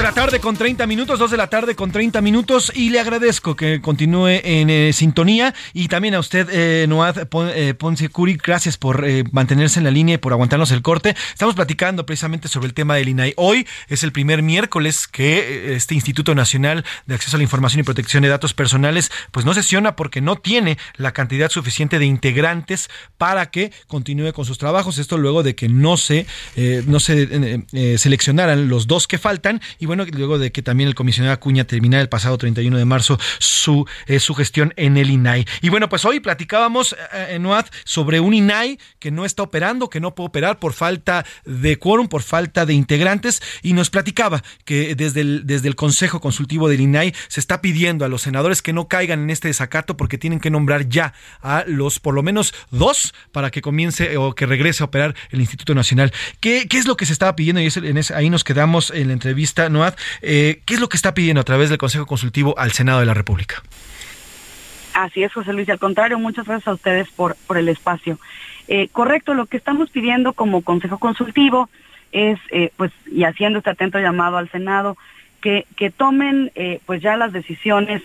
De 0.00 0.06
la 0.06 0.12
tarde 0.12 0.40
con 0.40 0.56
30 0.56 0.86
minutos, 0.86 1.18
2 1.18 1.30
de 1.30 1.36
la 1.36 1.48
tarde 1.48 1.74
con 1.74 1.92
30 1.92 2.22
minutos 2.22 2.72
y 2.74 2.88
le 2.88 3.00
agradezco 3.00 3.54
que 3.54 3.82
continúe 3.82 4.28
en 4.28 4.70
eh, 4.70 4.92
sintonía 4.94 5.52
y 5.74 5.88
también 5.88 6.14
a 6.14 6.20
usted, 6.20 6.48
eh, 6.50 6.86
Noad 6.88 7.28
eh, 7.54 7.74
Ponce 7.74 8.08
Curi, 8.08 8.38
gracias 8.42 8.78
por 8.78 9.06
eh, 9.06 9.24
mantenerse 9.30 9.78
en 9.78 9.84
la 9.84 9.90
línea 9.90 10.14
y 10.14 10.18
por 10.18 10.32
aguantarnos 10.32 10.70
el 10.70 10.80
corte. 10.80 11.14
Estamos 11.34 11.54
platicando 11.54 12.06
precisamente 12.06 12.48
sobre 12.48 12.68
el 12.68 12.72
tema 12.72 12.94
del 12.94 13.10
INAI. 13.10 13.34
Hoy 13.36 13.66
es 13.88 14.02
el 14.02 14.10
primer 14.10 14.42
miércoles 14.42 15.06
que 15.06 15.74
este 15.74 15.94
Instituto 15.94 16.34
Nacional 16.34 16.82
de 17.04 17.16
Acceso 17.16 17.36
a 17.36 17.38
la 17.38 17.42
Información 17.44 17.80
y 17.80 17.82
Protección 17.82 18.22
de 18.22 18.30
Datos 18.30 18.54
Personales 18.54 19.12
pues 19.32 19.44
no 19.44 19.52
sesiona 19.52 19.96
porque 19.96 20.22
no 20.22 20.36
tiene 20.36 20.78
la 20.96 21.12
cantidad 21.12 21.50
suficiente 21.50 21.98
de 21.98 22.06
integrantes 22.06 22.88
para 23.18 23.50
que 23.50 23.70
continúe 23.86 24.32
con 24.32 24.46
sus 24.46 24.56
trabajos. 24.56 24.96
Esto 24.96 25.18
luego 25.18 25.42
de 25.42 25.54
que 25.54 25.68
no 25.68 25.98
se, 25.98 26.26
no 26.86 27.00
se 27.00 27.98
seleccionaran 27.98 28.70
los 28.70 28.86
dos 28.86 29.06
que 29.06 29.18
faltan 29.18 29.60
y 29.78 29.89
bueno, 29.90 30.06
luego 30.12 30.38
de 30.38 30.52
que 30.52 30.62
también 30.62 30.88
el 30.88 30.94
comisionado 30.94 31.34
Acuña 31.34 31.64
terminara 31.64 32.00
el 32.00 32.08
pasado 32.08 32.38
31 32.38 32.78
de 32.78 32.84
marzo 32.84 33.18
su, 33.40 33.88
eh, 34.06 34.20
su 34.20 34.36
gestión 34.36 34.72
en 34.76 34.96
el 34.96 35.10
INAI. 35.10 35.44
Y 35.62 35.68
bueno, 35.68 35.88
pues 35.88 36.04
hoy 36.04 36.20
platicábamos, 36.20 36.92
eh, 37.12 37.30
en 37.30 37.44
UAD, 37.44 37.66
sobre 37.82 38.20
un 38.20 38.32
INAI 38.32 38.78
que 39.00 39.10
no 39.10 39.24
está 39.24 39.42
operando, 39.42 39.90
que 39.90 39.98
no 39.98 40.14
puede 40.14 40.28
operar 40.28 40.60
por 40.60 40.74
falta 40.74 41.26
de 41.44 41.76
quórum, 41.76 42.06
por 42.06 42.22
falta 42.22 42.66
de 42.66 42.74
integrantes, 42.74 43.42
y 43.62 43.72
nos 43.72 43.90
platicaba 43.90 44.44
que 44.64 44.94
desde 44.94 45.22
el, 45.22 45.44
desde 45.44 45.66
el 45.66 45.74
Consejo 45.74 46.20
Consultivo 46.20 46.68
del 46.68 46.82
INAI 46.82 47.12
se 47.26 47.40
está 47.40 47.60
pidiendo 47.60 48.04
a 48.04 48.08
los 48.08 48.22
senadores 48.22 48.62
que 48.62 48.72
no 48.72 48.86
caigan 48.86 49.24
en 49.24 49.30
este 49.30 49.48
desacato 49.48 49.96
porque 49.96 50.18
tienen 50.18 50.38
que 50.38 50.50
nombrar 50.50 50.88
ya 50.88 51.14
a 51.42 51.64
los 51.66 51.98
por 51.98 52.14
lo 52.14 52.22
menos 52.22 52.54
dos 52.70 53.12
para 53.32 53.50
que 53.50 53.60
comience 53.60 54.16
o 54.18 54.36
que 54.36 54.46
regrese 54.46 54.84
a 54.84 54.86
operar 54.86 55.16
el 55.30 55.40
Instituto 55.40 55.74
Nacional. 55.74 56.12
¿Qué, 56.38 56.68
qué 56.68 56.78
es 56.78 56.86
lo 56.86 56.96
que 56.96 57.06
se 57.06 57.12
estaba 57.12 57.34
pidiendo? 57.34 57.60
Y 57.60 57.66
en 57.74 57.98
ahí 58.14 58.30
nos 58.30 58.44
quedamos 58.44 58.92
en 58.92 59.08
la 59.08 59.14
entrevista. 59.14 59.68
Eh, 60.22 60.60
¿qué 60.64 60.74
es 60.74 60.80
lo 60.80 60.88
que 60.88 60.96
está 60.96 61.14
pidiendo 61.14 61.40
a 61.40 61.44
través 61.44 61.68
del 61.68 61.78
Consejo 61.78 62.06
Consultivo 62.06 62.58
al 62.58 62.72
Senado 62.72 63.00
de 63.00 63.06
la 63.06 63.14
República? 63.14 63.62
Así 64.94 65.22
es, 65.22 65.32
José 65.32 65.52
Luis. 65.52 65.68
Al 65.68 65.78
contrario, 65.78 66.18
muchas 66.18 66.46
gracias 66.46 66.68
a 66.68 66.74
ustedes 66.74 67.08
por, 67.10 67.36
por 67.46 67.56
el 67.56 67.68
espacio. 67.68 68.18
Eh, 68.68 68.88
correcto, 68.92 69.34
lo 69.34 69.46
que 69.46 69.56
estamos 69.56 69.90
pidiendo 69.90 70.32
como 70.32 70.62
Consejo 70.62 70.98
Consultivo 70.98 71.68
es, 72.12 72.38
eh, 72.50 72.72
pues, 72.76 72.92
y 73.10 73.24
haciendo 73.24 73.58
este 73.58 73.70
atento 73.70 73.98
llamado 73.98 74.36
al 74.36 74.50
Senado, 74.50 74.96
que, 75.40 75.66
que 75.76 75.90
tomen, 75.90 76.52
pues, 76.84 77.00
ya 77.00 77.16
las 77.16 77.32
decisiones 77.32 78.02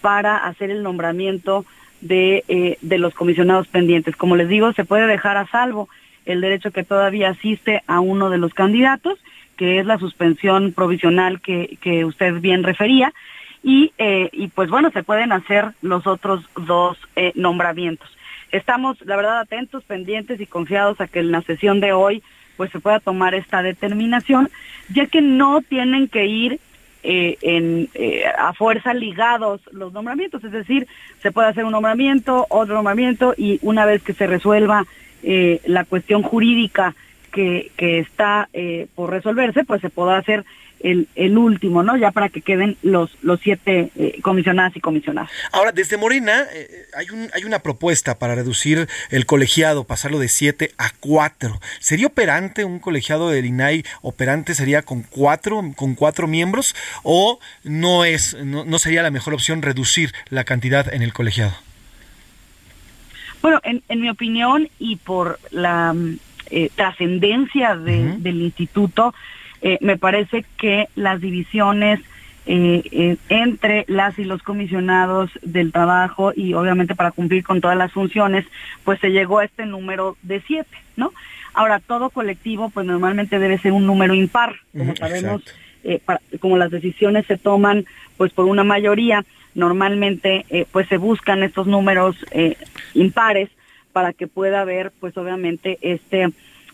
para 0.00 0.38
hacer 0.38 0.70
el 0.70 0.82
nombramiento 0.82 1.66
de, 2.00 2.78
de 2.80 2.98
los 2.98 3.12
comisionados 3.12 3.68
pendientes. 3.68 4.16
Como 4.16 4.36
les 4.36 4.48
digo, 4.48 4.72
se 4.72 4.84
puede 4.84 5.06
dejar 5.06 5.36
a 5.36 5.46
salvo 5.48 5.88
el 6.26 6.40
derecho 6.40 6.70
que 6.70 6.84
todavía 6.84 7.30
asiste 7.30 7.82
a 7.86 8.00
uno 8.00 8.30
de 8.30 8.38
los 8.38 8.54
candidatos 8.54 9.18
que 9.56 9.78
es 9.78 9.86
la 9.86 9.98
suspensión 9.98 10.72
provisional 10.72 11.40
que, 11.40 11.78
que 11.80 12.04
usted 12.04 12.40
bien 12.40 12.62
refería. 12.62 13.12
y, 13.64 13.92
eh, 13.96 14.28
y 14.32 14.48
pues 14.48 14.68
bueno, 14.68 14.90
se 14.90 15.02
pueden 15.02 15.32
hacer 15.32 15.70
los 15.80 16.06
otros 16.06 16.44
dos 16.54 16.98
eh, 17.16 17.32
nombramientos. 17.34 18.08
Estamos, 18.52 19.00
la 19.06 19.16
verdad, 19.16 19.40
atentos, 19.40 19.82
pendientes 19.84 20.38
y 20.40 20.46
confiados 20.46 21.00
a 21.00 21.08
que 21.08 21.20
en 21.20 21.32
la 21.32 21.40
sesión 21.40 21.80
de 21.80 21.92
hoy 21.92 22.22
pues 22.58 22.70
se 22.70 22.78
pueda 22.78 23.00
tomar 23.00 23.34
esta 23.34 23.62
determinación, 23.62 24.48
ya 24.90 25.06
que 25.06 25.22
no 25.22 25.60
tienen 25.62 26.06
que 26.08 26.26
ir 26.26 26.60
eh, 27.02 27.36
en, 27.40 27.88
a 28.38 28.52
fuerza 28.52 28.94
ligados 28.94 29.60
los 29.72 29.92
nombramientos, 29.92 30.44
es 30.44 30.52
decir, 30.52 30.86
se 31.20 31.32
puede 31.32 31.48
hacer 31.48 31.64
un 31.64 31.72
nombramiento, 31.72 32.46
otro 32.50 32.74
nombramiento 32.74 33.34
y 33.36 33.58
una 33.62 33.86
vez 33.86 34.02
que 34.02 34.12
se 34.12 34.26
resuelva 34.26 34.84
la 35.66 35.84
cuestión 35.84 36.22
jurídica 36.22 36.94
que, 37.34 37.72
que 37.76 37.98
está 37.98 38.48
eh, 38.52 38.86
por 38.94 39.10
resolverse, 39.10 39.64
pues 39.64 39.80
se 39.80 39.90
podrá 39.90 40.18
hacer 40.18 40.44
el, 40.80 41.08
el 41.14 41.38
último, 41.38 41.82
¿no? 41.82 41.96
Ya 41.96 42.10
para 42.12 42.28
que 42.28 42.42
queden 42.42 42.76
los, 42.82 43.10
los 43.22 43.40
siete 43.40 43.90
eh, 43.96 44.20
comisionadas 44.22 44.76
y 44.76 44.80
comisionados. 44.80 45.30
Ahora, 45.50 45.72
desde 45.72 45.96
Morena 45.96 46.44
eh, 46.52 46.68
hay, 46.94 47.08
un, 47.10 47.30
hay 47.32 47.44
una 47.44 47.60
propuesta 47.60 48.18
para 48.18 48.34
reducir 48.34 48.86
el 49.10 49.24
colegiado, 49.24 49.84
pasarlo 49.84 50.18
de 50.18 50.28
siete 50.28 50.72
a 50.76 50.90
cuatro. 51.00 51.58
¿Sería 51.80 52.06
operante 52.06 52.64
un 52.64 52.80
colegiado 52.80 53.30
del 53.30 53.46
INAI? 53.46 53.82
¿Operante 54.02 54.54
sería 54.54 54.82
con 54.82 55.02
cuatro, 55.02 55.62
con 55.74 55.94
cuatro 55.94 56.28
miembros? 56.28 56.76
¿O 57.02 57.38
no, 57.64 58.04
es, 58.04 58.36
no, 58.44 58.64
no 58.64 58.78
sería 58.78 59.02
la 59.02 59.10
mejor 59.10 59.34
opción 59.34 59.62
reducir 59.62 60.12
la 60.28 60.44
cantidad 60.44 60.92
en 60.92 61.02
el 61.02 61.12
colegiado? 61.12 61.54
Bueno, 63.40 63.60
en, 63.64 63.82
en 63.88 64.00
mi 64.00 64.10
opinión 64.10 64.68
y 64.78 64.96
por 64.96 65.38
la 65.50 65.94
eh, 66.56 66.70
trascendencia 66.74 67.74
de- 67.76 68.14
del 68.18 68.40
instituto, 68.42 69.12
eh, 69.60 69.78
me 69.80 69.96
parece 69.96 70.44
que 70.56 70.88
las 70.94 71.20
divisiones 71.20 72.00
eh, 72.46 73.16
entre 73.30 73.86
las 73.88 74.18
y 74.18 74.24
los 74.24 74.42
comisionados 74.42 75.30
del 75.42 75.72
trabajo 75.72 76.32
y 76.36 76.52
obviamente 76.52 76.94
para 76.94 77.10
cumplir 77.10 77.42
con 77.42 77.62
todas 77.62 77.76
las 77.78 77.90
funciones, 77.90 78.44
pues 78.84 79.00
se 79.00 79.08
llegó 79.12 79.38
a 79.38 79.46
este 79.46 79.64
número 79.64 80.16
de 80.22 80.42
siete, 80.46 80.76
¿no? 80.96 81.12
Ahora, 81.54 81.80
todo 81.80 82.10
colectivo, 82.10 82.68
pues 82.68 82.84
normalmente 82.86 83.38
debe 83.38 83.56
ser 83.58 83.72
un 83.72 83.86
número 83.86 84.12
impar, 84.14 84.56
como 84.76 84.92
sabemos, 84.96 85.42
para- 86.04 86.20
como 86.40 86.58
las 86.58 86.70
decisiones 86.70 87.24
se 87.26 87.38
toman 87.38 87.86
pues 88.18 88.30
por 88.34 88.44
una 88.44 88.62
mayoría, 88.64 89.24
normalmente 89.54 90.44
pues 90.70 90.86
se 90.88 90.98
buscan 90.98 91.42
estos 91.42 91.66
números 91.66 92.14
impares 92.92 93.48
para 93.94 94.12
que 94.12 94.26
pueda 94.26 94.60
haber 94.60 94.90
pues 95.00 95.16
obviamente 95.16 95.78
este 95.80 96.28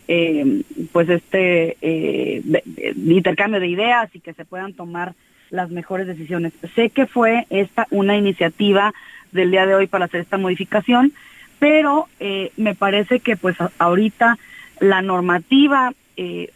eh, 0.09 0.63
pues 0.91 1.09
este 1.11 1.77
eh, 1.83 2.41
de- 2.43 2.63
de- 2.65 2.93
de 2.97 3.15
intercambio 3.15 3.61
de 3.61 3.69
ideas 3.69 4.09
y 4.15 4.21
que 4.21 4.33
se 4.33 4.45
puedan 4.47 4.73
tomar 4.73 5.13
las 5.51 5.71
mejores 5.71 6.07
decisiones. 6.07 6.53
Sé 6.75 6.89
que 6.91 7.07
fue 7.07 7.47
esta 7.51 7.87
una 7.91 8.17
iniciativa 8.17 8.93
del 9.33 9.51
día 9.51 9.67
de 9.67 9.75
hoy 9.75 9.87
para 9.87 10.07
hacer 10.07 10.21
esta 10.23 10.39
modificación, 10.39 11.13
pero 11.59 12.07
eh, 12.21 12.51
me 12.57 12.75
parece 12.75 13.21
que 13.21 13.37
pues 13.37 13.61
a- 13.61 13.71
ahorita 13.79 14.39
la 14.81 15.03
normativa 15.03 15.93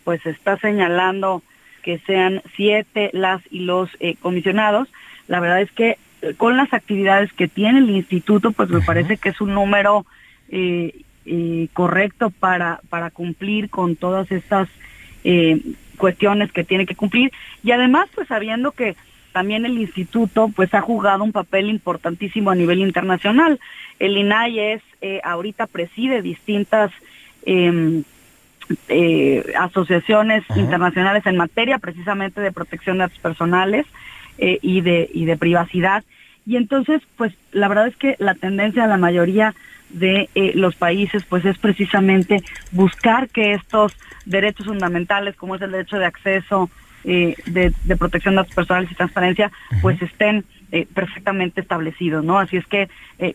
pues 0.05 0.21
está 0.27 0.59
señalando 0.59 1.43
que 1.83 1.97
sean 2.07 2.43
siete 2.55 3.09
las 3.15 3.41
y 3.51 3.61
los 3.61 3.89
comisionados. 4.21 4.89
La 5.27 5.41
verdad 5.41 5.63
es 5.63 5.71
que 5.73 5.97
con 6.37 6.59
las 6.59 6.71
actividades 6.75 7.33
que 7.33 7.49
tiene 7.49 7.79
el 7.79 7.89
instituto, 7.89 8.53
pues 8.53 8.69
me 8.69 8.83
parece 8.83 9.17
que 9.17 9.31
es 9.31 9.41
un 9.41 9.55
número 9.55 10.05
eh, 10.51 11.05
eh, 11.27 11.69
correcto 11.73 12.29
para, 12.29 12.81
para 12.91 13.11
cumplir 13.11 13.71
con 13.71 13.97
todas 13.97 14.31
estas 14.31 14.69
eh, 15.25 15.59
cuestiones 15.97 16.53
que 16.53 16.65
tiene 16.65 16.85
que 16.85 16.95
cumplir. 16.95 17.33
Y 17.63 17.71
además, 17.71 18.11
pues 18.15 18.29
sabiendo 18.29 18.73
que 18.73 18.95
también 19.33 19.65
el 19.65 19.79
instituto 19.79 20.51
pues 20.55 20.75
ha 20.75 20.83
jugado 20.83 21.25
un 21.25 21.33
papel 21.33 21.71
importantísimo 21.71 22.51
a 22.51 22.55
nivel 22.55 22.81
internacional. 22.81 23.59
El 23.99 24.19
INAI 24.19 24.59
es, 24.59 24.83
eh, 25.01 25.23
ahorita 25.25 25.67
preside 25.67 26.21
distintas 26.21 26.93
em, 27.47 28.05
eh, 28.89 29.55
asociaciones 29.59 30.45
internacionales 30.57 31.25
en 31.25 31.39
materia 31.39 31.79
precisamente 31.79 32.43
de 32.43 32.53
protección 32.53 32.99
de 32.99 33.05
datos 33.05 33.19
personales 33.19 33.87
y 34.37 34.81
de 34.81 35.09
y 35.15 35.27
de 35.27 35.37
privacidad 35.37 36.03
y 36.45 36.57
entonces 36.57 37.01
pues 37.17 37.33
la 37.53 37.69
verdad 37.69 37.87
es 37.87 37.97
que 37.97 38.17
la 38.19 38.35
tendencia 38.35 38.83
de 38.83 38.89
la 38.89 38.97
mayoría 38.97 39.55
de 39.95 40.29
eh, 40.35 40.53
los 40.55 40.75
países 40.75 41.25
pues 41.29 41.45
es 41.45 41.57
precisamente 41.59 42.43
buscar 42.73 43.29
que 43.29 43.55
estos 43.55 43.93
derechos 44.27 44.67
fundamentales 44.67 45.37
como 45.37 45.55
es 45.55 45.63
el 45.63 45.71
derecho 45.71 45.99
de 45.99 46.07
acceso 46.07 46.69
eh, 47.05 47.37
de, 47.47 47.73
de 47.85 47.97
protección 47.97 48.35
de 48.35 48.41
datos 48.41 48.55
personales 48.55 48.91
y 48.91 48.95
transparencia 48.95 49.53
pues 49.83 50.01
estén 50.03 50.45
eh, 50.73 50.89
perfectamente 50.93 51.61
establecidos, 51.61 52.25
¿no? 52.25 52.39
Así 52.39 52.57
es 52.57 52.67
que, 52.67 52.89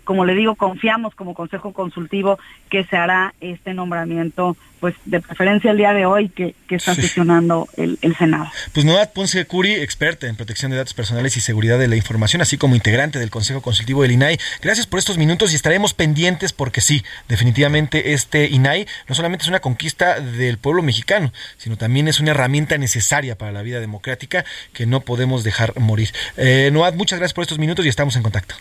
como 0.03 0.25
le 0.25 0.35
digo, 0.35 0.55
confiamos 0.55 1.15
como 1.15 1.33
Consejo 1.33 1.71
Consultivo 1.71 2.37
que 2.69 2.83
se 2.83 2.97
hará 2.97 3.33
este 3.39 3.73
nombramiento, 3.73 4.57
pues 4.79 4.95
de 5.05 5.19
preferencia 5.19 5.71
el 5.71 5.77
día 5.77 5.93
de 5.93 6.05
hoy 6.05 6.29
que, 6.29 6.55
que 6.67 6.75
está 6.75 6.95
Sí. 6.95 7.01
sesionando 7.03 7.67
el, 7.77 7.97
el 8.01 8.15
Senado. 8.15 8.49
Pues 8.73 8.85
Noat 8.85 9.11
Ponce 9.13 9.45
Curi, 9.45 9.73
experta 9.73 10.27
en 10.27 10.35
protección 10.35 10.71
de 10.71 10.77
datos 10.77 10.93
personales 10.93 11.35
y 11.37 11.41
seguridad 11.41 11.77
de 11.79 11.87
la 11.87 11.95
información, 11.95 12.41
así 12.41 12.57
como 12.57 12.75
integrante 12.75 13.19
del 13.19 13.29
Consejo 13.29 13.61
Consultivo 13.61 14.01
del 14.01 14.11
INAI. 14.11 14.37
Gracias 14.61 14.87
por 14.87 14.99
estos 14.99 15.17
minutos 15.17 15.51
y 15.51 15.55
estaremos 15.55 15.93
pendientes 15.93 16.53
porque 16.53 16.81
sí, 16.81 17.03
definitivamente 17.27 18.13
este 18.13 18.47
INAI 18.47 18.87
no 19.07 19.15
solamente 19.15 19.43
es 19.43 19.49
una 19.49 19.59
conquista 19.59 20.19
del 20.19 20.57
pueblo 20.57 20.81
mexicano, 20.81 21.31
sino 21.57 21.77
también 21.77 22.07
es 22.07 22.19
una 22.19 22.31
herramienta 22.31 22.77
necesaria 22.77 23.37
para 23.37 23.51
la 23.51 23.61
vida 23.61 23.79
democrática 23.79 24.45
que 24.73 24.85
no 24.85 25.01
podemos 25.01 25.43
dejar 25.43 25.79
morir. 25.79 26.11
Eh, 26.37 26.69
Noat, 26.73 26.95
muchas 26.95 27.19
gracias 27.19 27.33
por 27.33 27.41
estos 27.43 27.59
minutos 27.59 27.85
y 27.85 27.89
estamos 27.89 28.15
en 28.15 28.23
contacto. 28.23 28.55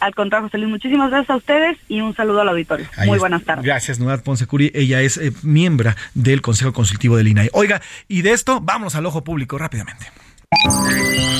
Al 0.00 0.14
contrario, 0.14 0.48
José 0.48 0.58
Luis, 0.58 0.70
muchísimas 0.70 1.10
gracias 1.10 1.30
a 1.30 1.36
ustedes 1.36 1.78
y 1.88 2.00
un 2.00 2.14
saludo 2.14 2.40
al 2.42 2.48
auditorio. 2.48 2.86
Ahí 2.96 3.06
Muy 3.08 3.16
es- 3.16 3.20
buenas 3.20 3.42
tardes. 3.44 3.64
Gracias, 3.64 3.98
Nudad 3.98 4.22
Ponce 4.22 4.46
Curi. 4.46 4.70
Ella 4.74 5.00
es 5.02 5.16
eh, 5.16 5.32
miembro 5.42 5.94
del 6.14 6.42
Consejo 6.42 6.72
Consultivo 6.72 7.16
del 7.16 7.28
INAI. 7.28 7.50
Oiga, 7.52 7.80
y 8.08 8.22
de 8.22 8.32
esto, 8.32 8.60
vamos 8.60 8.94
al 8.94 9.06
ojo 9.06 9.24
público 9.24 9.58
rápidamente. 9.58 10.06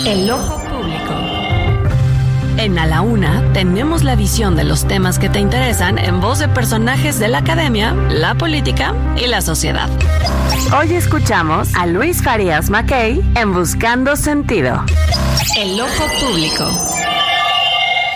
El 0.06 0.30
ojo 0.30 0.58
público. 0.64 1.14
En 2.58 2.78
A 2.78 2.86
la 2.86 3.02
Una 3.02 3.52
tenemos 3.52 4.02
la 4.02 4.16
visión 4.16 4.56
de 4.56 4.64
los 4.64 4.88
temas 4.88 5.18
que 5.18 5.28
te 5.28 5.38
interesan 5.40 5.98
en 5.98 6.20
voz 6.22 6.38
de 6.38 6.48
personajes 6.48 7.18
de 7.18 7.28
la 7.28 7.38
academia, 7.38 7.92
la 7.92 8.34
política 8.34 8.94
y 9.22 9.26
la 9.26 9.42
sociedad. 9.42 9.90
Hoy 10.76 10.94
escuchamos 10.94 11.74
a 11.74 11.86
Luis 11.86 12.22
Farías 12.22 12.70
Mackey 12.70 13.20
en 13.34 13.52
Buscando 13.52 14.16
Sentido. 14.16 14.82
El 15.58 15.78
ojo 15.80 16.04
público. 16.18 16.95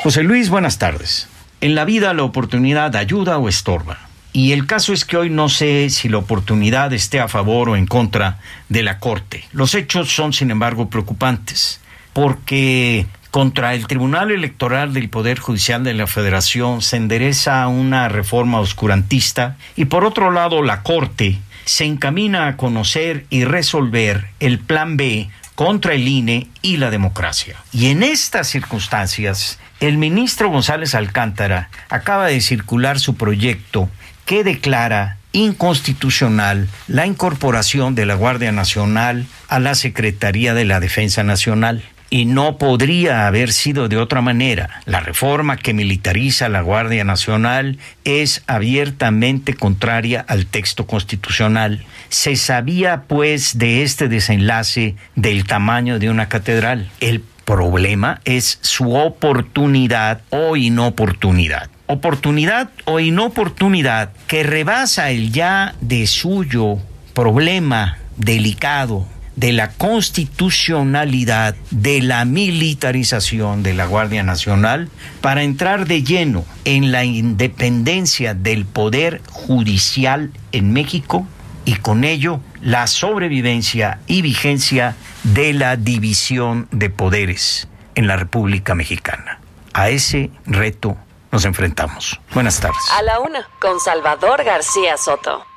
José 0.03 0.23
Luis, 0.23 0.49
buenas 0.49 0.79
tardes. 0.79 1.29
En 1.61 1.75
la 1.75 1.85
vida 1.85 2.15
la 2.15 2.23
oportunidad 2.23 2.97
ayuda 2.97 3.37
o 3.37 3.51
estorba. 3.51 3.99
Y 4.33 4.53
el 4.53 4.67
caso 4.67 4.95
es 4.95 5.05
que 5.05 5.19
hoy 5.19 5.29
no 5.29 5.51
sé 5.51 5.91
si 5.91 6.09
la 6.09 6.17
oportunidad 6.17 6.95
esté 6.95 7.21
a 7.21 7.29
favor 7.29 7.69
o 7.69 7.77
en 7.77 7.85
contra 7.85 8.39
de 8.71 8.83
la 8.83 8.99
Corte. 8.99 9.45
Los 9.53 9.75
hechos 9.75 10.09
son, 10.11 10.33
sin 10.33 10.51
embargo, 10.51 10.89
preocupantes, 10.89 11.83
porque 12.15 13.05
contra 13.31 13.75
el 13.75 13.87
Tribunal 13.87 14.31
Electoral 14.31 14.95
del 14.95 15.11
Poder 15.11 15.39
Judicial 15.39 15.85
de 15.85 15.93
la 15.93 16.07
Federación 16.07 16.81
se 16.81 16.97
endereza 16.97 17.69
una 17.69 18.09
reforma 18.09 18.59
oscurantista 18.59 19.59
y 19.77 19.85
por 19.85 20.07
otro 20.07 20.31
lado 20.31 20.63
la 20.63 20.83
Corte 20.83 21.39
se 21.67 21.85
encamina 21.85 22.49
a 22.49 22.57
conocer 22.57 23.27
y 23.29 23.45
resolver 23.45 24.29
el 24.41 24.61
Plan 24.61 24.97
B 24.97 25.29
contra 25.61 25.93
el 25.93 26.09
INE 26.09 26.47
y 26.63 26.79
la 26.79 26.89
democracia. 26.89 27.55
Y 27.71 27.89
en 27.89 28.03
estas 28.03 28.49
circunstancias, 28.49 29.59
el 29.81 29.99
ministro 29.99 30.49
González 30.49 30.95
Alcántara 30.95 31.69
acaba 31.91 32.29
de 32.29 32.41
circular 32.41 32.99
su 32.99 33.15
proyecto 33.17 33.91
que 34.25 34.43
declara 34.43 35.19
inconstitucional 35.33 36.67
la 36.89 37.05
incorporación 37.05 37.95
de 37.95 38.07
la 38.07 38.15
Guardia 38.15 38.53
Nacional 38.53 39.27
a 39.49 39.59
la 39.59 39.75
Secretaría 39.75 40.55
de 40.55 40.65
la 40.65 40.81
Defensa 40.81 41.25
Nacional. 41.25 41.85
Y 42.11 42.25
no 42.25 42.59
podría 42.59 43.29
haber 43.29 43.53
sido 43.53 43.89
de 43.89 43.97
otra 43.97 44.21
manera. 44.21 44.81
La 44.85 44.99
reforma 44.99 45.57
que 45.57 45.73
militariza 45.73 46.49
la 46.49 46.61
Guardia 46.61 47.05
Nacional 47.05 47.79
es 48.05 48.43
abiertamente 48.49 49.55
contraria 49.55 50.25
al 50.27 50.47
texto 50.47 50.89
constitucional. 50.89 51.85
Se 52.09 52.35
sabía, 52.35 53.03
pues, 53.07 53.59
de 53.59 53.85
este 53.85 54.09
desenlace 54.09 54.97
del 55.15 55.47
tamaño 55.47 56.01
de 56.01 56.11
una 56.11 56.29
catedral. 56.29 56.91
El 57.01 57.23
problema 57.45 58.21
es 58.25 58.59
su 58.63 58.95
oportunidad 58.95 60.21
o 60.31 60.57
inoportunidad. 60.57 61.71
Oportunidad 61.87 62.71
o 62.85 63.01
inoportunidad 63.01 64.11
que 64.27 64.43
rebasa 64.43 65.11
el 65.11 65.33
ya 65.33 65.75
de 65.81 66.07
suyo 66.07 66.79
problema 67.15 67.99
delicado 68.17 69.07
de 69.37 69.53
la 69.53 69.71
constitucionalidad 69.71 71.55
de 71.71 72.03
la 72.03 72.25
militarización 72.25 73.63
de 73.63 73.75
la 73.75 73.87
Guardia 73.87 74.23
Nacional 74.23 74.89
para 75.21 75.43
entrar 75.43 75.87
de 75.87 76.03
lleno 76.03 76.45
en 76.65 76.93
la 76.93 77.05
independencia 77.05 78.35
del 78.35 78.67
poder 78.67 79.23
judicial 79.31 80.31
en 80.53 80.73
México 80.73 81.27
y 81.65 81.77
con 81.77 82.05
ello 82.05 82.41
la 82.61 82.87
sobrevivencia 82.87 84.01
y 84.07 84.23
vigencia 84.23 84.97
de 85.23 85.53
la 85.53 85.77
división 85.77 86.69
de 86.71 86.91
poderes 86.91 87.69
en 87.95 88.07
la 88.07 88.17
República 88.17 88.75
Mexicana. 88.75 89.41
A 89.73 89.91
ese 89.91 90.31
reto 90.47 90.97
nos 91.31 91.45
enfrentamos. 91.45 92.21
Buenas 92.35 92.61
tardes. 92.61 92.79
A 92.99 93.03
la 93.03 93.21
una, 93.21 93.47
con 93.61 93.79
Salvador 93.81 94.43
García 94.45 94.97
Soto. 94.97 95.50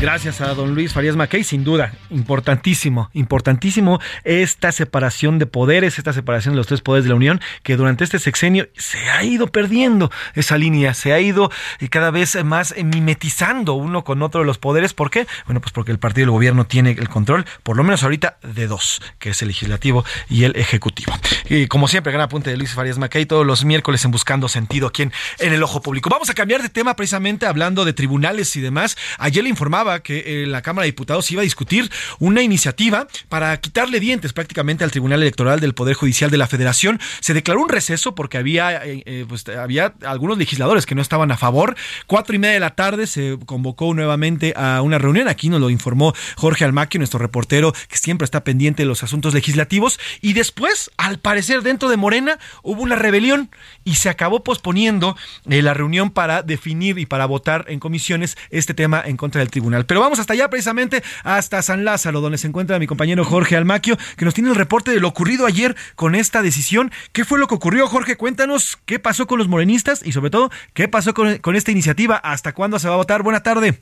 Gracias 0.00 0.40
a 0.40 0.52
don 0.54 0.74
Luis 0.74 0.92
Farías 0.92 1.16
Mackey, 1.16 1.44
sin 1.44 1.64
duda, 1.64 1.92
importantísimo, 2.10 3.10
importantísimo 3.14 4.00
esta 4.24 4.70
separación 4.70 5.38
de 5.38 5.46
poderes, 5.46 5.98
esta 5.98 6.12
separación 6.12 6.54
de 6.54 6.58
los 6.58 6.66
tres 6.66 6.82
poderes 6.82 7.04
de 7.04 7.10
la 7.10 7.14
Unión, 7.14 7.40
que 7.62 7.76
durante 7.76 8.04
este 8.04 8.18
sexenio 8.18 8.68
se 8.76 8.98
ha 9.10 9.22
ido 9.22 9.46
perdiendo 9.46 10.10
esa 10.34 10.58
línea, 10.58 10.92
se 10.94 11.12
ha 11.12 11.20
ido 11.20 11.50
eh, 11.78 11.88
cada 11.88 12.10
vez 12.10 12.44
más 12.44 12.74
mimetizando 12.76 13.74
uno 13.74 14.04
con 14.04 14.20
otro 14.22 14.40
de 14.40 14.46
los 14.46 14.58
poderes. 14.58 14.92
¿Por 14.92 15.10
qué? 15.10 15.26
Bueno, 15.46 15.60
pues 15.60 15.72
porque 15.72 15.92
el 15.92 15.98
partido 15.98 16.26
del 16.26 16.32
gobierno 16.32 16.66
tiene 16.66 16.90
el 16.90 17.08
control, 17.08 17.46
por 17.62 17.76
lo 17.76 17.84
menos 17.84 18.02
ahorita, 18.02 18.38
de 18.42 18.66
dos, 18.66 19.00
que 19.18 19.30
es 19.30 19.40
el 19.42 19.48
legislativo 19.48 20.04
y 20.28 20.44
el 20.44 20.56
ejecutivo. 20.56 21.14
Y 21.48 21.66
como 21.66 21.88
siempre, 21.88 22.12
gran 22.12 22.24
apunte 22.24 22.50
de 22.50 22.56
Luis 22.56 22.74
Farías 22.74 22.98
Mackey 22.98 23.26
todos 23.26 23.46
los 23.46 23.64
miércoles 23.64 24.04
en 24.04 24.10
Buscando 24.10 24.48
Sentido 24.48 24.88
aquí 24.88 25.02
en, 25.02 25.12
en 25.38 25.52
el 25.52 25.62
Ojo 25.62 25.80
Público. 25.80 26.10
Vamos 26.10 26.28
a 26.28 26.34
cambiar 26.34 26.62
de 26.62 26.68
tema 26.68 26.94
precisamente 26.96 27.46
hablando 27.46 27.84
de 27.84 27.92
tribunales 27.92 28.54
y 28.56 28.60
demás. 28.60 28.98
Ayer 29.18 29.44
le 29.44 29.50
informaba 29.50 29.83
que 30.02 30.42
en 30.42 30.52
la 30.52 30.62
Cámara 30.62 30.84
de 30.84 30.88
Diputados 30.88 31.30
iba 31.30 31.42
a 31.42 31.44
discutir 31.44 31.90
una 32.18 32.42
iniciativa 32.42 33.06
para 33.28 33.56
quitarle 33.60 34.00
dientes 34.00 34.32
prácticamente 34.32 34.84
al 34.84 34.90
Tribunal 34.90 35.22
Electoral 35.22 35.60
del 35.60 35.74
Poder 35.74 35.94
Judicial 35.94 36.30
de 36.30 36.38
la 36.38 36.46
Federación. 36.46 37.00
Se 37.20 37.34
declaró 37.34 37.62
un 37.62 37.68
receso 37.68 38.14
porque 38.14 38.38
había, 38.38 38.84
eh, 38.84 39.02
eh, 39.06 39.26
pues, 39.28 39.46
había 39.48 39.94
algunos 40.04 40.38
legisladores 40.38 40.86
que 40.86 40.94
no 40.94 41.02
estaban 41.02 41.30
a 41.30 41.36
favor. 41.36 41.76
Cuatro 42.06 42.34
y 42.34 42.38
media 42.38 42.54
de 42.54 42.60
la 42.60 42.74
tarde 42.74 43.06
se 43.06 43.38
convocó 43.46 43.92
nuevamente 43.94 44.54
a 44.56 44.80
una 44.82 44.98
reunión. 44.98 45.28
Aquí 45.28 45.48
nos 45.48 45.60
lo 45.60 45.70
informó 45.70 46.14
Jorge 46.36 46.64
Almaquio, 46.64 46.98
nuestro 46.98 47.18
reportero 47.18 47.72
que 47.88 47.96
siempre 47.96 48.24
está 48.24 48.44
pendiente 48.44 48.82
de 48.82 48.86
los 48.86 49.02
asuntos 49.02 49.34
legislativos. 49.34 49.98
Y 50.20 50.32
después, 50.32 50.90
al 50.96 51.18
parecer, 51.18 51.62
dentro 51.62 51.88
de 51.88 51.96
Morena 51.96 52.38
hubo 52.62 52.82
una 52.82 52.96
rebelión 52.96 53.50
y 53.84 53.96
se 53.96 54.08
acabó 54.08 54.42
posponiendo 54.42 55.16
eh, 55.48 55.62
la 55.62 55.74
reunión 55.74 56.10
para 56.10 56.42
definir 56.42 56.98
y 56.98 57.06
para 57.06 57.26
votar 57.26 57.64
en 57.68 57.80
comisiones 57.80 58.36
este 58.50 58.74
tema 58.74 59.02
en 59.04 59.16
contra 59.16 59.40
del 59.40 59.50
tribunal. 59.50 59.73
Pero 59.82 60.00
vamos 60.00 60.20
hasta 60.20 60.34
allá, 60.34 60.48
precisamente 60.48 61.02
hasta 61.24 61.60
San 61.62 61.84
Lázaro, 61.84 62.20
donde 62.20 62.38
se 62.38 62.46
encuentra 62.46 62.78
mi 62.78 62.86
compañero 62.86 63.24
Jorge 63.24 63.56
Almaquio, 63.56 63.96
que 64.16 64.24
nos 64.24 64.34
tiene 64.34 64.50
el 64.50 64.56
reporte 64.56 64.92
de 64.92 65.00
lo 65.00 65.08
ocurrido 65.08 65.46
ayer 65.46 65.74
con 65.96 66.14
esta 66.14 66.42
decisión. 66.42 66.92
¿Qué 67.12 67.24
fue 67.24 67.38
lo 67.38 67.48
que 67.48 67.56
ocurrió, 67.56 67.86
Jorge? 67.88 68.16
Cuéntanos 68.16 68.78
qué 68.86 68.98
pasó 68.98 69.26
con 69.26 69.38
los 69.38 69.48
morenistas 69.48 70.06
y 70.06 70.12
sobre 70.12 70.30
todo 70.30 70.50
qué 70.74 70.86
pasó 70.86 71.14
con, 71.14 71.56
esta 71.56 71.70
iniciativa, 71.72 72.16
hasta 72.16 72.52
cuándo 72.52 72.78
se 72.78 72.88
va 72.88 72.94
a 72.94 72.98
votar. 72.98 73.22
Buena 73.22 73.42
tarde. 73.42 73.74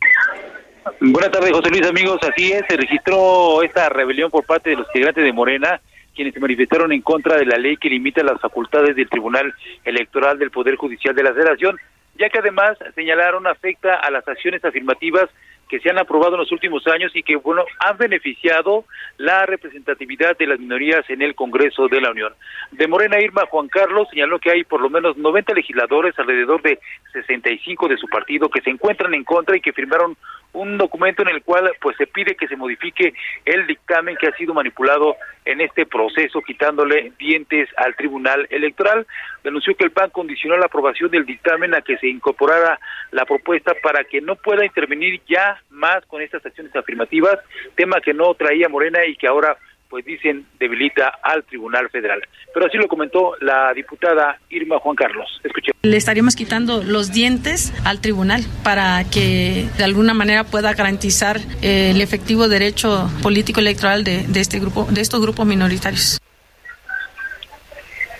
Buenas 1.00 1.30
tardes, 1.30 1.52
José 1.52 1.70
Luis, 1.70 1.86
amigos. 1.86 2.18
Así 2.22 2.52
es, 2.52 2.62
se 2.68 2.76
registró 2.76 3.62
esta 3.62 3.88
rebelión 3.88 4.30
por 4.30 4.44
parte 4.44 4.70
de 4.70 4.76
los 4.76 4.86
integrantes 4.88 5.24
de 5.24 5.32
Morena, 5.32 5.80
quienes 6.14 6.34
se 6.34 6.40
manifestaron 6.40 6.92
en 6.92 7.02
contra 7.02 7.36
de 7.36 7.46
la 7.46 7.56
ley 7.56 7.76
que 7.76 7.88
limita 7.88 8.22
las 8.22 8.40
facultades 8.40 8.94
del 8.96 9.08
Tribunal 9.08 9.52
Electoral 9.84 10.38
del 10.38 10.50
Poder 10.50 10.76
Judicial 10.76 11.14
de 11.14 11.22
la 11.22 11.32
Federación, 11.32 11.78
ya 12.18 12.28
que 12.28 12.38
además 12.38 12.76
señalaron 12.94 13.46
afecta 13.46 13.96
a 13.96 14.10
las 14.10 14.26
acciones 14.28 14.64
afirmativas 14.64 15.28
que 15.72 15.80
se 15.80 15.88
han 15.88 15.98
aprobado 15.98 16.34
en 16.34 16.40
los 16.40 16.52
últimos 16.52 16.86
años 16.86 17.12
y 17.14 17.22
que, 17.22 17.34
bueno, 17.36 17.64
han 17.78 17.96
beneficiado 17.96 18.84
la 19.16 19.46
representatividad 19.46 20.36
de 20.36 20.46
las 20.46 20.60
minorías 20.60 21.08
en 21.08 21.22
el 21.22 21.34
Congreso 21.34 21.88
de 21.88 21.98
la 21.98 22.10
Unión. 22.10 22.34
De 22.72 22.86
Morena 22.86 23.18
Irma 23.18 23.46
Juan 23.48 23.68
Carlos 23.68 24.06
señaló 24.10 24.38
que 24.38 24.50
hay 24.50 24.64
por 24.64 24.82
lo 24.82 24.90
menos 24.90 25.16
90 25.16 25.54
legisladores, 25.54 26.18
alrededor 26.18 26.60
de 26.60 26.78
65 27.14 27.88
de 27.88 27.96
su 27.96 28.06
partido, 28.06 28.50
que 28.50 28.60
se 28.60 28.68
encuentran 28.68 29.14
en 29.14 29.24
contra 29.24 29.56
y 29.56 29.62
que 29.62 29.72
firmaron 29.72 30.14
un 30.52 30.76
documento 30.76 31.22
en 31.22 31.28
el 31.28 31.42
cual 31.42 31.72
pues 31.80 31.96
se 31.96 32.06
pide 32.06 32.36
que 32.36 32.48
se 32.48 32.56
modifique 32.56 33.14
el 33.46 33.66
dictamen 33.66 34.16
que 34.16 34.28
ha 34.28 34.36
sido 34.36 34.52
manipulado 34.52 35.16
en 35.46 35.62
este 35.62 35.86
proceso 35.86 36.42
quitándole 36.42 37.12
dientes 37.18 37.70
al 37.78 37.96
Tribunal 37.96 38.46
Electoral. 38.50 39.06
Denunció 39.42 39.74
que 39.74 39.84
el 39.84 39.90
PAN 39.90 40.10
condicionó 40.10 40.56
la 40.56 40.66
aprobación 40.66 41.10
del 41.10 41.26
dictamen 41.26 41.74
a 41.74 41.82
que 41.82 41.98
se 41.98 42.08
incorporara 42.08 42.78
la 43.10 43.24
propuesta 43.24 43.72
para 43.82 44.04
que 44.04 44.20
no 44.20 44.36
pueda 44.36 44.64
intervenir 44.64 45.20
ya 45.28 45.60
más 45.70 46.04
con 46.06 46.22
estas 46.22 46.44
acciones 46.44 46.74
afirmativas, 46.76 47.38
tema 47.74 48.00
que 48.00 48.14
no 48.14 48.34
traía 48.34 48.68
Morena 48.68 49.04
y 49.06 49.16
que 49.16 49.26
ahora 49.26 49.56
pues 49.92 50.06
dicen 50.06 50.46
debilita 50.58 51.18
al 51.22 51.44
Tribunal 51.44 51.90
Federal. 51.90 52.22
Pero 52.54 52.64
así 52.64 52.78
lo 52.78 52.88
comentó 52.88 53.34
la 53.42 53.74
diputada 53.74 54.38
Irma 54.48 54.78
Juan 54.78 54.96
Carlos. 54.96 55.42
Le 55.82 55.96
estaríamos 55.98 56.34
quitando 56.34 56.82
los 56.82 57.12
dientes 57.12 57.74
al 57.84 58.00
tribunal 58.00 58.42
para 58.64 59.04
que 59.04 59.68
de 59.76 59.84
alguna 59.84 60.14
manera 60.14 60.44
pueda 60.44 60.72
garantizar 60.72 61.36
eh, 61.60 61.90
el 61.94 62.00
efectivo 62.00 62.48
derecho 62.48 63.10
político 63.22 63.60
electoral 63.60 64.02
de, 64.02 64.26
de 64.26 64.40
este 64.40 64.60
grupo, 64.60 64.86
de 64.90 65.02
estos 65.02 65.20
grupos 65.20 65.44
minoritarios. 65.44 66.18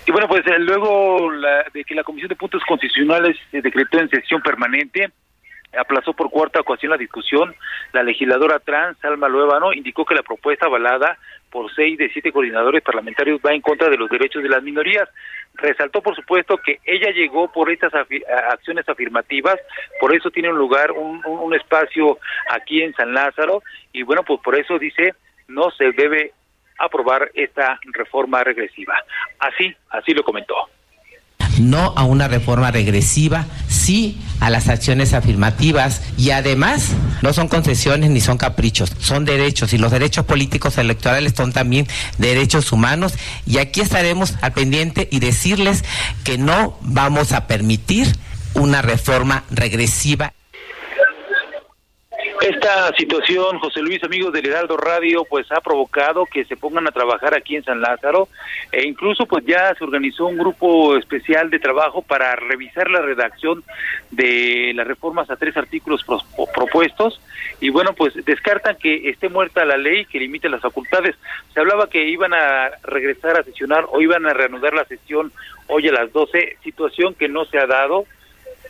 Y 0.05 0.11
bueno, 0.11 0.27
pues 0.27 0.45
eh, 0.47 0.59
luego 0.59 1.31
la, 1.31 1.65
de 1.73 1.83
que 1.85 1.95
la 1.95 2.03
Comisión 2.03 2.29
de 2.29 2.35
Puntos 2.35 2.61
Constitucionales 2.67 3.37
se 3.51 3.61
decretó 3.61 3.99
en 3.99 4.09
sesión 4.09 4.41
permanente, 4.41 5.09
aplazó 5.79 6.13
por 6.13 6.29
cuarta 6.29 6.59
ocasión 6.59 6.91
la 6.91 6.97
discusión. 6.97 7.55
La 7.93 8.03
legisladora 8.03 8.59
trans, 8.59 9.03
Alma 9.05 9.29
Luevano, 9.29 9.71
indicó 9.71 10.05
que 10.05 10.15
la 10.15 10.23
propuesta 10.23 10.65
avalada 10.65 11.17
por 11.49 11.73
seis 11.73 11.97
de 11.97 12.09
siete 12.09 12.31
coordinadores 12.31 12.83
parlamentarios 12.83 13.39
va 13.45 13.53
en 13.53 13.61
contra 13.61 13.89
de 13.89 13.97
los 13.97 14.09
derechos 14.09 14.43
de 14.43 14.49
las 14.49 14.61
minorías. 14.61 15.07
Resaltó, 15.53 16.01
por 16.01 16.15
supuesto, 16.15 16.57
que 16.57 16.79
ella 16.83 17.11
llegó 17.11 17.51
por 17.51 17.71
estas 17.71 17.93
acciones 17.93 18.89
afirmativas, 18.89 19.55
por 19.99 20.13
eso 20.15 20.31
tiene 20.31 20.49
un 20.49 20.57
lugar, 20.57 20.91
un 20.91 21.53
espacio 21.53 22.17
aquí 22.49 22.81
en 22.81 22.93
San 22.95 23.13
Lázaro, 23.13 23.61
y 23.93 24.03
bueno, 24.03 24.23
pues 24.23 24.41
por 24.41 24.55
eso 24.57 24.79
dice, 24.79 25.13
no 25.47 25.69
se 25.71 25.91
debe 25.91 26.33
aprobar 26.79 27.31
esta 27.33 27.79
reforma 27.91 28.43
regresiva. 28.43 28.95
Así, 29.39 29.75
así 29.89 30.13
lo 30.13 30.23
comentó 30.23 30.55
no 31.59 31.93
a 31.95 32.03
una 32.03 32.27
reforma 32.27 32.71
regresiva, 32.71 33.45
sí 33.67 34.17
a 34.39 34.49
las 34.49 34.67
acciones 34.67 35.13
afirmativas 35.13 36.01
y 36.17 36.31
además 36.31 36.91
no 37.21 37.33
son 37.33 37.47
concesiones 37.47 38.09
ni 38.09 38.21
son 38.21 38.37
caprichos, 38.37 38.91
son 38.99 39.25
derechos 39.25 39.73
y 39.73 39.77
los 39.77 39.91
derechos 39.91 40.25
políticos 40.25 40.77
electorales 40.77 41.33
son 41.35 41.53
también 41.53 41.87
derechos 42.17 42.71
humanos 42.71 43.13
y 43.45 43.57
aquí 43.57 43.81
estaremos 43.81 44.35
al 44.41 44.53
pendiente 44.53 45.07
y 45.11 45.19
decirles 45.19 45.83
que 46.23 46.37
no 46.37 46.77
vamos 46.81 47.31
a 47.31 47.47
permitir 47.47 48.07
una 48.55 48.81
reforma 48.81 49.43
regresiva. 49.49 50.33
Esta 52.43 52.93
situación, 52.97 53.57
José 53.59 53.81
Luis, 53.81 54.03
amigos 54.03 54.33
del 54.33 54.45
Heraldo 54.45 54.75
Radio, 54.75 55.23
pues 55.23 55.49
ha 55.53 55.61
provocado 55.61 56.25
que 56.25 56.43
se 56.43 56.57
pongan 56.57 56.85
a 56.85 56.91
trabajar 56.91 57.33
aquí 57.33 57.55
en 57.55 57.63
San 57.63 57.79
Lázaro 57.79 58.27
e 58.69 58.85
incluso 58.85 59.25
pues 59.25 59.45
ya 59.45 59.73
se 59.75 59.83
organizó 59.85 60.25
un 60.25 60.37
grupo 60.37 60.97
especial 60.97 61.49
de 61.49 61.59
trabajo 61.59 62.01
para 62.01 62.35
revisar 62.35 62.89
la 62.91 62.99
redacción 62.99 63.63
de 64.11 64.73
las 64.75 64.85
reformas 64.85 65.29
a 65.29 65.37
tres 65.37 65.55
artículos 65.55 66.03
propuestos 66.53 67.21
y 67.61 67.69
bueno, 67.69 67.93
pues 67.93 68.13
descartan 68.25 68.75
que 68.75 69.07
esté 69.09 69.29
muerta 69.29 69.63
la 69.63 69.77
ley 69.77 70.03
que 70.03 70.19
limite 70.19 70.49
las 70.49 70.59
facultades. 70.59 71.15
Se 71.53 71.61
hablaba 71.61 71.87
que 71.87 72.09
iban 72.09 72.33
a 72.33 72.71
regresar 72.83 73.39
a 73.39 73.43
sesionar 73.43 73.85
o 73.89 74.01
iban 74.01 74.25
a 74.25 74.33
reanudar 74.33 74.73
la 74.73 74.83
sesión 74.83 75.31
hoy 75.67 75.87
a 75.87 75.93
las 75.93 76.11
12, 76.11 76.57
situación 76.61 77.13
que 77.13 77.29
no 77.29 77.45
se 77.45 77.57
ha 77.57 77.67
dado. 77.67 78.03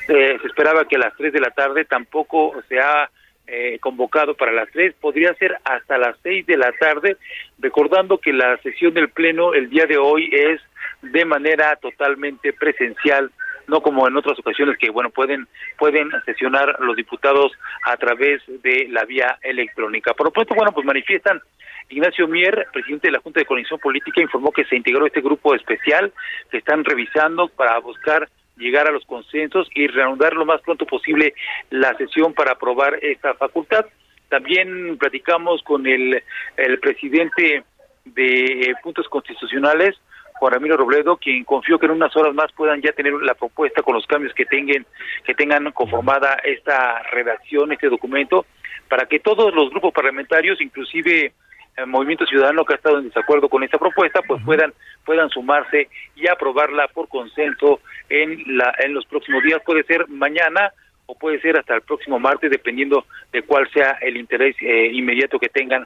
Eh, 0.10 0.38
se 0.40 0.48
esperaba 0.48 0.86
que 0.86 0.98
a 0.98 1.00
las 1.00 1.18
3 1.18 1.34
de 1.34 1.40
la 1.40 1.50
tarde 1.50 1.86
tampoco 1.86 2.54
se 2.70 2.80
ha 2.80 3.10
eh, 3.48 3.78
convocado 3.80 4.36
para 4.36 4.52
las 4.52 4.70
tres, 4.72 4.94
podría 4.99 5.34
ser 5.36 5.57
hasta 5.64 5.98
las 5.98 6.18
seis 6.24 6.45
de 6.45 6.57
la 6.57 6.72
tarde, 6.74 7.18
recordando 7.60 8.18
que 8.18 8.34
la 8.34 8.57
sesión 8.57 8.94
del 8.94 9.10
Pleno 9.10 9.53
el 9.53 9.70
día 9.70 9.86
de 9.86 9.98
hoy 9.98 10.30
es 10.32 10.61
de 11.02 11.26
manera 11.26 11.76
totalmente 11.76 12.53
presencial, 12.53 13.32
no 13.68 13.82
como 13.82 14.07
en 14.07 14.15
otras 14.15 14.40
ocasiones 14.40 14.78
que, 14.78 14.90
bueno, 14.90 15.10
pueden, 15.10 15.48
pueden 15.78 16.10
sesionar 16.26 16.78
los 16.80 16.95
diputados 16.95 17.52
a 17.86 17.98
través 17.98 18.41
de 18.61 18.88
la 18.90 19.06
vía 19.06 19.38
electrónica. 19.41 20.14
Por 20.14 20.28
lo 20.28 20.32
pronto, 20.32 20.56
bueno, 20.56 20.72
pues 20.72 20.86
manifiestan 20.86 21.41
Ignacio 21.90 22.28
Mier, 22.28 22.68
presidente 22.72 23.07
de 23.07 23.14
la 23.14 23.20
Junta 23.20 23.40
de 23.40 23.45
Coordinación 23.45 23.80
Política, 23.80 24.22
informó 24.22 24.52
que 24.52 24.65
se 24.65 24.76
integró 24.76 25.06
este 25.06 25.22
grupo 25.22 25.53
especial 25.53 26.14
que 26.49 26.57
están 26.57 26.84
revisando 26.84 27.49
para 27.49 27.78
buscar 27.80 28.30
llegar 28.58 28.88
a 28.88 28.92
los 28.92 29.06
consensos 29.06 29.68
y 29.74 29.88
reanudar 29.88 30.34
lo 30.34 30.46
más 30.46 30.62
pronto 30.62 30.86
posible 30.86 31.34
la 31.70 31.96
sesión 31.96 32.34
para 32.34 32.54
aprobar 32.54 33.00
esta 33.02 33.34
facultad. 33.34 33.86
También 34.30 34.98
platicamos 34.98 35.62
con 35.64 35.86
el, 35.86 36.24
el 36.58 36.80
presidente 36.80 37.64
de 38.06 38.76
Puntos 38.82 39.08
Constitucionales, 39.08 39.96
Juan 40.34 40.54
Ramiro 40.54 40.76
Robledo, 40.76 41.18
quien 41.18 41.44
confió 41.44 41.80
que 41.80 41.86
en 41.86 41.94
unas 41.94 42.16
horas 42.16 42.34
más 42.34 42.52
puedan 42.54 42.82
ya 42.82 42.92
tener 42.92 43.14
la 43.14 43.36
propuesta 43.36 43.82
con 43.82 43.96
los 43.96 44.06
cambios 44.08 44.34
que 44.34 44.46
tengan, 44.46 44.86
que 45.24 45.36
tengan 45.36 45.72
conformada 45.72 46.38
esta 46.44 47.02
redacción, 47.12 47.72
este 47.72 47.90
documento, 47.90 48.46
para 48.90 49.06
que 49.06 49.20
todos 49.20 49.54
los 49.54 49.70
grupos 49.70 49.94
parlamentarios, 49.94 50.60
inclusive 50.60 51.34
el 51.78 51.88
Movimiento 51.88 52.26
Ciudadano 52.26 52.66
que 52.66 52.74
ha 52.74 52.78
estado 52.78 53.00
en 53.00 53.06
desacuerdo 53.06 53.50
con 53.50 53.64
esta 53.64 53.78
propuesta, 53.78 54.22
pues 54.28 54.41
puedan 54.44 54.74
puedan 55.06 55.30
sumarse 55.30 55.90
y 56.16 56.28
aprobarla 56.28 56.88
por 56.88 57.08
consenso 57.08 57.80
en 58.10 58.58
la 58.58 58.74
en 58.80 58.94
los 58.94 59.06
próximos 59.06 59.44
días. 59.44 59.62
Puede 59.66 59.84
ser 59.84 60.08
mañana 60.08 60.72
o 61.06 61.16
puede 61.18 61.40
ser 61.41 61.58
hasta 61.58 61.76
el 61.76 61.82
próximo 61.82 62.20
martes, 62.20 62.50
dependiendo 62.50 63.06
de 63.32 63.41
cuál 63.41 63.70
sea 63.72 63.98
el 64.02 64.18
interés 64.18 64.56
eh, 64.62 64.90
inmediato 64.94 65.40
que 65.40 65.50
tengan 65.50 65.86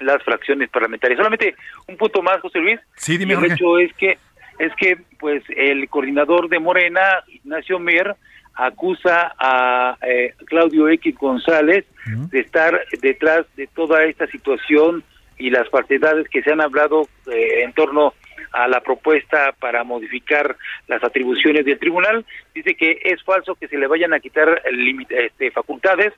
las 0.00 0.22
fracciones 0.22 0.68
parlamentarias. 0.70 1.16
Solamente 1.16 1.54
un 1.88 1.96
punto 1.96 2.22
más, 2.22 2.40
José 2.40 2.58
Luis. 2.58 2.78
Sí, 2.96 3.16
dime, 3.16 3.34
el 3.34 3.52
hecho 3.52 3.78
es 3.78 3.92
que 3.94 4.18
es 4.58 4.72
que 4.76 4.96
pues 5.18 5.42
el 5.48 5.88
coordinador 5.88 6.48
de 6.48 6.58
Morena, 6.58 7.22
Ignacio 7.28 7.78
Mier, 7.78 8.14
acusa 8.56 9.34
a 9.38 9.96
eh, 10.02 10.34
Claudio 10.46 10.88
X 10.88 11.14
González 11.16 11.84
de 12.30 12.40
estar 12.40 12.80
detrás 13.02 13.46
de 13.56 13.66
toda 13.66 14.04
esta 14.04 14.26
situación 14.28 15.02
y 15.38 15.50
las 15.50 15.68
falsedades 15.68 16.28
que 16.28 16.42
se 16.42 16.52
han 16.52 16.60
hablado 16.60 17.08
eh, 17.30 17.62
en 17.62 17.72
torno 17.72 18.14
a 18.52 18.68
la 18.68 18.80
propuesta 18.80 19.54
para 19.58 19.84
modificar 19.84 20.56
las 20.88 21.02
atribuciones 21.04 21.64
del 21.64 21.78
tribunal. 21.78 22.24
Dice 22.54 22.74
que 22.74 23.00
es 23.04 23.22
falso 23.22 23.54
que 23.54 23.68
se 23.68 23.76
le 23.76 23.86
vayan 23.86 24.14
a 24.14 24.20
quitar 24.20 24.62
este, 25.10 25.50
facultades, 25.50 26.12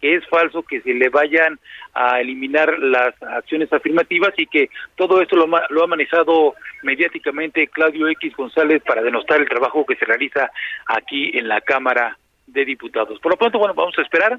que 0.00 0.16
es 0.16 0.26
falso 0.28 0.62
que 0.62 0.80
se 0.80 0.94
le 0.94 1.08
vayan 1.08 1.58
a 1.94 2.20
eliminar 2.20 2.78
las 2.78 3.20
acciones 3.22 3.72
afirmativas 3.72 4.32
y 4.36 4.46
que 4.46 4.70
todo 4.96 5.20
esto 5.20 5.36
lo, 5.36 5.46
lo 5.46 5.84
ha 5.84 5.86
manejado 5.86 6.54
mediáticamente 6.82 7.68
Claudio 7.68 8.08
X 8.08 8.34
González 8.36 8.82
para 8.82 9.02
denostar 9.02 9.40
el 9.40 9.48
trabajo 9.48 9.84
que 9.84 9.96
se 9.96 10.04
realiza 10.04 10.50
aquí 10.86 11.36
en 11.36 11.48
la 11.48 11.60
Cámara 11.60 12.16
de 12.46 12.64
Diputados. 12.64 13.18
Por 13.20 13.32
lo 13.32 13.38
pronto, 13.38 13.58
bueno, 13.58 13.74
vamos 13.74 13.98
a 13.98 14.02
esperar 14.02 14.38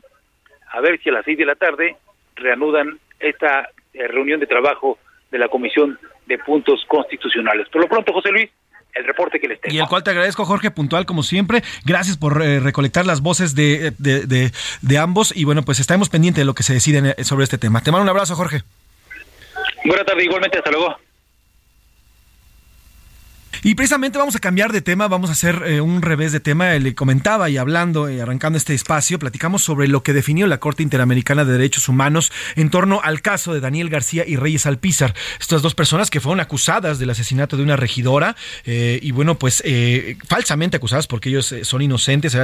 a 0.71 0.81
ver 0.81 0.99
si 1.01 1.09
a 1.09 1.13
las 1.13 1.25
seis 1.25 1.37
de 1.37 1.45
la 1.45 1.55
tarde 1.55 1.95
reanudan 2.35 2.99
esta 3.19 3.69
eh, 3.93 4.07
reunión 4.07 4.39
de 4.39 4.47
trabajo 4.47 4.97
de 5.31 5.37
la 5.37 5.49
Comisión 5.49 5.99
de 6.25 6.37
Puntos 6.39 6.83
Constitucionales. 6.87 7.69
Por 7.69 7.81
lo 7.81 7.87
pronto, 7.87 8.13
José 8.13 8.31
Luis, 8.31 8.49
el 8.93 9.05
reporte 9.05 9.39
que 9.39 9.47
les 9.47 9.61
tengo. 9.61 9.75
Y 9.75 9.79
el 9.79 9.87
cual 9.87 10.03
te 10.03 10.11
agradezco, 10.11 10.45
Jorge, 10.45 10.71
puntual 10.71 11.05
como 11.05 11.23
siempre. 11.23 11.63
Gracias 11.85 12.17
por 12.17 12.41
eh, 12.41 12.59
recolectar 12.59 13.05
las 13.05 13.21
voces 13.21 13.55
de, 13.55 13.93
de, 13.97 14.51
de, 14.81 14.97
ambos 14.97 15.35
y 15.35 15.43
bueno, 15.45 15.63
pues 15.63 15.79
estaremos 15.79 16.09
pendientes 16.09 16.41
de 16.41 16.45
lo 16.45 16.53
que 16.53 16.63
se 16.63 16.73
decide 16.73 17.15
sobre 17.23 17.43
este 17.43 17.57
tema. 17.57 17.81
Te 17.81 17.91
mando 17.91 18.03
un 18.03 18.09
abrazo, 18.09 18.35
Jorge. 18.35 18.61
Buenas 19.85 20.05
tardes, 20.05 20.25
igualmente, 20.25 20.57
hasta 20.57 20.71
luego. 20.71 20.95
Y 23.63 23.75
precisamente 23.75 24.17
vamos 24.17 24.35
a 24.35 24.39
cambiar 24.39 24.71
de 24.71 24.81
tema, 24.81 25.07
vamos 25.07 25.29
a 25.29 25.33
hacer 25.33 25.61
eh, 25.67 25.81
un 25.81 26.01
revés 26.01 26.31
de 26.31 26.39
tema. 26.39 26.73
Le 26.73 26.95
comentaba 26.95 27.47
y 27.47 27.57
hablando 27.57 28.09
y 28.09 28.19
arrancando 28.19 28.57
este 28.57 28.73
espacio, 28.73 29.19
platicamos 29.19 29.63
sobre 29.63 29.87
lo 29.87 30.01
que 30.01 30.13
definió 30.13 30.47
la 30.47 30.59
Corte 30.59 30.81
Interamericana 30.81 31.45
de 31.45 31.51
Derechos 31.51 31.87
Humanos 31.87 32.31
en 32.55 32.71
torno 32.71 33.01
al 33.03 33.21
caso 33.21 33.53
de 33.53 33.59
Daniel 33.59 33.89
García 33.89 34.23
y 34.25 34.35
Reyes 34.35 34.65
Alpizar. 34.65 35.13
Estas 35.39 35.61
dos 35.61 35.75
personas 35.75 36.09
que 36.09 36.19
fueron 36.19 36.39
acusadas 36.39 36.97
del 36.97 37.11
asesinato 37.11 37.55
de 37.55 37.61
una 37.61 37.75
regidora 37.75 38.35
eh, 38.65 38.99
y 38.99 39.11
bueno, 39.11 39.37
pues 39.37 39.61
eh, 39.63 40.17
falsamente 40.27 40.77
acusadas 40.77 41.05
porque 41.05 41.29
ellos 41.29 41.53
son 41.61 41.83
inocentes, 41.83 42.35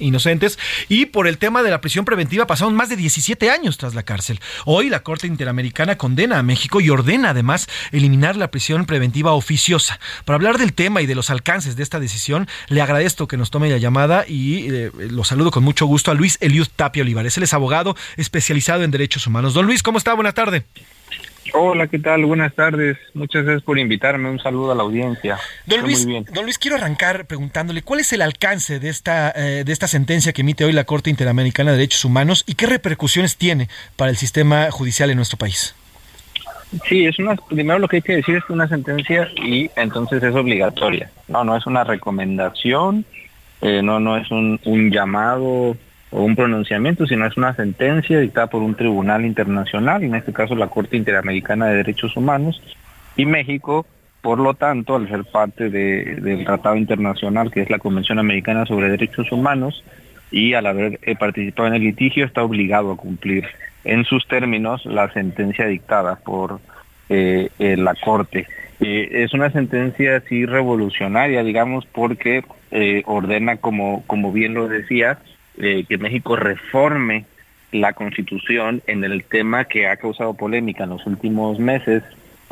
inocentes. 0.00 0.58
Y 0.88 1.06
por 1.06 1.28
el 1.28 1.38
tema 1.38 1.62
de 1.62 1.70
la 1.70 1.80
prisión 1.80 2.04
preventiva 2.04 2.48
pasaron 2.48 2.74
más 2.74 2.88
de 2.88 2.96
17 2.96 3.50
años 3.50 3.78
tras 3.78 3.94
la 3.94 4.02
cárcel. 4.02 4.40
Hoy 4.64 4.90
la 4.90 5.04
Corte 5.04 5.28
Interamericana 5.28 5.96
condena 5.96 6.40
a 6.40 6.42
México 6.42 6.80
y 6.80 6.90
ordena 6.90 7.30
además 7.30 7.68
eliminar 7.92 8.34
la 8.34 8.50
prisión 8.50 8.84
preventiva 8.84 9.30
oficiosa. 9.30 10.00
Para 10.24 10.34
hablar 10.34 10.55
del 10.58 10.72
tema 10.72 11.02
y 11.02 11.06
de 11.06 11.14
los 11.14 11.30
alcances 11.30 11.76
de 11.76 11.82
esta 11.82 12.00
decisión, 12.00 12.48
le 12.68 12.82
agradezco 12.82 13.28
que 13.28 13.36
nos 13.36 13.50
tome 13.50 13.70
la 13.70 13.78
llamada 13.78 14.24
y 14.26 14.68
eh, 14.68 14.90
lo 15.10 15.24
saludo 15.24 15.50
con 15.50 15.64
mucho 15.64 15.86
gusto 15.86 16.10
a 16.10 16.14
Luis 16.14 16.38
Eliud 16.40 16.66
Tapia 16.74 17.02
Olivares. 17.02 17.36
Él 17.36 17.42
es 17.42 17.54
abogado 17.54 17.96
especializado 18.16 18.82
en 18.82 18.90
derechos 18.90 19.26
humanos. 19.26 19.54
Don 19.54 19.66
Luis, 19.66 19.82
¿cómo 19.82 19.98
está? 19.98 20.14
Buena 20.14 20.32
tarde. 20.32 20.64
Hola, 21.52 21.86
¿qué 21.86 21.98
tal? 21.98 22.24
Buenas 22.24 22.54
tardes. 22.54 22.96
Muchas 23.14 23.44
gracias 23.44 23.62
por 23.62 23.78
invitarme. 23.78 24.28
Un 24.28 24.38
saludo 24.38 24.72
a 24.72 24.74
la 24.74 24.82
audiencia. 24.82 25.38
Don 25.66 25.80
Luis, 25.82 26.06
don 26.06 26.44
Luis, 26.44 26.58
quiero 26.58 26.76
arrancar 26.76 27.26
preguntándole 27.26 27.82
cuál 27.82 28.00
es 28.00 28.12
el 28.12 28.22
alcance 28.22 28.80
de 28.80 28.88
esta, 28.88 29.32
eh, 29.34 29.62
de 29.64 29.72
esta 29.72 29.86
sentencia 29.86 30.32
que 30.32 30.42
emite 30.42 30.64
hoy 30.64 30.72
la 30.72 30.84
Corte 30.84 31.10
Interamericana 31.10 31.70
de 31.70 31.78
Derechos 31.78 32.04
Humanos 32.04 32.44
y 32.46 32.54
qué 32.54 32.66
repercusiones 32.66 33.36
tiene 33.36 33.68
para 33.96 34.10
el 34.10 34.16
sistema 34.16 34.70
judicial 34.70 35.10
en 35.10 35.16
nuestro 35.16 35.38
país. 35.38 35.74
Sí, 36.88 37.06
es 37.06 37.18
una, 37.18 37.36
primero 37.36 37.78
lo 37.78 37.88
que 37.88 37.96
hay 37.96 38.02
que 38.02 38.16
decir 38.16 38.36
es 38.36 38.44
que 38.44 38.52
una 38.52 38.68
sentencia 38.68 39.28
y 39.36 39.70
entonces 39.76 40.22
es 40.22 40.34
obligatoria. 40.34 41.10
No, 41.28 41.44
no 41.44 41.56
es 41.56 41.66
una 41.66 41.84
recomendación, 41.84 43.04
eh, 43.60 43.82
no, 43.82 44.00
no 44.00 44.16
es 44.16 44.30
un, 44.30 44.60
un 44.64 44.90
llamado 44.90 45.76
o 46.10 46.22
un 46.22 46.36
pronunciamiento, 46.36 47.06
sino 47.06 47.26
es 47.26 47.36
una 47.36 47.54
sentencia 47.54 48.18
dictada 48.18 48.48
por 48.48 48.62
un 48.62 48.74
tribunal 48.74 49.24
internacional, 49.24 50.02
en 50.02 50.14
este 50.14 50.32
caso 50.32 50.54
la 50.54 50.68
Corte 50.68 50.96
Interamericana 50.96 51.66
de 51.66 51.76
Derechos 51.76 52.16
Humanos, 52.16 52.60
y 53.16 53.26
México, 53.26 53.86
por 54.20 54.38
lo 54.38 54.54
tanto, 54.54 54.96
al 54.96 55.08
ser 55.08 55.24
parte 55.24 55.70
de, 55.70 56.16
del 56.16 56.44
Tratado 56.44 56.76
Internacional, 56.76 57.50
que 57.50 57.62
es 57.62 57.70
la 57.70 57.78
Convención 57.78 58.18
Americana 58.18 58.66
sobre 58.66 58.90
Derechos 58.90 59.30
Humanos, 59.32 59.84
y 60.30 60.54
al 60.54 60.66
haber 60.66 60.98
eh, 61.02 61.14
participado 61.16 61.68
en 61.68 61.74
el 61.74 61.82
litigio, 61.82 62.24
está 62.24 62.42
obligado 62.42 62.92
a 62.92 62.96
cumplir 62.96 63.46
en 63.86 64.04
sus 64.04 64.26
términos 64.26 64.84
la 64.84 65.10
sentencia 65.12 65.66
dictada 65.66 66.16
por 66.16 66.60
eh, 67.08 67.48
eh, 67.58 67.76
la 67.76 67.94
Corte. 67.94 68.46
Eh, 68.80 69.08
es 69.24 69.32
una 69.32 69.50
sentencia 69.50 70.16
así 70.16 70.44
revolucionaria, 70.44 71.42
digamos, 71.42 71.86
porque 71.86 72.44
ordena, 73.06 73.56
como, 73.56 74.04
como 74.06 74.32
bien 74.32 74.52
lo 74.52 74.68
decía, 74.68 75.18
que 75.56 75.98
México 75.98 76.36
reforme 76.36 77.24
la 77.72 77.94
constitución 77.94 78.82
en 78.86 79.02
el 79.02 79.24
tema 79.24 79.64
que 79.64 79.88
ha 79.88 79.96
causado 79.96 80.34
polémica 80.34 80.84
en 80.84 80.90
los 80.90 81.06
últimos 81.06 81.58
meses 81.58 82.02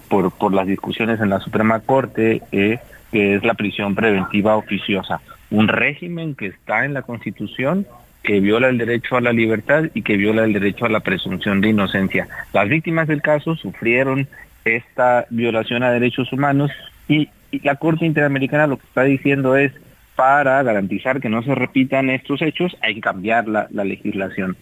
por, 0.09 0.33
por 0.33 0.55
las 0.55 0.67
discusiones 0.67 1.21
en 1.21 1.29
la 1.29 1.41
Suprema 1.41 1.81
Corte, 1.81 2.41
que 2.51 2.81
es 3.13 3.45
la 3.45 3.53
prisión 3.53 3.95
preventiva 3.95 4.57
oficiosa. 4.57 5.21
Un 5.51 5.69
régimen 5.69 6.35
que 6.35 6.47
está 6.47 6.87
en 6.87 6.95
la 6.95 7.03
constitución 7.03 7.87
que 8.25 8.41
viola 8.41 8.71
el 8.71 8.79
derecho 8.79 9.17
a 9.17 9.21
la 9.21 9.33
libertad 9.33 9.85
y 9.93 10.03
que 10.03 10.17
viola 10.17 10.45
el 10.45 10.55
derecho 10.55 10.87
a 10.87 10.89
la 10.89 11.01
presunción 11.01 11.61
de 11.61 11.69
inocencia. 11.69 12.27
Las 12.55 12.69
víctimas 12.69 13.07
del 13.07 13.21
caso 13.23 13.55
sufrieron 13.55 14.27
esta 14.65 15.27
violación 15.29 15.83
a 15.83 15.93
derechos 15.93 16.33
humanos 16.33 16.73
y, 17.07 17.29
la 17.63 17.77
Corte 17.77 18.05
Interamericana 18.05 18.67
lo 18.67 18.79
que 18.79 18.87
está 18.87 19.05
diciendo 19.05 19.57
es 19.57 19.71
para 20.17 20.61
garantizar 20.65 21.21
que 21.21 21.29
no 21.29 21.41
se 21.45 21.55
repitan 21.55 22.11
estos 22.11 22.43
hechos 22.43 22.77
hay 22.81 22.97
que 22.97 23.01
cambiar 23.01 23.47
la, 23.47 23.69
legislación. 23.71 24.57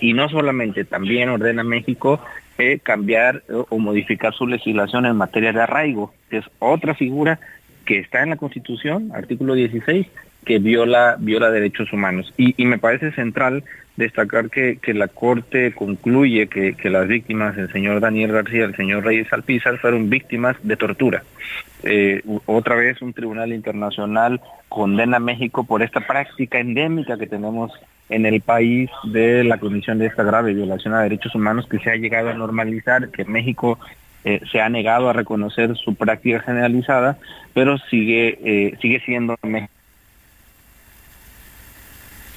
Y 0.00 0.14
no 0.14 0.28
solamente, 0.28 0.84
también 0.84 1.28
ordena 1.28 1.62
México 1.62 2.20
eh, 2.58 2.80
cambiar 2.82 3.44
o 3.68 3.78
modificar 3.78 4.34
su 4.34 4.48
legislación 4.48 5.06
en 5.06 5.14
materia 5.14 5.52
de 5.52 5.60
arraigo, 5.60 6.12
que 6.28 6.38
es 6.38 6.44
otra 6.58 6.96
figura 6.96 7.38
que 7.86 8.00
está 8.00 8.24
en 8.24 8.30
la 8.30 8.36
Constitución, 8.36 9.12
artículo 9.14 9.54
16, 9.54 10.08
que 10.44 10.58
viola, 10.58 11.16
viola 11.18 11.50
derechos 11.50 11.92
humanos. 11.92 12.32
Y, 12.36 12.64
me 12.64 12.78
parece 12.78 13.12
central 13.12 13.64
destacar 13.96 14.50
que, 14.50 14.78
la 14.94 15.08
Corte 15.08 15.72
concluye 15.72 16.48
que, 16.48 16.90
las 16.90 17.08
víctimas, 17.08 17.56
el 17.56 17.70
señor 17.72 18.00
Daniel 18.00 18.32
García, 18.32 18.64
el 18.64 18.76
señor 18.76 19.04
Reyes 19.04 19.32
Alpizar, 19.32 19.78
fueron 19.78 20.10
víctimas 20.10 20.56
de 20.62 20.76
tortura. 20.76 21.22
Eh, 21.82 22.22
otra 22.46 22.76
vez 22.76 23.02
un 23.02 23.12
tribunal 23.12 23.52
internacional 23.52 24.40
condena 24.68 25.18
a 25.18 25.20
México 25.20 25.64
por 25.64 25.82
esta 25.82 26.00
práctica 26.00 26.58
endémica 26.58 27.18
que 27.18 27.26
tenemos 27.26 27.72
en 28.08 28.26
el 28.26 28.40
país 28.40 28.90
de 29.04 29.44
la 29.44 29.58
comisión 29.58 29.98
de 29.98 30.06
esta 30.06 30.22
grave 30.22 30.54
violación 30.54 30.94
a 30.94 31.02
derechos 31.02 31.34
humanos 31.34 31.66
que 31.68 31.78
se 31.78 31.90
ha 31.90 31.96
llegado 31.96 32.30
a 32.30 32.34
normalizar, 32.34 33.10
que 33.10 33.24
México 33.24 33.78
eh, 34.24 34.40
se 34.50 34.60
ha 34.60 34.68
negado 34.68 35.08
a 35.08 35.12
reconocer 35.12 35.76
su 35.76 35.94
práctica 35.94 36.40
generalizada, 36.40 37.18
pero 37.52 37.78
sigue, 37.90 38.38
eh, 38.42 38.76
sigue 38.80 39.00
siendo 39.00 39.36
México 39.42 39.73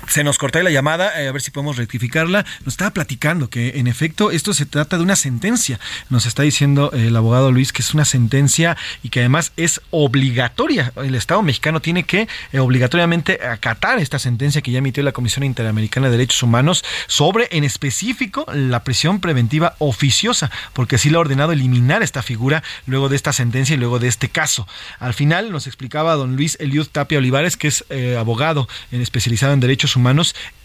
se 0.08 0.24
nos 0.24 0.38
cortó 0.38 0.62
la 0.62 0.70
llamada, 0.70 1.22
eh, 1.22 1.28
a 1.28 1.32
ver 1.32 1.42
si 1.42 1.52
podemos 1.52 1.78
rectificarla. 1.78 2.46
Nos 2.66 2.74
estaba 2.74 2.92
platicando 2.92 3.50
que 3.50 3.80
en 3.80 3.88
efecto 3.88 4.32
esto 4.32 4.54
se 4.54 4.66
trata 4.66 4.98
de 4.98 5.04
una 5.04 5.16
sentencia. 5.16 5.80
Nos 6.10 6.26
está 6.26 6.44
diciendo 6.44 6.92
el 6.94 7.16
abogado 7.16 7.52
Luis 7.52 7.74
que 7.74 7.82
es 7.82 7.94
una 7.94 8.06
sentencia 8.06 8.78
y 9.04 9.10
que 9.10 9.20
además 9.20 9.52
es 9.58 9.82
obligatoria. 9.92 10.94
El 10.96 11.16
Estado 11.16 11.42
mexicano 11.42 11.82
tiene 11.82 12.04
que 12.04 12.28
eh, 12.52 12.60
obligatoriamente 12.60 13.40
acatar 13.46 14.00
esta 14.00 14.20
sentencia 14.20 14.62
que 14.62 14.72
ya 14.72 14.80
emitió 14.80 15.04
la 15.04 15.12
Comisión 15.12 15.44
Interamericana 15.44 16.08
de 16.08 16.14
Derechos 16.14 16.42
Humanos 16.44 16.84
sobre 17.08 17.48
en 17.52 17.64
específico 17.64 18.46
la 18.54 18.84
prisión 18.84 19.20
preventiva 19.20 19.76
oficiosa, 19.80 20.52
porque 20.74 20.96
así 20.96 21.10
lo 21.10 21.20
ha 21.20 21.22
ordenado 21.22 21.52
eliminar 21.52 22.04
esta 22.04 22.24
figura 22.24 22.64
luego 22.86 23.10
de 23.10 23.16
esta 23.16 23.34
sentencia 23.34 23.76
y 23.76 23.78
luego 23.78 24.00
de 24.00 24.08
este 24.08 24.30
caso. 24.30 24.68
Al 25.00 25.14
final 25.14 25.52
nos 25.52 25.68
explicaba 25.68 26.16
don 26.16 26.36
Luis 26.36 26.58
Eliud 26.60 26.88
Tapia 26.88 27.18
Olivares, 27.18 27.58
que 27.58 27.68
es 27.68 27.86
eh, 27.90 28.16
abogado 28.18 28.68
especializado 28.92 29.54
en 29.54 29.60
derechos 29.60 29.96
humanos, 29.96 29.97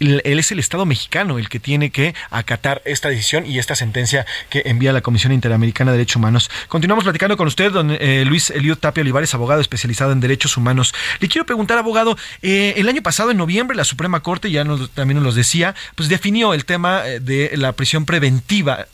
él, 0.00 0.38
es 0.38 0.52
el 0.52 0.58
Estado 0.58 0.86
mexicano 0.86 1.38
el 1.38 1.48
que 1.48 1.60
tiene 1.60 1.90
que 1.90 2.14
acatar 2.30 2.82
esta 2.84 3.08
decisión 3.08 3.46
y 3.46 3.58
esta 3.58 3.74
sentencia 3.74 4.26
que 4.50 4.62
envía 4.66 4.92
la 4.92 5.00
Comisión 5.00 5.32
Interamericana 5.32 5.92
de 5.92 5.98
Derechos 5.98 6.16
Humanos. 6.16 6.50
Continuamos 6.68 7.04
platicando 7.04 7.36
con 7.36 7.46
usted, 7.46 7.72
don 7.72 7.90
eh, 7.90 8.24
Luis 8.26 8.50
Eliud 8.50 8.76
Tapia 8.76 9.02
Olivares, 9.02 9.34
abogado 9.34 9.60
especializado 9.60 10.12
en 10.12 10.20
derechos 10.20 10.56
humanos. 10.56 10.94
Le 11.20 11.28
quiero 11.28 11.46
preguntar, 11.46 11.78
abogado, 11.78 12.16
eh, 12.42 12.74
el 12.76 12.88
año 12.88 13.02
pasado, 13.02 13.30
en 13.30 13.36
noviembre, 13.36 13.76
la 13.76 13.84
Suprema 13.84 14.20
Corte, 14.20 14.50
ya 14.50 14.64
nos, 14.64 14.90
también 14.90 15.16
nos 15.16 15.24
lo 15.24 15.32
decía, 15.32 15.74
pues 15.94 16.08
definió 16.08 16.54
el 16.54 16.64
tema 16.64 17.06
eh, 17.06 17.20
de 17.20 17.52
la 17.56 17.72
prisión 17.72 18.04
preventiva 18.04 18.86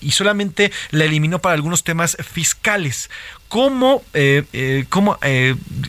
y 0.00 0.10
solamente 0.12 0.72
la 0.90 1.04
eliminó 1.04 1.38
para 1.38 1.54
algunos 1.54 1.84
temas 1.84 2.16
fiscales 2.22 3.10
cómo, 3.48 4.02
cómo 4.88 5.16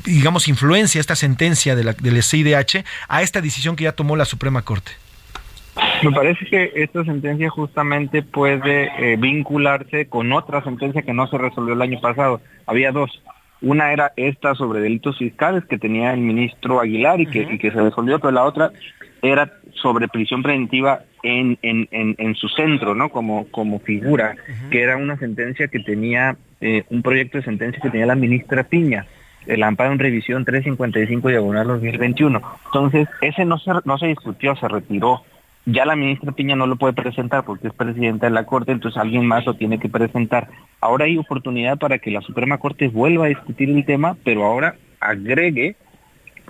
digamos, 0.06 0.48
influencia 0.48 1.02
esta 1.02 1.16
sentencia 1.16 1.76
de 1.76 1.84
la, 1.84 1.94
del 1.94 2.22
CIDH 2.22 2.84
a 3.08 3.22
esta 3.22 3.42
decisión 3.42 3.56
decisión 3.56 3.76
que 3.78 3.86
ya 3.86 3.94
tomó 3.94 4.16
la 4.18 4.26
Suprema 4.26 4.62
Corte? 4.64 4.92
Me 6.04 6.12
parece 6.12 6.46
que 6.46 6.72
esta 6.76 7.04
sentencia 7.04 7.50
justamente 7.50 8.22
puede 8.22 8.92
eh, 8.98 9.18
vincularse 9.18 10.08
con 10.08 10.32
otra 10.32 10.64
sentencia 10.64 11.02
que 11.02 11.14
no 11.14 11.28
se 11.28 11.38
resolvió 11.38 11.74
el 11.74 11.82
año 11.82 12.00
pasado. 12.02 12.42
Había 12.66 12.92
dos. 12.92 13.22
Una 13.62 13.92
era 13.94 14.12
esta 14.16 14.56
sobre 14.56 14.82
delitos 14.82 15.18
fiscales 15.18 15.64
que 15.66 15.78
tenía 15.78 16.14
el 16.14 16.20
ministro 16.20 16.82
Aguilar 16.82 17.20
y 17.20 17.26
que, 17.26 17.48
y 17.50 17.58
que 17.58 17.72
se 17.72 17.82
resolvió, 17.82 18.20
pero 18.20 18.32
la 18.32 18.44
otra 18.44 18.72
era 19.22 19.52
sobre 19.74 20.08
prisión 20.08 20.44
preventiva 20.44 21.02
en, 21.24 21.58
en, 21.62 21.88
en, 21.92 22.16
en 22.18 22.36
su 22.36 22.48
centro, 22.50 22.96
¿no? 22.96 23.10
Como, 23.10 23.48
como 23.48 23.80
figura, 23.80 24.36
que 24.70 24.82
era 24.82 24.98
una 24.98 25.18
sentencia 25.18 25.68
que 25.68 25.80
tenía, 25.80 26.38
eh, 26.62 26.84
un 26.90 27.02
proyecto 27.02 27.38
de 27.38 27.44
sentencia 27.44 27.82
que 27.82 27.90
tenía 27.90 28.06
la 28.06 28.16
ministra 28.16 28.64
Piña, 28.64 29.06
el 29.48 29.64
amparo 29.64 29.92
en 29.92 30.00
revisión 30.00 30.46
355 30.46 31.30
diagonal 31.30 31.68
2021. 31.68 32.42
Entonces, 32.66 33.08
ese 33.22 33.46
no 33.46 33.58
se, 33.60 33.72
no 33.84 33.98
se 33.98 34.08
discutió, 34.08 34.56
se 34.56 34.68
retiró. 34.68 35.24
Ya 35.66 35.86
la 35.86 35.96
ministra 35.96 36.32
Piña 36.32 36.56
no 36.56 36.68
lo 36.68 36.76
puede 36.76 36.94
presentar 36.94 37.44
porque 37.44 37.68
es 37.68 37.74
presidenta 37.74 38.28
de 38.28 38.32
la 38.32 38.46
Corte, 38.46 38.72
entonces 38.72 39.02
alguien 39.02 39.26
más 39.26 39.46
lo 39.46 39.56
tiene 39.56 39.80
que 39.80 39.90
presentar. 39.90 40.48
Ahora 40.80 41.06
hay 41.06 41.18
oportunidad 41.18 41.80
para 41.80 41.98
que 41.98 42.12
la 42.12 42.22
Suprema 42.22 42.60
Corte 42.60 42.88
vuelva 42.88 43.26
a 43.26 43.30
discutir 43.30 43.70
el 43.70 43.84
tema, 43.84 44.16
pero 44.24 44.46
ahora 44.46 44.76
agregue 45.00 45.76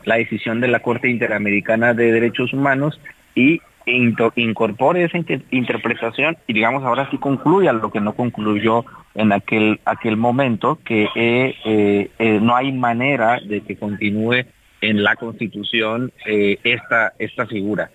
la 0.05 0.15
decisión 0.15 0.61
de 0.61 0.67
la 0.67 0.79
Corte 0.79 1.09
Interamericana 1.09 1.93
de 1.93 2.11
Derechos 2.11 2.53
Humanos 2.53 2.99
y 3.35 3.59
incorpore 3.87 5.03
esa 5.03 5.17
inter- 5.17 5.43
interpretación 5.51 6.37
y 6.47 6.53
digamos 6.53 6.83
ahora 6.83 7.07
sí 7.11 7.17
concluya 7.19 7.71
lo 7.71 7.91
que 7.91 8.01
no 8.01 8.13
concluyó 8.13 8.83
en 9.13 9.31
aquel 9.31 9.79
aquel 9.85 10.17
momento 10.17 10.79
que 10.83 11.07
eh, 11.13 11.55
eh, 11.65 12.09
eh, 12.17 12.39
no 12.41 12.55
hay 12.55 12.71
manera 12.71 13.39
de 13.45 13.61
que 13.61 13.75
continúe 13.75 14.45
en 14.81 15.03
la 15.03 15.15
Constitución 15.15 16.11
esta 16.25 17.13
esta 17.19 17.45
figura. 17.45 17.91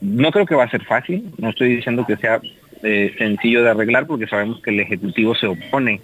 No 0.00 0.30
creo 0.30 0.46
que 0.46 0.54
va 0.54 0.64
a 0.64 0.70
ser 0.70 0.84
fácil, 0.84 1.32
no 1.38 1.50
estoy 1.50 1.76
diciendo 1.76 2.04
que 2.06 2.16
sea 2.16 2.40
eh, 2.82 3.14
sencillo 3.18 3.62
de 3.62 3.70
arreglar 3.70 4.06
porque 4.06 4.26
sabemos 4.26 4.60
que 4.62 4.70
el 4.70 4.80
Ejecutivo 4.80 5.34
se 5.34 5.46
opone 5.46 6.00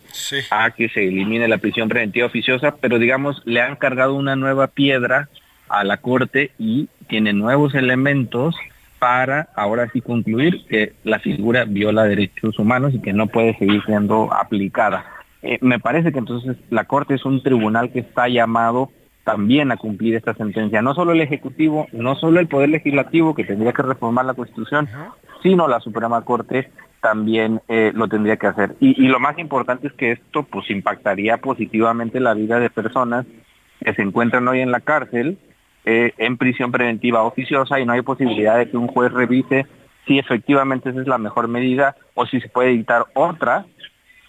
a 0.51 0.71
que 0.71 0.89
se 0.89 1.07
elimine 1.07 1.49
la 1.49 1.59
prisión 1.59 1.89
preventiva 1.89 2.27
oficiosa, 2.27 2.77
pero 2.81 2.99
digamos, 2.99 3.43
le 3.45 3.61
han 3.61 3.77
cargado 3.77 4.15
una 4.15 4.37
nueva 4.37 4.69
piedra 4.69 5.29
a 5.69 5.85
la 5.85 5.99
Corte 5.99 6.51
y 6.59 6.89
tiene 7.09 7.33
nuevos 7.33 7.75
elementos 7.75 8.55
para 8.99 9.49
ahora 9.55 9.91
sí 9.93 10.01
concluir 10.01 10.65
que 10.69 10.95
la 11.05 11.19
figura 11.19 11.65
viola 11.65 12.05
derechos 12.05 12.59
humanos 12.59 12.95
y 12.95 13.01
que 13.01 13.13
no 13.13 13.27
puede 13.27 13.57
seguir 13.59 13.83
siendo 13.85 14.33
aplicada. 14.33 15.05
Eh, 15.43 15.59
me 15.61 15.79
parece 15.79 16.11
que 16.11 16.19
entonces 16.19 16.57
la 16.71 16.85
Corte 16.85 17.15
es 17.15 17.25
un 17.25 17.43
tribunal 17.43 17.93
que 17.93 18.01
está 18.01 18.29
llamado 18.29 18.91
también 19.25 19.73
a 19.73 19.77
cumplir 19.77 20.15
esta 20.15 20.35
sentencia. 20.35 20.83
No 20.83 20.95
solo 20.95 21.13
el 21.13 21.21
Ejecutivo, 21.21 21.89
no 21.93 22.15
solo 22.15 22.41
el 22.41 22.47
Poder 22.47 22.69
Legislativo, 22.69 23.35
que 23.35 23.45
tendría 23.45 23.73
que 23.73 23.83
reformar 23.83 24.27
la 24.27 24.35
Constitución, 24.35 24.89
sino 25.43 25.67
la 25.67 25.81
Suprema 25.81 26.23
Corte 26.23 26.71
también 27.01 27.61
eh, 27.69 27.93
lo 27.95 28.09
tendría 28.09 28.37
que 28.37 28.47
hacer. 28.47 28.77
Y, 28.81 29.03
y 29.03 29.09
lo 29.09 29.21
más 29.21 29.39
importante 29.39 29.89
es 29.89 29.93
que 29.95 30.13
esto 30.13 30.43
pues 30.45 30.71
impactaría 30.71 31.39
positivamente 31.39 32.21
la 32.21 32.35
vida 32.35 32.59
de 32.59 32.71
personas 32.71 33.27
que 33.83 33.95
se 33.95 34.03
encuentran 34.03 34.49
hoy 34.49 34.61
en 34.61 34.71
la 34.71 34.81
cárcel, 34.81 35.39
eh, 35.85 36.13
en 36.17 36.39
prisión 36.39 36.73
preventiva 36.73 37.23
oficiosa 37.23 37.79
y 37.79 37.85
no 37.85 37.93
hay 37.93 38.01
posibilidad 38.01 38.57
de 38.57 38.71
que 38.71 38.77
un 38.79 38.89
juez 38.89 39.13
revise 39.13 39.67
si 40.07 40.19
efectivamente 40.19 40.91
esa 40.91 41.01
es 41.03 41.07
la 41.07 41.19
mejor 41.19 41.49
medida 41.49 41.95
o 42.15 42.25
si 42.27 42.41
se 42.41 42.49
puede 42.49 42.71
dictar 42.71 43.05
otra 43.15 43.67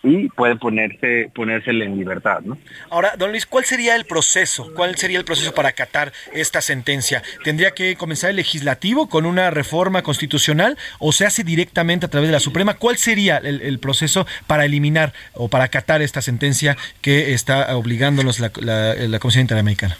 y 0.05 0.29
puede 0.29 0.55
ponerse 0.55 1.29
ponérsele 1.33 1.85
en 1.85 1.97
libertad, 1.97 2.41
¿no? 2.45 2.57
Ahora, 2.89 3.15
don 3.17 3.31
Luis, 3.31 3.45
¿cuál 3.45 3.65
sería 3.65 3.95
el 3.95 4.05
proceso? 4.05 4.71
¿Cuál 4.75 4.95
sería 4.95 5.17
el 5.17 5.25
proceso 5.25 5.53
para 5.53 5.69
acatar 5.69 6.13
esta 6.31 6.61
sentencia? 6.61 7.23
¿Tendría 7.43 7.71
que 7.71 7.95
comenzar 7.95 8.29
el 8.29 8.35
legislativo 8.35 9.09
con 9.09 9.25
una 9.25 9.49
reforma 9.49 10.03
constitucional 10.03 10.77
o 10.99 11.11
se 11.11 11.25
hace 11.25 11.43
directamente 11.43 12.05
a 12.05 12.09
través 12.09 12.29
de 12.29 12.33
la 12.33 12.39
Suprema? 12.39 12.75
¿Cuál 12.75 12.97
sería 12.97 13.37
el, 13.37 13.61
el 13.61 13.79
proceso 13.79 14.27
para 14.45 14.65
eliminar 14.65 15.13
o 15.33 15.49
para 15.49 15.65
acatar 15.65 16.03
esta 16.03 16.21
sentencia 16.21 16.77
que 17.01 17.33
está 17.33 17.75
obligándonos 17.75 18.39
la, 18.39 18.51
la, 18.61 18.93
la 18.93 19.19
Comisión 19.19 19.41
Interamericana? 19.41 19.97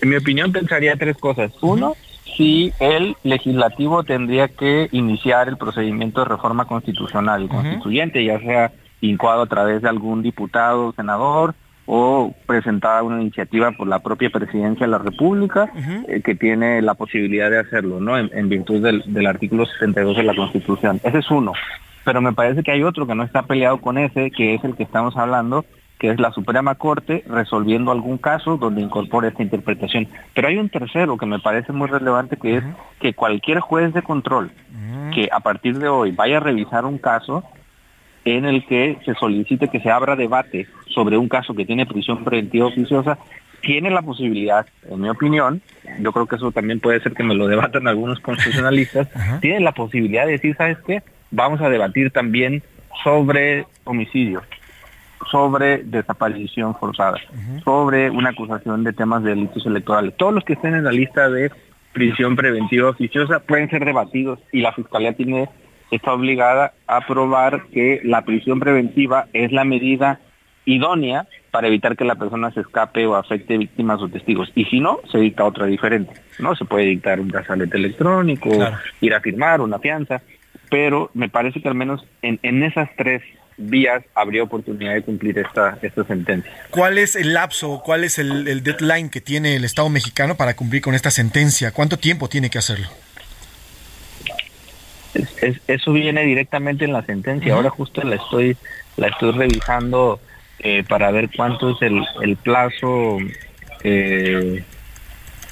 En 0.00 0.08
mi 0.08 0.16
opinión 0.16 0.52
pensaría 0.52 0.96
tres 0.96 1.16
cosas. 1.18 1.52
Uno, 1.60 1.96
si 2.36 2.72
el 2.80 3.14
legislativo 3.24 4.04
tendría 4.04 4.48
que 4.48 4.88
iniciar 4.90 5.48
el 5.48 5.58
procedimiento 5.58 6.22
de 6.22 6.30
reforma 6.30 6.64
constitucional 6.64 7.44
y 7.44 7.48
constituyente, 7.48 8.24
ya 8.24 8.40
sea 8.40 8.72
incoado 9.02 9.42
a 9.42 9.46
través 9.46 9.82
de 9.82 9.88
algún 9.88 10.22
diputado, 10.22 10.92
senador 10.92 11.54
o 11.84 12.32
presentada 12.46 13.02
una 13.02 13.20
iniciativa 13.20 13.72
por 13.72 13.88
la 13.88 13.98
propia 13.98 14.30
presidencia 14.30 14.86
de 14.86 14.92
la 14.92 14.98
República 14.98 15.70
eh, 16.08 16.22
que 16.22 16.34
tiene 16.34 16.80
la 16.80 16.94
posibilidad 16.94 17.50
de 17.50 17.58
hacerlo, 17.58 18.00
¿no? 18.00 18.16
En, 18.16 18.30
en 18.32 18.48
virtud 18.48 18.80
del, 18.80 19.02
del 19.06 19.26
artículo 19.26 19.66
72 19.66 20.16
de 20.16 20.22
la 20.22 20.34
Constitución. 20.34 21.00
Ese 21.02 21.18
es 21.18 21.30
uno. 21.30 21.52
Pero 22.04 22.20
me 22.20 22.32
parece 22.32 22.62
que 22.62 22.72
hay 22.72 22.82
otro 22.82 23.06
que 23.06 23.14
no 23.14 23.24
está 23.24 23.42
peleado 23.42 23.78
con 23.78 23.98
ese, 23.98 24.30
que 24.30 24.54
es 24.54 24.64
el 24.64 24.74
que 24.76 24.84
estamos 24.84 25.16
hablando, 25.16 25.64
que 25.98 26.10
es 26.10 26.18
la 26.18 26.32
Suprema 26.32 26.74
Corte 26.74 27.24
resolviendo 27.28 27.92
algún 27.92 28.18
caso 28.18 28.56
donde 28.56 28.80
incorpore 28.80 29.28
esta 29.28 29.42
interpretación. 29.42 30.08
Pero 30.34 30.48
hay 30.48 30.56
un 30.56 30.68
tercero 30.68 31.16
que 31.16 31.26
me 31.26 31.38
parece 31.38 31.72
muy 31.72 31.88
relevante, 31.88 32.36
que 32.36 32.56
es 32.56 32.64
que 33.00 33.14
cualquier 33.14 33.60
juez 33.60 33.92
de 33.92 34.02
control 34.02 34.50
que 35.14 35.28
a 35.30 35.40
partir 35.40 35.78
de 35.78 35.88
hoy 35.88 36.10
vaya 36.10 36.38
a 36.38 36.40
revisar 36.40 36.86
un 36.86 36.98
caso 36.98 37.44
en 38.24 38.44
el 38.44 38.64
que 38.66 38.98
se 39.04 39.14
solicite 39.14 39.68
que 39.68 39.80
se 39.80 39.90
abra 39.90 40.16
debate 40.16 40.66
sobre 40.86 41.16
un 41.16 41.28
caso 41.28 41.54
que 41.54 41.64
tiene 41.64 41.86
prisión 41.86 42.24
preventiva 42.24 42.66
oficiosa, 42.66 43.18
tiene 43.62 43.90
la 43.90 44.02
posibilidad, 44.02 44.66
en 44.88 45.00
mi 45.00 45.08
opinión, 45.08 45.62
yo 46.00 46.12
creo 46.12 46.26
que 46.26 46.36
eso 46.36 46.50
también 46.50 46.80
puede 46.80 47.00
ser 47.00 47.12
que 47.12 47.22
me 47.22 47.34
lo 47.34 47.46
debatan 47.46 47.86
algunos 47.86 48.20
constitucionalistas, 48.20 49.08
tiene 49.40 49.60
la 49.60 49.72
posibilidad 49.72 50.26
de 50.26 50.32
decir, 50.32 50.56
¿sabes 50.56 50.78
qué? 50.86 51.02
Vamos 51.30 51.60
a 51.60 51.70
debatir 51.70 52.10
también 52.10 52.62
sobre 53.02 53.64
homicidio, 53.84 54.42
sobre 55.30 55.78
desaparición 55.84 56.74
forzada, 56.74 57.18
sobre 57.64 58.10
una 58.10 58.30
acusación 58.30 58.84
de 58.84 58.92
temas 58.92 59.22
de 59.22 59.30
delitos 59.30 59.64
electorales. 59.64 60.14
Todos 60.16 60.34
los 60.34 60.44
que 60.44 60.54
estén 60.54 60.74
en 60.74 60.84
la 60.84 60.92
lista 60.92 61.30
de 61.30 61.50
prisión 61.92 62.36
preventiva 62.36 62.90
oficiosa 62.90 63.40
pueden 63.40 63.70
ser 63.70 63.84
debatidos 63.84 64.40
y 64.50 64.60
la 64.60 64.72
Fiscalía 64.72 65.12
tiene 65.12 65.48
está 65.92 66.12
obligada 66.12 66.72
a 66.86 67.06
probar 67.06 67.66
que 67.72 68.00
la 68.04 68.22
prisión 68.24 68.58
preventiva 68.60 69.26
es 69.32 69.52
la 69.52 69.64
medida 69.64 70.18
idónea 70.64 71.26
para 71.50 71.66
evitar 71.68 71.96
que 71.96 72.04
la 72.04 72.14
persona 72.14 72.50
se 72.52 72.60
escape 72.60 73.04
o 73.06 73.14
afecte 73.14 73.58
víctimas 73.58 74.00
o 74.00 74.08
testigos. 74.08 74.50
Y 74.54 74.64
si 74.66 74.80
no, 74.80 75.00
se 75.10 75.18
dicta 75.18 75.44
otra 75.44 75.66
diferente. 75.66 76.12
No 76.38 76.54
se 76.56 76.64
puede 76.64 76.86
dictar 76.86 77.20
un 77.20 77.28
brazalete 77.28 77.76
electrónico, 77.76 78.48
Claro. 78.50 78.78
ir 79.00 79.14
a 79.14 79.20
firmar 79.20 79.60
una 79.60 79.78
fianza, 79.78 80.22
pero 80.70 81.10
me 81.14 81.28
parece 81.28 81.60
que 81.60 81.68
al 81.68 81.74
menos 81.74 82.04
en, 82.22 82.38
en 82.42 82.62
esas 82.62 82.88
tres 82.96 83.22
vías 83.58 84.02
habría 84.14 84.42
oportunidad 84.42 84.94
de 84.94 85.02
cumplir 85.02 85.38
esta, 85.38 85.78
esta 85.82 86.04
sentencia. 86.04 86.50
¿Cuál 86.70 86.96
es 86.96 87.16
el 87.16 87.34
lapso, 87.34 87.82
cuál 87.84 88.04
es 88.04 88.18
el, 88.18 88.48
el 88.48 88.62
deadline 88.62 89.10
que 89.10 89.20
tiene 89.20 89.56
el 89.56 89.64
Estado 89.64 89.90
mexicano 89.90 90.36
para 90.36 90.54
cumplir 90.54 90.80
con 90.80 90.94
esta 90.94 91.10
sentencia? 91.10 91.70
¿Cuánto 91.72 91.98
tiempo 91.98 92.28
tiene 92.28 92.48
que 92.48 92.58
hacerlo? 92.58 92.88
Es- 95.14 95.42
es- 95.42 95.60
eso 95.66 95.92
viene 95.92 96.22
directamente 96.24 96.84
en 96.84 96.92
la 96.92 97.02
sentencia. 97.04 97.54
Ahora 97.54 97.70
justo 97.70 98.02
la 98.02 98.16
estoy 98.16 98.56
la 98.96 99.08
estoy 99.08 99.32
revisando 99.32 100.20
eh, 100.58 100.84
para 100.88 101.10
ver 101.10 101.28
cuánto 101.34 101.70
es 101.70 101.82
el, 101.82 102.02
el 102.22 102.36
plazo. 102.36 103.18
eh, 103.84 104.62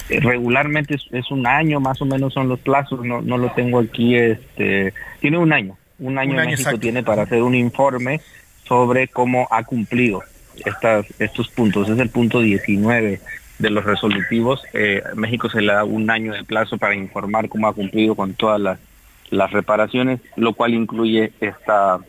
regularmente 0.09 0.95
es, 0.95 1.05
es 1.11 1.31
un 1.31 1.47
año, 1.47 1.79
más 1.79 2.01
o 2.01 2.05
menos 2.05 2.33
son 2.33 2.49
los 2.49 2.59
plazos. 2.59 3.03
No, 3.05 3.21
no 3.21 3.37
lo 3.37 3.51
tengo 3.51 3.79
aquí. 3.79 4.15
Este 4.15 4.93
tiene 5.19 5.37
un 5.37 5.53
año. 5.53 5.77
Un 5.99 6.17
año, 6.17 6.33
Un 6.33 6.39
año 6.39 6.49
México 6.51 6.61
exacto. 6.69 6.79
tiene 6.79 7.03
para 7.03 7.23
hacer 7.23 7.41
un 7.43 7.55
informe 7.55 8.21
sobre 8.67 9.07
cómo 9.07 9.47
ha 9.51 9.63
cumplido 9.63 10.23
estas 10.65 11.05
estos 11.19 11.49
puntos. 11.49 11.89
Es 11.89 11.99
el 11.99 12.09
punto 12.09 12.41
19 12.41 13.21
de 13.59 13.69
los 13.69 13.85
resolutivos. 13.85 14.63
Eh, 14.73 15.01
México 15.15 15.49
se 15.49 15.61
le 15.61 15.73
da 15.73 15.83
un 15.83 16.09
año 16.09 16.33
de 16.33 16.43
plazo 16.43 16.77
para 16.77 16.95
informar 16.95 17.47
cómo 17.49 17.67
ha 17.67 17.73
cumplido 17.73 18.15
con 18.15 18.33
todas 18.33 18.59
las 18.59 18.79
las 19.31 19.51
reparaciones, 19.51 20.21
lo 20.35 20.53
cual 20.53 20.73
incluye 20.73 21.33
esta 21.41 21.99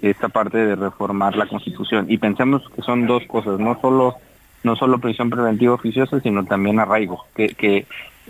esta 0.00 0.30
parte 0.30 0.56
de 0.56 0.76
reformar 0.76 1.36
la 1.36 1.46
Constitución. 1.46 2.06
Y 2.08 2.16
pensemos 2.16 2.62
que 2.74 2.80
son 2.80 3.06
dos 3.06 3.22
cosas, 3.26 3.58
no 3.60 3.78
solo 3.80 4.16
no 4.62 4.76
solo 4.76 4.98
prisión 4.98 5.30
preventiva 5.30 5.74
oficiosa, 5.74 6.20
sino 6.20 6.44
también 6.44 6.78
arraigo, 6.78 7.24
que, 7.34 7.48
que 7.48 7.86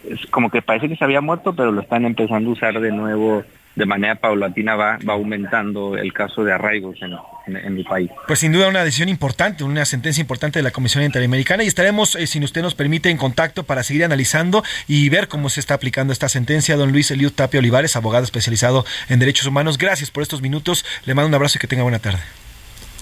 es 0.09 0.27
como 0.27 0.49
que 0.51 0.63
parece 0.63 0.89
que 0.89 0.97
se 0.97 1.05
había 1.05 1.21
muerto, 1.21 1.55
pero 1.55 1.73
lo 1.73 1.81
están 1.81 2.05
empezando 2.05 2.51
a 2.51 2.53
usar 2.53 2.81
de 2.81 2.93
nuevo 2.93 3.43
de 3.77 3.87
manera 3.87 4.17
paulatina, 4.17 4.75
va, 4.75 4.99
va 5.09 5.15
aumentando 5.15 5.97
el 5.97 6.13
caso 6.13 6.45
de 6.45 6.53
arraigos 6.53 6.99
en, 7.03 7.75
mi 7.75 7.83
país. 7.83 8.11
Pues 8.29 8.39
sin 8.39 8.53
duda 8.53 8.69
una 8.69 8.85
decisión 8.85 9.09
importante, 9.09 9.65
una 9.65 9.85
sentencia 9.85 10.21
importante 10.21 10.59
de 10.59 10.63
la 10.63 10.71
Comisión 10.71 11.03
Interamericana 11.03 11.65
y 11.65 11.67
estaremos, 11.67 12.15
eh, 12.15 12.27
si 12.27 12.43
usted 12.45 12.63
nos 12.63 12.75
permite, 12.75 13.11
en 13.11 13.17
contacto 13.17 13.65
para 13.65 13.83
seguir 13.83 14.05
analizando 14.05 14.63
y 14.87 15.09
ver 15.09 15.27
cómo 15.27 15.49
se 15.49 15.59
está 15.59 15.75
aplicando 15.75 16.13
esta 16.13 16.29
sentencia. 16.29 16.77
Don 16.77 16.93
Luis 16.93 17.11
Eliud 17.11 17.33
Tapia 17.33 17.59
Olivares, 17.59 17.97
abogado 17.97 18.25
especializado 18.25 18.85
en 19.09 19.19
derechos 19.19 19.47
humanos, 19.47 19.79
gracias 19.79 20.11
por 20.11 20.23
estos 20.23 20.43
minutos. 20.43 20.85
Le 21.07 21.15
mando 21.15 21.29
un 21.29 21.35
abrazo 21.35 21.59
y 21.59 21.61
que 21.61 21.67
tenga 21.67 21.83
buena 21.83 21.99
tarde. 21.99 22.21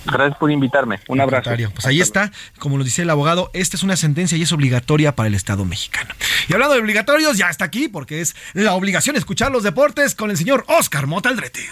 Gracias 0.05 0.39
por 0.39 0.51
invitarme. 0.51 1.01
Un 1.09 1.20
abrazo. 1.20 1.51
Pues 1.75 1.87
ahí 1.87 2.01
está, 2.01 2.31
como 2.59 2.79
lo 2.79 2.85
dice 2.85 3.03
el 3.03 3.11
abogado, 3.11 3.51
esta 3.53 3.77
es 3.77 3.83
una 3.83 3.97
sentencia 3.97 4.37
y 4.39 4.43
es 4.43 4.53
obligatoria 4.53 5.15
para 5.15 5.27
el 5.27 5.35
Estado 5.35 5.65
mexicano. 5.65 6.15
Y 6.49 6.53
hablando 6.53 6.75
de 6.75 6.81
obligatorios, 6.81 7.37
ya 7.37 7.51
está 7.51 7.65
aquí 7.65 7.89
porque 7.89 8.20
es 8.20 8.37
la 8.55 8.75
obligación 8.75 9.16
escuchar 9.16 9.53
los 9.53 9.62
deportes 9.62 10.15
con 10.15 10.31
el 10.31 10.37
señor 10.37 10.65
Oscar 10.69 11.07
Mota 11.07 11.29
Aldrete. 11.29 11.69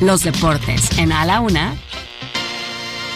Los 0.00 0.22
deportes 0.22 0.98
en 0.98 1.12
A 1.12 1.24
la 1.24 1.40
Una 1.40 1.74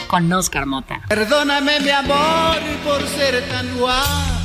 con 0.08 0.32
Oscar 0.32 0.66
Mota. 0.66 1.02
Perdóname, 1.08 1.80
mi 1.80 1.90
amor, 1.90 2.58
por 2.84 3.06
ser 3.06 3.46
tan 3.48 3.76
guapo. 3.78 4.39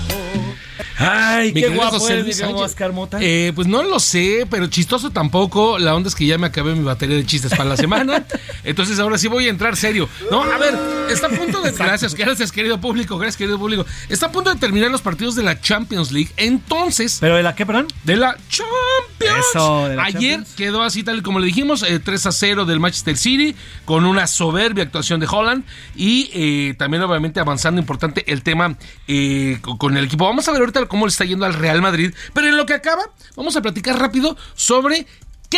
Ay, 0.97 1.53
qué 1.53 1.69
guapo 1.69 1.99
José 1.99 2.21
Luis. 2.21 2.41
Oscar 2.41 2.93
Mota. 2.93 3.17
Eh, 3.21 3.51
pues 3.55 3.67
no 3.67 3.83
lo 3.83 3.99
sé, 3.99 4.47
pero 4.49 4.67
chistoso 4.67 5.11
tampoco. 5.11 5.77
La 5.77 5.95
onda 5.95 6.09
es 6.09 6.15
que 6.15 6.25
ya 6.25 6.37
me 6.37 6.47
acabé 6.47 6.75
mi 6.75 6.83
batería 6.83 7.17
de 7.17 7.25
chistes 7.25 7.51
para 7.51 7.65
la 7.65 7.77
semana. 7.77 8.25
Entonces 8.63 8.99
ahora 8.99 9.17
sí 9.17 9.27
voy 9.27 9.47
a 9.47 9.49
entrar 9.49 9.75
serio. 9.75 10.09
No, 10.31 10.43
a 10.43 10.57
ver, 10.57 10.75
está 11.09 11.27
a 11.27 11.29
punto 11.29 11.61
de. 11.61 11.71
Gracias, 11.71 12.15
gracias, 12.15 12.51
querido 12.51 12.79
público. 12.79 13.17
Gracias, 13.17 13.37
querido 13.37 13.59
público. 13.59 13.85
Está 14.09 14.27
a 14.27 14.31
punto 14.31 14.53
de 14.53 14.59
terminar 14.59 14.91
los 14.91 15.01
partidos 15.01 15.35
de 15.35 15.43
la 15.43 15.59
Champions 15.59 16.11
League. 16.11 16.31
Entonces. 16.37 17.17
¿Pero 17.19 17.35
de 17.35 17.43
la 17.43 17.55
qué, 17.55 17.65
perdón? 17.65 17.87
De 18.03 18.15
la 18.15 18.37
Champions. 18.49 19.45
Eso, 19.49 19.87
de 19.87 19.95
la 19.95 20.03
Ayer 20.03 20.35
Champions. 20.35 20.55
quedó 20.55 20.83
así, 20.83 21.03
tal 21.03 21.19
y 21.19 21.21
como 21.21 21.39
le 21.39 21.47
dijimos, 21.47 21.83
eh, 21.83 21.99
3 21.99 22.25
a 22.25 22.31
0 22.31 22.65
del 22.65 22.79
Manchester 22.79 23.17
City, 23.17 23.55
con 23.85 24.05
una 24.05 24.27
soberbia 24.27 24.83
actuación 24.83 25.19
de 25.19 25.27
Holland. 25.29 25.63
Y 25.95 26.29
eh, 26.33 26.75
también, 26.77 27.03
obviamente, 27.03 27.39
avanzando 27.39 27.79
importante 27.79 28.23
el 28.31 28.43
tema 28.43 28.77
eh, 29.07 29.59
con 29.77 29.97
el 29.97 30.05
equipo. 30.05 30.25
Vamos 30.25 30.47
a 30.47 30.51
ver 30.51 30.61
ahorita 30.65 30.85
cómo 30.87 31.05
le 31.05 31.09
está 31.09 31.25
yendo 31.25 31.45
al 31.45 31.53
Real 31.53 31.81
Madrid. 31.81 32.13
Pero 32.33 32.47
en 32.47 32.57
lo 32.57 32.65
que 32.65 32.73
acaba, 32.73 33.03
vamos 33.35 33.55
a 33.55 33.61
platicar 33.61 33.99
rápido 33.99 34.37
sobre. 34.55 35.07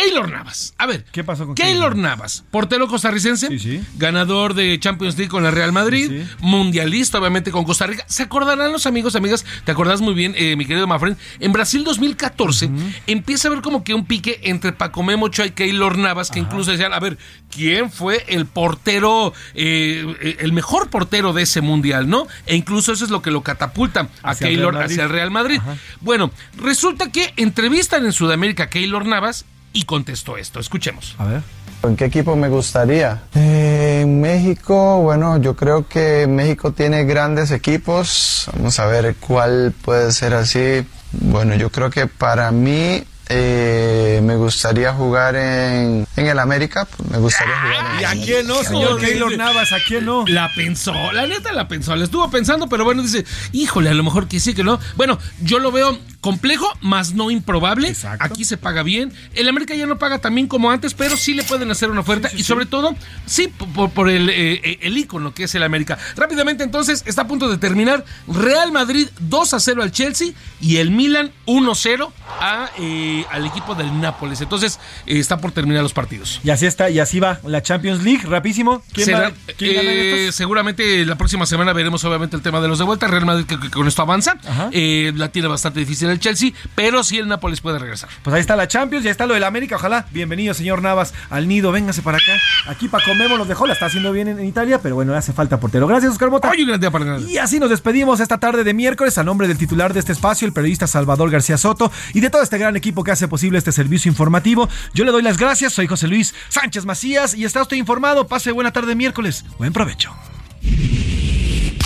Keylor 0.00 0.30
Navas. 0.30 0.74
A 0.78 0.86
ver, 0.86 1.04
¿Qué 1.10 1.24
pasó 1.24 1.46
con 1.46 1.54
Keylor 1.54 1.96
Navas, 1.96 2.44
portero 2.50 2.88
costarricense, 2.88 3.82
ganador 3.96 4.54
de 4.54 4.78
Champions 4.78 5.16
League 5.16 5.30
con 5.30 5.44
el 5.46 5.52
Real 5.52 5.72
Madrid, 5.72 6.22
mundialista 6.40 7.18
obviamente 7.18 7.50
con 7.50 7.64
Costa 7.64 7.86
Rica. 7.86 8.04
¿Se 8.08 8.22
acordarán 8.22 8.72
los 8.72 8.86
amigos, 8.86 9.16
amigas? 9.16 9.44
¿Te 9.64 9.72
acordás 9.72 10.00
muy 10.00 10.14
bien, 10.14 10.34
eh, 10.36 10.56
mi 10.56 10.66
querido 10.66 10.86
Mafren? 10.86 11.16
En 11.40 11.52
Brasil 11.52 11.84
2014 11.84 12.70
empieza 13.06 13.48
a 13.48 13.50
haber 13.50 13.62
como 13.62 13.84
que 13.84 13.94
un 13.94 14.04
pique 14.04 14.40
entre 14.44 14.72
Paco 14.72 15.02
Memo 15.02 15.26
Ochoa 15.26 15.46
y 15.46 15.50
Keylor 15.50 15.98
Navas, 15.98 16.30
que 16.30 16.38
incluso 16.38 16.70
decían, 16.70 16.92
a 16.92 17.00
ver, 17.00 17.18
¿quién 17.50 17.90
fue 17.90 18.24
el 18.28 18.46
portero, 18.46 19.32
eh, 19.54 20.36
el 20.40 20.52
mejor 20.52 20.90
portero 20.90 21.32
de 21.32 21.42
ese 21.42 21.60
mundial, 21.60 22.08
no? 22.08 22.26
E 22.46 22.56
incluso 22.56 22.92
eso 22.92 23.04
es 23.04 23.10
lo 23.10 23.22
que 23.22 23.30
lo 23.30 23.42
catapulta 23.42 24.08
a 24.22 24.30
Hacia 24.30 24.48
Keylor 24.48 24.76
hacia 24.76 25.04
el 25.04 25.10
Real 25.10 25.30
Madrid. 25.30 25.60
Bueno, 26.00 26.30
resulta 26.56 27.10
que 27.10 27.32
entrevistan 27.36 28.04
en 28.04 28.12
Sudamérica 28.12 28.64
a 28.64 28.70
Keylor 28.70 29.06
Navas 29.06 29.44
y 29.72 29.84
contestó 29.84 30.36
esto. 30.36 30.60
Escuchemos. 30.60 31.14
A 31.18 31.24
ver. 31.26 31.42
¿En 31.82 31.96
qué 31.96 32.06
equipo 32.06 32.34
me 32.34 32.48
gustaría? 32.48 33.22
Eh, 33.34 34.00
en 34.02 34.20
México, 34.20 35.00
bueno, 35.00 35.38
yo 35.38 35.54
creo 35.54 35.86
que 35.86 36.26
México 36.26 36.72
tiene 36.72 37.04
grandes 37.04 37.52
equipos. 37.52 38.50
Vamos 38.54 38.78
a 38.80 38.86
ver 38.86 39.14
cuál 39.20 39.72
puede 39.84 40.10
ser 40.10 40.34
así. 40.34 40.84
Bueno, 41.12 41.54
yo 41.54 41.70
creo 41.70 41.88
que 41.88 42.06
para 42.08 42.50
mí 42.50 43.04
eh, 43.28 44.20
me 44.24 44.36
gustaría 44.36 44.92
jugar 44.92 45.36
en, 45.36 46.06
en 46.18 46.26
el 46.28 46.38
América. 46.38 46.84
pues, 46.84 47.10
Me 47.10 47.18
gustaría 47.18 47.54
jugar 47.60 47.94
en 47.94 48.00
¿Y 48.00 48.04
a 48.04 48.24
quién 48.24 48.46
no, 48.46 48.62
señor. 48.62 49.00
Keylor 49.00 49.36
Navas? 49.36 49.72
¿A 49.72 49.78
quién 49.86 50.04
no? 50.04 50.24
La 50.26 50.50
pensó, 50.54 50.94
la 51.12 51.26
neta 51.26 51.52
la 51.52 51.68
pensó, 51.68 51.94
la 51.96 52.04
estuvo 52.04 52.30
pensando, 52.30 52.68
pero 52.68 52.84
bueno, 52.84 53.02
dice, 53.02 53.24
híjole, 53.52 53.90
a 53.90 53.94
lo 53.94 54.02
mejor 54.02 54.28
que 54.28 54.40
sí, 54.40 54.54
que 54.54 54.64
no. 54.64 54.78
Bueno, 54.96 55.18
yo 55.42 55.58
lo 55.58 55.72
veo 55.72 55.98
complejo, 56.20 56.66
más 56.80 57.14
no 57.14 57.30
improbable. 57.30 57.94
Aquí 58.18 58.44
se 58.44 58.56
paga 58.56 58.82
bien. 58.82 59.12
El 59.34 59.48
América 59.48 59.74
ya 59.74 59.86
no 59.86 59.98
paga 59.98 60.18
tan 60.18 60.34
bien 60.34 60.46
como 60.48 60.70
antes, 60.70 60.94
pero 60.94 61.16
sí 61.16 61.34
le 61.34 61.42
pueden 61.44 61.70
hacer 61.70 61.90
una 61.90 62.00
oferta 62.00 62.28
y 62.36 62.42
sobre 62.42 62.66
todo, 62.66 62.94
sí, 63.26 63.48
por, 63.74 63.90
por 63.90 64.08
el, 64.08 64.28
eh, 64.28 64.60
eh, 64.64 64.78
el 64.82 64.98
ícono 64.98 65.32
que 65.32 65.44
es 65.44 65.54
el 65.54 65.62
América. 65.62 65.98
Rápidamente, 66.16 66.64
entonces, 66.64 67.02
está 67.06 67.22
a 67.22 67.28
punto 67.28 67.48
de 67.48 67.58
terminar. 67.58 68.04
Real 68.26 68.72
Madrid 68.72 69.08
2 69.20 69.54
a 69.54 69.60
0 69.60 69.82
al 69.82 69.92
Chelsea 69.92 70.32
y 70.60 70.76
el 70.76 70.90
Milan 70.90 71.32
1 71.46 71.74
0 71.74 72.12
a, 72.40 72.70
eh, 72.78 73.24
al 73.30 73.46
equipo 73.46 73.74
del 73.74 74.00
Nápoles. 74.00 74.40
Entonces, 74.40 74.80
eh, 75.06 75.18
está 75.18 75.38
por 75.38 75.52
terminar 75.52 75.82
los 75.82 75.92
partidos. 75.92 76.07
Y 76.44 76.50
así 76.50 76.66
está, 76.66 76.90
y 76.90 76.98
así 77.00 77.20
va 77.20 77.38
la 77.44 77.62
Champions 77.62 78.02
League, 78.02 78.22
rapidísimo. 78.26 78.82
¿Quién, 78.92 79.06
Será- 79.06 79.20
va- 79.30 79.32
quién 79.56 79.76
eh, 79.86 80.20
estos? 80.24 80.34
seguramente 80.36 81.04
la 81.06 81.16
próxima 81.16 81.46
semana 81.46 81.72
veremos 81.72 82.02
obviamente 82.04 82.36
el 82.36 82.42
tema 82.42 82.60
de 82.60 82.68
los 82.68 82.78
de 82.78 82.84
vuelta. 82.84 83.06
Real 83.08 83.26
Madrid 83.26 83.44
que, 83.46 83.58
que 83.58 83.70
con 83.70 83.86
esto 83.88 84.02
avanza. 84.02 84.36
Eh, 84.72 85.12
la 85.16 85.28
tiene 85.30 85.48
bastante 85.48 85.80
difícil 85.80 86.08
el 86.10 86.18
Chelsea, 86.20 86.50
pero 86.74 87.02
sí 87.04 87.18
el 87.18 87.28
Nápoles 87.28 87.60
puede 87.60 87.78
regresar. 87.78 88.08
Pues 88.22 88.34
ahí 88.34 88.40
está 88.40 88.56
la 88.56 88.68
Champions, 88.68 89.04
ya 89.04 89.10
está 89.10 89.26
lo 89.26 89.34
del 89.34 89.44
América, 89.44 89.76
ojalá. 89.76 90.06
Bienvenido, 90.10 90.54
señor 90.54 90.82
Navas, 90.82 91.14
al 91.30 91.48
nido, 91.48 91.72
véngase 91.72 92.02
para 92.02 92.18
acá. 92.18 92.32
Aquí 92.66 92.88
Paco 92.88 93.14
Memo 93.14 93.36
los 93.36 93.48
dejó, 93.48 93.66
la 93.66 93.72
está 93.74 93.86
haciendo 93.86 94.12
bien 94.12 94.28
en, 94.28 94.38
en 94.38 94.46
Italia, 94.46 94.80
pero 94.82 94.94
bueno, 94.94 95.12
le 95.12 95.18
hace 95.18 95.32
falta 95.32 95.58
portero. 95.60 95.86
Gracias, 95.86 96.12
Oscar 96.12 96.30
Mota. 96.30 96.50
Oye, 96.50 96.64
gran 96.64 96.80
día 96.80 96.90
para 96.90 97.04
nada. 97.04 97.20
Y 97.20 97.38
así 97.38 97.58
nos 97.60 97.70
despedimos 97.70 98.20
esta 98.20 98.38
tarde 98.38 98.64
de 98.64 98.74
miércoles 98.74 99.18
a 99.18 99.24
nombre 99.24 99.48
del 99.48 99.58
titular 99.58 99.92
de 99.92 100.00
este 100.00 100.12
espacio, 100.12 100.46
el 100.46 100.52
periodista 100.52 100.86
Salvador 100.86 101.30
García 101.30 101.58
Soto, 101.58 101.90
y 102.14 102.20
de 102.20 102.30
todo 102.30 102.42
este 102.42 102.58
gran 102.58 102.76
equipo 102.76 103.04
que 103.04 103.10
hace 103.10 103.28
posible 103.28 103.58
este 103.58 103.72
servicio 103.72 104.08
informativo. 104.08 104.68
Yo 104.94 105.04
le 105.04 105.10
doy 105.12 105.22
las 105.22 105.36
gracias, 105.38 105.72
soy 105.72 105.86
José 105.86 105.97
Luis 106.06 106.34
Sánchez 106.48 106.84
Macías 106.84 107.34
y 107.34 107.44
está 107.44 107.62
usted 107.62 107.76
informado. 107.76 108.28
Pase 108.28 108.52
buena 108.52 108.72
tarde 108.72 108.88
de 108.88 108.94
miércoles. 108.94 109.44
Buen 109.58 109.72
provecho. 109.72 110.14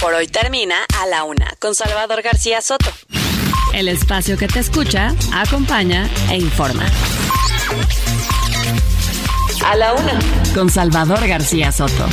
Por 0.01 0.15
hoy 0.15 0.27
termina 0.27 0.77
A 1.01 1.07
la 1.07 1.25
Una 1.25 1.55
con 1.61 1.75
Salvador 1.75 2.23
García 2.23 2.61
Soto. 2.61 2.93
El 3.73 3.89
espacio 3.89 4.37
que 4.37 4.49
te 4.49 4.59
escucha, 4.59 5.15
acompaña 5.33 6.11
e 6.29 6.37
informa. 6.37 6.85
A 9.65 9.77
la 9.77 9.95
Una 9.95 10.19
con 10.55 10.69
Salvador 10.69 11.27
García 11.27 11.71
Soto. 11.71 12.09